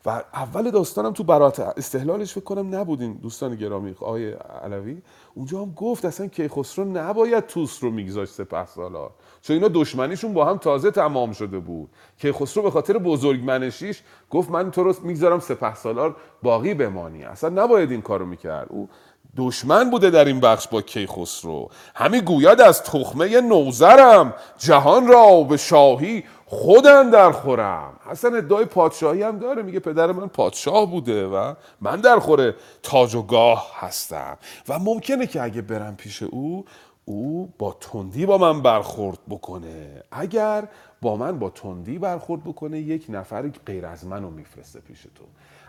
و 0.06 0.24
اول 0.34 0.72
داستانم 0.72 1.14
تو 1.14 1.24
برات 1.24 1.60
استحلالش 1.60 2.34
فکر 2.34 2.44
کنم 2.44 2.76
نبودین 2.76 3.14
دوستان 3.14 3.56
گرامی. 3.56 3.92
آقای 3.92 4.32
علوی. 4.64 5.02
اونجا 5.34 5.62
هم 5.62 5.74
گفت 5.74 6.06
اصلا 6.06 6.28
کیخسرو 6.28 6.86
نباید 6.86 7.48
توس 7.48 7.84
رو 7.84 7.92
میگذاشت 7.92 8.34
سپه 8.34 8.66
سالار 8.66 9.12
چون 9.44 9.54
اینا 9.54 9.68
دشمنیشون 9.74 10.34
با 10.34 10.46
هم 10.46 10.58
تازه 10.58 10.92
تمام 10.92 11.34
شده 11.34 11.60
بود. 11.60 11.90
کیخسرو 12.22 12.64
به 12.64 12.72
خاطر 12.72 12.98
بزرگ 12.98 13.44
منشیش 13.44 14.02
گفت 14.30 14.52
من 14.52 14.72
تو 14.72 14.84
رو 14.84 14.96
می‌گذارم 15.04 15.40
سپه 15.40 15.76
سالار 15.76 16.16
باقی 16.44 16.74
بمانی. 16.74 17.24
اصلا 17.24 17.64
نباید 17.64 17.92
این 17.92 18.02
کارو 18.02 18.26
می‌کرد. 18.26 18.68
او 18.70 18.90
دشمن 19.38 19.90
بوده 19.90 20.10
در 20.10 20.26
این 20.26 20.40
بخش 20.40 20.68
با 20.68 20.82
کیخسرو 20.82 21.70
همی 21.96 22.22
گوید 22.22 22.62
از 22.62 22.84
تخمه 22.84 23.42
نوزرم 23.42 24.34
جهان 24.58 25.08
را 25.08 25.44
به 25.44 25.58
شاهی 25.58 26.24
خودم 26.46 27.12
در 27.12 27.32
خورم 27.32 27.94
اصلا 28.10 28.38
ادعای 28.38 28.66
پادشاهی 28.66 29.24
هم 29.24 29.40
داره. 29.40 29.62
میگه 29.62 29.80
پدر 29.80 30.12
من 30.12 30.28
پادشاه 30.28 30.92
بوده 30.92 31.28
و 31.28 31.54
من 31.82 32.02
در 32.02 32.20
خوره 32.20 32.56
تاج 32.84 33.16
و 33.16 33.22
گاه 33.22 33.72
هستم. 33.80 34.38
و 34.70 34.80
ممکنه 34.80 35.28
که 35.28 35.42
اگه 35.42 35.62
برم 35.62 35.96
پیش 35.96 36.24
او 36.24 36.66
او 37.06 37.54
با 37.60 37.78
تندی 37.82 38.26
با 38.26 38.38
من 38.38 38.62
برخورد 38.62 39.20
بکنه. 39.30 40.04
اگر 40.12 40.68
با 41.02 41.16
من 41.18 41.40
با 41.40 41.50
تندی 41.50 42.00
برخورد 42.00 42.44
بکنه 42.44 42.80
یک 42.80 43.06
نفر 43.10 43.48
غیر 43.50 43.86
از 43.86 44.06
منو 44.06 44.30
میفرسته 44.30 44.80
پیش 44.80 45.02
تو. 45.16 45.26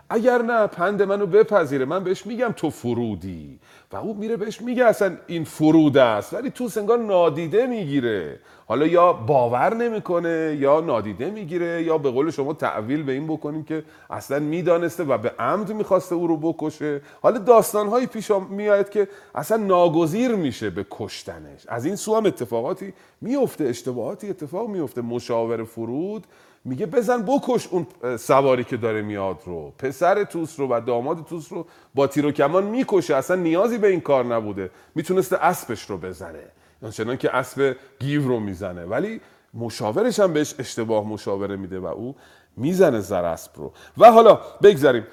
اگر 0.09 0.41
نه 0.41 0.67
پند 0.67 1.01
منو 1.01 1.25
بپذیره. 1.25 1.85
من 1.85 2.03
بهش 2.03 2.25
میگم 2.25 2.53
تو 2.55 2.69
فرودی. 2.69 3.59
و 3.91 3.97
او 3.97 4.13
میره 4.13 4.37
بهش 4.37 4.61
میگه 4.61 4.85
اصلا 4.85 5.17
این 5.27 5.43
فرود 5.43 5.97
است. 5.97 6.33
ولی 6.33 6.49
تو 6.49 6.69
سنگار 6.69 6.97
نادیده 6.97 7.65
می‌گیره. 7.65 8.39
حالا 8.67 8.85
یا 8.85 9.13
باور 9.13 9.75
نمی‌کنه 9.75 10.57
یا 10.59 10.79
نادیده 10.79 11.29
می‌گیره 11.31 11.83
یا 11.83 11.97
به 11.97 12.11
قول 12.11 12.31
شما 12.31 12.53
تعویل 12.53 13.03
به 13.03 13.11
این 13.11 13.27
بکنیم 13.27 13.63
که 13.63 13.83
اصلا 14.09 14.39
می‌دانسته 14.39 15.03
و 15.03 15.17
به 15.17 15.31
عمد 15.39 15.73
می‌خواسته 15.73 16.15
او 16.15 16.27
رو 16.27 16.37
بکشه. 16.37 17.01
حالا 17.21 17.37
داستانهایی 17.37 18.07
پیش 18.07 18.31
میاد 18.49 18.89
که 18.89 19.07
اصلا 19.35 19.57
ناگزیر 19.57 20.35
میشه 20.35 20.69
به 20.69 20.85
کشتنش. 20.91 21.65
از 21.67 21.85
این 21.85 21.95
سو 21.95 22.15
هم 22.15 22.25
اتفاقاتی 22.25 22.93
میفته 23.21 23.63
اشتباهاتی 23.63 24.29
اتفاق 24.29 24.69
میفته 24.69 25.01
مشاور 25.01 25.63
فرود 25.63 26.23
میگه 26.65 26.85
بزن 26.85 27.21
بکش 27.21 27.67
اون 27.67 27.87
سواری 28.17 28.63
که 28.63 28.77
داره 28.77 29.01
میاد 29.01 29.41
رو. 29.45 29.73
پسر 29.77 30.23
توس 30.23 30.59
رو 30.59 30.67
و 30.67 30.81
داماد 30.81 31.25
توس 31.25 31.51
رو 31.51 31.65
با 31.95 32.07
تیر 32.07 32.25
و 32.25 32.31
کمان 32.31 32.63
می‌کشه. 32.63 33.15
اصلا 33.15 33.35
نیازی 33.35 33.77
به 33.77 33.87
این 33.87 34.01
کار 34.01 34.25
نبوده. 34.25 34.69
می‌تونسته 34.95 35.37
اسبش 35.37 35.89
رو 35.89 35.97
بزنه. 35.97 36.43
چنان 36.91 37.17
که 37.17 37.35
اسب 37.35 37.75
گیو 37.99 38.27
رو 38.27 38.39
می‌زنه. 38.39 38.85
ولی 38.85 39.21
مشاورش 39.53 40.19
هم 40.19 40.33
بهش 40.33 40.55
اشتباه 40.59 41.07
مشاوره 41.07 41.55
میده 41.55 41.79
و 41.79 41.85
او 41.85 42.15
می‌زنه 42.57 42.99
زر 42.99 43.25
اسب 43.25 43.51
رو. 43.55 43.71
و 43.97 44.11
حالا 44.11 44.39
بگذاریم. 44.63 45.03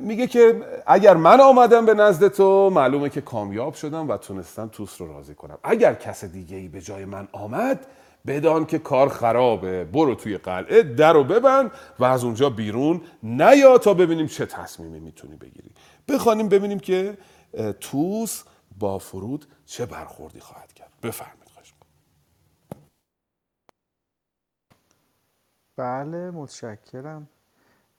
میگه 0.00 0.26
که 0.26 0.62
اگر 0.86 1.16
من 1.16 1.40
آمدم 1.40 1.86
به 1.86 1.94
نزد 1.94 2.28
تو 2.28 2.70
معلومه 2.70 3.08
که 3.08 3.20
کامیاب 3.20 3.74
شدم 3.74 4.10
و 4.10 4.16
تونستم 4.16 4.68
توس 4.68 5.00
رو 5.00 5.12
راضی 5.12 5.34
کنم. 5.34 5.58
اگر 5.62 5.94
کس 5.94 6.24
دیگه 6.24 6.56
ای 6.56 6.68
به 6.68 6.80
جای 6.80 7.04
من 7.04 7.28
آمد 7.32 7.86
بدان 8.26 8.66
که 8.66 8.78
کار 8.78 9.08
خرابه. 9.08 9.84
برو 9.84 10.14
توی 10.14 10.38
قلعه 10.38 10.82
در 10.82 11.12
رو 11.12 11.24
ببند 11.24 11.70
و 11.98 12.04
از 12.04 12.24
اونجا 12.24 12.50
بیرون 12.50 13.00
نیا 13.22 13.78
تا 13.78 13.94
ببینیم 13.94 14.26
چه 14.26 14.46
تصمیمی 14.46 15.00
می‌تونی 15.00 15.36
بگیری. 15.36 15.70
بخوانیم 16.08 16.48
ببینیم 16.48 16.78
که 16.78 17.18
توس 17.80 18.44
با 18.78 18.98
فرود 18.98 19.46
چه 19.64 19.86
برخوردی 19.86 20.40
خواهد 20.40 20.72
کرد. 20.72 20.92
بفرمایید 21.02 21.48
خواهش 21.48 21.74
بله 25.76 26.30
متشکرم. 26.30 27.28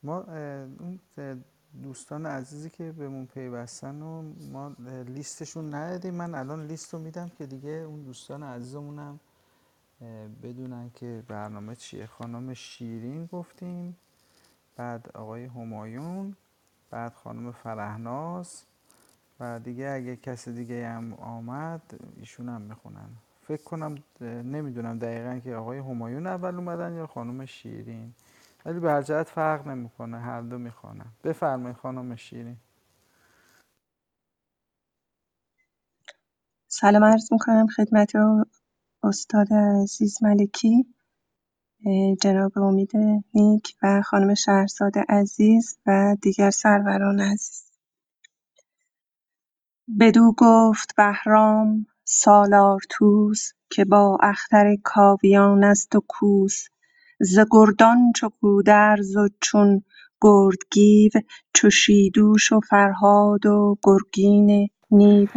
ما 0.04 0.24
اون 0.80 1.00
دوستان 1.84 2.26
عزیزی 2.26 2.70
که 2.70 2.92
بهمون 2.92 3.26
پیوستن 3.26 4.02
و 4.02 4.34
ما 4.52 4.76
لیستشون 5.08 5.74
ندادیم 5.74 6.14
من 6.14 6.36
الان 6.36 6.68
لیست 6.68 6.94
رو 6.94 7.00
میدم 7.00 7.32
که 7.38 7.46
دیگه 7.46 7.70
اون 7.70 8.04
دوستان 8.04 8.44
عزیزمونم 8.44 9.20
بدونن 10.44 10.92
که 10.96 11.24
برنامه 11.28 11.76
چیه. 11.76 12.06
خانم 12.08 12.54
شیرین 12.54 13.26
گفتیم 13.26 13.98
بعد 14.78 15.10
آقای 15.18 15.46
همایون 15.46 16.36
بعد 16.92 17.14
خانم 17.14 17.52
فرهناز 17.52 18.64
و 19.40 19.60
دیگه 19.60 19.90
اگه 19.90 20.16
کسی 20.16 20.54
دیگه 20.54 20.90
هم 20.90 21.14
آمد 21.14 21.82
ایشون 22.18 22.50
هم 22.50 22.62
می‌خونن. 22.62 23.10
فکر 23.48 23.64
کنم 23.64 23.96
نمی‌دونم 24.22 25.00
دقیقا 25.00 25.40
که 25.40 25.56
آقای 25.56 25.80
همایون 25.80 26.28
اول 26.28 26.56
اومدن 26.56 26.96
یا 26.96 27.08
خانم 27.08 27.46
شیرین. 27.46 28.14
ولی 28.66 28.80
به 28.80 29.04
جهت 29.06 29.30
فرق 29.30 29.68
نمی‌کنه 29.68 30.20
هر 30.20 30.42
دو 30.42 30.58
می‌خوانن. 30.58 31.08
بفرمایید 31.24 31.78
خانم 31.78 32.16
شیرین. 32.16 32.58
سلام 36.70 37.04
عرض 37.04 37.34
می‌کنم 37.34 37.68
خدمت 37.68 38.14
استاد 39.06 39.48
عزیز 39.54 40.24
ملکی 40.24 40.86
جناب 42.22 42.60
امید 42.60 42.92
نیک 43.34 43.76
و 43.84 44.02
خانم 44.02 44.34
شهرزاد 44.34 44.94
عزیز 45.10 45.78
و 45.88 46.16
دیگر 46.22 46.50
سروران 46.50 47.20
عزیز. 47.20 47.64
بدو 50.00 50.34
گفت 50.38 50.96
بهرام 50.98 51.86
سالار 52.04 52.80
توس 52.90 53.52
که 53.70 53.86
با 53.86 54.18
اختر 54.22 54.76
کاویان 54.84 55.64
است 55.64 55.96
و 55.96 56.02
کوس 56.08 56.64
ز 57.20 57.40
گردان 57.52 58.12
چو 58.16 58.30
گودرز 58.42 59.16
و 59.16 59.30
چون 59.42 59.84
گردگیو 60.22 61.12
چو 61.54 61.70
شیدوش 61.70 62.52
و 62.52 62.60
فرهاد 62.70 63.46
و 63.46 63.78
گرگین 63.84 64.70
نیو. 64.92 65.30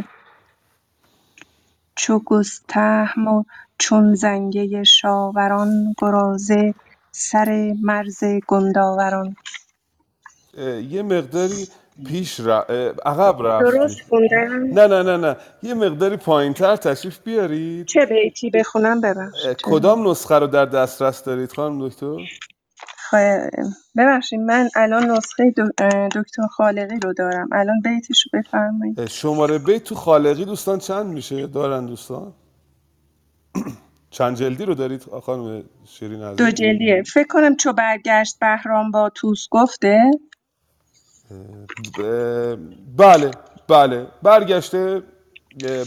چو 1.98 2.20
گستهم 2.26 3.28
و 3.28 3.44
چون 3.78 4.14
زنگه 4.14 4.84
شاوران 4.84 5.94
گرازه 5.98 6.74
سر 7.12 7.72
مرز 7.82 8.24
گنداوران. 8.48 9.36
یه 10.90 11.02
مقداری 11.02 11.68
پیش 12.06 12.40
ر... 12.40 12.50
عقب 13.06 13.42
رفتی. 13.46 13.78
درست 13.78 14.00
خوندم؟ 14.08 14.64
نه 14.64 14.86
نه 14.86 15.02
نه 15.02 15.16
نه. 15.16 15.36
یه 15.62 15.74
مقداری 15.74 16.16
پایین 16.16 16.54
تر 16.54 16.76
تشریف 16.76 17.18
بیارید. 17.18 17.86
چه 17.86 18.06
بیتی؟ 18.06 18.50
بخونم 18.50 19.00
ببخشید. 19.00 19.56
کدام 19.64 20.08
نسخه 20.08 20.38
رو 20.38 20.46
در 20.46 20.64
دسترس 20.64 21.24
دارید 21.24 21.52
خانم 21.52 21.88
دکتر؟ 21.88 22.16
ببخشید 23.96 24.40
من 24.40 24.68
الان 24.76 25.10
نسخه 25.10 25.54
دکتر 26.14 26.46
خالقی 26.50 27.00
رو 27.04 27.12
دارم. 27.12 27.48
الان 27.52 27.80
بیتش 27.84 28.24
رو 28.32 28.40
بفرمایید. 28.40 28.98
شماره 29.06 29.58
بیت 29.58 29.84
تو 29.84 29.94
خالقی 29.94 30.44
دوستان 30.44 30.78
چند 30.78 31.06
میشه؟ 31.06 31.46
دارن 31.46 31.86
دوستان؟ 31.86 32.34
چند 34.10 34.36
جلدی 34.36 34.64
رو 34.64 34.74
دارید 34.74 35.02
خانم 35.02 35.64
شیرین 35.86 36.22
عزیز؟ 36.22 36.36
دو 36.38 36.50
جلدیه. 36.50 37.02
فکر 37.14 37.26
کنم 37.28 37.56
چو 37.56 37.72
برگشت 37.72 38.38
بهرام 38.40 38.90
با 38.90 39.10
توس 39.10 39.48
گفته. 39.50 40.10
بله 42.96 43.30
بله. 43.68 44.06
برگشته 44.22 45.02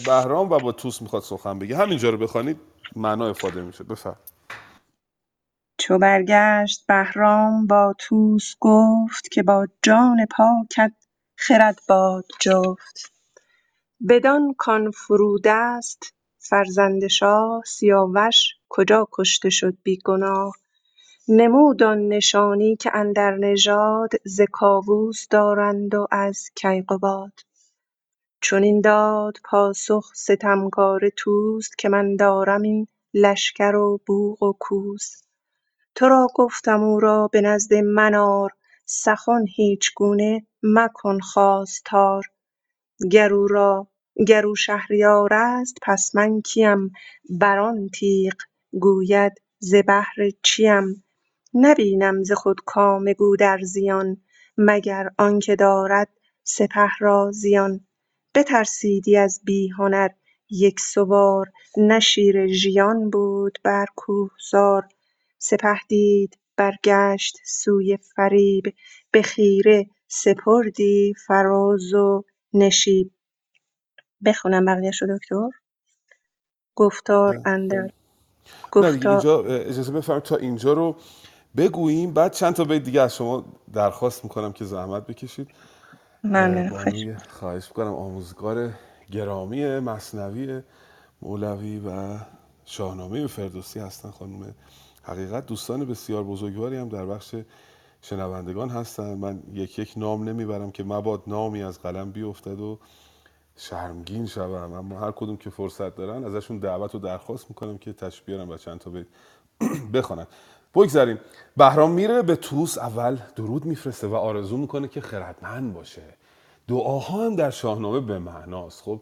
بهرام 0.05 0.51
و 0.51 0.59
با 0.59 0.71
توس 0.71 1.01
می‌خواد 1.01 1.23
سخن 1.23 1.59
بگه. 1.59 1.77
همینجا 1.77 2.09
رو 2.09 2.17
بخوانید 2.17 2.57
معنا 2.95 3.29
افاده 3.29 3.61
میشه. 3.61 3.83
بفرم 3.83 4.17
چو 5.81 5.97
برگشت 5.97 6.85
بهرام 6.87 7.67
با 7.67 7.95
توس 7.99 8.55
گفت 8.59 9.31
که 9.31 9.43
با 9.43 9.67
جان 9.83 10.25
پاکت 10.25 10.91
خرد 11.35 11.79
باد 11.87 12.25
جفت. 12.39 13.11
بدان 14.09 14.53
کان 14.57 14.91
فرودست 14.91 16.13
فرزند 16.39 17.07
شاه 17.07 17.61
سیاوش 17.65 18.53
کجا 18.69 19.07
کشته 19.11 19.49
شد 19.49 19.77
بی 19.83 19.99
گناه؟ 20.05 20.53
نمود 21.27 21.83
آن 21.83 22.07
نشانی 22.07 22.75
که 22.75 22.91
اندر 22.93 23.37
نژاد 23.37 24.11
ز 24.25 24.41
کاووس 24.51 25.27
دارند 25.27 25.95
و 25.95 26.07
از 26.11 26.49
کیقباد. 26.55 27.33
چنین 28.41 28.81
داد 28.81 29.37
پاسخ 29.43 30.11
ستمکاره 30.15 31.09
طوس 31.09 31.69
که 31.77 31.89
من 31.89 32.15
دارم 32.15 32.61
این 32.61 32.87
لشکر 33.13 33.75
و 33.75 33.99
بوق 34.05 34.43
و 34.43 34.53
کوس. 34.59 35.30
تو 35.95 36.09
را 36.09 36.27
گفتم 36.35 36.83
او 36.83 36.99
را 36.99 37.27
به 37.27 37.41
نزد 37.41 37.73
من 37.73 38.15
آر 38.15 38.49
سخن 38.85 39.45
هیچگونه 39.55 40.45
مکن 40.63 41.19
خواستار. 41.19 42.23
گر 44.27 44.45
او 44.45 44.55
شهریار 44.55 45.33
است 45.33 45.77
پس 45.81 46.15
من 46.15 46.41
کیم؟ 46.41 46.91
بر 47.29 47.59
آن 47.59 47.89
تیغ 47.89 48.33
گوید 48.79 49.33
ز 49.59 49.75
بهر 49.75 50.29
چیم؟ 50.43 51.03
نبینم 51.53 52.23
ز 52.23 52.31
خود 52.31 52.57
کام 52.65 53.13
گودرزیان 53.13 54.17
مگر 54.57 55.09
آنکه 55.17 55.55
دارد 55.55 56.09
سپه 56.43 56.89
را 56.99 57.31
زیان. 57.33 57.87
بترسیدی 58.35 59.17
از 59.17 59.41
بی 59.45 59.69
هنر 59.69 60.09
یکسوار 60.49 61.51
نه 61.77 61.99
شیر 61.99 62.47
ژیان 62.47 63.09
بود 63.09 63.59
بر 63.63 63.85
کوهسار 63.95 64.87
سپه 65.43 65.79
دید 65.87 66.37
برگشت 66.57 67.37
سوی 67.45 67.97
فریب. 68.15 68.63
به 69.11 69.21
خیره 69.21 69.89
سپردی 70.07 71.13
فراز 71.27 71.93
و 71.93 72.23
نشیب. 72.53 73.11
بخونم 74.25 74.65
بقیه‌شو 74.65 75.05
دکتر. 75.15 75.49
گفتار 76.75 77.41
اندر. 77.45 77.77
نه 77.77 77.87
دیگه 77.87 77.93
گفتار. 78.71 79.11
اینجا 79.11 79.43
اجازه 79.43 79.91
بفرمایید 79.91 80.23
تا 80.23 80.35
اینجا 80.35 80.73
رو 80.73 80.95
بگوییم. 81.57 82.13
بعد 82.13 82.33
چند 82.33 82.53
تا 82.53 82.63
بیت 82.63 82.83
دیگه 82.83 83.01
از 83.01 83.15
شما 83.15 83.45
درخواست 83.73 84.23
می‌کنم 84.23 84.53
که 84.53 84.65
زحمت 84.65 85.07
بکشید. 85.07 85.47
ممنونم 86.23 86.69
خواهش 86.69 87.05
خواهش 87.29 87.67
می‌کنم. 87.67 87.93
آموزگار 87.93 88.73
گرامی 89.11 89.79
مصنوی 89.79 90.61
مولوی 91.21 91.79
و 91.79 92.17
شاهنامه 92.65 93.27
فردوسی 93.27 93.79
هستن 93.79 94.11
خانم 94.11 94.55
حقیقت 95.03 95.45
دوستان 95.45 95.85
بسیار 95.85 96.23
بزرگواری 96.23 96.77
هم 96.77 96.89
در 96.89 97.05
بخش 97.05 97.35
شنوندگان 98.01 98.69
هستن. 98.69 99.13
من 99.13 99.43
یک 99.53 99.79
یک 99.79 99.93
نام 99.97 100.29
نمی‌برم 100.29 100.71
که 100.71 100.83
مباد 100.83 101.23
نامی 101.27 101.63
از 101.63 101.81
قلم 101.81 102.11
بیفتد 102.11 102.59
و 102.59 102.79
شرمگین 103.55 104.25
شوم. 104.25 104.73
اما 104.73 104.99
هر 104.99 105.11
کدوم 105.11 105.37
که 105.37 105.49
فرصت 105.49 105.95
دارن 105.95 106.23
ازشون 106.25 106.57
دعوت 106.57 106.95
و 106.95 106.99
درخواست 106.99 107.45
می‌کنم 107.49 107.77
که 107.77 107.95
بیارن 108.25 108.49
و 108.49 108.57
چند 108.57 108.79
تا 108.79 108.89
بیت 108.89 109.07
بخونن. 109.93 110.27
بگذاریم. 110.75 111.19
بهرام 111.57 111.91
میره 111.91 112.21
به 112.21 112.35
توس 112.35 112.77
اول 112.77 113.17
درود 113.35 113.65
میفرسته 113.65 114.07
و 114.07 114.15
آرزو 114.15 114.57
می‌کنه 114.57 114.87
که 114.87 115.01
خردمند 115.01 115.73
باشه. 115.73 116.03
دعاها 116.67 117.25
هم 117.25 117.35
در 117.35 117.49
شاهنامه 117.49 117.99
به 117.99 118.19
معناست. 118.19 118.81
خب 118.81 119.01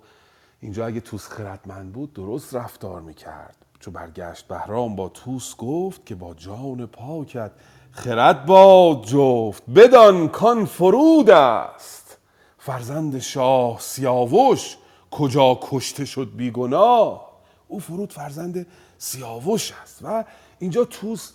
اینجا 0.60 0.86
اگه 0.86 1.00
توس 1.00 1.28
خردمند 1.28 1.92
بود 1.92 2.14
درست 2.14 2.56
رفتار 2.56 3.02
می‌کرد. 3.02 3.59
چو 3.80 3.92
برگشت 3.92 4.48
بهرام 4.48 4.96
با 4.96 5.10
توس 5.10 5.56
گفت 5.56 6.06
که 6.06 6.16
با 6.16 6.34
جان 6.34 6.86
پاکت 6.86 7.52
خرد 7.92 8.46
باد 8.46 9.06
جفت 9.06 9.64
بدان 9.76 10.28
کان 10.28 10.66
فرود 10.66 11.30
است. 11.30 12.18
فرزند 12.58 13.20
شاه 13.20 13.80
سیاوش 13.80 14.78
کجا 15.12 15.60
کشته 15.62 16.06
شد 16.06 16.32
بیگناه؟ 16.36 17.30
او 17.68 17.80
فرود 17.80 18.14
فرزند 18.14 18.66
سیاوش 18.98 19.74
است 19.84 20.00
و 20.04 20.26
اینجا 20.60 20.86
توس 20.86 21.32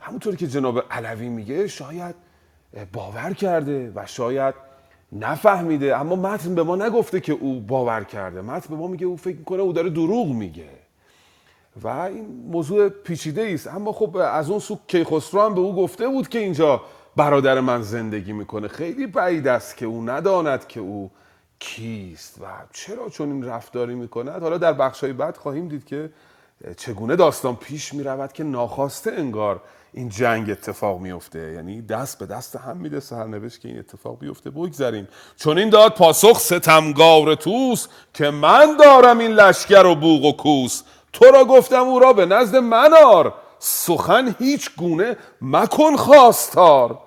همونطوری 0.00 0.36
که 0.36 0.46
جناب 0.46 0.82
علوی 0.90 1.28
میگه 1.28 1.68
شاید 1.68 2.14
باور 2.92 3.32
کرده 3.32 3.92
و 3.94 4.06
شاید 4.06 4.54
نفهمیده 5.12 5.96
اما 5.96 6.16
متن 6.16 6.54
به 6.54 6.62
ما 6.62 6.76
نگفته 6.76 7.20
که 7.20 7.32
او 7.32 7.60
باور 7.60 8.04
کرده. 8.04 8.40
متن 8.40 8.68
به 8.68 8.76
ما 8.76 8.86
میگه 8.86 9.06
او 9.06 9.16
فکر 9.16 9.36
می‌کنه 9.36 9.62
او 9.62 9.72
داره 9.72 9.90
دروغ 9.90 10.28
میگه. 10.28 10.85
و 11.82 11.88
این 11.88 12.26
موضوع 12.50 12.88
پیچیده 12.88 13.50
است. 13.54 13.66
اما 13.66 13.92
خب 13.92 14.16
از 14.16 14.50
اون 14.50 14.58
سو 14.58 14.78
کیخسرو 14.86 15.40
هم 15.40 15.54
به 15.54 15.60
او 15.60 15.76
گفته 15.76 16.08
بود 16.08 16.28
که 16.28 16.38
اینجا 16.38 16.80
برادر 17.16 17.60
من 17.60 17.82
زندگی 17.82 18.32
می‌کنه. 18.32 18.68
خیلی 18.68 19.06
بعید 19.06 19.48
است 19.48 19.76
که 19.76 19.86
او 19.86 20.10
نداند 20.10 20.68
که 20.68 20.80
او 20.80 21.10
کیست 21.58 22.40
و 22.40 22.44
چرا 22.72 23.08
چون 23.08 23.32
این 23.32 23.44
رفتاری 23.44 23.94
می‌کند. 23.94 24.42
حالا 24.42 24.58
در 24.58 24.72
بخشای 24.72 25.12
بعد 25.12 25.36
خواهیم 25.36 25.68
دید 25.68 25.84
که 25.84 26.10
چگونه 26.76 27.16
داستان 27.16 27.56
پیش 27.56 27.94
می‌رود 27.94 28.32
که 28.32 28.44
ناخواسته 28.44 29.12
انگار 29.12 29.60
این 29.92 30.08
جنگ 30.08 30.50
اتفاق 30.50 31.00
میفته 31.00 31.52
یعنی 31.52 31.82
دست 31.82 32.18
به 32.18 32.26
دست 32.26 32.56
هم 32.56 32.76
میده 32.76 33.00
سرنوشت 33.00 33.60
که 33.60 33.68
این 33.68 33.78
اتفاق 33.78 34.18
بیفته. 34.18 34.50
بگذاریم 34.50 35.08
چون 35.36 35.58
این 35.58 35.70
داد 35.70 35.94
پاسخ 35.94 36.40
ستمگار 36.40 37.34
توس 37.34 37.88
که 38.14 38.30
من 38.30 38.76
دارم 38.76 39.18
این 39.18 39.30
لشکر 39.30 39.86
و 39.86 39.94
بوق 39.94 40.24
و 40.24 40.32
کوس. 40.32 40.82
تو 41.16 41.24
را 41.24 41.44
گفتم 41.44 41.82
او 41.82 41.98
را 41.98 42.12
به 42.12 42.26
نزد 42.26 42.56
منار 42.56 43.34
سخن 43.58 44.34
هیچ 44.38 44.70
گونه 44.76 45.16
مکن 45.42 45.96
خواستار. 45.96 46.98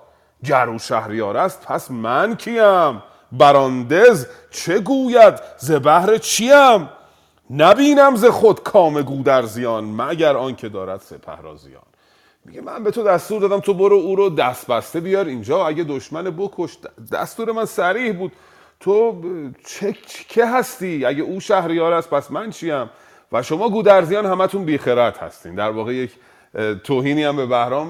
گر 0.46 0.70
او 0.70 0.80
شهریار 0.80 1.38
است 1.38 1.66
پس 1.66 1.92
من 1.92 2.36
کیم؟ 2.36 3.04
براندز 3.32 4.28
چه 4.52 4.80
گوید؟ 4.80 5.34
ز 5.58 5.72
بهر 5.72 6.18
چیم؟ 6.18 6.90
نبینم 7.50 8.16
ز 8.16 8.26
خود 8.26 8.64
کام 8.64 9.02
گودرزیان 9.02 9.84
مگر 9.84 10.38
آنکه 10.38 10.70
دارد 10.70 11.02
سپه 11.02 11.42
را 11.42 11.56
زیان. 11.56 11.82
میگه 12.46 12.62
من 12.62 12.84
به 12.84 12.92
تو 12.92 13.04
دستور 13.04 13.42
دادم 13.42 13.60
تو 13.60 13.74
برو 13.74 13.96
او 13.96 14.16
رو 14.16 14.30
دست 14.30 14.68
بسته 14.68 15.00
بیار 15.00 15.26
اینجا 15.26 15.68
اگه 15.68 15.84
دشمن 15.84 16.24
بکش 16.24 16.78
دستور 17.12 17.52
من 17.52 17.66
سریح 17.66 18.18
بود. 18.18 18.32
تو 18.80 19.22
چه 19.66 19.96
که 20.30 20.46
هستی؟ 20.46 21.06
اگه 21.06 21.24
او 21.24 21.40
شهریار 21.40 21.94
است 21.94 22.10
پس 22.10 22.32
من 22.32 22.50
چیم؟ 22.50 22.90
و 23.32 23.44
شما 23.44 23.70
گودرزیان 23.70 24.26
همتون 24.26 24.66
بیخرد 24.66 25.18
هستین. 25.18 25.56
در 25.56 25.70
واقع 25.70 25.96
یک 25.96 26.12
توهینی 26.84 27.24
هم 27.24 27.36
به 27.36 27.46
بهرام 27.46 27.88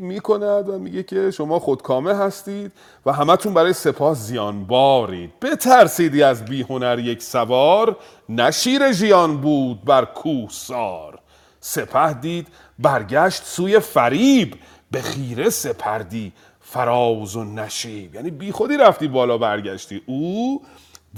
می‌کند 0.00 0.68
و 0.68 0.78
میگه 0.78 1.02
که 1.02 1.30
شما 1.30 1.58
خودکامه 1.58 2.14
هستید 2.14 2.72
و 3.06 3.12
همتون 3.12 3.54
برای 3.54 3.72
سپاه 3.72 4.14
زیان 4.14 4.64
بارید 4.64 5.40
بترسیدی 5.40 6.22
از 6.22 6.44
بیهنر 6.44 6.98
یک 6.98 7.22
سوار 7.22 7.96
نشیر 8.28 8.92
ژیان 8.92 9.36
بود 9.36 9.84
بر 9.84 10.04
کوه 10.04 10.50
سار. 10.50 11.18
سپه 11.60 12.12
دید 12.12 12.48
برگشت 12.78 13.42
سوی 13.44 13.80
فریب 13.80 14.54
به 14.90 15.02
خیره 15.02 15.50
سپردی 15.50 16.32
فراز 16.60 17.36
و 17.36 17.44
نشیب. 17.44 18.14
یعنی 18.14 18.30
بی 18.30 18.52
خودی 18.52 18.76
رفتی 18.76 19.08
بالا 19.08 19.38
برگشتی. 19.38 20.02
او 20.06 20.62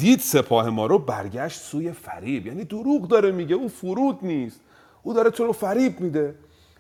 دید 0.01 0.21
سپاه 0.21 0.71
ما 0.71 0.87
رو 0.87 0.99
برگشت 0.99 1.61
سوی 1.61 1.93
فریب. 1.93 2.47
یعنی 2.47 2.65
دروغ 2.65 3.09
داره 3.09 3.31
میگه 3.31 3.55
او 3.55 3.69
فرود 3.69 4.19
نیست. 4.23 4.61
او 5.03 5.15
داره 5.15 5.31
تو 5.31 5.45
رو 5.45 5.53
فریب 5.53 6.01
میده. 6.01 6.35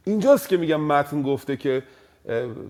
اینجاست 0.05 0.49
که 0.49 0.57
میگم 0.57 0.81
متن 0.81 1.23
گفته 1.23 1.57
که 1.57 1.83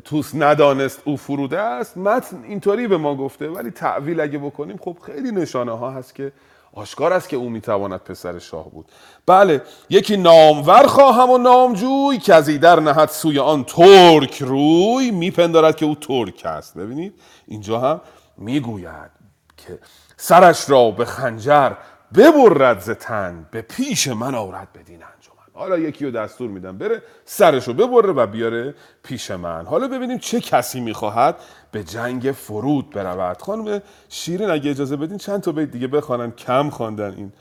توس 0.04 0.34
ندانست 0.34 1.02
او 1.04 1.16
فروده 1.16 1.58
است. 1.58 1.96
متن 1.96 2.44
اینطوری 2.44 2.88
به 2.88 2.96
ما 2.96 3.14
گفته 3.16 3.48
ولی 3.48 3.70
تعویل 3.70 4.20
اگه 4.20 4.38
بکنیم 4.38 4.76
خب 4.76 4.96
خیلی 5.06 5.32
نشانه 5.32 5.72
ها 5.72 5.90
هست 5.90 6.14
که 6.14 6.32
آشکار 6.72 7.12
است 7.12 7.28
که 7.28 7.36
او 7.36 7.50
می‌تواند 7.50 8.00
پسر 8.00 8.38
شاه 8.38 8.70
بود. 8.70 8.86
بله 9.26 9.62
یکی 9.90 10.16
نامور 10.16 10.86
خواهم 10.86 11.30
و 11.30 11.38
نامجوی 11.38 12.18
که 12.18 12.34
از 12.34 12.48
در 12.48 12.80
نهد 12.80 13.08
سوی 13.08 13.38
آن 13.38 13.64
ترک 13.64 14.42
روی. 14.42 15.10
میپندارد 15.10 15.76
که 15.76 15.86
او 15.86 15.94
ترک 15.94 16.42
است. 16.44 16.78
ببینید 16.78 17.14
اینجا 17.46 17.80
هم 17.80 18.00
می‌گوید 18.38 19.10
که 19.56 19.78
سرش 20.22 20.70
را 20.70 20.90
به 20.90 21.04
خنجر 21.04 21.72
ببرد 22.14 22.80
ز 22.80 22.90
تن 22.90 23.48
به 23.50 23.62
پیش 23.62 24.08
من 24.08 24.34
آورد 24.34 24.72
بدین 24.72 25.02
انجمن. 25.02 25.46
حالا 25.54 25.78
یکی 25.78 26.04
رو 26.04 26.10
دستور 26.10 26.50
میدم 26.50 26.78
بره 26.78 27.02
سرش 27.24 27.68
رو 27.68 27.74
ببره 27.74 28.12
و 28.12 28.26
بیاره 28.26 28.74
پیش 29.02 29.30
من. 29.30 29.66
حالا 29.66 29.88
ببینیم 29.88 30.18
چه 30.18 30.40
کسی 30.40 30.80
می‌خواهد 30.80 31.36
به 31.72 31.84
جنگ 31.84 32.22
فرود 32.22 32.90
برود. 32.90 33.42
خانم 33.42 33.82
شیرین 34.08 34.50
اگه 34.50 34.70
اجازه 34.70 34.96
بدین 34.96 35.18
چند 35.18 35.40
تا 35.40 35.52
بیت 35.52 35.70
دیگه 35.70 35.86
بخوانن. 35.86 36.30
کم 36.30 36.70
خواندن 36.70 37.14
این 37.14 37.32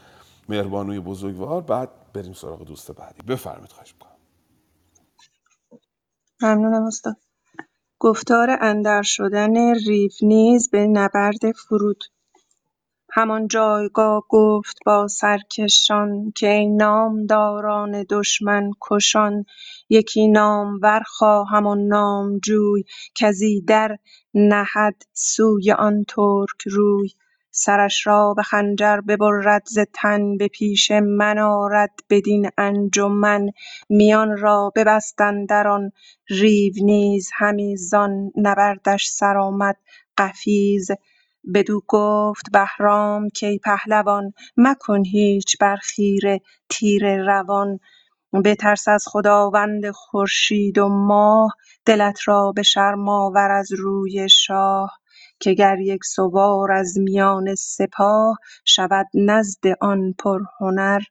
مهربانوی 0.50 1.00
بزرگوار. 1.00 1.62
بعد 1.62 1.90
بریم 2.14 2.34
سراغ 2.34 2.66
دوست 2.66 2.92
بعدی. 2.92 3.22
بفرمایید 3.28 3.72
خواهش 3.72 3.94
می‌کنم. 3.94 4.18
ممنونم 6.42 6.84
استاد. 6.84 7.16
گفتار 8.00 8.58
اندر 8.62 9.02
شدن 9.02 9.74
ریو 9.88 10.12
به 10.72 10.88
نبرد 10.88 11.52
فرود. 11.52 12.04
همان 13.20 13.50
جایگاه 13.50 14.26
گفت 14.30 14.78
با 14.88 15.08
سرکشان 15.10 16.34
که 16.38 16.50
ای 16.50 16.68
نامداران 16.68 18.06
دشمن 18.12 18.72
کشان 18.82 19.46
یکی 19.90 20.30
نامور 20.30 21.02
خواهم 21.08 21.68
و 21.68 21.76
نامجوی 21.76 22.84
کز 23.16 23.42
ایدر 23.42 23.98
نهد 24.36 25.04
سوی 25.14 25.74
آن 25.74 26.06
ترک 26.10 26.62
روی. 26.72 27.10
سرش 27.52 28.08
را 28.08 28.36
به 28.38 28.44
خنجر 28.44 29.02
ببرد 29.02 29.64
ز 29.68 29.80
تن 29.96 30.38
به 30.38 30.50
پیش 30.50 30.92
من 30.92 31.40
آرد. 31.40 31.92
بدین 32.12 32.50
انجمن 32.60 33.50
میان 33.90 34.38
را 34.38 34.74
ببست 34.78 35.22
اندر 35.22 35.70
آن 35.70 35.92
ریو 36.30 36.74
نیز 36.84 37.32
همی 37.36 37.78
زان 37.78 38.32
نبردش 38.38 39.08
سرآمد 39.10 39.78
قفیز. 40.20 40.92
بدو 41.56 41.82
گفت 41.88 42.46
بهرام 42.54 43.30
کای 43.42 43.60
پهلوان 43.60 44.34
مکن 44.58 45.06
هیچ 45.06 45.58
بر 45.62 45.76
خیره 45.78 46.42
تیره 46.70 47.24
روان. 47.24 47.80
بترس 48.46 48.88
از 48.88 49.06
خداوند 49.08 49.92
خورشید 49.92 50.78
و 50.78 50.88
ماه 50.90 51.52
دلت 51.86 52.20
را 52.28 52.52
به 52.56 52.64
شرم 52.64 53.10
آور 53.10 53.52
از 53.52 53.72
روی 53.74 54.30
شاه. 54.30 55.00
که 55.40 55.54
گر 55.54 55.80
یک 55.80 56.06
سوار 56.06 56.72
از 56.72 56.98
میان 57.00 57.56
سپاه 57.56 58.38
شود 58.66 59.08
نزد 59.14 59.68
آن 59.82 60.14
پرهنر 60.20 61.02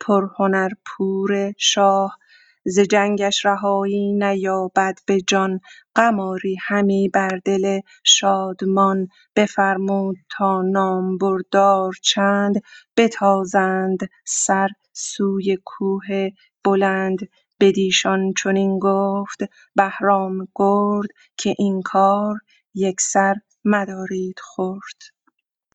پرهنر 0.00 0.70
پور 0.86 1.52
شاه. 1.58 2.18
ز 2.66 2.80
جنگش 2.80 3.46
رهایی 3.46 4.12
نیابد 4.12 4.98
به 5.06 5.20
جان. 5.20 5.60
غم 5.96 6.20
آری 6.20 6.56
همی 6.66 7.08
بر 7.08 7.40
دل 7.44 7.80
شادمان. 8.04 9.08
بفرمود 9.36 10.16
تا 10.30 10.62
نامبردار 10.62 11.92
چند. 12.02 12.54
بتازند 12.96 13.98
سر 14.26 14.68
سوی 14.92 15.58
کوه 15.64 16.28
بلند. 16.64 17.18
بدیشان 17.60 18.32
چنین 18.42 18.78
گفت. 18.78 19.38
بهرام 19.76 20.48
گرد 20.54 21.08
که 21.36 21.54
این 21.58 21.82
کار 21.82 22.34
یکسر 22.74 23.34
مدارید 23.64 24.36
خرد 24.56 25.02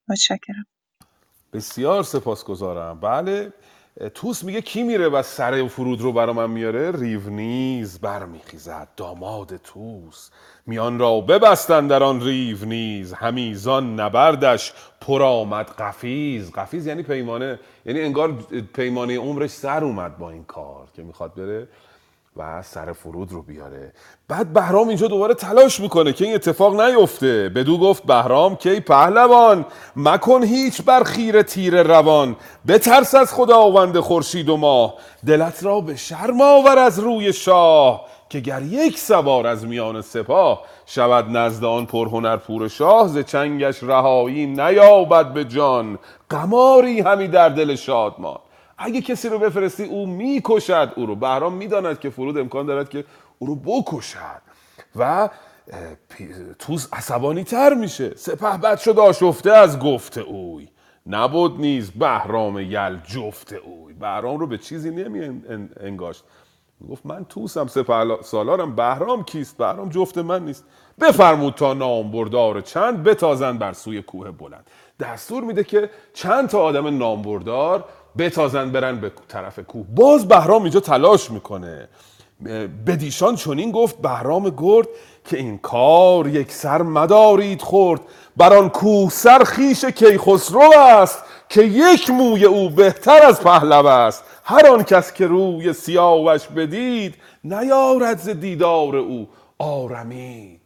متشکرم. 0.10 0.66
بسیار 1.54 2.04
سپاسگزارم. 2.04 3.00
بله. 3.00 3.54
توس 4.16 4.44
میگه 4.44 4.62
کی 4.62 4.84
میره 4.84 5.08
و 5.08 5.22
سر 5.22 5.68
فرود 5.68 6.02
رو 6.02 6.12
برا 6.12 6.34
من 6.34 6.50
میاره؟ 6.50 6.92
ریونیز 6.92 8.00
برمیخیزد 8.00 8.88
داماد 8.98 9.58
توس. 9.58 10.30
میان 10.66 11.00
را 11.00 11.22
ببستن 11.22 11.88
در 11.88 12.04
آن 12.04 12.22
ریونیز 12.22 13.14
همیزان 13.14 14.00
نبردش 14.00 14.74
پر 15.02 15.24
آمد 15.24 15.70
قفیز. 15.70 16.52
قفیز 16.52 16.88
یعنی 16.88 17.04
پیمانه 17.04 17.60
یعنی 17.86 18.02
انگار 18.02 18.32
پیمانه 18.74 19.18
عمرش 19.18 19.50
سر 19.50 19.84
اومد 19.84 20.18
با 20.18 20.32
این 20.32 20.44
کار 20.44 20.88
که 20.94 21.04
می‌خواد 21.04 21.36
بره. 21.36 21.68
و 22.38 22.62
سر 22.62 22.94
فرود 22.94 23.32
رو 23.32 23.42
بیاره. 23.42 23.94
بعد 24.28 24.54
بهرام 24.54 24.88
اینجا 24.88 25.08
دوباره 25.08 25.34
تلاش 25.34 25.80
می‌کنه 25.80 26.14
که 26.14 26.26
این 26.26 26.36
اتفاق 26.36 26.82
نیفته. 26.82 27.50
بدو 27.50 27.78
گفت 27.78 28.04
بهرام 28.04 28.56
کی 28.56 28.80
پهلوان 28.80 29.66
مکن 29.96 30.44
هیچ 30.44 30.82
بر 30.82 31.04
خیر 31.04 31.42
تیر 31.42 31.84
روان. 31.84 32.36
بترس 32.68 33.16
از 33.16 33.34
خداوند 33.34 34.00
خورشید 34.00 34.50
و 34.50 34.58
ماه. 34.58 34.94
دلت 35.28 35.64
را 35.64 35.82
به 35.82 35.96
شرم 35.96 36.42
آور 36.42 36.78
از 36.78 37.00
روی 37.00 37.34
شاه 37.34 38.06
که 38.30 38.40
گر 38.40 38.62
یک 38.62 39.00
سوار 39.00 39.48
از 39.48 39.66
میان 39.66 40.02
سپاه 40.02 40.62
شود 40.86 41.38
نزد 41.38 41.64
آن 41.64 41.86
پرهنر 41.86 42.38
پور 42.38 42.68
شاه 42.68 43.08
ز 43.08 43.18
چنگش 43.18 43.84
رهایی 43.84 44.46
نیابد 44.46 45.34
به 45.34 45.46
جان. 45.46 46.00
قماری 46.30 47.00
همی 47.00 47.28
در 47.28 47.50
دل 47.50 47.76
شادمان. 47.76 48.40
اگه 48.82 49.02
کسی 49.02 49.30
رو 49.30 49.40
بفرستی 49.40 49.84
او 49.84 50.08
می‌کشد 50.08 50.94
او 50.96 51.06
رو 51.06 51.16
بهرام 51.16 51.54
می‌داند 51.54 52.00
که 52.00 52.10
فرود 52.10 52.38
امکان 52.38 52.66
دارد 52.66 52.90
که 52.90 53.06
او 53.40 53.48
رو 53.48 53.56
بکشد. 53.56 54.42
و 54.96 55.30
توز 56.60 56.90
عصبانی 56.94 57.44
تر 57.44 57.74
میشه. 57.74 58.16
سپه 58.16 58.58
بد 58.58 58.78
شد 58.80 59.00
آشفته 59.00 59.52
از 59.52 59.80
گفت 59.80 60.18
اوی. 60.18 60.68
نبود 61.08 61.60
نیز 61.60 61.92
بهرام 61.92 62.60
یل 62.60 62.98
جفت 62.98 63.54
اوی. 63.54 63.94
بهرام 63.94 64.40
رو 64.40 64.48
به 64.48 64.58
چیزی 64.58 64.92
نمی 64.92 65.42
انگاشت. 65.80 66.24
گفت 66.90 67.06
من 67.06 67.26
توسم 67.26 67.68
سپه 67.68 68.22
سالارم. 68.22 68.76
بهرام 68.76 69.24
کیست؟ 69.24 69.58
بهرام 69.58 69.90
جفت 69.90 70.18
من 70.18 70.46
نیست. 70.46 70.66
بفرمود 71.02 71.54
تا 71.54 71.74
نامبردار 71.74 72.62
چند 72.62 73.04
بتازند 73.04 73.60
بر 73.60 73.74
سوی 73.74 74.02
کوه 74.02 74.32
بلند. 74.32 74.70
دستور 75.00 75.44
میده 75.44 75.64
که 75.64 75.90
چند 76.14 76.50
تا 76.50 76.60
آدم 76.60 76.98
نامبردار 76.98 77.86
بتازن 78.18 78.72
برن 78.72 79.00
به 79.00 79.12
طرف 79.28 79.60
کوه. 79.60 79.86
باز 79.96 80.28
بهرام 80.28 80.62
اینجا 80.64 80.80
تلاش 80.80 81.32
می‌کنه. 81.32 81.88
بدیشان 82.88 83.36
چنین 83.36 83.72
گفت 83.72 83.98
بهرام 83.98 84.50
گرد 84.50 84.88
که 85.26 85.38
این 85.38 85.58
کار 85.58 86.28
یک 86.28 86.52
سر 86.52 86.82
مدارید 86.82 87.62
خورد. 87.62 88.02
بر 88.38 88.54
آن 88.54 88.70
کوه 88.70 89.10
سر 89.10 89.44
خیش 89.44 89.86
کیخسرو 89.86 90.74
است 90.78 91.24
که 91.50 91.62
یک 91.62 92.10
موی 92.10 92.46
او 92.46 92.70
بهتر 92.70 93.26
از 93.26 93.42
پهلو 93.42 93.88
است. 93.88 94.24
هر 94.44 94.68
آن 94.68 94.84
کس 94.84 95.14
که 95.14 95.28
روی 95.28 95.74
سیاوش 95.74 96.48
بدید 96.48 97.16
نیارد 97.44 98.18
ز 98.20 98.30
دیدار 98.30 98.96
او 98.96 99.30
آرمید. 99.60 100.62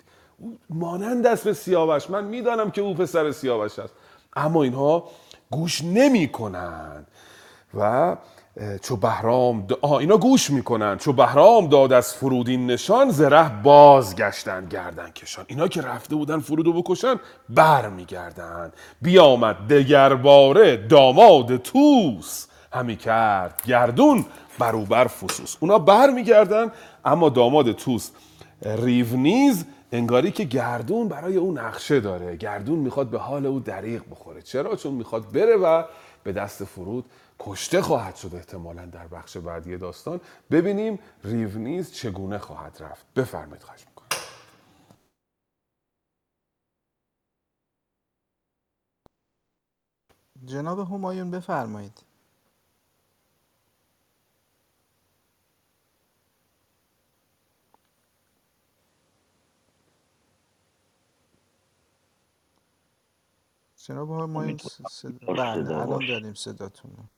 مانند 0.69 1.27
است 1.27 1.43
به 1.43 1.53
سیاوش. 1.53 2.09
من 2.09 2.23
می‌دانم 2.23 2.71
که 2.71 2.81
او 2.81 2.93
پسر 2.93 3.31
سیاوش 3.31 3.79
است. 3.79 3.93
اما 4.35 4.63
اینها 4.63 5.03
گوش 5.51 5.81
نمی 5.83 6.27
کنند 6.27 7.07
و 7.75 8.15
چو 8.81 8.95
بهرام 8.95 9.61
د... 9.61 9.73
آه 9.81 9.91
اینا 9.91 10.17
گوش 10.17 10.49
می‌کنن. 10.49 10.97
چو 10.97 11.13
بهرام 11.13 11.67
داد 11.67 11.93
از 11.93 12.13
فرودین 12.13 12.67
نشان 12.67 13.09
زره 13.09 13.61
بازگشتن 13.63 14.65
گردن 14.65 15.09
کشان. 15.09 15.45
اینا 15.47 15.67
که 15.67 15.81
رفته 15.81 16.15
بودن 16.15 16.39
فرودو 16.39 16.81
بکشن 16.81 17.15
بر 17.49 17.89
میگردن 17.89 18.71
بیامد 19.01 19.55
دگرباره 19.67 20.77
داماد 20.77 21.57
توس 21.57 22.47
همی 22.73 22.95
کرد 22.95 23.61
گردون 23.65 24.25
بروبر 24.59 25.07
فسوس. 25.07 25.55
اونا 25.59 25.79
بر 25.79 26.09
میگردن 26.09 26.71
اما 27.05 27.29
داماد 27.29 27.71
توس 27.71 28.09
ریونیز 28.61 29.65
انگاری 29.91 30.31
که 30.31 30.43
گردون 30.43 31.07
برای 31.07 31.35
او 31.35 31.53
نقشه 31.53 31.99
داره. 31.99 32.35
گردون 32.35 32.79
می‌خواد 32.79 33.07
به 33.07 33.19
حال 33.19 33.45
او 33.45 33.59
دریغ 33.59 34.01
بخوره. 34.11 34.41
چرا؟ 34.41 34.75
چون 34.75 34.93
می‌خواد 34.93 35.31
بره 35.31 35.55
و 35.55 35.83
به 36.23 36.31
دست 36.31 36.63
فرود 36.63 37.05
کشته 37.39 37.81
خواهد 37.81 38.15
شد 38.15 38.35
احتمالا 38.35 38.85
در 38.85 39.07
بخش 39.07 39.37
بعدی 39.37 39.77
داستان. 39.77 40.21
ببینیم 40.51 40.99
ریونیز 41.23 41.93
چگونه 41.93 42.37
خواهد 42.37 42.77
رفت. 42.81 43.13
بفرمایید 43.15 43.63
خواهش 43.63 43.87
می‌کنم. 43.87 44.09
جناب 50.45 50.79
همایون 50.79 51.31
بفرمایید. 51.31 52.03
جناب 63.77 64.11
همایون 64.11 64.57
صدا... 64.91 65.33
بله 65.33 65.77
الان 65.77 66.07
داریم 66.07 66.33
صداتون 66.33 67.09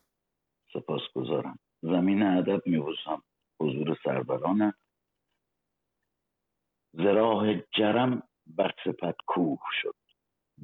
سپاسگزارم. 0.77 1.59
زمین 1.81 2.23
ادب 2.23 2.67
میبوسم. 2.67 3.23
حضور 3.61 3.97
سرورانم 4.03 4.73
زراح 6.93 7.61
جرم 7.77 8.23
بر 8.47 8.71
سپت 8.85 9.15
کوه 9.27 9.59
شد. 9.81 9.95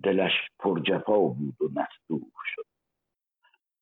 دلش 0.04 0.32
پر 0.60 0.80
جفا 0.80 1.20
بود 1.20 1.62
و 1.62 1.66
نستوه 1.66 2.32
شد. 2.56 2.66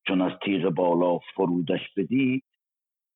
چون 0.06 0.22
از 0.22 0.32
تیغ 0.44 0.70
بالا 0.70 1.18
فرودش 1.18 1.94
بدید 1.96 2.44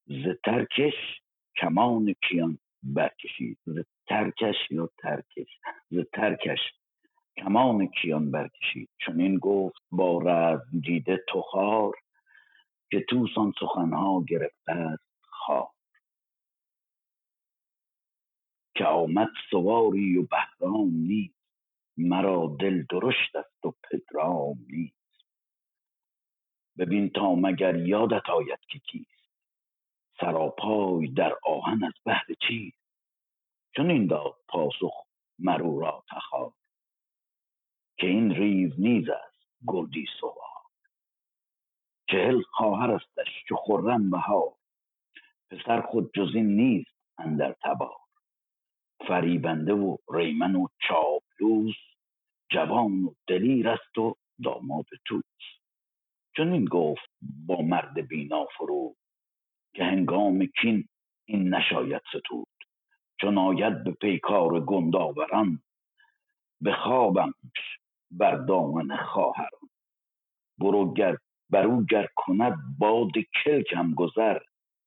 ز 0.07 0.25
ترکش 0.45 1.21
کمان 1.57 2.15
کیان 2.29 2.59
برکشید. 2.83 3.59
ز 3.67 3.79
ترکش 4.09 4.57
یا 4.71 4.91
ترکش؟ 4.99 5.59
ز 5.91 5.99
ترکش 6.13 6.61
کمان 7.37 7.87
کیان 7.87 8.31
برکشید. 8.31 8.89
چون 8.99 9.21
این 9.21 9.39
گفت 9.39 9.83
با 9.91 10.19
رزم 10.19 10.81
دیده 10.81 11.25
تخار 11.35 11.95
که 12.91 13.05
توس 13.09 13.35
آن 13.35 13.53
سخنها 13.61 14.25
گرفته 14.29 14.73
است 14.73 15.25
خوار 15.31 15.75
که 18.77 18.85
آمد 18.85 19.29
سواری 19.51 20.19
و 20.19 20.27
بهرام 20.27 20.91
نیست 20.91 21.37
مرا 21.97 22.57
دل 22.61 22.85
درشت 22.91 23.37
است 23.37 23.67
و 23.67 23.75
پدرام 23.91 24.59
نیست. 24.69 24.97
ببین 26.79 27.11
تا 27.11 27.35
مگر 27.35 27.77
یادت 27.77 28.31
آید 28.31 28.61
که 28.69 28.79
کیست 28.79 29.11
سراپای 30.21 31.09
در 31.09 31.39
آهن 31.45 31.85
از 31.85 31.93
بهر 32.05 32.27
چیست. 32.49 32.87
چون 33.77 33.91
این 33.91 34.07
داد 34.07 34.35
پاسخ 34.49 35.07
مرو 35.39 35.81
را 35.81 36.05
تخار 36.11 36.53
که 37.99 38.07
این 38.07 38.31
ریو 38.31 38.73
نیز 38.79 39.09
است 39.09 39.49
گردی 39.69 40.07
سوار. 40.21 40.56
چهل 42.11 42.43
خواهرستش 42.43 43.45
چو 43.49 43.57
خرم 43.57 44.11
بهار. 44.11 44.53
پسر 45.51 45.81
خود 45.81 46.11
جز 46.15 46.35
این 46.35 46.57
نیست 46.57 46.97
اندر 47.19 47.57
تبار. 47.65 47.97
فریبنده 49.09 49.73
و 49.73 49.97
ریمن 50.15 50.55
و 50.55 50.67
چاپلوس 50.89 51.75
جوان 52.51 53.05
و 53.05 53.15
دلیر 53.27 53.69
است 53.69 53.99
و 53.99 54.17
داماد 54.43 54.87
تو 55.05 55.23
چون 56.37 56.53
این 56.53 56.65
گفت 56.65 57.11
با 57.21 57.63
مرد 57.63 58.09
بینا 58.09 58.45
فرو 58.45 58.97
که 59.75 59.85
هنگام 59.85 60.47
کین 60.47 60.89
این 61.25 61.55
نشاید 61.55 62.03
ستود. 62.09 62.49
چون 63.21 63.39
آید 63.39 63.85
به 63.85 63.91
پیکار 63.93 64.61
گنداوران 64.61 65.63
به 66.61 66.73
خوابمش 66.73 67.79
بر 68.11 68.37
دامن 68.37 68.97
خواهران. 68.97 69.69
برو 70.59 70.95
گر 70.95 71.17
برو 71.51 71.85
گر 71.85 72.09
کند 72.17 72.57
باد 72.79 73.13
کلکم 73.45 73.95
گذر 73.95 74.39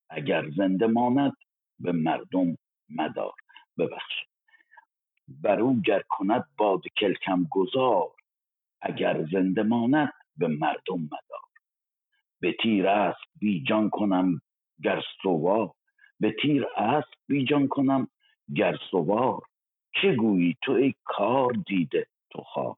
اگر 0.09 0.49
زنده 0.49 0.87
ماند 0.87 1.33
به 1.79 1.91
مردم 1.91 2.57
مدار. 2.89 3.33
ببخش 3.77 4.13
برو 5.27 5.81
گر 5.81 6.03
کند 6.09 6.45
باد 6.57 6.81
کلکم 6.97 7.47
گذار 7.51 8.11
اگر 8.81 9.25
زنده 9.31 9.63
ماند 9.63 10.13
به 10.37 10.47
مردم 10.47 11.01
مدار. 11.01 11.49
به 12.39 12.55
تیر 12.61 12.87
اسب 12.87 13.29
بیجان 13.39 13.89
کنم 13.89 14.41
گر 14.83 15.03
سوار. 15.23 15.71
به 16.19 16.35
تیر 16.41 16.65
اسب 16.77 17.13
بیجان 17.27 17.67
کنم 17.67 18.07
گر 18.55 18.77
سوار. 18.91 19.41
چه 20.01 20.15
گویی 20.15 20.57
تو 20.63 20.71
ای 20.71 20.93
کار 21.03 21.51
دیده 21.67 22.07
تو 22.31 22.41
خار 22.41 22.75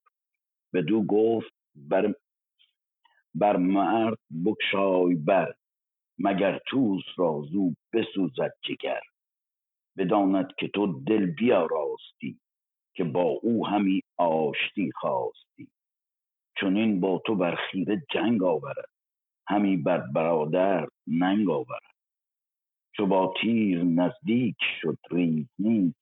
بدو 0.73 1.03
گفت 1.03 1.53
بر 1.75 2.13
بر 3.35 3.57
مرد 3.57 4.17
بگشای 4.45 5.15
بر 5.15 5.53
مگر 6.19 6.59
توس 6.67 7.03
را 7.17 7.41
زو 7.51 7.73
بسوزد 7.93 8.53
جگر. 8.61 9.01
بداند 9.97 10.55
که 10.59 10.67
تو 10.67 11.01
دل 11.07 11.25
بیاراستی 11.25 12.39
که 12.95 13.03
با 13.03 13.23
او 13.23 13.67
همی 13.67 14.01
آشتی 14.17 14.91
خواستی. 14.95 15.67
چنین 16.61 16.99
با 16.99 17.21
تو 17.25 17.35
بر 17.35 17.55
خیره 17.55 18.03
جنگ 18.11 18.43
آورد 18.43 18.89
همی 19.47 19.77
بر 19.77 19.97
برادر 19.99 20.87
ننگ 21.07 21.49
آورد. 21.49 21.91
چو 22.97 23.05
با 23.07 23.33
تیر 23.41 23.83
نزدیک 23.83 24.57
شد 24.81 24.97
ریزنی 25.11 25.95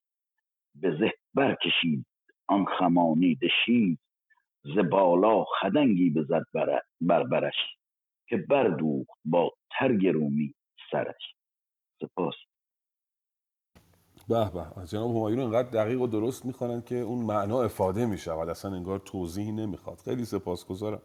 به 0.75 0.97
زه 0.99 1.11
برکشید 1.33 2.05
آن 2.47 2.65
خمانیده 2.65 3.49
شید. 3.65 3.99
ز 4.75 4.89
بالا 4.91 5.43
خدنگی 5.43 6.09
بزد 6.09 6.45
بر 6.53 6.81
بر 7.01 7.23
برش 7.23 7.55
که 8.27 8.37
بردوخت 8.37 9.19
با 9.25 9.51
ترگ 9.79 10.07
رومی 10.07 10.53
سرش. 10.91 11.35
سپاس. 12.01 12.35
به 14.29 14.51
به 14.75 14.87
جناب 14.87 15.09
همایون 15.11 15.39
انقدر 15.39 15.69
دقیق 15.69 16.01
و 16.01 16.07
درست 16.07 16.45
می‌خوانند 16.45 16.85
که 16.85 16.95
اون 16.95 17.25
معنا 17.25 17.63
افاده 17.63 18.05
می‌شود. 18.05 18.49
اصلا 18.49 18.75
انگار 18.75 18.99
توضیحی 18.99 19.51
نمی‌خواد. 19.51 19.97
خیلی 19.99 20.25
سپاسگزارم. 20.25 21.01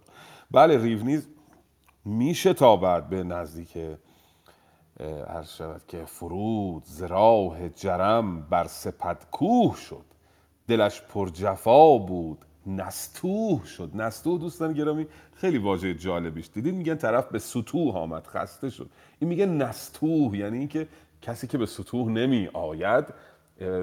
بله 0.50 0.82
ریونیز 0.82 1.28
میشتابد 2.04 3.08
به 3.08 3.24
نزدیک 3.24 3.78
عرض 5.26 5.56
شود 5.56 5.86
که 5.86 6.04
فرود 6.04 6.84
ز 6.84 7.02
راه 7.02 7.68
جرم 7.68 8.40
بر 8.40 8.64
سپد 8.64 9.26
کوه 9.30 9.76
شد. 9.76 10.04
دلش 10.68 11.02
پر 11.02 11.28
جفا 11.28 11.98
بود 11.98 12.44
نستوه 12.66 13.66
شد. 13.66 13.90
نستوه 13.94 14.40
دوستان 14.40 14.72
گرامی 14.72 15.06
خیلی 15.34 15.58
واژه 15.58 15.94
جالبیش. 15.94 16.48
دیدین 16.54 16.74
میگن 16.74 16.94
طرف 16.94 17.28
به 17.28 17.38
سطوح 17.38 17.96
آمد 17.96 18.26
خسته 18.26 18.70
شد. 18.70 18.90
این 19.18 19.28
میگه 19.28 19.46
نستوه 19.46 20.36
یعنی 20.36 20.58
اینکه 20.58 20.88
کسی 21.22 21.46
که 21.46 21.58
به 21.58 21.66
ستوه 21.66 22.08
نمی 22.08 22.48
آید 22.52 23.04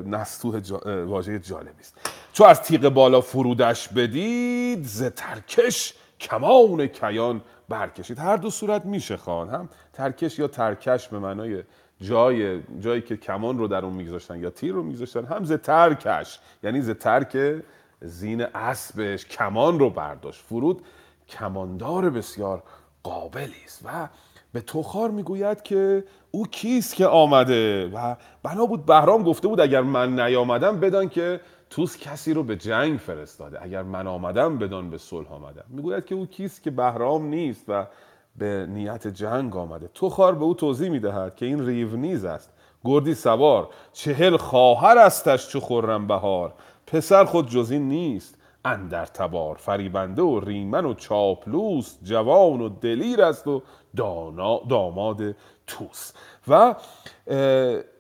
نستوه 0.06 0.62
جا... 0.62 1.06
واژه 1.06 1.40
جالبی 1.40 1.80
است. 1.80 1.98
چو 2.34 2.44
از 2.44 2.62
تیغ 2.62 2.90
بالا 2.90 3.22
فرودش 3.22 3.88
بدید 3.88 4.84
ز 4.84 5.04
ترکش 5.04 5.94
کمان 6.20 6.88
کیان 6.88 7.42
برکشید. 7.70 8.20
هر 8.20 8.38
دو 8.38 8.50
صورت 8.50 8.86
میشه 8.86 9.18
خواند 9.18 9.50
هم 9.50 9.70
ترکش 9.94 10.40
یا 10.40 10.48
ترکش 10.48 11.08
به 11.08 11.20
معنای 11.20 11.64
جای 12.02 12.62
جایی 12.80 13.02
که 13.02 13.18
کمان 13.18 13.58
رو 13.58 13.68
در 13.68 13.86
اون 13.86 13.94
میگذاشتن 13.94 14.40
یا 14.40 14.50
تیر 14.50 14.74
رو 14.74 14.84
میگذاشتن 14.84 15.26
هم 15.26 15.44
ز 15.44 15.52
ترکش 15.52 16.40
یعنی 16.64 16.82
ز 16.82 16.90
ترک 16.90 17.62
زین 18.02 18.42
اسبش 18.42 19.26
کمان 19.26 19.80
رو 19.80 19.90
برداشت. 19.90 20.42
فرود 20.42 20.82
کماندار 21.30 22.10
بسیار 22.10 22.64
قابلی 23.04 23.64
است 23.66 23.82
و 23.86 24.10
به 24.54 24.62
تخار 24.62 25.12
می‌گوید 25.12 25.64
که 25.64 26.04
او 26.32 26.48
کیست 26.48 26.96
که 26.96 27.08
آمده 27.08 27.88
و 27.88 28.16
بنا 28.44 28.66
بود 28.66 28.86
بهرام 28.86 29.24
گفته 29.24 29.48
بود 29.48 29.60
اگر 29.60 29.82
من 29.82 30.20
نیامدم 30.20 30.80
بدان 30.80 31.10
که 31.10 31.42
توس 31.70 31.98
کسی 31.98 32.34
رو 32.34 32.44
به 32.44 32.56
جنگ 32.56 33.00
فرستاده. 33.00 33.64
اگر 33.64 33.84
من 33.84 34.08
آمدم 34.08 34.58
بدان 34.58 34.90
به 34.90 34.98
صلح 34.98 35.34
آمدم. 35.34 35.66
می‌گوید 35.70 36.06
که 36.06 36.16
او 36.16 36.26
کیست 36.26 36.64
که 36.64 36.72
بهرام 36.72 37.26
نیست 37.26 37.66
و 37.68 37.88
به 38.36 38.66
نیت 38.70 39.08
جنگ 39.08 39.58
آمده. 39.58 39.90
تخار 39.94 40.36
به 40.36 40.44
او 40.44 40.54
توضیح 40.54 40.90
می‌دهد 40.90 41.36
که 41.36 41.46
این 41.46 41.66
ریونیز 41.66 42.26
است. 42.26 42.50
گردی 42.84 43.14
سوار 43.14 43.70
چهل 43.94 44.38
خواهر 44.38 44.98
استش 44.98 45.48
چو 45.48 45.60
خرم 45.60 46.08
بهار. 46.08 46.54
پسر 46.92 47.26
خود 47.26 47.50
جز 47.50 47.72
نیست. 47.72 48.38
اندر 48.66 49.06
تبار 49.06 49.56
فریبنده 49.56 50.22
و 50.22 50.40
ریمن 50.40 50.86
و 50.86 50.94
چاپلوس 50.94 51.96
جوان 52.04 52.62
و 52.62 52.70
دلیر 52.70 53.22
است 53.22 53.48
و 53.48 53.62
دانا 53.98 54.60
داماد 54.70 55.36
توس. 55.68 56.12
و 56.48 56.76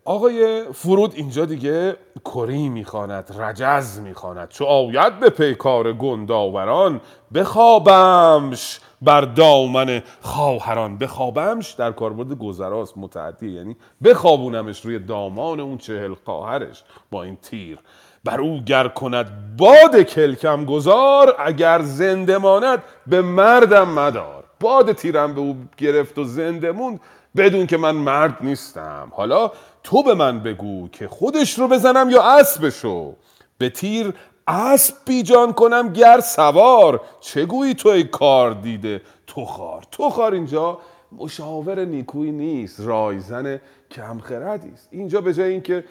آقای 0.05 0.65
فرود 0.73 1.15
اینجا 1.15 1.45
دیگه 1.45 1.95
کری 2.26 2.69
می‌خواند 2.69 3.35
رجز 3.39 3.99
می‌خواند. 3.99 4.49
چو 4.49 4.65
آید 4.65 5.19
به 5.19 5.30
پیکار 5.30 5.93
گنداوران 5.93 7.01
بخوابمش 7.34 8.80
بر 9.01 9.22
دامن 9.22 10.03
خواهران. 10.22 10.97
بخوابمش 10.97 11.72
در 11.72 11.91
کاربرد 11.91 12.34
گذراست 12.34 12.97
متعدی 12.97 13.51
یعنی 13.51 13.76
بخوابونمش 14.03 14.85
روی 14.85 14.99
دامان 14.99 15.59
اون 15.59 15.77
چهل 15.77 16.13
خواهرش 16.26 16.84
با 17.11 17.23
این 17.23 17.35
تیر. 17.35 17.80
بر 18.23 18.41
او 18.41 18.61
گر 18.65 18.88
کند 18.88 19.57
باد 19.57 20.02
کلکم 20.02 20.65
گذار 20.65 21.35
اگر 21.39 21.81
زنده 21.81 22.38
ماند 22.38 22.84
به 23.07 23.22
مردم 23.22 23.89
مدار. 23.89 24.43
باد 24.60 24.91
تیرم 24.91 25.34
به 25.34 25.41
او 25.41 25.57
گرفت 25.77 26.18
و 26.18 26.23
زنده 26.23 26.72
موند 26.72 26.99
بدون 27.38 27.68
که 27.68 27.77
من 27.77 27.95
مرد 27.95 28.38
نیستم. 28.41 29.11
حالا 29.15 29.52
تو 29.84 30.03
به 30.03 30.14
من 30.14 30.39
بگو 30.39 30.88
که 30.89 31.07
خودش 31.07 31.60
رو 31.60 31.68
بزنم 31.68 32.10
یا 32.10 32.23
اسبشو 32.23 33.15
به 33.57 33.69
تیر 33.69 34.14
اسب 34.48 34.95
بیجان 35.06 35.53
کنم 35.53 35.93
گر 35.93 36.19
سوار. 36.19 37.02
چه 37.19 37.45
گویی 37.45 37.73
تو 37.73 37.89
ای 37.89 38.03
کار 38.03 38.53
دیده؟ 38.53 39.02
تو 39.27 39.45
خار. 39.45 39.84
تو 39.91 40.10
خار 40.10 40.34
اینجا. 40.34 40.80
مشاور 41.11 41.85
نیکویی 41.85 42.31
نیست. 42.31 42.80
رایزن 42.80 43.61
کمخردی 43.91 44.72
است. 44.73 44.88
اینجا 44.91 45.22
به 45.22 45.34
جای 45.34 45.52
اینکه 45.52 45.84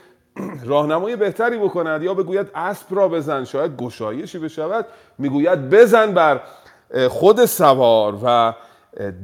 راهنمای 0.65 1.16
بهتری 1.16 1.59
بکند 1.59 2.02
یا 2.02 2.15
بگوید 2.15 2.47
اسب 2.55 2.86
را 2.90 3.09
بزن 3.09 3.44
شاید 3.44 3.77
گشایشی 3.77 4.39
بشود 4.39 4.86
می‌گوید 5.19 5.70
بزن 5.70 6.12
بر 6.12 6.40
خود 7.09 7.44
سوار 7.44 8.19
و 8.24 8.55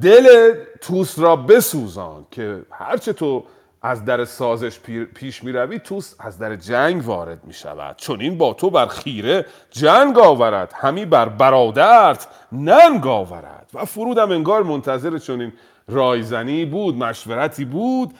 دل 0.03 0.55
توس 0.81 1.19
را 1.19 1.37
بسوزان 1.37 2.27
که 2.31 2.63
هرچه 2.71 3.13
تو 3.13 3.45
از 3.83 4.05
در 4.05 4.25
سازش 4.25 4.79
پیش 5.15 5.45
می 5.45 5.53
روی 5.53 5.79
توس 5.79 6.15
از 6.19 6.39
در 6.39 6.57
جنگ 6.57 7.09
وارد 7.09 7.45
می 7.45 7.53
شود 7.53 7.97
چون 7.97 8.21
این 8.21 8.39
با 8.39 8.53
تو 8.53 8.71
بر 8.71 8.87
خیره 8.87 9.47
جنگ 9.71 10.19
آورد 10.19 10.73
همی 10.77 11.05
بر 11.05 11.29
برادرت 11.29 12.29
ننگ 12.53 13.07
آورد. 13.07 13.71
و 13.75 13.85
فرودم 13.85 14.31
انگار 14.31 14.63
منتظر 14.63 15.19
این 15.29 15.53
رایزنی 15.89 16.65
بود 16.65 16.97
مشورتی 16.97 17.65
بود. 17.65 18.15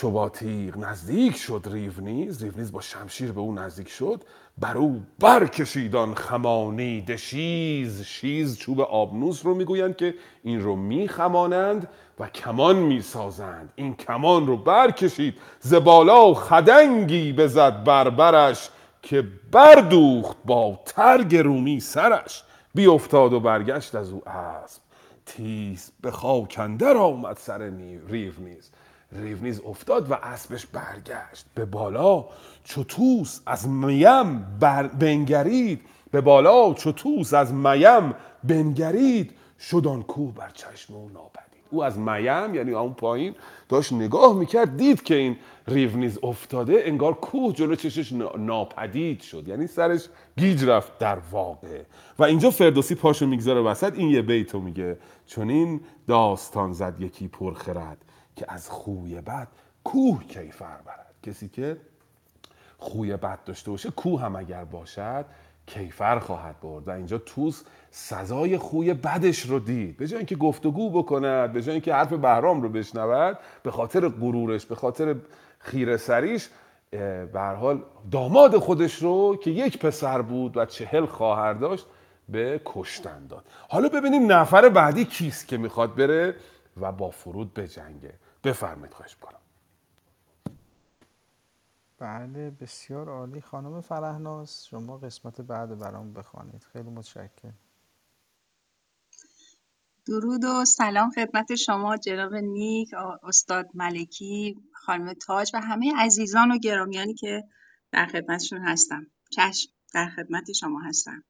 چو 0.00 0.28
تیغ 0.28 0.76
نزدیک 0.76 1.36
شد 1.36 1.68
ریونیز 1.72 2.42
ریونیز 2.42 2.72
با 2.72 2.80
شمشیر 2.80 3.32
به 3.32 3.40
او 3.40 3.54
نزدیک 3.54 3.88
شد 3.88 4.24
بر 4.58 4.76
او 4.76 5.02
برکشیدان 5.18 6.14
خمانیده 6.14 7.16
شیز 7.16 8.02
شیز 8.02 8.58
چوب 8.58 8.80
آبنوس 8.80 9.46
رو 9.46 9.54
می‌گویند 9.54 9.96
که 9.96 10.14
این 10.42 10.60
رو 10.60 10.76
میخمانند 10.76 11.88
و 12.18 12.28
کمان 12.28 12.76
می‌سازند. 12.76 13.72
این 13.76 13.94
کمان 13.94 14.46
رو 14.46 14.56
برکشید 14.56 15.34
ز 15.60 15.74
بالا 15.74 16.34
خدنگی 16.34 17.32
بزد 17.32 17.84
بربرش 17.84 18.70
که 19.02 19.24
بردوخت 19.52 20.36
با 20.44 20.80
ترگ 20.84 21.36
رومی 21.36 21.80
سرش. 21.80 22.44
بیافتاد 22.74 23.32
و 23.32 23.40
برگشت 23.40 23.94
از 23.94 24.12
او 24.12 24.28
اسب. 24.28 24.82
تیز 25.26 25.92
به 26.00 26.10
خاک 26.10 26.80
آمد 26.80 27.36
سر 27.36 27.70
نی- 27.70 28.00
ریونیز 28.08 28.70
ریونیز 29.12 29.60
افتاد 29.60 30.10
و 30.10 30.14
اسبش 30.14 30.66
برگشت. 30.66 31.46
به 31.54 31.64
بالا 31.64 32.24
چو 32.64 32.84
توس 32.84 33.40
از 33.46 33.68
میم 33.68 34.58
بر 34.60 34.86
بنگرید. 34.86 35.80
به 36.10 36.20
بالا 36.20 36.74
چو 36.74 36.92
توس 36.92 37.34
از 37.34 37.54
میم 37.54 38.14
بنگرید. 38.44 39.32
شد 39.60 39.86
آن 39.86 40.02
کوه 40.02 40.34
بر 40.34 40.50
چشم 40.50 40.94
او 40.94 41.10
ناپدید 41.14 41.48
او 41.70 41.84
از 41.84 41.98
میم 41.98 42.54
یعنی 42.54 42.70
اون 42.70 42.94
پایین 42.94 43.34
داشت 43.68 43.92
نگاه 43.92 44.34
می‌کرد. 44.34 44.76
دید 44.76 45.02
که 45.02 45.14
این 45.14 45.36
ریونیز 45.68 46.18
افتاده 46.22 46.82
انگار 46.84 47.14
کوه 47.14 47.52
جلو 47.52 47.74
چشش 47.74 48.12
ناپدید 48.38 49.20
شد. 49.20 49.48
یعنی 49.48 49.66
سرش 49.66 50.08
گیج 50.36 50.64
رفت 50.64 50.98
در 50.98 51.18
واقع. 51.30 51.82
و 52.18 52.24
اینجا 52.24 52.50
فردوسی 52.50 52.94
پاشو 52.94 53.26
می‌گذاره 53.26 53.60
وسط. 53.60 53.94
این 53.94 54.10
یه 54.10 54.22
بیتو 54.22 54.60
میگه. 54.60 54.98
چون 55.26 55.50
این 55.50 55.80
داستان 56.06 56.72
زد 56.72 57.00
یکی 57.00 57.28
پرخرد 57.28 58.04
که 58.38 58.46
از 58.48 58.70
خوی 58.70 59.20
بد 59.20 59.48
کوه 59.84 60.24
کیفر 60.24 60.76
برد 60.86 61.14
کسی 61.22 61.48
که 61.48 61.76
خوی 62.78 63.16
بد 63.16 63.44
داشته 63.44 63.70
باشه 63.70 63.90
کوه 63.90 64.22
هم 64.22 64.36
اگر 64.36 64.64
باشد 64.64 65.24
کیفر 65.66 66.18
خواهد 66.18 66.60
برد. 66.60 66.88
و 66.88 66.90
اینجا 66.90 67.18
توس 67.18 67.62
سزای 67.90 68.58
خوی 68.58 68.94
بدش 68.94 69.46
رو 69.46 69.58
دید. 69.58 69.96
به 69.96 70.06
جای 70.06 70.16
اینکه 70.16 70.36
گفتگو 70.36 70.90
بکند 70.90 71.52
به 71.52 71.62
جای 71.62 71.72
اینکه 71.72 71.94
حرف 71.94 72.12
بهرام 72.12 72.62
رو 72.62 72.68
بشنود 72.68 73.38
به 73.62 73.70
خاطر 73.70 74.08
غرورش 74.08 74.66
به 74.66 74.74
خاطر 74.74 75.16
خیره 75.58 75.96
سریش 75.96 76.48
به 77.32 77.56
حال 77.60 77.82
داماد 78.10 78.56
خودش 78.56 78.94
رو 78.94 79.36
که 79.36 79.50
یک 79.50 79.78
پسر 79.78 80.22
بود 80.22 80.56
و 80.56 80.66
چهل 80.66 81.06
خواهر 81.06 81.52
داشت 81.52 81.86
به 82.28 82.60
کشتن 82.64 83.26
داد. 83.26 83.44
حالا 83.68 83.88
ببینیم 83.88 84.32
نفر 84.32 84.68
بعدی 84.68 85.04
کیست 85.04 85.48
که 85.48 85.56
می‌خواد 85.56 85.94
بره 85.94 86.34
و 86.80 86.92
با 86.92 87.10
فرود 87.10 87.54
بجنگه. 87.54 88.12
بفرمایید 88.44 88.94
خواهش 88.94 89.16
کنم 89.16 89.40
بله 91.98 92.50
بسیار 92.50 93.08
عالی. 93.08 93.40
خانم 93.40 93.80
فرهناز 93.80 94.66
شما 94.66 94.98
قسمت 94.98 95.40
بعد 95.40 95.78
برام 95.78 96.12
بخوانید. 96.12 96.64
خیلی 96.72 96.90
متشکرم. 96.90 97.58
درود 100.06 100.44
و 100.44 100.64
سلام 100.64 101.10
خدمت 101.10 101.54
شما 101.54 101.96
جناب 101.96 102.34
نیک 102.34 102.94
استاد 103.22 103.66
ملکی 103.74 104.56
خانم 104.74 105.12
تاج 105.12 105.50
و 105.54 105.60
همه 105.60 105.92
عزیزان 105.96 106.50
و 106.50 106.58
گرامیانی 106.58 107.14
که 107.14 107.44
در 107.92 108.06
خدمتشون 108.06 108.58
هستم. 108.58 109.06
چشم 109.30 109.72
در 109.94 110.08
خدمت 110.08 110.52
شما 110.52 110.80
هستم. 110.80 111.24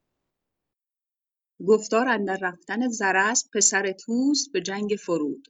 گفتار 1.67 2.07
اندر 2.07 2.37
رفتن 2.41 2.87
زرس 2.87 3.49
پسر 3.53 3.91
توس 3.91 4.49
به 4.53 4.61
جنگ 4.61 4.95
فرود. 5.05 5.47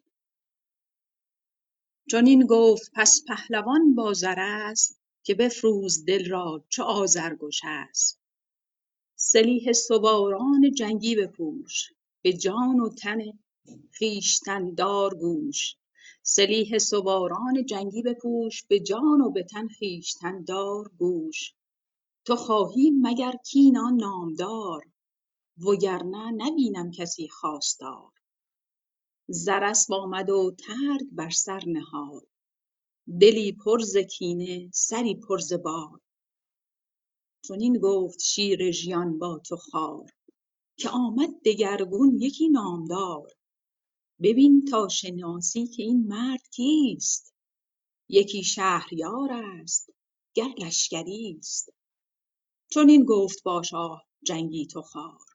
چون 2.12 2.26
این 2.26 2.46
گفت 2.46 2.92
پس 2.96 3.24
پهلوان 3.28 3.96
با 3.96 4.14
زرس 4.14 5.00
که 5.24 5.36
بفروز 5.36 6.06
دل 6.06 6.30
را 6.30 6.66
چو 6.70 6.84
آذرگش 6.84 7.62
است. 7.64 8.20
سلیح 9.16 9.72
سواران 9.74 10.72
جنگی 10.78 11.16
بپوش 11.16 11.94
به 12.22 12.34
جان 12.34 12.80
و 12.80 12.90
تن 12.90 13.20
خویشتن 13.98 14.74
دار 14.74 15.16
گوش. 15.16 15.76
سلیح 16.24 16.78
سواران 16.78 17.66
جنگی 17.66 18.02
بپوش 18.02 18.64
به 18.64 18.80
جان 18.80 19.22
و 19.22 19.32
به 19.32 19.44
تن 19.44 19.68
خویشتن 19.68 20.44
دار 20.44 20.92
گوش. 20.98 21.54
تو 22.26 22.36
خواهی 22.36 22.92
مگر 23.02 23.34
کین 23.46 23.78
آن 23.78 23.96
نامدار 23.96 24.86
وگرنه 25.58 26.32
نبینم 26.32 26.92
کسی 26.92 27.28
خواستار. 27.30 28.12
زرس 29.32 29.92
آمد 29.92 30.30
و 30.30 30.52
ترگ 30.52 31.08
بر 31.12 31.30
سر 31.30 31.64
نهاد. 31.68 32.28
دلی 33.22 33.52
پر 33.52 33.80
ز 33.80 33.98
کینه 33.98 34.70
سری 34.74 35.16
پر 35.16 35.38
ز 35.38 35.54
باد. 35.54 36.02
چنین 37.48 37.80
گفت 37.80 38.20
شیر 38.20 38.72
ژیان 38.72 39.20
با 39.20 39.42
تو 39.46 39.58
خوار 39.58 40.12
که 40.78 40.90
آمد 40.90 41.30
دگرگون 41.46 42.22
یکی 42.22 42.50
نامدار. 42.50 43.28
ببین 44.22 44.66
تا 44.66 44.88
شناسی 44.88 45.68
که 45.68 45.84
این 45.84 46.08
مرد 46.08 46.50
کیست. 46.52 47.34
یکی 48.10 48.44
شهریار 48.44 49.30
است 49.32 49.90
گر 50.34 50.54
لشکری 50.58 51.36
است. 51.40 51.74
چنین 52.72 53.06
گفت 53.06 53.44
با 53.44 53.64
شاه 53.64 54.06
جنگی 54.24 54.68
تو 54.68 54.82
خوار 54.82 55.26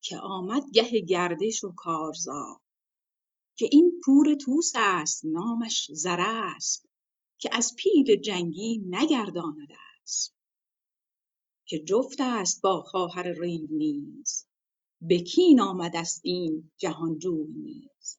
که 0.00 0.18
آمد 0.18 0.62
گه 0.74 1.00
گردش 1.00 1.64
و 1.64 1.72
کارزار. 1.76 2.60
که 3.58 3.68
این 3.72 4.00
پور 4.04 4.34
توس 4.34 4.72
است 4.74 5.24
نامش 5.24 5.90
زرسپ 5.92 6.86
که 7.38 7.50
از 7.52 7.74
پیل 7.78 8.16
جنگی 8.16 8.78
نگرداند 8.86 9.68
اسپ 10.02 10.34
که 11.66 11.78
جفت 11.78 12.20
است 12.20 12.62
با 12.62 12.82
خواهر 12.82 13.28
ریو 13.40 13.68
نیز 13.70 14.46
به 15.00 15.18
کین 15.18 15.60
آمدست 15.60 16.20
این 16.24 16.70
جهانجوی 16.76 17.52
نیز. 17.52 18.18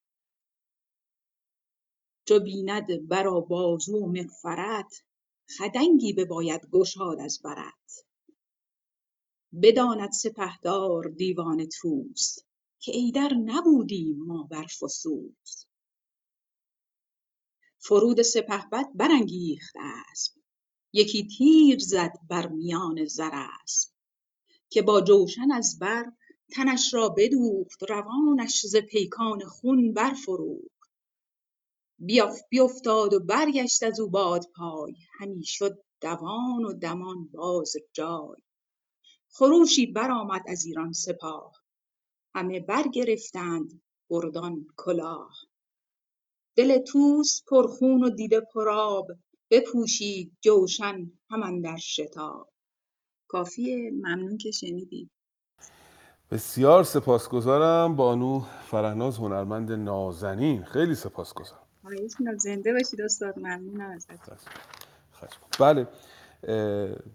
چو 2.27 2.39
بیند 2.39 3.07
بر 3.07 3.27
و 3.27 3.41
بازو 3.41 4.07
مغفرت 4.07 5.03
خدنگی 5.57 6.13
بباید 6.13 6.69
گشاد 6.71 7.19
از 7.19 7.41
برت. 7.43 8.05
بداند 9.61 10.11
سپهدار 10.11 11.09
دیوان 11.09 11.67
طوس 11.81 12.48
که 12.79 12.91
ایدر 12.91 13.33
نبودیم 13.33 14.23
ما 14.23 14.43
بر 14.43 14.65
فسوس. 14.65 15.65
فرود 17.79 18.21
سپهبد 18.21 18.85
برانگیخت 18.95 19.75
اسپ 20.11 20.39
یکی 20.93 21.27
تیر 21.27 21.79
زد 21.79 22.13
بر 22.29 22.47
میان 22.47 23.05
زرسپ 23.05 23.91
که 24.69 24.81
با 24.81 25.01
جوشن 25.01 25.51
از 25.51 25.79
بر 25.79 26.11
تنش 26.51 26.93
را 26.93 27.09
بدوخت 27.09 27.83
روانش 27.89 28.65
ز 28.65 28.75
پیکان 28.75 29.45
خون 29.45 29.93
برفروخت. 29.93 30.79
بیفتاد 32.49 33.13
و 33.13 33.19
برگشت 33.19 33.83
از 33.83 33.99
او 33.99 34.09
بادپای 34.09 34.95
همی 35.19 35.43
شد 35.43 35.83
دوان 36.01 36.65
و 36.65 36.73
دمان 36.73 37.27
باز 37.27 37.73
جای. 37.93 38.41
خروشی 39.29 39.85
برآمد 39.85 40.41
از 40.47 40.65
ایران 40.65 40.93
سپاه 40.93 41.58
همه 42.35 42.59
برگرفتند 42.59 43.81
گردان 44.09 44.67
کلاه. 44.77 45.31
دل 46.55 46.77
طوس 46.77 47.43
پرخون 47.47 48.03
و 48.03 48.09
دیده 48.09 48.39
پرآب 48.39 49.07
بپوشید 49.51 50.37
جوشن 50.41 51.11
هم 51.29 51.43
اندر 51.43 51.77
شتاب. 51.77 52.49
کافیه 53.27 53.91
ممنون 53.91 54.37
که 54.37 54.51
شنیدید 54.51 55.11
بسیار 56.31 56.83
سپاسگزارم. 56.83 57.95
بانو 57.95 58.39
فرهناز 58.65 59.17
هنرمند 59.17 59.71
نازنین. 59.71 60.63
خیلی 60.63 60.95
سپاسگزارم. 60.95 61.63
زنده 62.37 62.73
باشید 62.73 63.01
استاد. 63.01 63.39
ممنونم 63.39 63.89
ازت 63.89 64.39
بله 65.59 65.87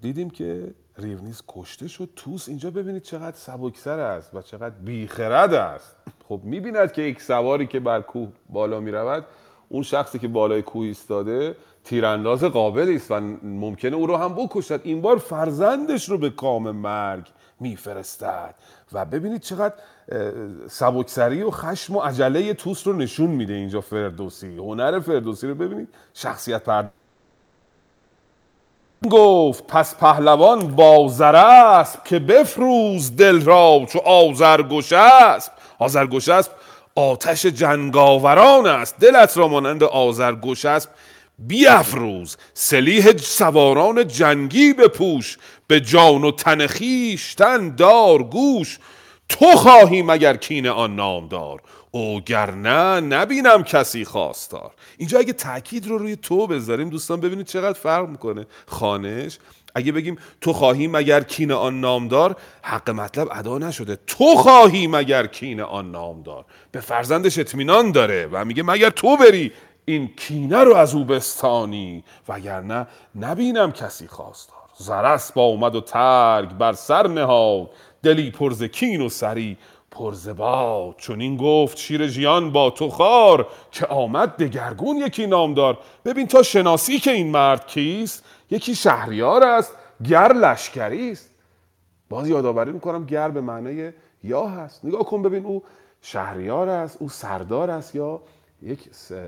دیدیم 0.00 0.30
که 0.30 0.74
ریونیز 0.98 1.42
کشته 1.48 1.88
شد. 1.88 2.08
توس 2.16 2.48
اینجا 2.48 2.70
ببینید 2.70 3.02
چقدر 3.02 3.36
سبکسر 3.36 3.98
است 3.98 4.34
و 4.34 4.42
چقدر 4.42 4.74
بیخرد 4.74 5.54
است. 5.54 5.96
خب 6.28 6.40
می‌بیند 6.44 6.92
که 6.92 7.02
یک 7.02 7.22
سواری 7.22 7.66
که 7.66 7.80
بر 7.80 8.00
کوه 8.00 8.28
بالا 8.48 8.80
می‌رود 8.80 9.24
اون 9.68 9.82
شخصی 9.82 10.18
که 10.18 10.28
بالای 10.28 10.62
کوه 10.62 10.86
ایستاده 10.86 11.56
تیرانداز 11.84 12.44
قابلی 12.44 12.96
است 12.96 13.10
و 13.10 13.20
ممکنه 13.42 13.96
او 13.96 14.06
رو 14.06 14.16
هم 14.16 14.34
بکشد. 14.34 14.80
این 14.84 15.00
بار 15.00 15.18
فرزندش 15.18 16.08
رو 16.08 16.18
به 16.18 16.30
کام 16.30 16.70
مرگ 16.70 17.28
میفرستد. 17.60 18.54
و 18.92 19.04
ببینید 19.04 19.40
چقدر 19.40 19.74
سبکسری 20.68 21.42
و 21.42 21.50
خشم 21.50 21.96
و 21.96 22.00
عجله 22.00 22.54
توس 22.54 22.86
رو 22.86 22.92
نشون 22.92 23.30
میده 23.30 23.52
اینجا 23.52 23.80
فردوسی. 23.80 24.56
هنر 24.56 25.00
فردوسی 25.00 25.48
رو 25.48 25.54
ببینید. 25.54 25.88
شخصیت 26.14 26.64
پرد 26.64 26.92
گفت 29.10 29.66
پس 29.66 29.94
پهلوان 29.94 30.76
با 30.76 31.08
زرسپ 31.08 32.04
که 32.04 32.18
بفروز 32.18 33.16
دل 33.16 33.40
را 33.40 33.86
چو 33.92 33.98
آذرگش 33.98 34.92
اسب. 34.92 35.52
آذرگش 35.78 36.28
اسب 36.28 36.52
آتش 36.94 37.46
جنگاوران 37.46 38.66
است. 38.66 38.98
دلت 39.00 39.36
را 39.38 39.48
مانند 39.48 39.84
آذرگش 39.84 40.64
اسب 40.64 40.90
بیافروز 41.38 42.36
سلیح 42.54 43.16
سواران 43.16 44.06
جنگی 44.08 44.72
بپوش. 44.72 45.38
به 45.66 45.80
جان 45.80 46.24
و 46.24 46.30
تن 46.30 47.74
دار 47.76 48.22
گوش. 48.22 48.78
تو 49.28 49.46
خواهی 49.56 50.02
مگر 50.02 50.36
کین 50.36 50.66
آن 50.66 50.96
نامدار؟ 50.96 51.60
اوگرنه 51.94 53.00
نبینم 53.00 53.62
کسی 53.62 54.04
خواستار. 54.04 54.70
اینجا 54.98 55.18
اگه 55.18 55.32
تاکید 55.32 55.86
رو 55.86 55.98
روی 55.98 56.16
تو 56.16 56.46
بذاریم 56.46 56.88
دوستان 56.88 57.20
ببینید 57.20 57.46
چقدر 57.46 57.78
فرق 57.78 58.08
می‌کنه. 58.08 58.46
خانش 58.66 59.38
اگه 59.74 59.92
بگیم 59.92 60.16
تو 60.40 60.52
خواهی 60.52 60.86
مگر 60.86 61.22
کین 61.22 61.52
آن 61.52 61.80
نامدار 61.80 62.36
حق 62.62 62.90
مطلب 62.90 63.28
ادا 63.32 63.58
نشده. 63.58 63.98
تو 64.06 64.34
خواهی 64.34 64.86
مگر 64.86 65.26
کین 65.26 65.60
آن 65.60 65.90
نامدار. 65.90 66.44
به 66.72 66.80
فرزندش 66.80 67.38
اطمینان 67.38 67.92
داره 67.92 68.28
و 68.32 68.44
میگه 68.44 68.62
مگر 68.62 68.90
تو 68.90 69.16
بری 69.16 69.52
این 69.84 70.10
کینه 70.16 70.58
رو 70.58 70.74
از 70.74 70.94
او 70.94 71.04
بستانی؟ 71.04 72.04
وگرنه 72.28 72.86
نبینم 73.20 73.72
کسی 73.72 74.08
خواستار. 74.08 74.56
زرس 74.78 75.32
با 75.32 75.42
اومد 75.42 75.74
و 75.74 75.80
ترگ 75.80 76.48
بر 76.48 76.72
سر 76.72 77.06
نهاد. 77.06 77.70
دلی 78.02 78.30
پرز 78.30 78.62
کین 78.62 79.00
و 79.00 79.08
سری. 79.08 79.56
پر 79.94 80.12
ز 80.12 80.28
باد 80.28 80.94
چنین 80.98 81.36
گفت 81.36 81.78
شیر 81.78 82.06
ژیان 82.06 82.52
با 82.52 82.70
تو 82.70 82.88
خار 82.88 83.48
که 83.70 83.86
آمد 83.86 84.36
دگرگون 84.36 84.96
یکی 84.96 85.26
نامدار. 85.26 85.78
ببین 86.04 86.26
تا 86.26 86.42
شناسی 86.42 86.98
که 86.98 87.10
این 87.10 87.30
مرد 87.30 87.66
کیست؟ 87.66 88.24
یکی 88.50 88.74
شهریار 88.74 89.44
است 89.44 89.72
گر 90.08 90.32
لشکری 90.32 91.10
است. 91.10 91.30
باز 92.10 92.28
یادآوری 92.28 92.72
می‌کنم 92.72 93.04
گر 93.04 93.28
به 93.28 93.40
معنای 93.40 93.92
یا 94.22 94.46
هست 94.46 94.84
نگاه 94.84 95.04
کن 95.04 95.22
ببین 95.22 95.46
او 95.46 95.62
شهریار 96.02 96.68
است 96.68 96.96
او 97.00 97.08
سردار 97.08 97.70
است 97.70 97.94
یا 97.94 98.20
یک 98.62 98.80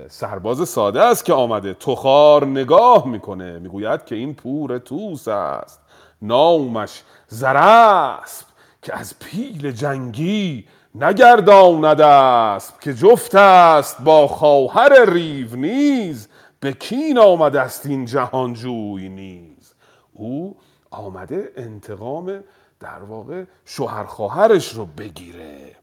سرباز 0.09 0.69
ساده 0.69 1.01
است 1.01 1.25
که 1.25 1.33
آمده. 1.33 1.73
تخار 1.73 2.45
نگاه 2.45 3.07
می‌کنه 3.07 3.59
می‌گوید 3.59 4.05
که 4.05 4.15
این 4.15 4.33
پور 4.33 4.77
توس 4.77 5.27
است. 5.27 5.81
نامش 6.21 7.03
زرسب 7.27 8.46
که 8.81 8.97
از 8.97 9.19
پیل 9.19 9.71
جنگی 9.71 10.67
نگرداند 10.95 12.01
اسب 12.01 12.79
که 12.79 12.93
جفت 12.93 13.35
است 13.35 14.01
با 14.01 14.27
خواهر 14.27 15.11
ریو 15.11 15.55
نیز 15.55 16.27
به 16.59 16.73
کین 16.73 17.17
آمده 17.17 17.61
است 17.61 17.85
این 17.85 18.05
جهانجوی 18.05 19.09
نیز. 19.09 19.73
او 20.13 20.57
آمده 20.91 21.51
انتقام 21.55 22.43
در 22.79 23.03
واقع 23.03 23.43
شوهر 23.65 24.03
خواهرش 24.03 24.73
رو 24.73 24.85
بگیره. 24.85 25.75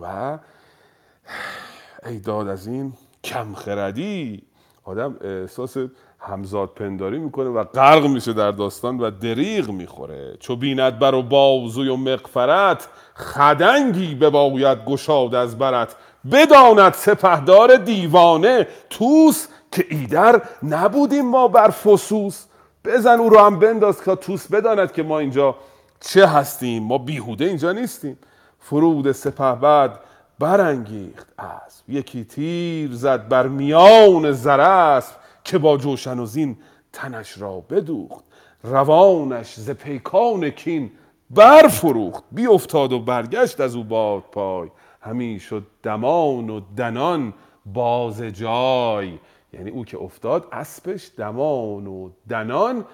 و 0.00 0.38
ای 2.06 2.18
داد 2.18 2.48
از 2.48 2.66
این 2.66 2.92
کم 3.24 3.54
خردی. 3.54 4.42
آدم 4.84 5.16
احساس 5.20 5.76
همزاد 6.26 6.68
پنداری 6.68 7.18
می‌کنه 7.18 7.48
و 7.48 7.64
غرق 7.64 8.06
میشه 8.06 8.32
در 8.32 8.50
داستان 8.50 8.98
و 8.98 9.10
دریغ 9.10 9.70
می‌خوره. 9.70 10.36
چو 10.40 10.56
بیند 10.56 10.98
بر 10.98 11.14
و 11.14 11.22
بازوی 11.22 11.88
و 11.88 11.96
مغفرت 11.96 12.88
خدنگی 13.14 14.14
بباید 14.14 14.84
گشاد 14.84 15.34
از 15.34 15.58
برت. 15.58 15.96
بداند 16.32 16.92
سپهدار 16.92 17.76
دیوانه 17.76 18.66
توس 18.90 19.46
که 19.72 19.86
ایدر 19.90 20.42
نبودیم 20.62 21.30
ما 21.30 21.48
بر 21.48 21.70
فسوس. 21.70 22.44
بزن 22.84 23.18
او 23.18 23.28
رو 23.28 23.38
هم 23.38 23.58
بنداز 23.58 24.04
که 24.04 24.14
توس 24.14 24.46
بداند 24.46 24.92
که 24.92 25.02
ما 25.02 25.18
اینجا 25.18 25.54
چه 26.00 26.26
هستیم. 26.26 26.82
ما 26.82 26.98
بیهوده 26.98 27.44
اینجا 27.44 27.72
نیستیم. 27.72 28.18
فرود 28.60 29.12
سپهبد 29.12 30.00
برانگیخت 30.38 31.26
اسب. 31.38 31.90
یکی 31.90 32.24
تیر 32.24 32.92
زد 32.92 33.28
بر 33.28 33.46
میان 33.46 34.32
زرسب. 34.32 35.23
که 35.44 35.58
با 35.58 35.76
جوشن 35.76 36.18
و 36.18 36.26
زین 36.26 36.56
تنش 36.92 37.38
را 37.38 37.60
بدوخت. 37.60 38.24
روانش 38.62 39.54
ز 39.54 39.70
پیکان 39.70 40.50
کین 40.50 40.90
برفروخت. 41.30 42.24
بیافتاد 42.32 42.92
و 42.92 43.00
برگشت 43.00 43.60
از 43.60 43.76
او 43.76 43.84
باد 43.84 44.22
پای. 44.22 44.70
همی 45.00 45.40
شد 45.40 45.66
دمان 45.82 46.50
و 46.50 46.60
دنان 46.76 47.34
باز 47.66 48.22
جای. 48.22 49.18
یعنی 49.52 49.70
او 49.70 49.84
که 49.84 49.98
افتاد 49.98 50.48
اسبش 50.52 51.10
دمان 51.16 51.86
و 51.86 52.10
دنان. 52.28 52.84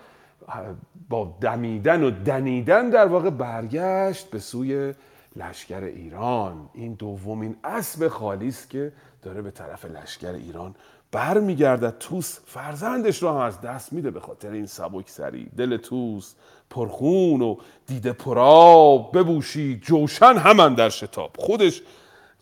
با 1.09 1.37
دمیدن 1.41 2.03
و 2.03 2.11
دنیدن 2.11 2.91
در 2.91 3.07
واقع 3.07 3.31
برگشت 3.31 4.31
به 4.31 4.39
سوی 4.39 4.95
لشکر 5.37 5.85
ایران. 5.85 6.71
این 6.75 6.95
دومین 6.95 7.57
اسب 7.65 8.09
خالی 8.09 8.49
است 8.49 8.71
که 8.71 8.93
داره 9.23 9.43
به 9.43 9.51
طرف 9.51 9.85
لشکر 9.85 10.33
ایران 10.33 10.75
برمیگردد 11.13 11.99
توس 11.99 12.39
فرزندش 12.47 13.23
رو 13.23 13.29
هم 13.29 13.37
از 13.37 13.61
دست 13.61 13.93
میده 13.93 14.11
به 14.11 14.21
خاطر 14.21 14.51
این 14.51 14.67
سبک 14.67 15.09
سری. 15.09 15.51
دل 15.57 15.77
توس 15.77 16.35
پرخون 16.71 17.43
و 17.43 17.57
دیده 17.87 18.13
پراب 18.13 19.19
ببوشی 19.19 19.81
جوشن 19.83 20.35
همان 20.37 20.75
در 20.75 20.89
شتاب. 20.89 21.31
خودش 21.39 21.83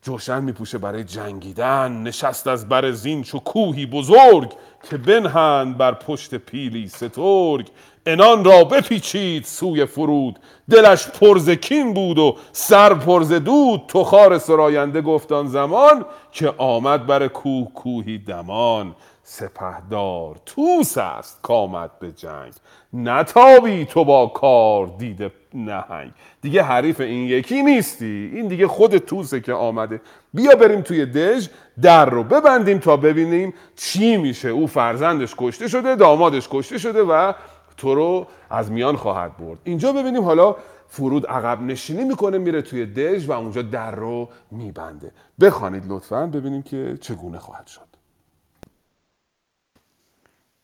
جوشن 0.02 0.44
میپوشه 0.44 0.78
برای 0.78 1.04
جنگیدن 1.04 2.02
نشست 2.02 2.46
از 2.46 2.68
بر 2.68 2.90
زین 2.90 3.22
چو 3.22 3.38
کوهی 3.38 3.86
بزرگ 3.86 4.52
که 4.90 4.96
بنهند 4.96 5.78
بر 5.78 5.94
پشت 5.94 6.34
پیلی 6.34 6.88
سترگ. 6.88 7.70
انان 8.06 8.44
را 8.44 8.64
بپیچید 8.64 9.44
سوی 9.44 9.86
فرود 9.86 10.38
دلش 10.70 11.08
پرز 11.08 11.50
کین 11.50 11.94
بود 11.94 12.18
و 12.18 12.36
سر 12.52 12.94
پرز 12.94 13.32
دود. 13.32 13.82
تخار 13.88 14.38
سراینده 14.38 15.00
گفت 15.00 15.32
آن 15.32 15.46
زمان 15.46 16.04
که 16.32 16.54
آمد 16.58 17.06
بر 17.06 17.28
کوه 17.28 17.72
کوهی 17.72 18.18
دمان. 18.18 18.94
سپهدار 19.22 20.36
توس 20.46 20.98
است 20.98 21.38
کامد 21.42 21.90
به 21.98 22.12
جنگ. 22.12 22.52
نتابی 22.92 23.84
تو 23.84 24.04
با 24.04 24.26
کار 24.26 24.86
دیده 24.98 25.32
نهنگ. 25.54 26.12
دیگه 26.40 26.62
حریف 26.62 27.00
این 27.00 27.28
یکی 27.28 27.62
نیستی. 27.62 28.30
این 28.34 28.48
دیگه 28.48 28.66
خود 28.66 28.98
توسه 28.98 29.40
که 29.40 29.52
آمده. 29.52 30.00
بیا 30.34 30.54
بریم 30.54 30.80
توی 30.80 31.06
دژ 31.06 31.48
در 31.82 32.10
رو 32.10 32.24
ببندیم 32.24 32.78
تا 32.78 32.96
ببینیم 32.96 33.54
چی 33.76 34.16
میشه. 34.16 34.48
او 34.48 34.66
فرزندش 34.66 35.34
کشته 35.38 35.68
شده 35.68 35.96
دامادش 35.96 36.48
کشته 36.50 36.78
شده 36.78 37.02
و 37.02 37.32
تو 37.76 37.94
رو 37.94 38.26
از 38.50 38.72
میان 38.72 38.96
خواهد 38.96 39.36
برد. 39.36 39.58
اینجا 39.64 39.92
ببینیم 39.92 40.22
حالا 40.22 40.56
فرود 40.88 41.26
عقب 41.26 41.62
نشینی 41.62 42.04
می‌کنه 42.04 42.38
میره 42.38 42.62
توی 42.62 42.86
دژ 42.86 43.28
و 43.28 43.32
اونجا 43.32 43.62
در 43.62 43.90
رو 43.90 44.28
میبنده. 44.50 45.12
بخوانید 45.40 45.84
لطفا 45.88 46.26
ببینیم 46.26 46.62
که 46.62 46.98
چگونه 47.00 47.38
خواهد 47.38 47.66
شد. 47.66 47.87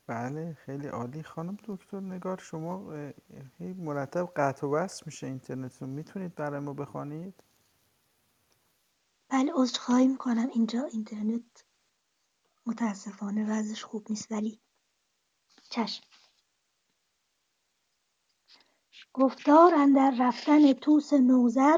بله 0.07 0.53
خیلی 0.53 0.87
عالی. 0.87 1.23
خانم 1.23 1.57
دکتر 1.67 1.99
نگار 1.99 2.37
شما 2.37 2.93
هی 3.59 3.73
مرتب 3.73 4.31
قطع 4.35 4.67
و 4.67 4.75
وصل 4.75 5.03
میشه 5.05 5.27
اینترنتتون. 5.27 5.89
می‌تونید 5.89 6.35
برای 6.35 6.59
ما 6.59 6.73
بخوانید؟ 6.73 7.43
بله 9.29 9.51
عذرخواهی 9.55 10.07
می‌کنم. 10.07 10.49
اینجا 10.53 10.83
اینترنت 10.83 11.65
متاسفانه 12.65 13.51
وضعش 13.51 13.83
خوب 13.83 14.05
نیست 14.09 14.31
ولی 14.31 14.59
چشم. 15.69 16.03
گفتار 19.13 19.75
اندر 19.75 20.15
رفتن 20.19 20.73
طوس 20.73 21.13
نوذر 21.13 21.77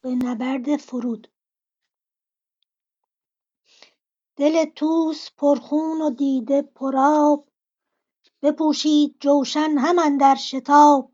به 0.00 0.14
نبرد 0.14 0.76
فرود. 0.76 1.32
دل 4.36 4.64
طوس 4.64 5.30
پرخون 5.36 6.02
و 6.02 6.10
دیده 6.10 6.62
پرآب 6.62 7.51
بپوشید 8.42 9.16
جوشن 9.20 9.78
هم 9.78 9.98
اندر 9.98 10.34
شتاب. 10.34 11.12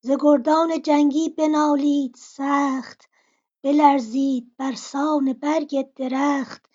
ز 0.00 0.10
گردان 0.20 0.82
جنگی 0.82 1.28
بنالید 1.28 2.14
سخت 2.18 3.08
بلرزید 3.62 4.56
برسان 4.56 5.32
برگ 5.32 5.94
درخت. 5.94 6.66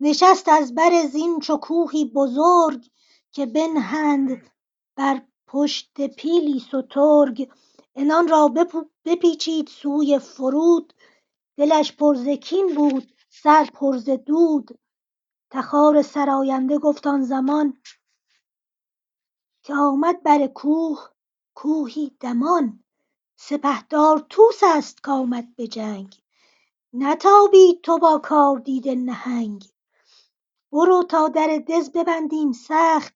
نشست 0.00 0.48
از 0.48 0.74
بر 0.74 1.06
زین 1.06 1.40
چو 1.40 1.56
کوهی 1.56 2.04
بزرگ 2.04 2.84
که 3.32 3.46
بنهند 3.46 4.50
بر 4.96 5.22
پشت 5.46 6.06
پیلی 6.06 6.60
سترگ. 6.60 7.50
عنان 7.96 8.28
را 8.28 8.54
بپیچید 9.04 9.68
سوی 9.68 10.18
فرود. 10.18 10.92
دلش 11.56 11.92
پر 11.92 12.34
کین 12.34 12.74
بود 12.74 13.12
سر 13.30 13.64
پر 13.64 13.96
دود. 14.26 14.78
تخار 15.50 16.02
سراینده 16.02 16.78
گفت 16.78 17.06
آن 17.06 17.22
زمان 17.22 17.78
که 19.66 19.74
آمد 19.74 20.22
بر 20.22 20.46
کوه 20.46 21.08
کوهی 21.54 22.16
دمان. 22.20 22.84
سپهدار 23.36 24.26
طوس 24.30 24.60
است 24.62 25.02
کآمد 25.02 25.56
به 25.56 25.66
جنگ. 25.66 26.14
نتابی 26.92 27.80
تو 27.82 27.98
با 27.98 28.18
کار 28.18 28.58
دیده 28.58 28.94
نهنگ. 28.94 29.64
برو 30.72 31.02
تا 31.02 31.28
در 31.28 31.64
دژ 31.68 31.88
ببندیم 31.94 32.52
سخت. 32.52 33.14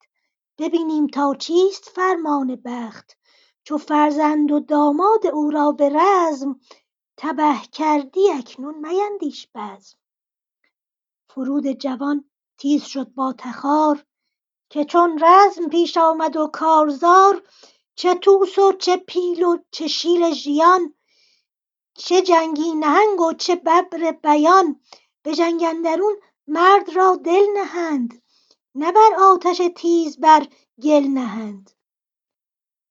ببینیم 0.59 1.07
تا 1.07 1.35
چیست 1.35 1.85
فرمان 1.85 2.57
بخت. 2.65 3.19
چو 3.65 3.79
فرزند 3.79 4.53
و 4.53 4.61
داماد 4.61 5.27
او 5.27 5.51
را 5.51 5.73
به 5.73 5.89
رزم 5.89 6.61
تبه 7.17 7.61
کردی 7.73 8.31
اکنون 8.31 8.89
میندیش 8.89 9.49
بزم. 9.55 9.99
فرود 11.29 11.67
جوان 11.67 12.31
تیز 12.59 12.85
شد 12.85 13.15
با 13.15 13.35
تخار. 13.39 14.05
که 14.71 14.85
چون 14.85 15.25
رزم 15.25 15.69
پیش 15.69 15.97
آمد 15.97 16.37
و 16.37 16.47
کارزار 16.47 17.43
چه 17.95 18.15
طوس 18.15 18.59
و 18.59 18.73
چه 18.73 18.97
پیل 18.97 19.43
و 19.43 19.59
چه 19.71 19.89
شیر 19.89 20.31
ژیان 20.31 20.95
چه 21.95 22.23
جنگی 22.23 22.75
نهنگ 22.75 23.21
و 23.21 23.33
چه 23.33 23.57
ببر 23.57 24.13
بیان 24.13 24.81
به 25.23 25.35
جنگ 25.35 25.63
اندرون 25.63 26.17
مرد 26.47 26.97
را 26.97 27.17
دل 27.17 27.47
نهند 27.57 28.23
نه 28.75 28.93
بر 28.93 29.11
آتش 29.21 29.61
تیز 29.77 30.21
بر 30.21 30.47
گل 30.83 31.05
نهند. 31.05 31.71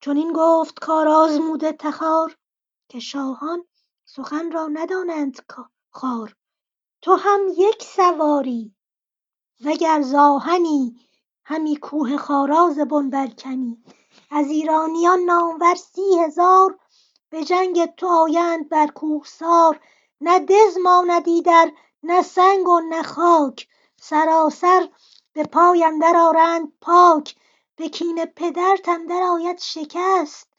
چنین 0.01 0.33
گفت 0.35 0.79
کارآزموده 0.79 1.71
تخار 1.71 2.37
که 2.89 2.99
شاهان 2.99 3.65
سخن 4.05 4.51
را 4.51 4.67
ندانند 4.67 5.39
خوار 5.91 6.35
تو 7.01 7.15
هم 7.15 7.41
یک 7.57 7.83
سواری 7.83 8.75
وگر 9.65 10.01
ز 10.01 10.15
آهنی 10.15 11.08
همی 11.51 11.75
کوه 11.75 12.17
خارا 12.17 12.69
ز 12.69 12.79
بن 12.79 13.09
برکنی 13.09 13.83
از 14.31 14.47
ایرانیان 14.47 15.19
نامور 15.19 15.75
سی 15.75 16.19
هزار 16.19 16.79
به 17.29 17.43
جنگ 17.43 17.85
تو 17.85 18.07
آیند 18.07 18.69
بر 18.69 18.87
کوهسار 18.87 19.79
نه 20.21 20.39
دز 20.39 20.77
ماند 20.83 21.43
در 21.45 21.71
نه 22.03 22.21
سنگ 22.21 22.67
و 22.67 22.79
نه 22.79 23.03
خاک. 23.03 23.67
سراسر 23.97 24.89
به 25.33 25.43
پای 25.43 25.83
اندر 25.83 26.17
آرند 26.17 26.73
پاک. 26.81 27.35
به 27.75 27.89
کین 27.89 28.25
پدرت 28.25 28.89
اندر 28.89 29.21
آید 29.23 29.59
شکست. 29.59 30.53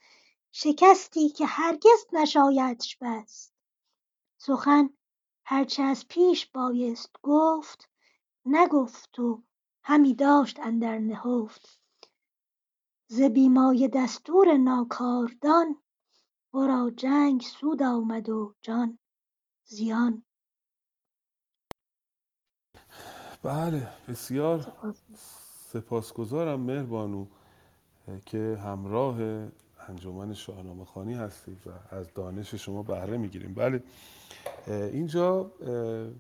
شکستی 0.52 1.28
که 1.28 1.46
هرگز 1.46 2.06
نشایدش 2.12 2.96
بست. 3.00 3.54
سخن 4.38 4.90
هرچه 5.44 5.82
از 5.82 6.08
پیش 6.08 6.46
بایست 6.46 7.10
گفت 7.22 7.88
نگفت 8.46 9.18
و 9.18 9.42
همی 9.85 10.15
داشت 10.15 10.61
اندر 10.61 10.98
نهفت. 10.98 11.81
ز 13.09 13.20
بی 13.20 13.48
مایه 13.48 13.89
دستور 13.89 14.57
ناکاردان 14.57 15.77
ورا 16.55 16.90
جنگ 16.97 17.40
سود 17.40 17.82
آمد 17.82 18.28
و 18.28 18.55
جان 18.62 18.98
زیان. 19.65 20.24
بله 23.43 23.89
بسیار 24.09 24.61
سپاس 24.61 25.01
سپاسگزارم 25.73 26.61
مهربانو 26.61 27.27
که 28.27 28.59
همراه 28.65 29.16
انجمن 29.89 30.35
شاهنامه 30.35 30.85
خانی 30.85 31.15
هستید 31.15 31.66
و 31.66 31.70
از 31.94 32.15
دانش 32.15 32.55
شما 32.55 32.82
بهره 32.82 33.16
می‌گیریم. 33.16 33.55
بله. 33.55 33.82
اینجا 34.68 35.50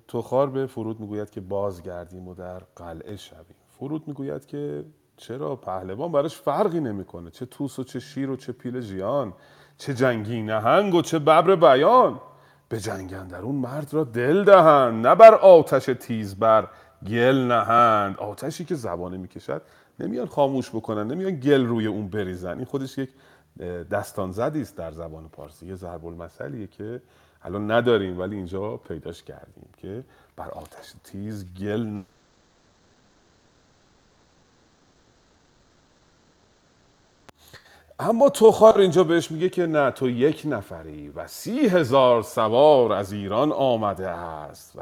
تخار 0.08 0.50
به 0.50 0.66
فرود 0.66 1.00
می‌گوید 1.00 1.30
که 1.30 1.40
بازگردیم 1.40 2.28
و 2.28 2.34
در 2.34 2.62
قلعه 2.76 3.16
شویم. 3.16 3.56
فرود 3.68 4.08
می‌گوید 4.08 4.46
که 4.46 4.84
چرا 5.16 5.56
پهلوان 5.56 6.12
براش 6.12 6.36
فرقی 6.36 6.80
نمی‌کنه؟ 6.80 7.30
چه 7.30 7.46
توس 7.46 7.78
و 7.78 7.84
چه 7.84 8.00
شیر 8.00 8.30
و 8.30 8.36
چه 8.36 8.52
پیل 8.52 8.80
ژیان 8.80 9.32
چه 9.78 9.94
جنگی 9.94 10.42
نهنگ 10.42 10.94
و 10.94 11.02
چه 11.02 11.18
ببر 11.18 11.56
بیان. 11.56 12.20
به 12.68 12.80
اون 13.42 13.54
مرد 13.54 13.94
را 13.94 14.04
دل 14.04 14.44
دهند 14.44 15.06
نه 15.06 15.14
بر 15.14 15.34
آتش 15.34 15.84
تیز 15.84 16.36
بر 16.36 16.68
گل 17.06 17.36
نهند. 17.36 18.16
آتشی 18.16 18.64
که 18.64 18.74
زبانه 18.74 19.16
می‌کشد 19.16 19.62
نمیان 20.00 20.26
خاموش 20.26 20.70
بکنن 20.70 21.06
نمیان 21.06 21.40
گل 21.40 21.66
روی 21.66 21.86
اون 21.86 22.08
بریزن. 22.08 22.56
این 22.56 22.64
خودش 22.64 22.98
یک 22.98 23.10
دستان 23.90 24.32
زدی 24.32 24.60
است 24.60 24.76
در 24.76 24.90
زبان 24.92 25.28
پارسی 25.28 25.66
یه 25.66 25.74
ضرب 25.74 26.06
المثلیه 26.06 26.66
که 26.66 27.02
الان 27.44 27.70
نداریم 27.70 28.18
ولی 28.18 28.36
اینجا 28.36 28.76
پیداش 28.76 29.22
کردیم 29.22 29.68
که 29.82 30.04
بر 30.36 30.48
آتش 30.48 30.92
تیز 31.04 31.54
گل 31.54 32.02
اما 38.00 38.28
تخار 38.30 38.78
اینجا 38.78 39.04
بهش 39.04 39.30
میگه 39.30 39.48
که 39.48 39.66
نه 39.66 39.90
تو 39.90 40.08
یک 40.08 40.42
نفری 40.44 41.08
و 41.08 41.26
سی 41.28 41.58
هزار 41.68 42.22
سوار 42.22 42.92
از 42.92 43.12
ایران 43.12 43.52
آمده 43.52 44.08
است 44.08 44.72
و 44.76 44.80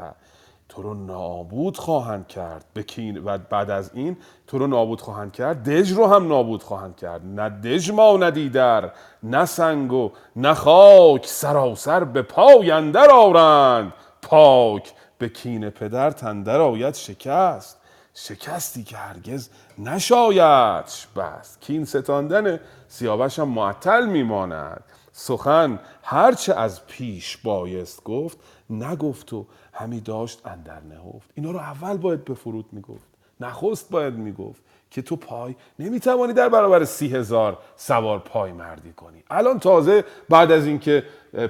تو 0.69 0.81
رو 0.81 0.93
نابود 0.93 1.77
خواهند 1.77 2.27
کرد. 2.27 2.65
بکین 2.75 3.23
و 3.25 3.37
بعد 3.37 3.69
از 3.69 3.91
این 3.93 4.17
تو 4.47 4.57
رو 4.57 4.67
نابود 4.67 5.01
خواهند 5.01 5.31
کرد. 5.31 5.69
دژ 5.69 5.91
رو 5.91 6.07
هم 6.07 6.27
نابود 6.27 6.63
خواهند 6.63 6.95
کرد. 6.95 7.25
نه 7.25 7.49
دژ 7.49 7.91
ماندی 7.91 8.49
در 8.49 8.91
نه 9.23 9.45
سنگ 9.45 9.93
و 9.93 10.11
نه 10.35 10.53
خاک 10.53 11.25
سراسر 11.25 12.03
به 12.03 12.21
پای 12.21 12.71
اندر 12.71 13.09
آرند. 13.09 13.93
پاک 14.21 14.93
به 15.17 15.29
کین 15.29 15.69
پدر 15.69 16.11
تندر 16.11 16.61
آید 16.61 16.95
شکست. 16.95 17.79
شکستی 18.21 18.83
که 18.83 18.97
هرگز 18.97 19.49
نشایدش 19.77 21.07
بست 21.07 21.61
کین 21.61 21.85
ستاندن 21.85 22.59
سیاوش 22.87 23.39
هم 23.39 23.49
معطل 23.49 24.05
میماند. 24.05 24.83
سخن 25.11 25.79
هرچه 26.03 26.53
از 26.53 26.85
پیش 26.87 27.37
بایست 27.37 28.03
گفت 28.03 28.37
نگفت 28.69 29.33
و 29.33 29.45
همی 29.73 30.01
داشت 30.01 30.47
اندر 30.47 30.81
نهفت. 30.81 31.29
اینا 31.35 31.51
رو 31.51 31.59
اول 31.59 31.97
باید 31.97 32.25
به 32.25 32.33
فرود 32.33 32.65
می‌گفت 32.71 33.07
نخست 33.39 33.89
باید 33.89 34.13
می‌گفت. 34.13 34.61
که 34.91 35.01
تو 35.01 35.15
پای 35.15 35.55
نمی‌توانی 35.79 36.33
در 36.33 36.49
برابر 36.49 36.85
سی 36.85 37.07
هزار 37.07 37.57
سوار 37.75 38.19
پای 38.19 38.51
مردی 38.51 38.93
کنی. 38.93 39.23
الان 39.29 39.59
تازه 39.59 40.03
بعد 40.29 40.51
از 40.51 40.65
اینکه 40.65 41.03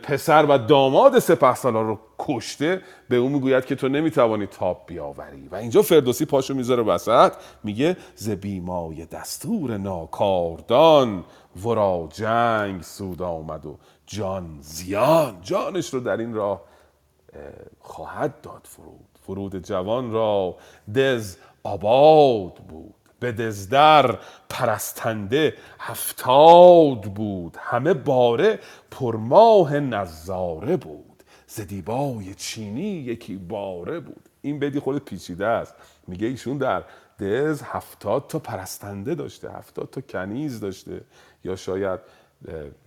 پسر 0.04 0.46
و 0.46 0.58
داماد 0.58 1.20
سپه 1.20 1.56
سالار 1.56 1.86
رو 1.86 2.00
کشته 2.20 2.82
به 3.10 3.16
اون 3.16 3.32
می‌گوید 3.32 3.66
که 3.66 3.76
تو 3.76 3.90
نمی‌توانی 3.90 4.46
تاب 4.46 4.84
بیاوری. 4.88 5.48
و 5.48 5.56
اینجا 5.56 5.82
فردوسی 5.82 6.26
پاشو 6.26 6.54
می‌ذاره 6.54 6.84
وسط 6.84 7.34
میگه 7.64 7.98
ز 8.16 8.30
بیمای 8.30 9.06
دستور 9.06 9.78
ناکاردان 9.78 11.24
ورا 11.64 12.10
جنگ 12.12 12.82
سود 12.82 13.22
آمد 13.22 13.66
و 13.66 13.78
جان 14.06 14.58
زیان. 14.62 15.38
جانش 15.42 15.94
رو 15.94 16.00
در 16.00 16.18
این 16.18 16.34
راه 16.34 16.62
خواهد 17.80 18.42
داد 18.42 18.62
فرود. 18.64 19.06
فرود 19.22 19.66
جوان 19.66 20.12
را 20.12 20.56
دز 20.96 21.38
آباد 21.64 22.54
بود. 22.54 22.96
به 23.20 23.32
دزدر 23.32 24.18
پرستنده 24.50 25.54
هفتاد 25.80 27.02
بود. 27.02 27.58
همه 27.60 27.94
باره 27.94 28.60
پرماه 28.92 29.80
نظاره 29.80 30.78
بود. 30.78 31.24
ز 31.48 31.62
چینی 32.38 32.82
یکی 32.82 33.36
باره 33.36 34.00
بود. 34.00 34.30
این 34.42 34.60
بدی 34.60 34.80
خود 34.80 34.98
پیچیده 34.98 35.46
است. 35.48 35.76
میگه 36.08 36.28
ایشون 36.28 36.58
در 36.58 36.84
دز 37.20 37.62
هفتاد 37.62 38.28
تا 38.28 38.40
پرستنده 38.40 39.16
داشته 39.16 39.52
هفتاد 39.52 39.90
تا 39.90 40.02
کنیز 40.02 40.60
داشته. 40.60 41.02
یا 41.44 41.56
شاید 41.56 42.00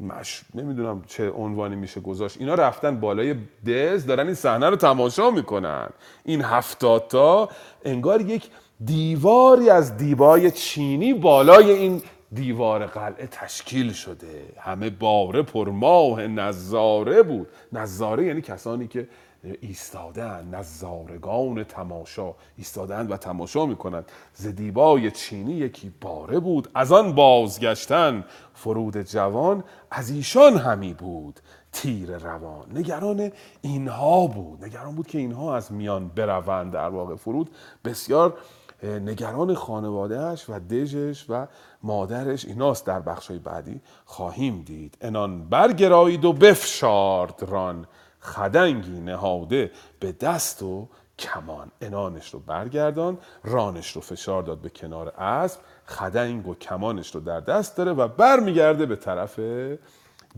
مش... 0.00 0.42
نمی‌دونم 0.54 1.02
چه 1.06 1.30
عنوانی 1.30 1.76
میشه 1.76 2.00
گذاشت. 2.00 2.36
اینا 2.40 2.54
رفتن 2.54 3.00
بالای 3.00 3.34
دز 3.66 4.06
دارن 4.06 4.26
این 4.26 4.34
صحنه 4.34 4.70
رو 4.70 4.76
تماشا 4.76 5.30
می‌کنن. 5.30 5.88
این 6.24 6.42
هفتاد 6.42 7.08
تا 7.08 7.48
انگار 7.84 8.20
یک 8.20 8.50
دیواری 8.84 9.70
از 9.70 9.96
دیبای 9.96 10.50
چینی 10.50 11.14
بالای 11.14 11.70
این 11.72 12.02
دیوار 12.32 12.86
قلعه 12.86 13.26
تشکیل 13.26 13.92
شده. 13.92 14.44
همه 14.58 14.90
باره 14.90 15.42
پرماه 15.42 16.26
نظاره 16.26 17.22
بود. 17.22 17.48
نظاره 17.72 18.26
یعنی 18.26 18.40
کسانی 18.40 18.86
که 18.88 19.08
ایستادن 19.60 20.48
نظارگان 20.52 21.64
تماشا. 21.64 22.34
ایستادن 22.58 23.06
و 23.06 23.16
تماشا 23.16 23.66
می‌کنند. 23.66 24.04
ز 24.34 24.46
دیبای 24.46 25.10
چینی 25.10 25.52
یکی 25.52 25.92
باره 26.00 26.40
بود. 26.40 26.68
از 26.74 26.92
آن 26.92 27.14
بازگشتن 27.14 28.24
فرود 28.54 29.02
جوان 29.02 29.64
از 29.90 30.10
ایشان 30.10 30.56
همی 30.56 30.94
بود. 30.94 31.40
تیر 31.72 32.18
روان. 32.18 32.78
نگران 32.78 33.32
اینها 33.62 34.26
بود. 34.26 34.64
نگران 34.64 34.94
بود 34.94 35.06
که 35.06 35.18
اینها 35.18 35.56
از 35.56 35.72
میان 35.72 36.08
بروند 36.08 36.72
در 36.72 36.88
واقع 36.88 37.14
فرود. 37.14 37.50
بسیار 37.84 38.38
نگران 38.82 39.54
خانوادهش 39.54 40.50
و 40.50 40.58
دژش 40.58 41.26
و 41.28 41.46
مادرش 41.82 42.44
ایناست 42.44 42.86
در 42.86 43.00
بخشای 43.00 43.38
بعدی 43.38 43.80
خواهیم 44.04 44.62
دید. 44.62 44.98
انان 45.00 45.48
برگرایید 45.48 46.24
و 46.24 46.32
بفشارد 46.32 47.42
ران 47.42 47.86
خدنگی 48.20 49.00
نهاده 49.00 49.70
به 50.00 50.12
دست 50.12 50.62
و 50.62 50.88
کمان. 51.18 51.70
انانش 51.80 52.34
رو 52.34 52.40
برگردان 52.40 53.18
رانش 53.44 53.90
رو 53.92 54.00
فشار 54.00 54.42
داد 54.42 54.58
به 54.58 54.70
کنار 54.70 55.08
اسب 55.08 55.60
خدنگ 55.86 56.48
و 56.48 56.54
کمانش 56.54 57.14
رو 57.14 57.20
در 57.20 57.40
دست 57.40 57.76
داره 57.76 57.92
و 57.92 58.08
برمیگرده 58.08 58.86
به 58.86 58.96
طرف 58.96 59.38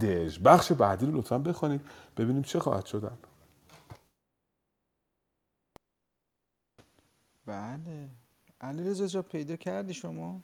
دژ. 0.00 0.38
بخش 0.38 0.72
بعدی 0.72 1.06
رو 1.06 1.18
لطفا 1.18 1.38
بخوانید 1.38 1.80
ببینیم 2.16 2.42
چه 2.42 2.58
خواهد 2.58 2.86
شدن 2.86 3.18
بله. 7.46 8.23
علی 8.64 9.08
جا 9.08 9.22
پیدا 9.22 9.56
کردی 9.56 9.94
شما؟ 9.94 10.42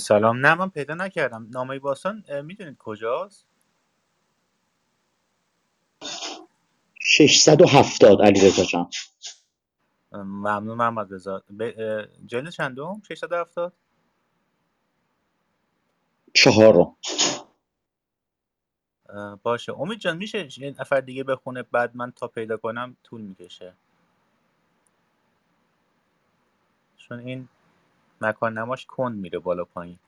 سلام. 0.00 0.46
نه 0.46 0.54
من 0.54 0.70
پیدا 0.70 0.94
نکردم. 0.94 1.48
نامه 1.50 1.78
باستان 1.78 2.24
می‌دونید 2.44 2.76
کجاست؟ 2.78 3.46
670 7.00 8.22
علیرضا 8.22 8.64
جان. 8.64 8.90
ممنون 10.12 10.78
محمد 10.78 11.14
رضا. 11.14 11.44
ب... 11.58 11.72
جلد 12.26 12.50
چندم؟ 12.50 13.02
670 13.08 13.74
چهارم. 16.34 16.96
باشه. 19.42 19.80
امید 19.80 19.98
جان 19.98 20.16
میشه 20.16 20.48
یه 20.60 20.74
نفر 20.80 21.00
دیگه 21.00 21.24
بخونه 21.24 21.62
بعد 21.62 21.96
من 21.96 22.12
تا 22.12 22.28
پیدا 22.28 22.56
کنم 22.56 22.96
طول 23.04 23.20
می‌کشه. 23.20 23.72
چون 26.96 27.18
این 27.18 27.48
مکان 28.20 28.58
نماش 28.58 28.86
کند 28.86 29.16
میره 29.16 29.38
بالا 29.38 29.64
پایین. 29.64 29.98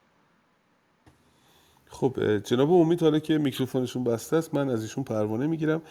خب 1.89 2.39
جناب 2.39 2.73
امید 2.73 3.03
حالا 3.03 3.19
که 3.19 3.39
میکروفونشون 3.39 4.05
بسته 4.05 4.37
است 4.37 4.55
من 4.55 4.69
از 4.69 4.83
ایشون 4.83 5.05
پروانه 5.05 5.47
می‌گیرم. 5.47 5.83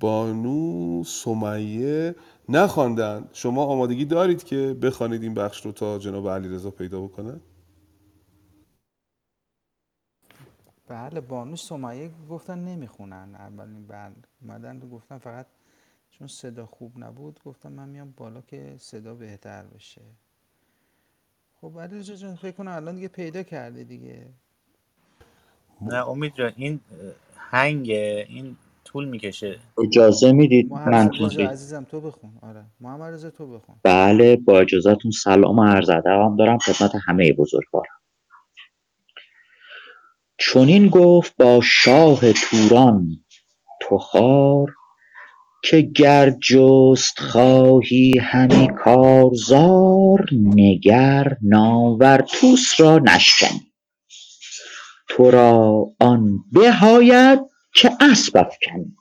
بانو 0.00 1.04
سمیه 1.04 2.14
نخواندن. 2.48 3.28
شما 3.32 3.64
آمادگی 3.64 4.04
دارید 4.04 4.44
که 4.44 4.76
بخوانید 4.82 5.22
این 5.22 5.34
بخش 5.34 5.66
رو 5.66 5.72
تا 5.72 5.98
جناب 5.98 6.28
علیرضا 6.28 6.70
پیدا 6.70 7.00
بکنن؟ 7.00 7.40
بله 10.88 11.20
بانو 11.20 11.56
سمیه 11.56 12.10
گفتن 12.30 12.58
نمی‌خونن. 12.58 13.34
اولین 13.34 13.86
بند 13.86 14.26
اومدن 14.42 14.78
گفتن 14.78 15.18
فقط 15.18 15.46
چون 16.10 16.28
صدا 16.28 16.66
خوب 16.66 16.92
نبود 16.98 17.40
گفتم 17.44 17.72
من 17.72 17.88
میام 17.88 18.14
بالا 18.16 18.40
که 18.40 18.74
صدا 18.78 19.14
بهتر 19.14 19.62
بشه. 19.62 20.02
خب 21.60 21.80
علیرضا 21.80 22.14
جان 22.14 22.34
فکر 22.34 22.50
کنم 22.52 22.72
الان 22.72 22.94
دیگه 22.94 23.08
پیدا 23.08 23.42
کردی 23.42 23.84
دیگه. 23.84 24.26
نه 25.80 26.08
امید 26.08 26.34
جان 26.34 26.52
این 26.56 26.80
هنگه 27.36 28.26
این 28.28 28.56
طول 28.84 29.08
می‌کشه. 29.08 29.58
اجازه 29.84 30.32
می‌دید 30.32 30.72
من 30.72 31.10
عزیزم 31.48 31.84
تو 31.84 32.00
بخون. 32.00 32.30
آره 32.42 32.64
محمد 32.80 33.12
رضا 33.14 33.30
تو 33.30 33.46
بخون. 33.46 33.76
بله 33.82 34.36
با 34.36 34.60
اجازهتون 34.60 35.10
سلام 35.10 35.58
و 35.58 35.64
عرض 35.64 35.90
ادب 35.90 36.06
هم 36.06 36.36
دارم 36.36 36.58
خدمت 36.58 36.92
همه 37.06 37.32
بزرگواران 37.32 37.96
چنین 40.38 40.88
گفت 40.88 41.36
با 41.36 41.60
شاه 41.64 42.32
توران 42.32 43.08
تو 43.80 43.98
خوار 43.98 44.74
که 45.64 45.80
گر 45.80 46.30
جست 46.30 47.18
خواهی 47.18 48.18
همی 48.18 48.68
کارزار 48.84 50.28
نگر 50.32 51.36
نامور 51.42 52.18
طوس 52.18 52.80
را 52.80 52.98
نشکنی. 52.98 53.72
تو 55.08 55.30
را 55.30 55.86
آن 56.00 56.38
به 56.52 56.74
آید 56.84 57.40
که 57.74 57.90
اسب 58.00 58.36
افکنی. 58.36 58.96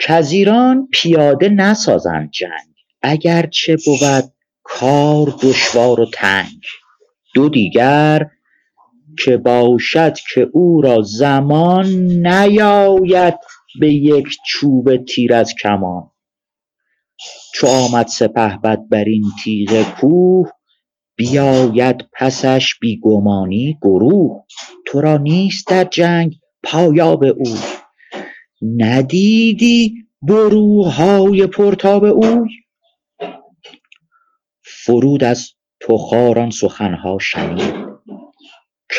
کز 0.00 0.32
ایران 0.32 0.88
پیاده 0.92 1.48
نسازند 1.48 2.30
جنگ 2.30 2.74
اگر 3.02 3.46
چه 3.46 3.76
بود 3.86 4.32
کار 4.62 5.34
دشوار 5.42 6.00
و 6.00 6.06
تنگ. 6.14 6.62
دو 7.34 7.48
دیگر 7.48 8.30
که 9.18 9.36
باشد 9.36 10.14
که 10.34 10.48
او 10.52 10.80
را 10.80 11.02
زمان 11.02 11.86
نیاید 12.26 13.34
به 13.80 13.92
یک 13.92 14.28
چوب 14.46 14.96
تیر 14.96 15.34
از 15.34 15.54
کمان. 15.62 16.10
چو 17.54 17.66
آمد 17.66 18.06
سپهبد 18.06 18.88
بر 18.90 19.04
این 19.04 19.24
تیغ 19.44 19.98
کوه 20.00 20.50
بیاید 21.16 22.08
پسش 22.12 22.74
بی 22.80 23.00
گمانی 23.02 23.78
گروه. 23.82 24.44
تو 24.86 25.00
را 25.00 25.16
نیست 25.16 25.66
در 25.66 25.84
جنگ 25.84 26.34
پایاب 26.62 27.24
اوی 27.24 27.58
ندیدی 28.62 29.94
بروهای 30.22 31.46
پرتاب 31.46 32.04
اوی 32.04 32.48
فرود 34.62 35.24
از 35.24 35.50
تخار 35.80 36.38
آن 36.38 36.50
سخنها 36.50 37.18
شنید. 37.20 37.89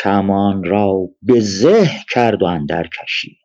کمان 0.02 0.64
را 0.64 1.08
به 1.22 1.40
زه 1.40 1.90
کرد 2.10 2.42
و 2.42 2.44
اندر 2.44 2.86
کشید. 3.02 3.36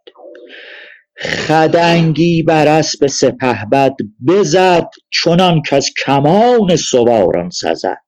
خدنگی 1.19 2.44
بر 2.44 2.68
اسپ 2.68 3.07
سپهبد 3.07 3.95
بزد 4.28 4.90
چنان 5.10 5.61
کز 5.61 5.90
کمان 6.06 6.76
سواران 6.76 7.49
سزد. 7.49 8.02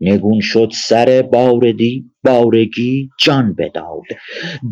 نگون 0.00 0.40
شد 0.40 0.72
سر 0.74 1.22
بارگی 2.22 3.10
جان 3.20 3.54
بداد. 3.54 4.02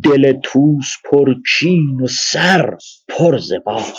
دل 0.04 0.32
طوس 0.42 0.92
پر 1.04 1.34
کین 1.58 2.00
و 2.00 2.06
سر 2.06 2.76
پر 3.08 3.38
ز 3.38 3.52
باد. 3.66 3.94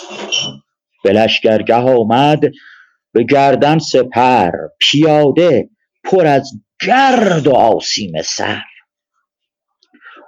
به 1.04 1.12
لشکرگه 1.12 1.74
آمد 1.74 2.40
به 3.12 3.24
گردن 3.24 3.78
سپر 3.78 4.50
پیاده 4.80 5.70
پر 6.04 6.26
از 6.26 6.52
گرد 6.86 7.46
و 7.46 7.54
آسیم 7.54 8.22
سر. 8.22 8.62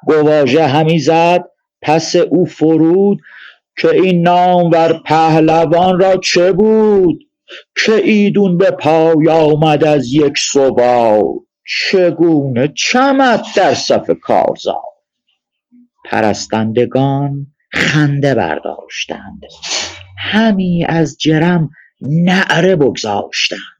گواژه 0.07 0.67
همی 0.67 0.99
زد 0.99 1.45
پس 1.83 2.17
او 2.17 2.45
فرود 2.45 3.21
که 3.77 3.89
این 3.89 4.23
نامور 4.23 4.93
پهلوان 4.93 6.01
را 6.01 6.17
چه 6.17 6.53
بود؟ 6.53 7.19
که 7.85 7.93
ایدون 7.93 8.59
به 8.59 8.71
پای 8.71 9.29
آمد 9.29 9.85
از 9.85 10.13
یک 10.13 10.39
سوار 10.39 11.23
چگونه 11.67 12.69
چمد 12.69 13.45
در 13.57 13.75
صف 13.75 14.11
کارزار؟ 14.23 14.83
پرستندگان 16.05 17.47
خنده 17.73 18.35
برداشتند. 18.35 19.41
همی 20.19 20.85
از 20.89 21.17
جرم 21.19 21.71
نعره 22.01 22.77
بگذاشتند. 22.77 23.74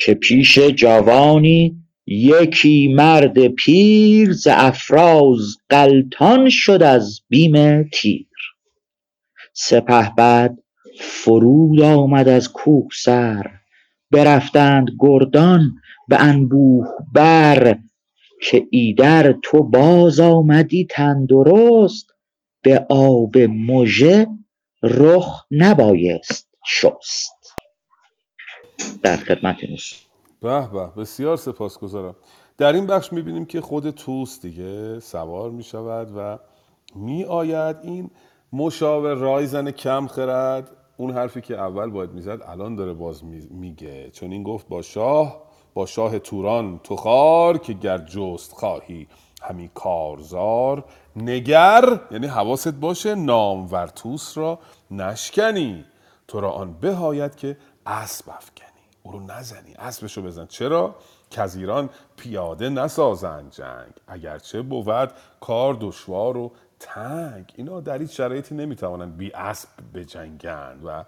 که 0.00 0.14
پیش 0.14 0.58
جوانی 0.58 1.76
یکی 2.06 2.88
مرد 2.88 3.48
پیر 3.48 4.32
ز 4.32 4.48
افراز 4.50 5.56
غلتان 5.70 6.48
شد 6.48 6.82
از 6.82 7.20
بیم 7.28 7.82
تیر. 7.82 8.26
سپهبد 9.52 10.58
فرود 11.00 11.80
آمد 11.82 12.28
از 12.28 12.52
کوهسر 12.52 13.50
برفتند 14.10 14.90
گردان 14.98 15.74
به 16.08 16.20
انبوه 16.20 16.86
بر 17.14 17.78
که 18.42 18.66
ایدر 18.70 19.34
تو 19.42 19.62
باز 19.62 20.20
آمدی 20.20 20.86
تندرست 20.90 22.06
به 22.62 22.86
آب 22.90 23.38
مژه 23.38 24.26
رخ 24.82 25.46
نبایست 25.50 26.48
شست. 26.66 27.39
در 29.02 29.16
خدمتتون 29.16 29.76
به 30.42 30.68
به 30.72 30.86
بسیار 30.96 31.36
سپاسگزارم. 31.36 32.16
در 32.58 32.72
این 32.72 32.86
بخش 32.86 33.12
می‌بینیم 33.12 33.44
که 33.44 33.60
خود 33.60 33.90
توس 33.90 34.40
دیگه 34.40 35.00
سوار 35.00 35.50
می‌شود 35.50 36.12
و 36.16 36.38
میآید 36.94 37.76
این 37.82 38.10
مشاور 38.52 39.14
رایزن 39.14 39.70
کم 39.70 40.06
خرد. 40.06 40.70
اون 40.96 41.10
حرفی 41.10 41.40
که 41.40 41.58
اول 41.58 41.90
باید 41.90 42.10
می‌زد 42.10 42.42
الان 42.46 42.76
داره 42.76 42.92
باز 42.92 43.24
میگه. 43.50 44.10
چون 44.10 44.32
این 44.32 44.42
گفت 44.42 44.68
با 44.68 44.82
شاه 44.82 45.42
با 45.74 45.86
شاه 45.86 46.18
توران 46.18 46.80
تو 46.84 46.96
خار 46.96 47.58
که 47.58 47.72
گر 47.72 47.98
جست 47.98 48.52
خواهی 48.52 49.08
همی 49.42 49.70
کارزار. 49.74 50.84
نگر 51.16 52.00
یعنی 52.10 52.26
حواست 52.26 52.74
باشه 52.74 53.14
نامور 53.14 53.86
توس 53.86 54.38
را 54.38 54.58
نشکنی. 54.90 55.84
تو 56.28 56.40
را 56.40 56.50
آن 56.50 56.72
بهایت 56.80 57.36
که 57.36 57.56
اسب 57.86 58.30
افکنی 58.30 58.69
او 59.12 59.18
رو 59.18 59.26
نزنی. 59.26 59.74
اسبش 59.78 60.16
رو 60.16 60.22
بزن. 60.22 60.46
چرا؟ 60.46 60.94
که 61.30 61.56
ایران 61.56 61.90
پیاده 62.16 62.68
نسازند 62.68 63.50
جنگ. 63.50 63.92
اگرچه 64.08 64.62
بود 64.62 65.12
کار 65.40 65.76
دشوار 65.80 66.36
و 66.36 66.52
تنگ. 66.80 67.52
اینا 67.56 67.80
در 67.80 67.98
هیچ 67.98 68.16
شرایطی 68.16 68.54
نمی‌توانند 68.54 69.16
بی 69.16 69.32
اسب 69.32 69.68
بجنگند 69.94 70.84
و 70.84 71.04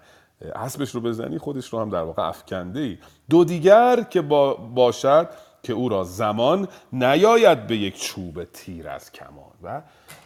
اسبش 0.55 0.95
رو 0.95 1.01
بزنی 1.01 1.37
خودش 1.37 1.73
رو 1.73 1.79
هم 1.79 1.89
در 1.89 2.03
واقع 2.03 2.27
افکنده 2.27 2.79
ای. 2.79 2.97
دو 3.29 3.43
دیگر 3.43 4.03
که 4.09 4.21
با 4.21 4.53
باشد 4.53 5.29
که 5.63 5.73
او 5.73 5.89
را 5.89 6.03
زمان 6.03 6.67
نیاید 6.93 7.67
به 7.67 7.77
یک 7.77 8.01
چوب 8.01 8.43
تیر 8.43 8.89
از 8.89 9.11
کمان 9.11 9.51
و 9.63 9.81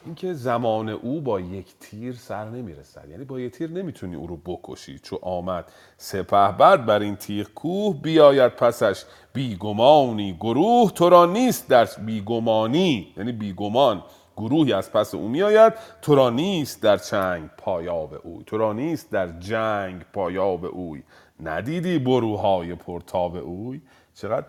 اینکه 0.06 0.34
زمان 0.34 0.90
او 0.90 1.22
با 1.22 1.40
یک 1.40 1.68
تیر 1.80 2.16
سر 2.16 2.50
نمی‌رسد. 2.50 3.10
یعنی 3.10 3.26
با 3.26 3.40
یک 3.40 3.52
تیر 3.54 3.70
نمی‌تونی 3.70 4.16
او 4.16 4.28
رو 4.28 4.38
بکشی. 4.38 5.00
چو 5.00 5.20
آمد 5.22 5.72
سپه 5.98 6.52
بر 6.78 7.00
این 7.00 7.16
تیغ 7.16 7.48
کوه 7.56 8.02
بیاید 8.02 8.56
پسش. 8.56 9.04
بیگمانی 9.34 10.34
گروه 10.34 10.92
تو 10.92 11.10
را 11.10 11.26
نیست 11.26 11.70
در 11.70 11.86
بیگمانی. 12.06 13.14
یعنی 13.18 13.32
بیگمان 13.32 14.04
گروهی 14.38 14.74
از 14.74 14.92
پس 14.92 15.16
او 15.16 15.28
میآید. 15.28 15.74
تو 16.02 16.16
را 16.16 16.30
نیست 16.30 16.82
در 16.82 16.98
چنگ 16.98 17.50
پایاب 17.58 18.22
اوی 18.24 18.44
تو 18.46 18.58
را 18.58 18.74
نیست 18.74 19.12
در 19.12 19.40
جنگ 19.40 20.02
پایاب 20.14 20.66
اوی. 20.66 21.04
ندیدی 21.44 22.00
بروهای 22.00 22.76
پرتاب 22.76 23.36
اوی؟ 23.36 23.82
چقدر 24.16 24.46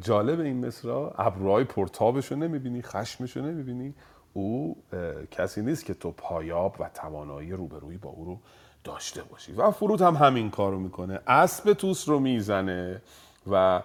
جالب 0.00 0.40
این 0.40 0.66
مصرا 0.66 1.14
ابروهای 1.18 1.64
پرتابش 1.64 2.26
رو 2.26 2.36
نمی‌بینی 2.36 2.82
خشمش 2.82 3.36
رو 3.36 3.42
نمی‌بینی. 3.42 3.94
او 4.32 4.76
کسی 5.30 5.62
نیست 5.62 5.84
که 5.84 5.94
تو 5.94 6.10
پایاب 6.10 6.76
و 6.78 6.90
توانایی 6.94 7.52
روبرویی 7.52 7.98
با 7.98 8.10
او 8.10 8.24
رو 8.24 8.38
داشته 8.84 9.22
باشی. 9.22 9.52
و 9.52 9.70
فرود 9.70 10.02
هم 10.02 10.14
همین 10.14 10.50
کارو 10.50 10.78
می‌کنه. 10.78 11.20
اسب 11.26 11.72
توس 11.72 12.08
رو 12.08 12.18
می‌زنه 12.18 13.02
و 13.50 13.82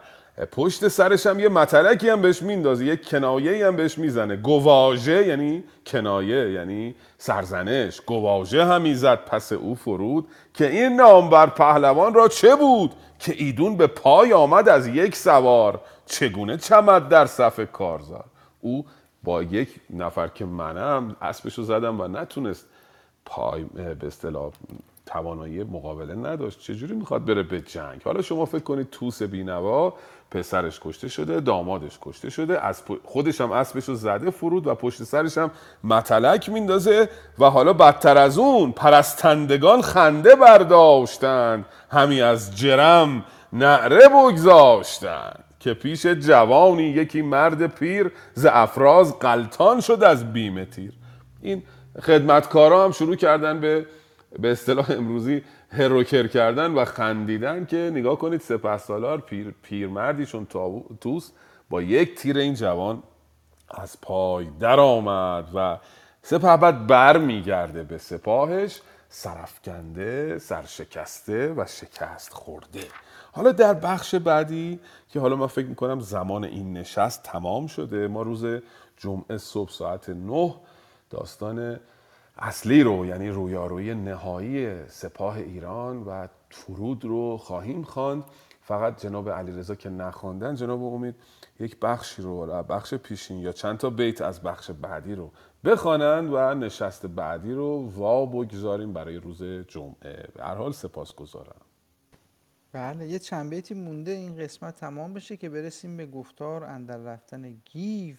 پشت 0.52 0.88
سرش 0.88 1.26
هم 1.26 1.40
یه 1.40 1.50
متلکی 1.50 2.10
هم 2.10 2.22
بهش 2.22 2.42
میندازه 2.42 2.86
یه 2.86 2.98
کنایه 2.98 3.68
هم 3.68 3.76
بهش 3.76 3.98
می‌زنه. 3.98 4.36
گواژه 4.36 5.28
یعنی 5.28 5.64
کنایه 5.86 6.52
یعنی 6.52 6.96
سرزنش. 7.18 8.02
گواژه 8.02 8.66
هم 8.66 8.82
می‌زد 8.82 9.26
پس 9.26 9.52
او 9.52 9.76
فرود 9.76 10.28
که 10.54 10.70
این 10.70 10.96
نامبر 10.96 11.50
پهلوان 11.50 12.14
را 12.14 12.28
چه 12.28 12.56
بود؟ 12.56 12.92
که 13.20 13.34
ایدون 13.38 13.78
به 13.78 13.88
پای 13.88 14.34
آمد 14.34 14.70
از 14.70 14.88
یک 14.88 15.16
سوار. 15.16 15.82
چگونه 16.06 16.58
چمد 16.58 17.10
در 17.10 17.26
صف 17.26 17.72
کارزار؟ 17.72 18.26
او 18.62 18.86
با 19.24 19.44
یک 19.44 19.80
نفر 19.90 20.28
که 20.28 20.46
منم 20.46 21.16
اسبشو 21.22 21.64
زدم 21.64 22.02
و 22.02 22.08
نتونست 22.08 22.68
پای 23.26 23.64
به 23.64 24.08
اصطلاح 24.08 24.52
توانایی 25.06 25.64
مقابله 25.64 26.16
نداشت. 26.16 26.60
چجوری 26.60 26.96
می‌خواد 26.96 27.26
بره 27.26 27.44
به 27.44 27.62
جنگ؟ 27.62 28.02
حالا 28.06 28.22
شما 28.22 28.46
فکر 28.46 28.64
کنید 28.64 28.90
توس 28.90 29.24
بینوا 29.24 29.94
پسرش 30.32 30.80
کشته 30.84 31.08
شده 31.08 31.40
دامادش 31.40 32.00
کشته 32.02 32.30
شده 32.30 32.66
از 32.66 32.84
خودش 33.04 33.42
هم 33.42 33.52
اسبش 33.52 33.90
رو 33.90 33.96
زده 33.96 34.32
فرود 34.32 34.68
و 34.68 34.76
پشت 34.76 35.04
سرش 35.04 35.38
هم 35.38 35.52
متلک 35.84 36.50
میندازه 36.50 37.10
و 37.40 37.46
حالا 37.46 37.74
بدتر 37.74 38.18
از 38.18 38.38
اون 38.38 38.72
پرستندگان 38.72 39.82
خنده 39.82 40.36
برداشتند 40.36 41.66
همی 41.92 42.22
از 42.22 42.58
جرم 42.58 43.26
نعره 43.54 44.08
بگذاشتند 44.08 45.44
که 45.60 45.74
پیش 45.74 46.06
جوانی 46.06 46.84
یکی 46.84 47.22
مرد 47.22 47.68
پیر 47.68 48.12
ز 48.34 48.46
افراز 48.50 49.20
قلتان 49.20 49.82
شد 49.82 50.04
از 50.04 50.34
بیم 50.34 50.66
تیر. 50.66 50.94
این 51.42 51.64
خدمتکارا 52.02 52.86
هم 52.86 52.92
شروع 52.92 53.16
کردن 53.16 53.60
به 53.60 53.86
به 54.40 54.52
اصطلاح 54.52 54.92
امروزی 54.92 55.44
هروکر 55.70 56.28
کردن 56.28 56.72
و 56.72 56.86
خندیدن 56.86 57.66
که 57.66 57.78
نگاه 57.94 58.20
کنید 58.20 58.42
سپه 58.42 58.78
سالار 58.78 59.22
پیر، 59.22 59.54
پیرمردیشون 59.64 60.48
توس 61.02 61.32
با 61.70 61.82
یک 61.82 62.16
تیر 62.16 62.38
این 62.38 62.54
جوان 62.54 63.04
از 63.70 64.02
پای 64.02 64.48
در 64.60 64.80
آمد 64.80 65.48
و 65.56 65.78
سپه 66.22 66.58
بعد 66.58 66.88
بر 66.88 67.18
میگرده 67.18 67.84
به 67.84 67.98
سپاهش 67.98 68.82
سرفکنده 69.10 70.38
سرشکسته 70.38 71.54
و 71.58 71.66
شکست 71.68 72.34
خورده. 72.34 72.88
حالا 73.32 73.52
در 73.52 73.74
بخش 73.74 74.16
بعدی 74.16 74.80
که 75.10 75.20
حالا 75.20 75.36
من 75.36 75.48
فکر 75.48 75.66
می‌کنم 75.66 76.00
زمان 76.00 76.44
این 76.44 76.74
نشست 76.74 77.24
تمام 77.24 77.68
شده 77.68 78.08
ما 78.08 78.22
روز 78.22 78.46
جمعه 78.98 79.38
صبح 79.38 79.72
ساعت 79.72 80.10
نه 80.10 80.56
داستان 81.10 81.80
اصلی 82.38 82.84
رو 82.84 83.06
یعنی 83.06 83.30
رویارویی 83.30 83.96
نهایی 83.96 84.88
سپاه 84.88 85.38
ایران 85.38 86.04
و 86.04 86.28
فرود 86.50 87.06
رو 87.06 87.38
خواهیم 87.38 87.84
خواند. 87.84 88.24
فقط 88.62 89.02
جناب 89.02 89.30
علیرضا 89.30 89.76
که 89.76 89.90
نخواندن 89.90 90.56
جناب 90.56 90.84
امید 90.84 91.16
یک 91.60 91.80
بخشی 91.80 92.22
رو 92.22 92.64
بخش 92.64 92.94
پیشین 92.94 93.40
یا 93.40 93.52
چند 93.52 93.78
تا 93.78 93.90
بیت 93.90 94.22
از 94.22 94.42
بخش 94.42 94.72
بعدی 94.72 95.16
رو 95.16 95.32
بخوانند 95.66 96.34
و 96.34 96.54
نشست 96.54 97.06
بعدی 97.06 97.54
رو 97.54 97.90
وا 97.90 98.26
بگذاریم 98.26 98.94
برای 98.94 99.16
روز 99.16 99.44
جمعه. 99.44 100.30
هر 100.40 100.56
حال 100.56 100.72
سپاسگزارم. 100.72 101.62
بله 102.72 103.08
یه 103.08 103.20
چند 103.20 103.50
بیتی 103.50 103.74
مونده 103.74 104.12
این 104.12 104.38
قسمت 104.38 104.76
تمام 104.76 105.14
بشه 105.14 105.38
که 105.38 105.50
برسیم 105.50 105.98
به 105.98 106.06
گفتار 106.06 106.64
اندر 106.64 106.98
رفتن 106.98 107.62
گیو 107.66 108.16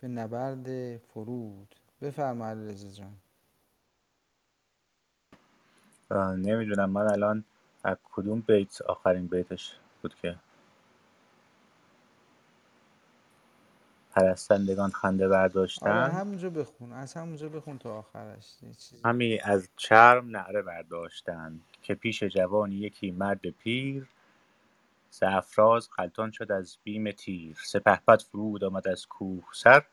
به 0.00 0.08
نبرد 0.08 0.96
فرود. 0.96 1.74
بفرما 2.02 2.46
علیرضا 2.46 2.88
جان. 2.88 3.12
نمی‌دونم 6.12 6.90
من 6.90 7.12
الان 7.12 7.44
از 7.84 7.96
کدوم 8.12 8.40
بیت 8.40 8.82
آخرین 8.82 9.26
بیتش 9.26 9.76
بود 10.02 10.14
که 10.14 10.36
پرستندگان 14.10 14.90
خنده 14.90 15.24
آره 15.24 15.32
برداشتن 15.32 16.10
همونجا 16.10 16.50
بخون. 16.50 16.92
از 16.92 17.14
همونجا 17.14 17.48
بخون 17.48 17.78
تا 17.78 17.98
آخرش 17.98 18.54
یه 18.62 18.74
چیزی. 18.74 19.02
همی 19.04 19.40
از 19.40 19.68
چرم 19.76 20.30
نعره 20.36 20.62
برداشتند 20.62 21.60
که 21.82 21.94
پیش 21.94 22.24
جوانی 22.24 22.74
یکی 22.74 23.10
مرد 23.10 23.46
پیر 23.50 24.08
ز 25.10 25.22
افراز 25.22 25.90
غلتان 25.98 26.30
شد 26.30 26.52
از 26.52 26.78
بیم 26.84 27.10
تیر. 27.12 27.56
سپهبد 27.64 28.22
فرود 28.22 28.64
آمد 28.64 28.88
از 28.88 29.06
کوه 29.06 29.44
سر 29.52 29.84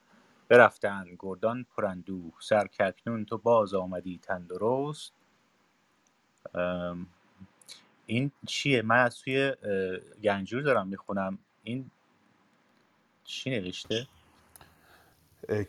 برفتند 0.50 1.08
گردان 1.20 1.66
پر 1.76 1.86
اندوه. 1.86 2.34
سر 2.40 2.68
که 2.68 2.86
اکنون 2.88 3.26
تو 3.26 3.38
باز 3.38 3.74
آمدی 3.74 4.20
تندرست. 4.24 5.14
این 8.06 8.32
چیه؟ 8.48 8.82
من 8.82 9.00
از 9.04 9.20
توی 9.20 9.54
گنجور 10.24 10.62
دارم 10.62 10.88
می‌خونم. 10.88 11.38
این 11.64 11.92
چی 13.24 13.50
نوشته؟ 13.50 14.08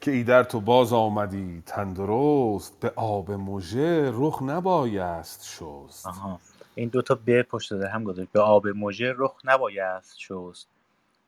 که 0.01 0.11
ایدر 0.11 0.43
تو 0.43 0.61
باز 0.61 0.93
آمدی 0.93 1.63
تندرست 1.67 2.81
به 2.81 2.93
آب 2.97 3.31
مژه 3.31 4.11
رخ 4.15 4.43
نبایست 4.43 5.45
شست. 5.45 6.07
آها. 6.07 6.41
این 6.75 6.89
دوتا 6.89 7.15
ب 7.27 7.43
پشت 7.43 7.69
سر 7.69 7.87
هم 7.87 8.05
گذاشت. 8.05 8.33
به 8.33 8.41
آب 8.41 8.69
مژه 8.69 9.15
رخ 9.17 9.37
نبایست 9.45 10.19
شست. 10.19 10.69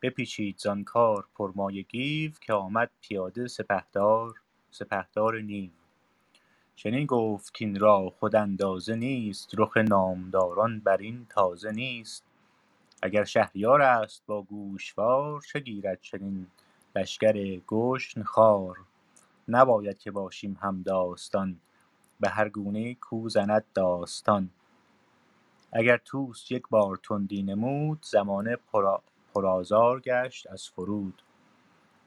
بپیچید 0.02 0.58
زان 0.58 0.84
کار 0.84 1.24
پرمایه 1.34 1.82
گیو 1.82 2.30
که 2.40 2.52
آمد 2.52 2.90
پیاده 3.00 3.48
سپهدار 3.48 4.34
سپهدار 4.70 5.40
نیو. 5.40 5.70
چنین 6.76 7.06
گفت 7.06 7.58
کاین 7.58 7.80
را 7.80 8.10
خود 8.10 8.36
اندازه 8.36 8.96
نیست 8.96 9.50
رخ 9.58 9.76
نامداران 9.76 10.80
بر 10.80 10.96
این 10.96 11.26
تازه 11.30 11.72
نیست. 11.72 12.24
اگر 13.02 13.24
شهریار 13.24 13.82
است 13.82 14.22
با 14.26 14.42
گوشوار 14.42 15.42
چه 15.42 15.60
گیرد 15.60 16.00
چنین 16.02 16.46
لشکر 16.96 17.60
گشن 17.68 18.22
خوار؟ 18.22 18.76
نباید 19.48 19.98
که 19.98 20.10
باشیم 20.10 20.58
همداستان 20.62 21.60
به 22.20 22.28
هر 22.30 22.50
گونه 22.50 22.94
کو 22.94 23.28
زند 23.28 23.64
داستان. 23.74 24.50
اگر 25.72 25.96
طوس 25.98 26.52
یک 26.52 26.64
بار 26.70 26.96
تندی 26.96 27.42
نمود 27.42 28.02
زمانه 28.02 28.56
پرا- 28.56 29.02
پرآزار 29.34 30.00
گشت 30.00 30.46
از 30.50 30.68
فرود. 30.70 31.22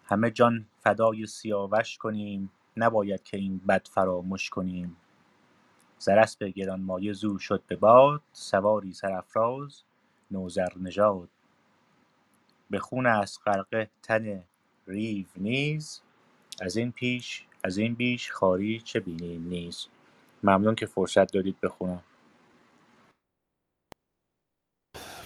همه 0.06 0.32
جان 0.32 0.68
فدای 0.80 1.26
سیاوش 1.28 1.98
کنیم. 1.98 2.52
نباید 2.78 3.24
که 3.24 3.38
این 3.38 3.58
بد 3.58 3.88
فراموش 3.88 4.52
کنیم. 4.52 4.98
ز 6.00 6.10
اسپ 6.10 6.44
گرانمایه 6.44 7.14
زو 7.14 7.40
شد 7.40 7.64
به 7.68 7.76
باد 7.76 8.22
سواری 8.34 8.94
سرافراز 8.94 9.84
نوذرنژاد 10.32 11.30
به 12.72 12.80
خون 12.80 13.06
است 13.08 13.42
غرقه 13.46 13.90
تن 14.04 14.44
ریو 14.88 15.28
نیز 15.38 16.02
از 16.62 16.78
این 16.78 16.94
پیش 16.94 17.46
از 17.64 17.78
این 17.78 17.96
بیش 17.96 18.32
خواری 18.32 18.82
چه 18.82 19.00
بینیم 19.00 19.50
نیز. 19.50 19.88
ممنون 20.44 20.76
که 20.76 20.86
فرصت 20.86 21.34
دادید 21.34 21.62
بخونم. 21.62 22.04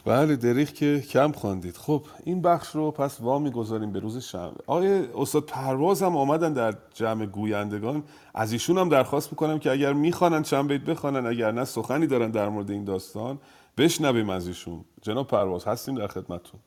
بله 0.06 0.36
دریغ 0.36 0.70
که 0.70 1.04
کم 1.10 1.32
خواندید. 1.32 1.78
خب 1.78 2.06
این 2.24 2.42
بخش 2.42 2.76
رو 2.76 2.92
پس 2.92 3.22
وا 3.22 3.40
می‌گذاریم 3.40 3.92
به 3.92 4.00
روز 4.00 4.18
شنبه. 4.18 4.64
آقای 4.68 5.08
استاد 5.16 5.44
پرواز 5.44 6.04
هم 6.04 6.18
آمدن 6.18 6.54
در 6.54 6.74
جمع 6.94 7.26
گویندگان. 7.26 8.04
از 8.34 8.52
ایشون 8.52 8.78
هم 8.78 8.90
درخواست 8.90 9.32
می‌کنم 9.32 9.60
که 9.60 9.72
اگر 9.72 9.94
می‌خوانند 9.94 10.46
چند 10.46 10.68
بیت 10.68 10.82
بخوانند 10.82 11.26
اگر 11.26 11.52
نه 11.52 11.66
سخنی 11.66 12.08
دارن 12.08 12.32
در 12.32 12.50
مورد 12.50 12.72
این 12.72 12.84
داستان. 12.84 13.40
بشنویم 13.78 14.30
از 14.30 14.48
ایشون. 14.48 14.86
جناب 15.02 15.28
پرواز 15.28 15.66
هستیم 15.66 15.96
در 15.96 16.08
خدمتتون. 16.08 16.60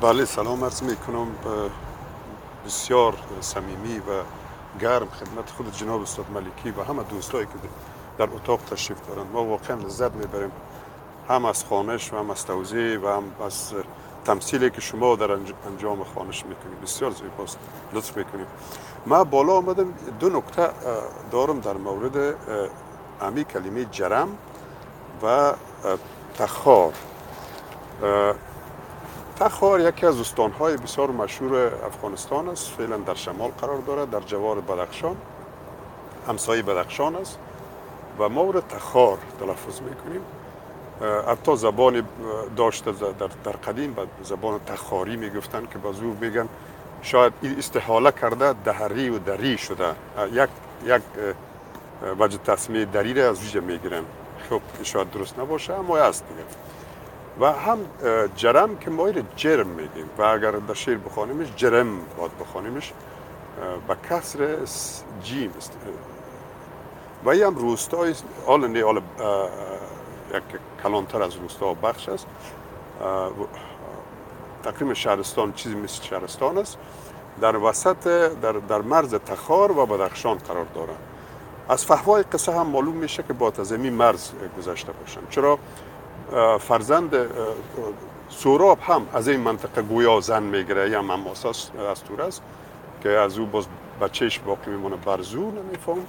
بله 0.00 0.24
سلام 0.24 0.64
عرض 0.64 0.82
می 0.82 0.96
کنم 0.96 1.26
بسیار 2.66 3.14
صمیمی 3.40 3.98
و 3.98 4.22
گرم 4.80 5.08
خدمت 5.08 5.50
خود 5.50 5.72
جناب 5.76 6.00
استاد 6.00 6.26
ملکی 6.34 6.70
و 6.70 6.82
همه 6.82 7.02
دوستایی 7.02 7.46
که 7.46 7.52
در 8.18 8.34
اتاق 8.34 8.60
تشریف 8.60 9.08
دارند 9.08 9.26
ما 9.32 9.44
واقعا 9.44 9.76
لذت 9.76 10.12
می‌بریم. 10.12 10.50
هم 11.28 11.44
از 11.44 11.64
خانش 11.64 12.12
و 12.12 12.18
هم 12.18 12.30
از 12.30 12.46
توضیح 12.46 12.98
و 12.98 13.08
هم 13.08 13.22
از 13.46 13.72
تمثیلی 14.24 14.70
که 14.70 14.80
شما 14.80 15.16
در 15.16 15.36
انج- 15.36 15.66
انجام 15.66 16.04
خانش 16.04 16.44
می‌کنید. 16.46 16.80
بسیار 16.80 17.10
زیباست 17.10 17.58
لطف 17.92 18.16
می‌کنیم 18.16 18.46
ما 19.06 19.24
بالا 19.24 19.52
آمدم. 19.52 19.94
دو 20.20 20.28
نکته 20.28 20.70
دارم 21.30 21.60
در 21.60 21.72
مورد 21.72 22.36
امی 23.20 23.44
کلمه 23.44 23.84
جرم 23.84 24.28
و 25.22 25.52
تخار. 26.38 26.92
تخار 29.38 29.80
یکی 29.80 30.06
از 30.06 30.20
استانهای 30.20 30.76
بسیار 30.76 31.10
مشهور 31.10 31.72
افغانستان 31.86 32.48
است. 32.48 32.70
فعلا 32.70 32.96
در 32.96 33.14
شمال 33.14 33.50
قرار 33.50 33.78
دارد 33.78 34.10
در 34.10 34.20
جوار 34.20 34.60
بدخشان 34.60 35.16
همسایه 36.28 36.62
بدخشان 36.62 37.16
است. 37.16 37.38
و 38.18 38.28
ما 38.28 38.50
را 38.50 38.60
تخار 38.60 39.18
تلفظ 39.40 39.80
می‌کنیم. 39.80 40.20
حتی 41.28 41.56
زبان 41.56 42.08
داشته 42.56 42.92
در, 42.92 43.52
قدیم 43.52 43.94
به 43.94 44.06
زبان 44.22 44.60
تخاری 44.66 45.16
می‌گفتن 45.16 45.66
که 45.72 45.78
باز 45.78 46.00
او 46.00 46.16
میگن 46.20 46.48
شاید 47.02 47.32
این 47.42 47.58
استحاله 47.58 48.12
کرده 48.12 48.52
دهری 48.52 49.10
و 49.10 49.18
دری 49.18 49.58
شده. 49.58 49.94
یک 50.32 50.48
یک 50.84 51.02
وجه 52.18 52.38
تصمیه 52.38 52.84
دری 52.84 53.14
را 53.14 53.30
از 53.30 53.40
ویژه 53.40 53.60
می‌گیرن. 53.60 54.02
خب 54.50 54.60
شاید 54.82 55.10
درست 55.10 55.38
نباشه 55.38 55.74
اما 55.74 55.98
است 55.98 56.24
دیگه. 56.28 56.42
و 57.40 57.52
هم 57.52 57.78
جرم 58.36 58.76
که 58.76 58.90
ما 58.90 59.10
جرم 59.36 59.66
میگیم. 59.66 60.10
و 60.18 60.22
اگر 60.22 60.50
در 60.50 60.74
شعر 60.74 60.96
بخوانیمش 60.96 61.48
جرم 61.56 61.98
باید 62.18 62.38
بخوانیمش. 62.38 62.92
به 63.88 63.96
کسر 64.10 64.56
جیم 65.22 65.54
است. 65.56 65.72
و 67.24 67.28
این 67.28 67.42
هم 67.42 67.54
روستای 67.54 68.14
حالا 68.46 68.66
نه 68.66 68.84
اه، 68.84 68.94
یک 70.34 70.42
کلانتر 70.82 71.22
از 71.22 71.34
روستا 71.34 71.74
بخش 71.74 72.08
است. 72.08 72.26
تقریبا 74.62 74.94
شهرستان 74.94 75.52
چیزی 75.52 75.74
مثل 75.74 76.02
شهرستان 76.02 76.58
است. 76.58 76.78
در 77.40 77.56
وسط 77.56 78.04
در, 78.42 78.52
در 78.52 78.82
مرز 78.82 79.14
تخار 79.14 79.78
و 79.78 79.86
بدخشان 79.86 80.38
قرار 80.38 80.66
دارد 80.74 80.98
از 81.68 81.84
فهوای 81.84 82.22
قصه 82.22 82.52
هم 82.52 82.66
معلوم 82.66 82.96
میشه 82.96 83.22
که 83.22 83.32
با 83.32 83.52
از 83.58 83.72
مرز 83.72 84.30
گذشته 84.58 84.92
باشن. 84.92 85.20
چرا؟ 85.30 85.58
فرزند 86.58 87.14
سوراب 88.28 88.78
هم 88.82 89.06
از 89.14 89.28
این 89.28 89.40
منطقه 89.40 89.82
گویا 89.82 90.20
زن 90.20 90.42
می‌گیره. 90.42 90.90
یا 90.90 91.02
مماسا 91.02 91.48
از 91.90 92.04
تور 92.04 92.22
است 92.22 92.42
که 93.02 93.08
از 93.10 93.38
او 93.38 93.46
باز 93.46 93.66
بچهش 94.00 94.38
باقی 94.38 94.70
میمونه. 94.70 94.96
برزو 94.96 95.50
نمیفهم. 95.50 96.06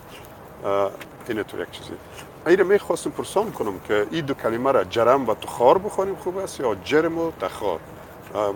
این 1.28 1.44
تو 1.44 1.60
یک 1.62 1.72
چیزی. 1.72 1.94
این 2.48 2.58
رو 2.60 2.66
می‌خواستم 2.66 3.10
پرسان 3.10 3.52
کنم 3.52 3.80
که 3.80 4.08
این 4.12 4.26
دو 4.26 4.34
کلمه 4.34 4.72
را 4.72 4.84
جرم 4.84 5.30
و 5.30 5.36
تخار 5.36 5.78
بخوانیم 5.78 6.16
خوب 6.16 6.38
است 6.38 6.60
یا 6.60 6.76
جرم 6.76 7.18
و 7.18 7.32
تخار؟ 7.42 7.80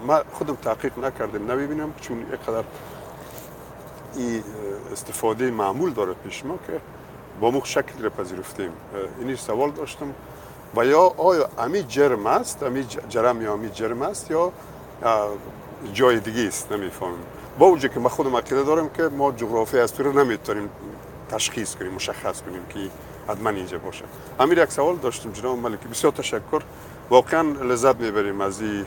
ما 0.08 0.22
خودم 0.34 0.56
تحقیق 0.56 1.00
نکردم 1.00 1.52
نبینم 1.52 1.94
چون 2.02 2.26
قدر 2.48 2.64
این 4.16 4.44
استفاده 4.92 5.52
معمول 5.52 5.94
داره 5.94 6.14
پیش 6.14 6.46
ما 6.46 6.60
که 6.68 6.82
با 7.42 7.52
مخ 7.52 7.66
شکل 7.66 8.04
را 8.04 8.10
پذیرفتیم. 8.10 8.72
اینی 9.20 9.36
سوال 9.36 9.72
داشتم. 9.72 10.14
و 10.76 10.86
یا 10.86 11.02
آیا 11.18 11.50
امی 11.58 11.84
جرم 11.84 12.28
است 12.28 12.64
امی 12.64 12.86
جرم 13.10 13.42
یا 13.42 13.54
امی 13.54 13.70
جرم 13.70 14.02
است 14.02 14.32
یا 14.32 14.52
جای 15.94 16.20
دیگه 16.20 16.48
است؟ 16.48 16.72
نمی‌فهمم. 16.72 17.14
با 17.60 17.68
وجود 17.72 17.94
که 17.94 18.00
ما 18.00 18.10
خودم 18.10 18.36
عقیده 18.36 18.64
دارم 18.64 18.90
که 18.90 19.04
ما 19.04 19.32
جغرافی 19.32 19.78
رو 20.04 20.24
نمی‌تونیم 20.24 20.70
تشخیص 21.30 21.76
کنیم 21.76 21.92
مشخص 21.94 22.42
کنیم 22.42 22.66
که 22.70 22.80
حتما 23.30 23.50
اینجا 23.50 23.78
باشه. 23.78 24.06
امیر 24.40 24.58
یک 24.58 24.72
سوال 24.72 24.96
داشتم 24.96 25.32
جناب 25.32 25.58
ملکی. 25.58 25.88
بسیار 25.88 26.14
تشکر. 26.14 26.62
واقعا 27.10 27.42
لذت 27.42 27.96
می‌بریم 27.96 28.42
از 28.42 28.62
این 28.62 28.86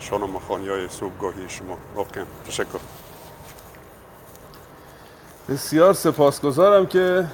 شانه 0.00 0.26
خانی 0.48 0.68
های 0.68 0.88
صبحگاهی 0.88 1.48
شما. 1.48 1.78
واقعا 1.94 2.24
تشکر. 2.48 2.78
بسیار 5.48 5.92
سپاسگزارم 5.92 6.86
که 6.86 7.26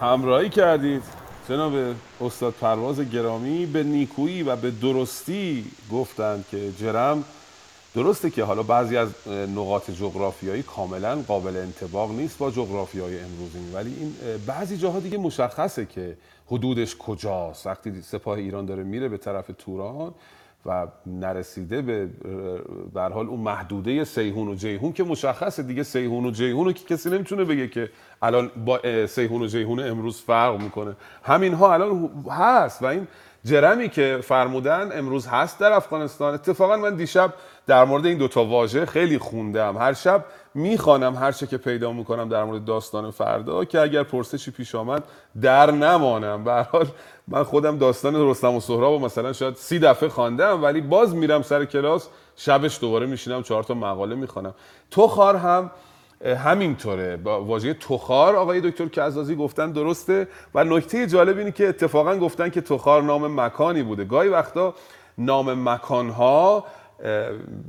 همراهی 0.00 0.48
کردید. 0.48 1.02
جناب 1.48 1.72
استاد 2.20 2.54
پرواز 2.60 3.00
گرامی 3.00 3.66
به 3.66 3.82
نیکویی 3.82 4.42
و 4.42 4.56
به 4.56 4.70
درستی 4.70 5.72
گفتند 5.92 6.44
که 6.50 6.72
جرم 6.72 7.24
درسته 7.96 8.30
که 8.30 8.44
حالا 8.44 8.62
بعضی 8.62 8.96
از 8.96 9.08
نقاط 9.28 9.90
جغرافیایی 9.90 10.62
کاملا 10.62 11.16
قابل 11.28 11.56
انتباق 11.56 12.10
نیست 12.10 12.38
با 12.38 12.50
جغرافیای 12.50 13.20
امروزی 13.20 13.58
ولی 13.74 13.94
این 14.00 14.14
بعضی 14.46 14.76
جاها 14.76 15.00
دیگه 15.00 15.18
مشخصه 15.18 15.86
که 15.86 16.16
حدودش 16.46 16.96
کجاست. 16.96 17.66
وقتی 17.66 18.02
سپاه 18.02 18.38
ایران 18.38 18.66
داره 18.66 18.82
میره 18.82 19.08
به 19.08 19.18
طرف 19.18 19.50
توران 19.58 20.14
و 20.66 20.86
نرسیده 21.06 21.82
به 21.82 22.08
بر 22.94 23.12
حال 23.12 23.26
اون 23.26 23.40
محدوده 23.40 24.04
سیهون 24.04 24.48
و 24.48 24.54
جیهون 24.54 24.92
که 24.92 25.04
مشخصه 25.04 25.62
دیگه 25.62 25.82
سیهون 25.82 26.26
و 26.26 26.30
جیهون 26.30 26.72
که 26.72 26.84
کسی 26.94 27.10
نمی‌تونه 27.10 27.44
بگه 27.44 27.68
که 27.68 27.90
الان 28.22 28.50
با 28.66 29.06
سیهون 29.06 29.42
و 29.42 29.46
جیهون 29.46 29.80
امروز 29.80 30.20
فرق 30.20 30.60
می‌کنه. 30.60 30.96
همینها 31.22 31.72
الان 31.74 32.10
هست 32.30 32.82
و 32.82 32.86
این 32.86 33.08
جرمی 33.44 33.88
که 33.88 34.18
فرمودن 34.22 34.98
امروز 34.98 35.26
هست 35.26 35.58
در 35.58 35.72
افغانستان. 35.72 36.34
اتفاقا 36.34 36.76
من 36.76 36.96
دیشب 36.96 37.34
در 37.66 37.84
مورد 37.84 38.06
این 38.06 38.18
دوتا 38.18 38.44
واژه 38.44 38.86
خیلی 38.86 39.18
خوندم. 39.18 39.76
هر 39.76 39.92
شب 39.92 40.24
می‌خوانم 40.54 41.16
هر 41.16 41.32
چه 41.32 41.46
که 41.46 41.56
پیدا 41.56 41.92
می‌کنم 41.92 42.28
در 42.28 42.44
مورد 42.44 42.64
داستان 42.64 43.10
فردا 43.10 43.64
که 43.64 43.80
اگر 43.80 44.02
پرسشی 44.02 44.50
پیش 44.50 44.74
آمد 44.74 45.04
در 45.42 45.70
نمانم. 45.70 46.44
به 46.44 46.52
حال 46.72 46.86
من 47.28 47.42
خودم 47.42 47.78
داستان 47.78 48.30
رستم 48.30 48.54
و 48.54 48.60
سهراب 48.60 49.00
مثلا 49.00 49.32
شاید 49.32 49.54
سی 49.56 49.78
دفعه 49.78 50.08
خواندم 50.08 50.62
ولی 50.62 50.80
باز 50.80 51.14
میرم 51.14 51.42
سر 51.42 51.64
کلاس 51.64 52.08
شبش 52.36 52.80
دوباره 52.80 53.06
میشینم 53.06 53.42
چهار 53.42 53.62
تا 53.62 53.74
مقاله 53.74 54.14
می‌خوانم. 54.14 54.54
تو 54.90 55.08
خار 55.08 55.36
هم 55.36 55.70
همینطوره. 56.24 57.16
با 57.16 57.44
واژه 57.44 57.74
تخار 57.74 58.36
آقای 58.36 58.60
دکتر 58.60 58.88
کزازی 58.88 59.36
گفتن 59.36 59.72
درسته 59.72 60.28
و 60.54 60.64
نکته 60.64 61.06
جالب 61.06 61.38
اینه 61.38 61.52
که 61.52 61.68
اتفاقا 61.68 62.16
گفتن 62.16 62.48
که 62.48 62.60
تخار 62.60 63.02
نام 63.02 63.40
مکانی 63.40 63.82
بوده. 63.82 64.04
گاهی 64.04 64.28
وقتا 64.28 64.74
نام 65.18 65.68
مکانها 65.68 66.64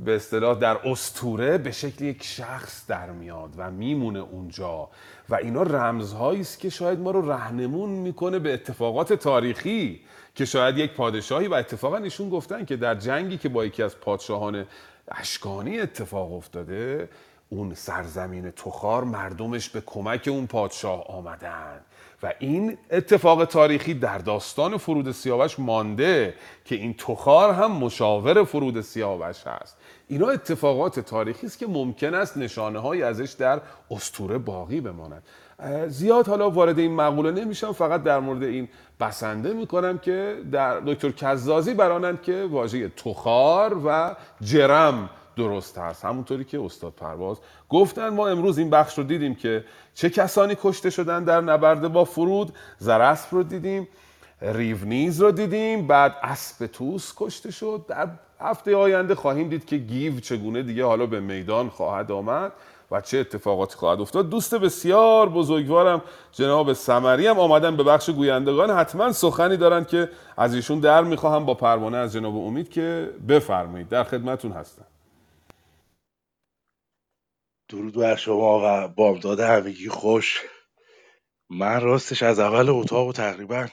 به 0.04 0.16
اصطلاح 0.16 0.58
در 0.58 0.88
استوره 0.88 1.58
به 1.58 1.70
شکل 1.70 2.04
یک 2.04 2.22
شخص 2.22 2.86
در 2.86 3.10
میاد 3.10 3.50
و 3.56 3.70
میمونه 3.70 4.18
اونجا. 4.18 4.88
و 5.28 5.34
اینا 5.34 5.62
رمزهایی 5.62 6.40
است 6.40 6.60
که 6.60 6.70
شاید 6.70 6.98
ما 6.98 7.10
رو 7.10 7.30
رهنمون 7.30 7.90
می‌کنه 7.90 8.38
به 8.38 8.54
اتفاقات 8.54 9.12
تاریخی 9.12 10.00
که 10.34 10.44
شاید 10.44 10.78
یک 10.78 10.92
پادشاهی 10.92 11.48
و 11.48 11.54
اتفاقا 11.54 11.96
ایشون 11.96 12.28
گفتن 12.28 12.64
که 12.64 12.76
در 12.76 12.94
جنگی 12.94 13.38
که 13.38 13.48
با 13.48 13.64
یکی 13.64 13.82
از 13.82 14.00
پادشاهان 14.00 14.66
اشکانی 15.08 15.80
اتفاق 15.80 16.32
افتاده 16.32 17.08
اون 17.48 17.74
سرزمین 17.74 18.50
تخار 18.50 19.04
مردمش 19.04 19.68
به 19.68 19.82
کمک 19.86 20.28
اون 20.32 20.46
پادشاه 20.46 21.06
آمدن. 21.06 21.80
و 22.22 22.32
این 22.38 22.78
اتفاق 22.90 23.44
تاریخی 23.44 23.94
در 23.94 24.18
داستان 24.18 24.76
فرود 24.76 25.10
سیاوش 25.12 25.58
مانده 25.58 26.34
که 26.64 26.74
این 26.74 26.94
تخار 26.94 27.54
هم 27.54 27.72
مشاور 27.72 28.44
فرود 28.44 28.80
سیاوش 28.80 29.46
هست. 29.46 29.76
اینا 30.08 30.28
اتفاقات 30.28 31.00
تاریخی 31.00 31.46
است 31.46 31.58
که 31.58 31.66
ممکن 31.66 32.14
است 32.14 32.36
نشانه 32.36 32.78
های 32.78 33.02
ازش 33.02 33.32
در 33.32 33.60
استوره 33.90 34.38
باقی 34.38 34.80
بماند. 34.80 35.22
زیاد 35.88 36.28
حالا 36.28 36.50
وارد 36.50 36.78
این 36.78 36.94
مقوله 36.94 37.30
نمیشم 37.30 37.72
فقط 37.72 38.02
در 38.02 38.20
مورد 38.20 38.42
این 38.42 38.68
بسنده 39.00 39.52
می‌کنم 39.52 39.98
که 39.98 40.36
در 40.52 40.80
دکتر 40.80 41.10
کزازی 41.10 41.74
برانند 41.74 42.22
که 42.22 42.48
واژه 42.50 42.88
تخار 42.88 43.86
و 43.86 44.16
جرم 44.40 45.10
درست 45.38 45.78
هست. 45.78 46.04
همونطوری 46.04 46.44
که 46.44 46.60
استاد 46.60 46.92
پرواز 46.92 47.36
گفتن 47.68 48.08
ما 48.08 48.28
امروز 48.28 48.58
این 48.58 48.70
بخش 48.70 48.98
رو 48.98 49.04
دیدیم 49.04 49.34
که 49.34 49.64
چه 49.94 50.10
کسانی 50.10 50.56
کشته 50.62 50.90
شدن 50.90 51.24
در 51.24 51.40
نبرد 51.40 51.92
با 51.92 52.04
فرود. 52.04 52.52
زرسب 52.78 53.28
رو 53.30 53.42
دیدیم 53.42 53.88
ریونیز 54.42 55.20
رو 55.20 55.30
دیدیم 55.30 55.86
بعد 55.86 56.16
اسب 56.22 56.66
توس 56.66 57.12
کشته 57.16 57.50
شد. 57.50 57.84
در 57.88 58.08
هفته 58.40 58.76
آینده 58.76 59.14
خواهیم 59.14 59.48
دید 59.48 59.64
که 59.64 59.76
گیو 59.76 60.20
چگونه 60.20 60.62
دیگه 60.62 60.84
حالا 60.84 61.06
به 61.06 61.20
میدان 61.20 61.68
خواهد 61.68 62.12
آمد 62.12 62.52
و 62.90 63.00
چه 63.00 63.18
اتفاقاتی 63.18 63.76
خواهد 63.76 64.00
افتاد. 64.00 64.30
دوست 64.30 64.54
بسیار 64.54 65.28
بزرگوارم 65.28 66.02
جناب 66.32 66.72
سمری 66.72 67.26
هم. 67.26 67.38
آمدن 67.38 67.76
به 67.76 67.82
بخش 67.82 68.10
گویندگان. 68.10 68.70
حتما 68.70 69.12
سخنی 69.12 69.56
دارن 69.56 69.84
که 69.84 70.10
از 70.36 70.54
ایشون 70.54 70.80
در 70.80 71.04
می‌خواهم. 71.04 71.44
با 71.44 71.54
پروانه 71.54 71.96
از 71.96 72.12
جناب 72.12 72.36
امید 72.36 72.70
که 72.70 73.10
بفرمایید. 73.28 73.88
در 73.88 74.04
خدمتون 74.04 74.52
هستم. 74.52 74.84
درود 77.68 77.94
بر 77.94 78.16
شما 78.16 78.60
و 78.64 78.88
بامداد 78.88 79.40
همگی 79.40 79.88
خوش. 79.88 80.42
من 81.50 81.80
راستش 81.80 82.22
از 82.22 82.38
اول 82.38 82.68
اتاق 82.68 83.08
و 83.08 83.12
تقریبا 83.12 83.66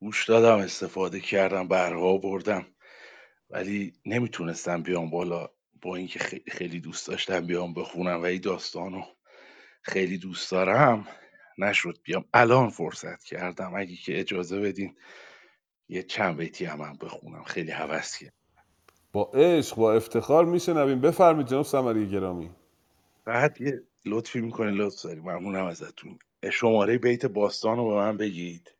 گوش 0.00 0.28
دادم 0.28 0.58
استفاده 0.58 1.20
کردم 1.20 1.68
برها 1.68 2.18
بردم 2.18 2.66
ولی 3.50 3.92
نمی‌تونستم 4.06 4.82
بیام 4.82 5.10
بالا 5.10 5.48
با 5.82 5.96
اینکه 5.96 6.18
خیلی 6.48 6.80
دوست 6.80 7.08
داشتم 7.08 7.46
بیام 7.46 7.74
بخونم 7.74 8.20
و 8.20 8.24
این 8.24 8.40
داستانو 8.40 9.02
خیلی 9.82 10.18
دوست 10.18 10.50
دارم. 10.50 11.08
نشد 11.58 11.98
بیام. 12.04 12.24
الان 12.34 12.70
فرصت 12.70 13.24
کردم. 13.24 13.74
اگه 13.76 13.96
که 13.96 14.20
اجازه 14.20 14.60
بدین 14.60 14.96
یه 15.88 16.02
چند 16.02 16.36
بیتی 16.36 16.64
هم, 16.64 16.80
هم 16.80 16.98
بخونم. 17.00 17.44
خیلی 17.44 17.70
حوض 17.70 18.14
با 19.12 19.30
عشق 19.34 19.76
با 19.76 19.92
افتخار 19.94 20.44
میشنویم. 20.44 21.00
بفرمید 21.00 21.46
جناب 21.46 21.64
سمری 21.64 22.10
گرامی. 22.10 22.50
بعد 23.24 23.60
یه 23.60 23.82
لطفی 24.06 24.40
می‌کنه 24.40 24.70
لطف 24.70 25.02
داری. 25.02 25.20
ممنونم 25.20 25.64
ازتون. 25.66 26.18
شماره 26.52 26.98
بیت 26.98 27.26
باستان 27.26 27.76
رو 27.76 27.88
به 27.88 27.94
من 27.94 28.16
بگید. 28.16 28.70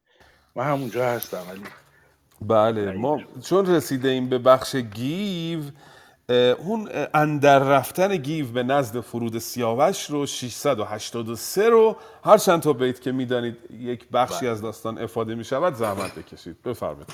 من 0.56 0.64
همونجا 0.64 1.06
هستم 1.06 1.46
ولی 1.50 1.62
بله 2.40 2.92
ما 2.92 3.22
چون 3.48 3.66
رسیده 3.66 4.08
ایم 4.08 4.28
به 4.28 4.38
بخش 4.38 4.76
گیو 4.76 5.60
اون 6.58 6.88
اندر 7.14 7.58
رفتن 7.58 8.16
گیو 8.16 8.52
به 8.52 8.62
نزد 8.62 9.00
فرود 9.00 9.38
سیاوش 9.38 10.10
رو 10.10 10.26
683 10.26 11.68
رو 11.68 11.96
هر 12.24 12.38
چند 12.38 12.62
تا 12.62 12.72
بیت 12.72 13.00
که 13.00 13.12
می‌دانید 13.12 13.56
یک 13.70 14.08
بخشی 14.08 14.40
بله. 14.40 14.50
از 14.50 14.62
داستان 14.62 14.98
افاده 14.98 15.34
می 15.34 15.44
شود 15.44 15.74
زحمت 15.74 16.14
بکشید. 16.14 16.62
بفرمایید 16.62 17.08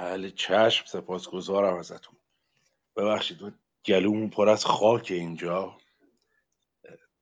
بله 0.00 0.30
چشم 0.30 0.86
سپاسگزارم 0.86 1.76
ازتون. 1.76 2.16
ببخشید 2.96 3.38
گلومون 3.86 4.30
پر 4.30 4.48
از 4.48 4.64
خاک 4.64 5.06
اینجا. 5.10 5.78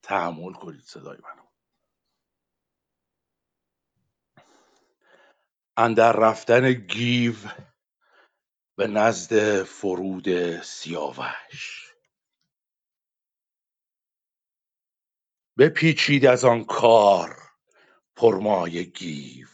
تحمل 0.03 0.53
کنید 0.53 0.81
صدای 0.81 1.17
منو. 1.17 1.43
اندر 5.77 6.11
رفتن 6.11 6.73
گیو 6.73 7.35
به 8.75 8.87
نزد 8.87 9.63
فرود 9.63 10.61
سیاوش. 10.61 11.93
بپیچید 15.57 16.25
از 16.25 16.45
آن 16.45 16.65
کار 16.65 17.41
پرمای 18.15 18.85
گیو 18.91 19.47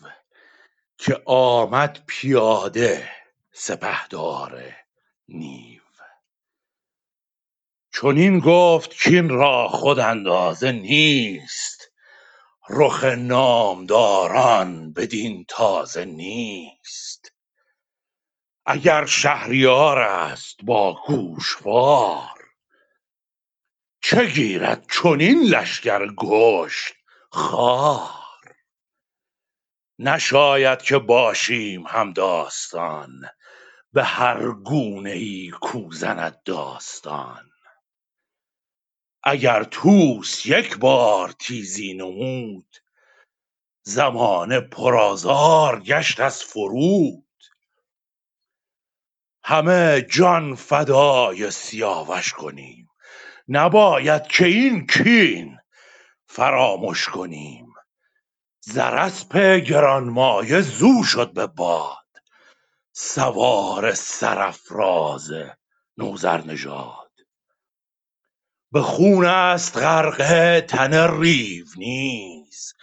که 0.97 1.23
آمد 1.25 2.03
پیاده 2.07 3.09
سپهدار 3.51 4.75
نیو. 5.27 5.80
چنین 7.93 8.39
گفت 8.39 9.03
کاین 9.03 9.29
را 9.29 9.67
خود 9.67 9.99
اندازه 9.99 10.71
نیست. 10.71 11.91
رخ 12.69 13.03
نامداران 13.03 14.93
بدین 14.93 15.45
تازه 15.47 16.05
نیست. 16.05 17.33
اگر 18.65 19.05
شهریار 19.05 19.97
است 19.99 20.57
با 20.63 21.03
گوشوار 21.07 22.41
چه 24.01 24.25
گیرد 24.25 24.87
چنین 24.91 25.43
لشکر 25.43 26.13
کشت 26.17 26.93
خوار 27.31 28.55
نشاید 29.99 30.81
که 30.81 30.97
باشیم 30.97 31.87
همداستان 31.87 33.21
به 33.93 34.03
هر 34.03 34.51
گونه 34.51 35.11
ای 35.11 35.51
کو 35.61 35.89
داستان. 36.45 37.50
اگر 39.23 39.63
طوس 39.63 40.45
یک 40.45 40.77
بار 40.77 41.31
تیزی 41.31 41.93
نمود 41.93 42.77
زمانه 43.83 44.59
پر 44.59 44.95
آزار 44.95 45.79
گشت 45.79 46.19
از 46.19 46.43
فرود. 46.43 47.25
همه 49.43 50.01
جان 50.01 50.55
فدای 50.55 51.51
سیاوش 51.51 52.33
کنیم 52.33 52.89
نباید 53.47 54.27
که 54.27 54.45
این 54.45 54.87
کین 54.87 55.59
فرامش 56.25 57.05
کنیم. 57.05 57.73
زر 58.63 58.95
اسپ 58.95 59.37
گرانمایه 59.55 60.61
زو 60.61 61.03
شد 61.03 61.33
به 61.33 61.47
باد 61.47 61.97
سوار 62.93 63.93
سرافراز 63.93 65.31
نوذرنژاد 65.97 67.00
به 68.71 68.81
خون 68.81 69.25
است 69.25 69.77
غرقه 69.77 70.61
تن 70.61 71.21
ریو 71.21 71.65
نیز. 71.77 72.73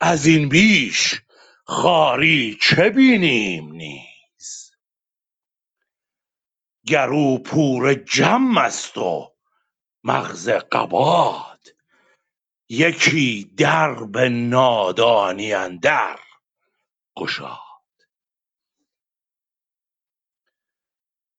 ازین 0.00 0.48
بیش 0.48 1.22
خواری 1.64 2.58
چه 2.62 2.90
بینیم 2.90 3.72
نیز؟ 3.72 4.72
گر 6.86 7.08
او 7.08 7.42
پور 7.42 7.94
جم 7.94 8.58
است 8.58 8.98
و 8.98 9.34
مغز 10.04 10.48
قباد 10.48 11.68
یکی 12.68 13.52
درب 13.56 14.18
نادانی 14.18 15.52
اندر 15.52 16.18
گشاد. 17.16 17.58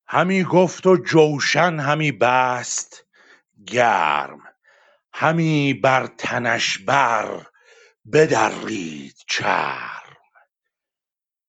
همی 0.07 0.43
گفت 0.43 0.88
و 0.88 0.97
جوشن 0.97 1.79
همی 1.79 2.11
بست 2.11 3.05
گرم. 3.67 4.39
همی 5.13 5.73
بر 5.73 6.07
تنش 6.07 6.77
بر 6.77 7.45
بدرید 8.13 9.15
چرم. 9.27 10.17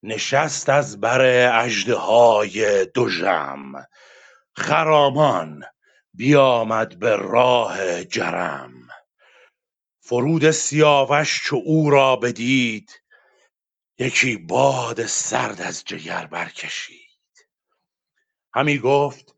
نشست 0.02 0.68
از 0.68 1.00
بر 1.00 1.20
اژدهای 1.64 2.86
دژم 2.94 3.86
خرامان 4.56 5.64
بیامد 6.14 6.98
به 6.98 7.16
راه 7.16 8.04
جرم. 8.04 8.88
فرود 10.00 10.50
سیاوش 10.50 11.42
چو 11.44 11.62
او 11.64 11.90
را 11.90 12.16
بدید 12.16 13.02
یکی 13.98 14.36
باد 14.36 15.06
سرد 15.06 15.60
از 15.60 15.84
جگر 15.84 16.26
برکشید. 16.26 17.48
همی 18.54 18.78
گفت 18.78 19.34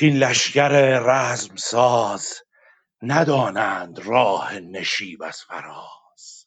کاین 0.00 0.16
لشکر 0.16 0.68
رزم 1.02 1.56
ساز 1.56 2.34
ندانند 3.02 3.98
راه 3.98 4.58
نشیب 4.58 5.22
از 5.22 5.42
فراز. 5.42 6.46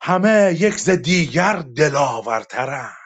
همه 0.00 0.56
یک 0.60 0.74
ز 0.74 0.90
دیگر 0.90 1.56
دلاورترند 1.76 2.96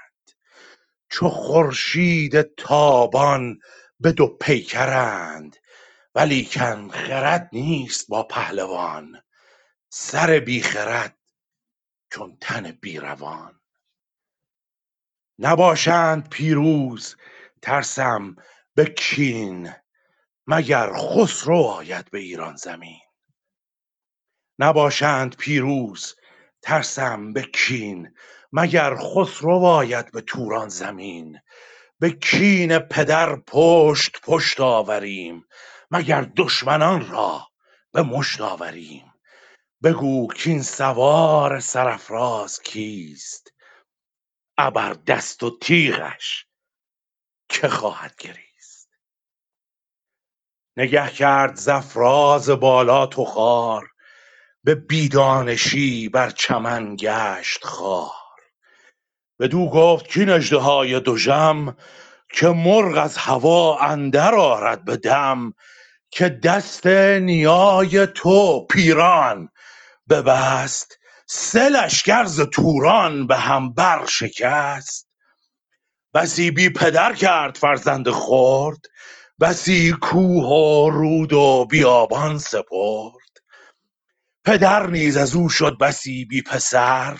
چو 1.10 1.28
خورشید 1.28 2.54
تابان 2.56 3.58
به 4.00 4.12
دو 4.12 4.26
پیکرند. 4.26 5.56
ولیکن 6.14 6.88
خرد 6.88 7.48
نیست 7.52 8.08
با 8.08 8.22
پهلوان 8.22 9.22
سر 9.90 10.40
بی 10.40 10.62
خرد 10.62 11.16
چون 12.12 12.38
تن 12.40 12.72
بی 12.72 12.98
روان. 12.98 13.60
نباشند 15.38 16.28
پیروز 16.28 17.16
ترسم 17.62 18.36
به 18.76 18.84
کین 18.84 19.74
مگر 20.46 20.92
خسرو 20.96 21.56
آید 21.56 22.10
به 22.10 22.18
ایران 22.18 22.56
زمین. 22.56 23.00
نباشند 24.58 25.36
پیروز 25.36 26.14
ترسم 26.62 27.32
به 27.32 27.42
کین 27.42 28.14
مگر 28.52 28.96
خسرو 28.96 29.64
آید 29.64 30.12
به 30.12 30.20
توران 30.20 30.68
زمین. 30.68 31.40
به 32.00 32.10
کین 32.10 32.78
پدر 32.78 33.36
پشت 33.36 34.20
پشت 34.22 34.60
آوریم 34.60 35.46
مگر 35.90 36.22
دشمنان 36.36 37.08
را 37.08 37.48
به 37.92 38.02
مشت 38.02 38.40
آوریم. 38.40 39.14
بگو 39.82 40.26
کاین 40.26 40.62
سوار 40.62 41.60
سرافراز 41.60 42.62
کیست؟ 42.62 43.52
ابر 44.58 44.92
دست 44.92 45.42
و 45.42 45.58
تیغش 45.58 46.46
که 47.48 47.68
خواهد 47.68 48.16
گریست 48.16 48.45
نگه 50.76 51.10
کرد 51.10 51.56
ز 51.56 51.68
افراز 51.68 52.50
بالا 52.50 53.06
تخار 53.06 53.88
به 54.64 54.74
بی 54.74 55.08
دانشی 55.08 56.08
بر 56.08 56.30
چمن 56.30 56.96
گشت 56.96 57.64
خوار 57.64 58.10
بدو 59.40 59.70
گفت 59.70 60.14
کاین 60.14 60.30
اژدهای 60.30 61.00
دژم 61.00 61.76
که 62.32 62.48
مرغ 62.48 62.98
از 62.98 63.16
هوا 63.16 63.78
اندر 63.78 64.34
آرد 64.34 64.84
به 64.84 64.96
دم 64.96 65.52
که 66.10 66.28
دست 66.28 66.86
نیای 66.86 68.06
تو 68.06 68.66
پیران 68.66 69.48
ببست 70.10 70.98
سه 71.26 71.68
لشکر 71.68 72.24
ز 72.24 72.40
توران 72.40 73.26
به 73.26 73.36
هم 73.36 73.72
بر 73.72 74.06
شکست 74.06 75.08
بسی 76.14 76.50
بی 76.50 76.70
پدر 76.70 77.14
کرد 77.14 77.56
فرزند 77.56 78.10
خرد 78.10 78.78
بسی 79.40 79.92
کوه 79.92 80.44
و 80.44 80.90
رود 80.90 81.32
و 81.32 81.66
بیابان 81.70 82.38
سپرد. 82.38 83.36
پدر 84.44 84.86
نیز 84.86 85.16
ازو 85.16 85.48
شد 85.48 85.78
بسی 85.78 86.24
بی 86.24 86.42
پسر. 86.42 87.18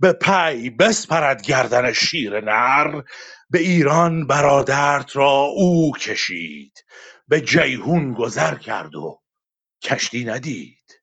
به 0.00 0.12
پی 0.12 0.70
بسپرد 0.70 1.42
گردن 1.42 1.92
شیر 1.92 2.40
نر. 2.40 3.02
به 3.50 3.58
ایران 3.58 4.26
برادرت 4.26 5.16
را 5.16 5.32
او 5.32 5.92
کشید. 5.92 6.84
به 7.28 7.40
جیحون 7.40 8.14
گذر 8.14 8.54
کرد 8.54 8.94
و 8.94 9.22
کشتی 9.82 10.24
ندید. 10.24 11.00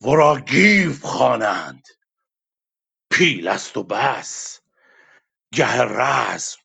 ورا 0.00 0.40
گیو 0.40 0.92
خوانند. 1.02 1.82
پیل 3.10 3.48
است 3.48 3.76
و 3.76 3.82
بس. 3.82 4.60
گه 5.54 5.82
رزم 5.82 6.61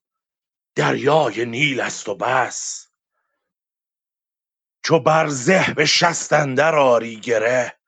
دریای 0.77 1.45
نیل 1.45 1.79
است 1.81 2.09
و 2.09 2.15
بس. 2.15 2.87
چو 4.83 4.99
بر 4.99 5.27
زه 5.27 5.73
به 5.73 5.85
شست 5.85 6.33
اندر 6.33 6.75
آری 6.75 7.15
گره 7.15 7.79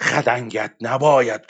خدنگت 0.00 0.76
نیاید. 0.82 1.46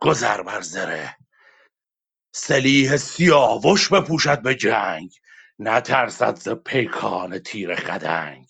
گذر 0.00 0.42
بر 0.42 0.60
زره. 0.60 1.16
سلیح 2.34 2.96
سیاوش 2.96 3.88
بپوشد 3.88 4.42
به 4.42 4.54
جنگ 4.54 5.10
نترسد 5.58 6.36
ز 6.36 6.48
پیکان 6.48 7.38
تیر 7.38 7.76
خدنگ. 7.76 8.46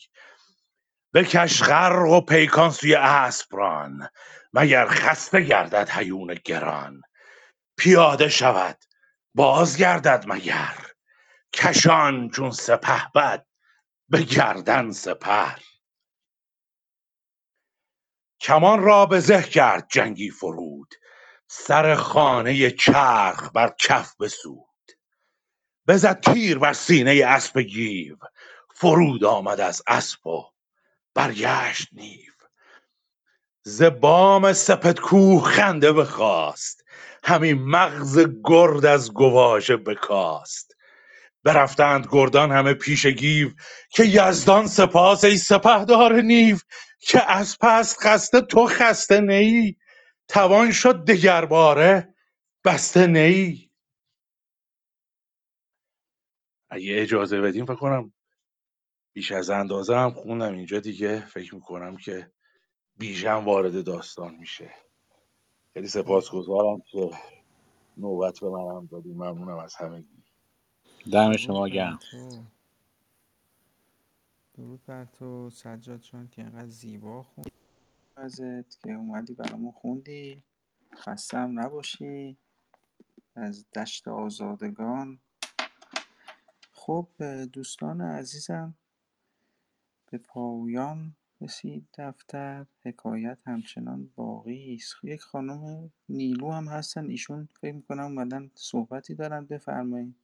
بکش 1.15 1.63
خر 1.63 1.93
و 1.93 2.21
پیکان 2.21 2.71
سوی 2.71 2.95
اسپ 2.95 3.55
ران 3.55 4.09
مگر 4.53 4.87
خسته 4.87 5.41
گردد 5.41 5.91
هیون 5.91 6.35
گران؟ 6.35 7.03
پیاده 7.77 8.29
شود 8.29 8.85
باز 9.35 9.77
گردد 9.77 10.25
مگر؟ 10.27 10.77
کشان 11.53 12.31
چون 12.31 12.51
سپهبد 12.51 13.47
به 14.09 14.23
گردن 14.23 14.91
سپر. 14.91 15.59
کمان 18.41 18.83
را 18.83 19.07
به 19.07 19.21
زه 19.21 19.43
کرد 19.43 19.89
جنگی 19.91 20.31
فرود 20.31 20.95
سر 21.47 21.95
خانه 21.95 22.71
چرخ 22.71 23.51
بر 23.55 23.75
کف 23.81 24.17
بسود. 24.21 24.69
بزد 25.89 26.21
تیر 26.21 26.59
بر 26.59 26.73
سینه 26.73 27.23
اسپ 27.27 27.59
گیو 27.59 28.17
فرود 28.75 29.25
آمد 29.25 29.61
از 29.61 29.83
اسپ 29.87 30.27
و 30.27 30.53
برگشت 31.15 31.89
نیو. 31.93 32.32
ز 33.65 33.83
بام 33.83 34.53
سپد 34.53 34.99
کوه 35.01 35.43
خنده 35.45 35.93
بخواست. 35.93 36.85
همی 37.25 37.53
مغز 37.53 38.27
گرد 38.45 38.87
از 38.87 39.13
گواژه 39.13 39.77
بکاست. 39.77 40.77
برفتند 41.45 42.07
گردان 42.11 42.53
همه 42.53 42.75
پیش 42.75 43.07
گیو 43.07 43.51
که 43.91 44.05
یزدان 44.05 44.67
سپاس 44.67 45.25
ای 45.25 45.37
سپهدار 45.37 46.21
نیو 46.21 46.57
که 47.01 47.31
از 47.31 47.59
پست 47.61 48.01
خسته 48.01 48.41
تو 48.41 48.67
خسته 48.67 49.21
نیی 49.21 49.77
توان 50.29 50.73
شد 50.73 51.05
دگرباره 51.05 52.15
بسته 52.65 53.07
نیی 53.07 53.71
اگه 56.71 57.03
اجازه 57.03 57.41
بدیم 57.41 57.67
فکر 57.67 57.75
کنم 57.77 58.13
بیش 59.15 59.33
از 59.33 59.51
اندازه 59.51 59.97
هم 59.97 60.11
خوندم. 60.11 60.55
اینجا 60.55 60.81
دیگه 60.81 61.27
فکر 61.27 61.55
می‌کنم 61.55 61.97
که 61.97 62.33
بیژن 62.99 63.45
وارد 63.45 63.85
داستان 63.85 64.35
میشه. 64.35 64.75
خیلی 65.75 65.89
سپاسگزارم 65.89 66.81
که 66.81 67.11
نوبت 67.97 68.41
به 68.41 68.51
منم 68.51 68.87
دادیم 68.87 69.15
ممنونم 69.15 69.59
از 69.59 69.75
همگی. 69.75 70.25
دم 71.13 71.37
درود 71.37 71.37
شما 71.37 71.69
بر 71.69 71.69
گرم. 71.69 72.01
تو 72.11 72.45
درود 74.55 74.85
بر 74.87 75.05
تو 75.05 75.51
سجاد 75.51 76.01
جان 76.01 76.29
که 76.29 76.43
انقدر 76.43 76.69
زیبا 76.69 77.23
خوندی 77.23 77.51
ازت 78.17 78.81
که 78.83 78.93
اومدی 78.93 79.35
برامون 79.35 79.73
خوندی. 79.73 80.43
خسته 80.97 81.39
هم 81.39 81.61
نباشی. 81.61 82.37
از 83.37 83.67
دشت 83.73 84.09
آزادگان. 84.09 85.21
خب 86.73 87.09
دوستان 87.53 88.01
عزیزم 88.01 88.75
به 90.11 90.19
پایان 90.19 91.17
رسید 91.43 91.89
دفتر 91.99 92.67
حکایت 92.85 93.39
همچنان 93.47 94.11
باقی 94.17 94.75
است. 94.75 94.95
یک 95.03 95.21
خانم 95.21 95.91
نیلو 96.09 96.51
هم 96.51 96.69
هستن 96.69 97.11
ایشون 97.11 97.49
فکر 97.61 97.73
می‌کنم 97.75 98.05
اومدن 98.05 98.51
صحبتی 98.55 99.15
دارن 99.15 99.47
بفرمایید. 99.47 100.15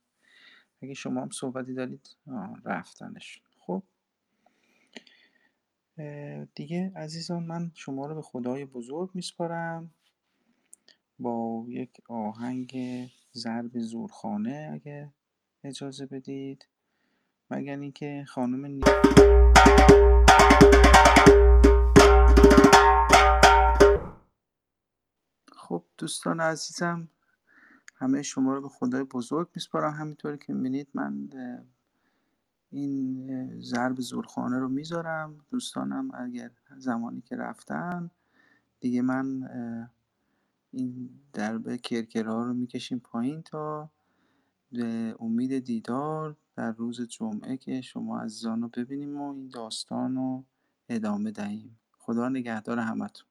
اگه 0.83 0.95
شما 0.95 1.23
هم 1.23 1.31
صحبتی 1.31 1.75
دارید 1.75 2.17
رفتنش. 2.65 3.43
خب. 3.59 3.83
دیگه 6.55 6.93
عزیزان 6.97 7.43
من 7.43 7.71
شما 7.75 8.07
رو 8.07 8.15
به 8.15 8.23
خدای 8.23 8.65
بزرگ 8.65 9.11
میسپارم. 9.15 9.91
با 11.19 11.65
یک 11.69 11.91
آهنگ 12.09 12.77
ضرب 13.35 13.79
زورخانه 13.79 14.71
اگه 14.73 15.13
اجازه 15.65 16.07
بدید. 16.07 16.67
مگر 17.51 17.79
اینکه 17.79 18.25
خانم 18.29 18.67
نی... 18.67 18.81
خب 25.69 25.85
دوستان 25.99 26.41
عزیزم 26.41 27.09
همه 27.97 28.23
شما 28.23 28.55
رو 28.55 28.63
به 28.63 28.69
خدای 28.69 29.05
بزرگ 29.05 29.49
میسپارم. 29.55 29.93
همینطوری 29.93 30.39
که 30.39 30.53
می‌بینید 30.53 30.89
من 30.95 31.29
این 32.71 33.61
ضرب 33.61 34.01
زورخانه 34.01 34.59
رو 34.59 34.69
می‌ذارم. 34.69 35.45
دوستانم 35.51 36.11
اگر 36.15 36.51
زمانی 36.79 37.21
که 37.21 37.37
رفتن 37.37 38.11
دیگه 38.81 39.03
من 39.03 39.49
این 40.71 41.11
درب 41.33 41.77
کرکرها 41.77 42.45
رو 42.45 42.55
می‌کشیم 42.55 42.99
پایین 42.99 43.43
تا 43.43 43.91
به 44.73 45.17
امید 45.21 45.59
دیدار 45.59 46.37
در 46.57 46.73
روز 46.73 47.01
جمعه 47.01 47.57
که 47.57 47.81
شما 47.81 48.21
عزیزان 48.21 48.63
رو 48.63 48.69
ببینیم 48.69 49.21
و 49.21 49.33
این 49.33 49.49
داستان 49.49 50.17
رو 50.17 50.45
ادامه 50.89 51.31
دهیم. 51.31 51.79
خدا 51.99 52.29
نگهدار 52.29 52.79
همتون. 52.79 53.28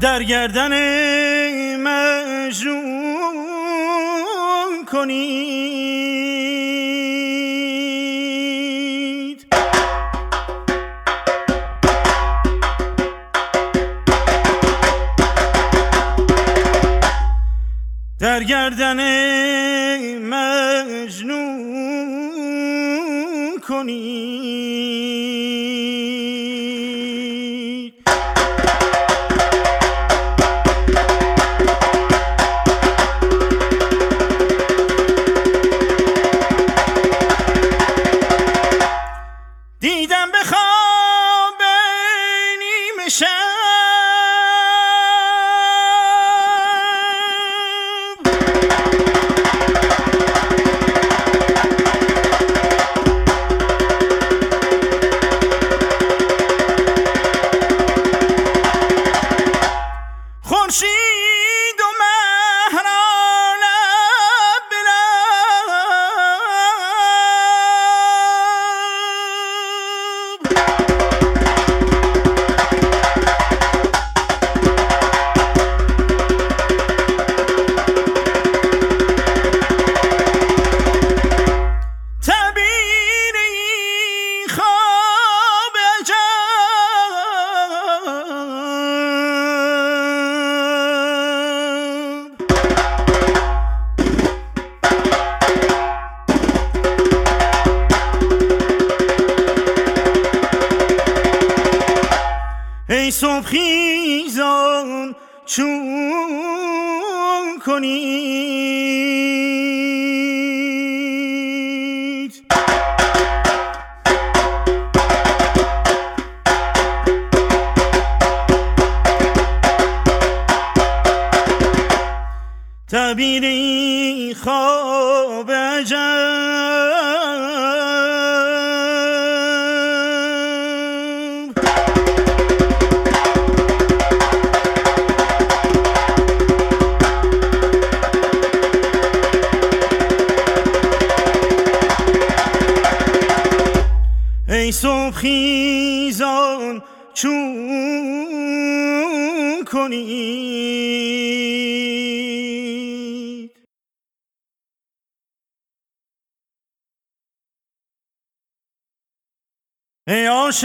در 0.00 0.22
گردن 0.22 0.72
مجنون 1.76 3.04
کنید. 4.92 6.12
در 18.20 18.44
گردن 18.44 19.00
مجنون 20.18 21.52
کنید. 23.68 24.21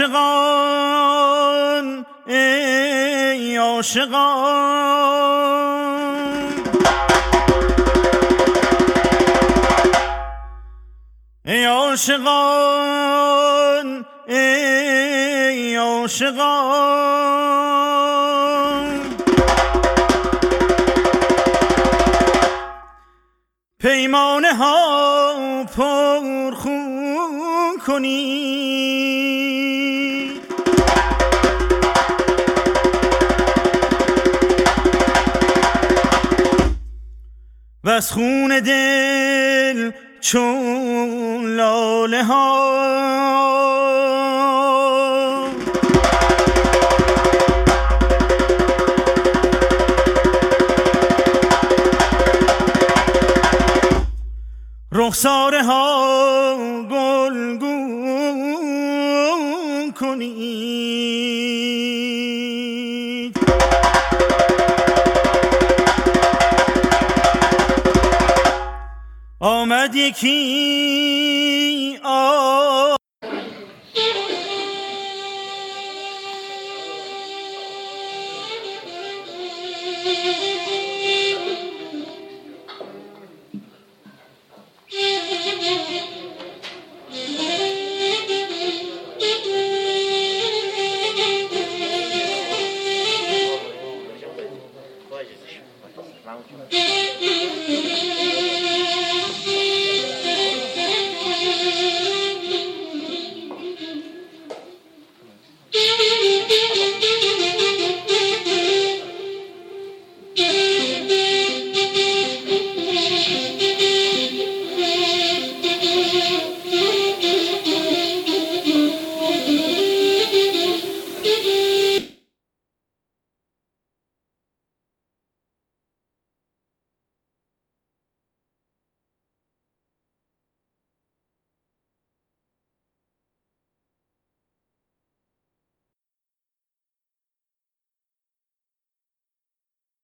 عاشقان 0.00 1.86
ای 2.26 3.56
عاشقان. 3.56 4.27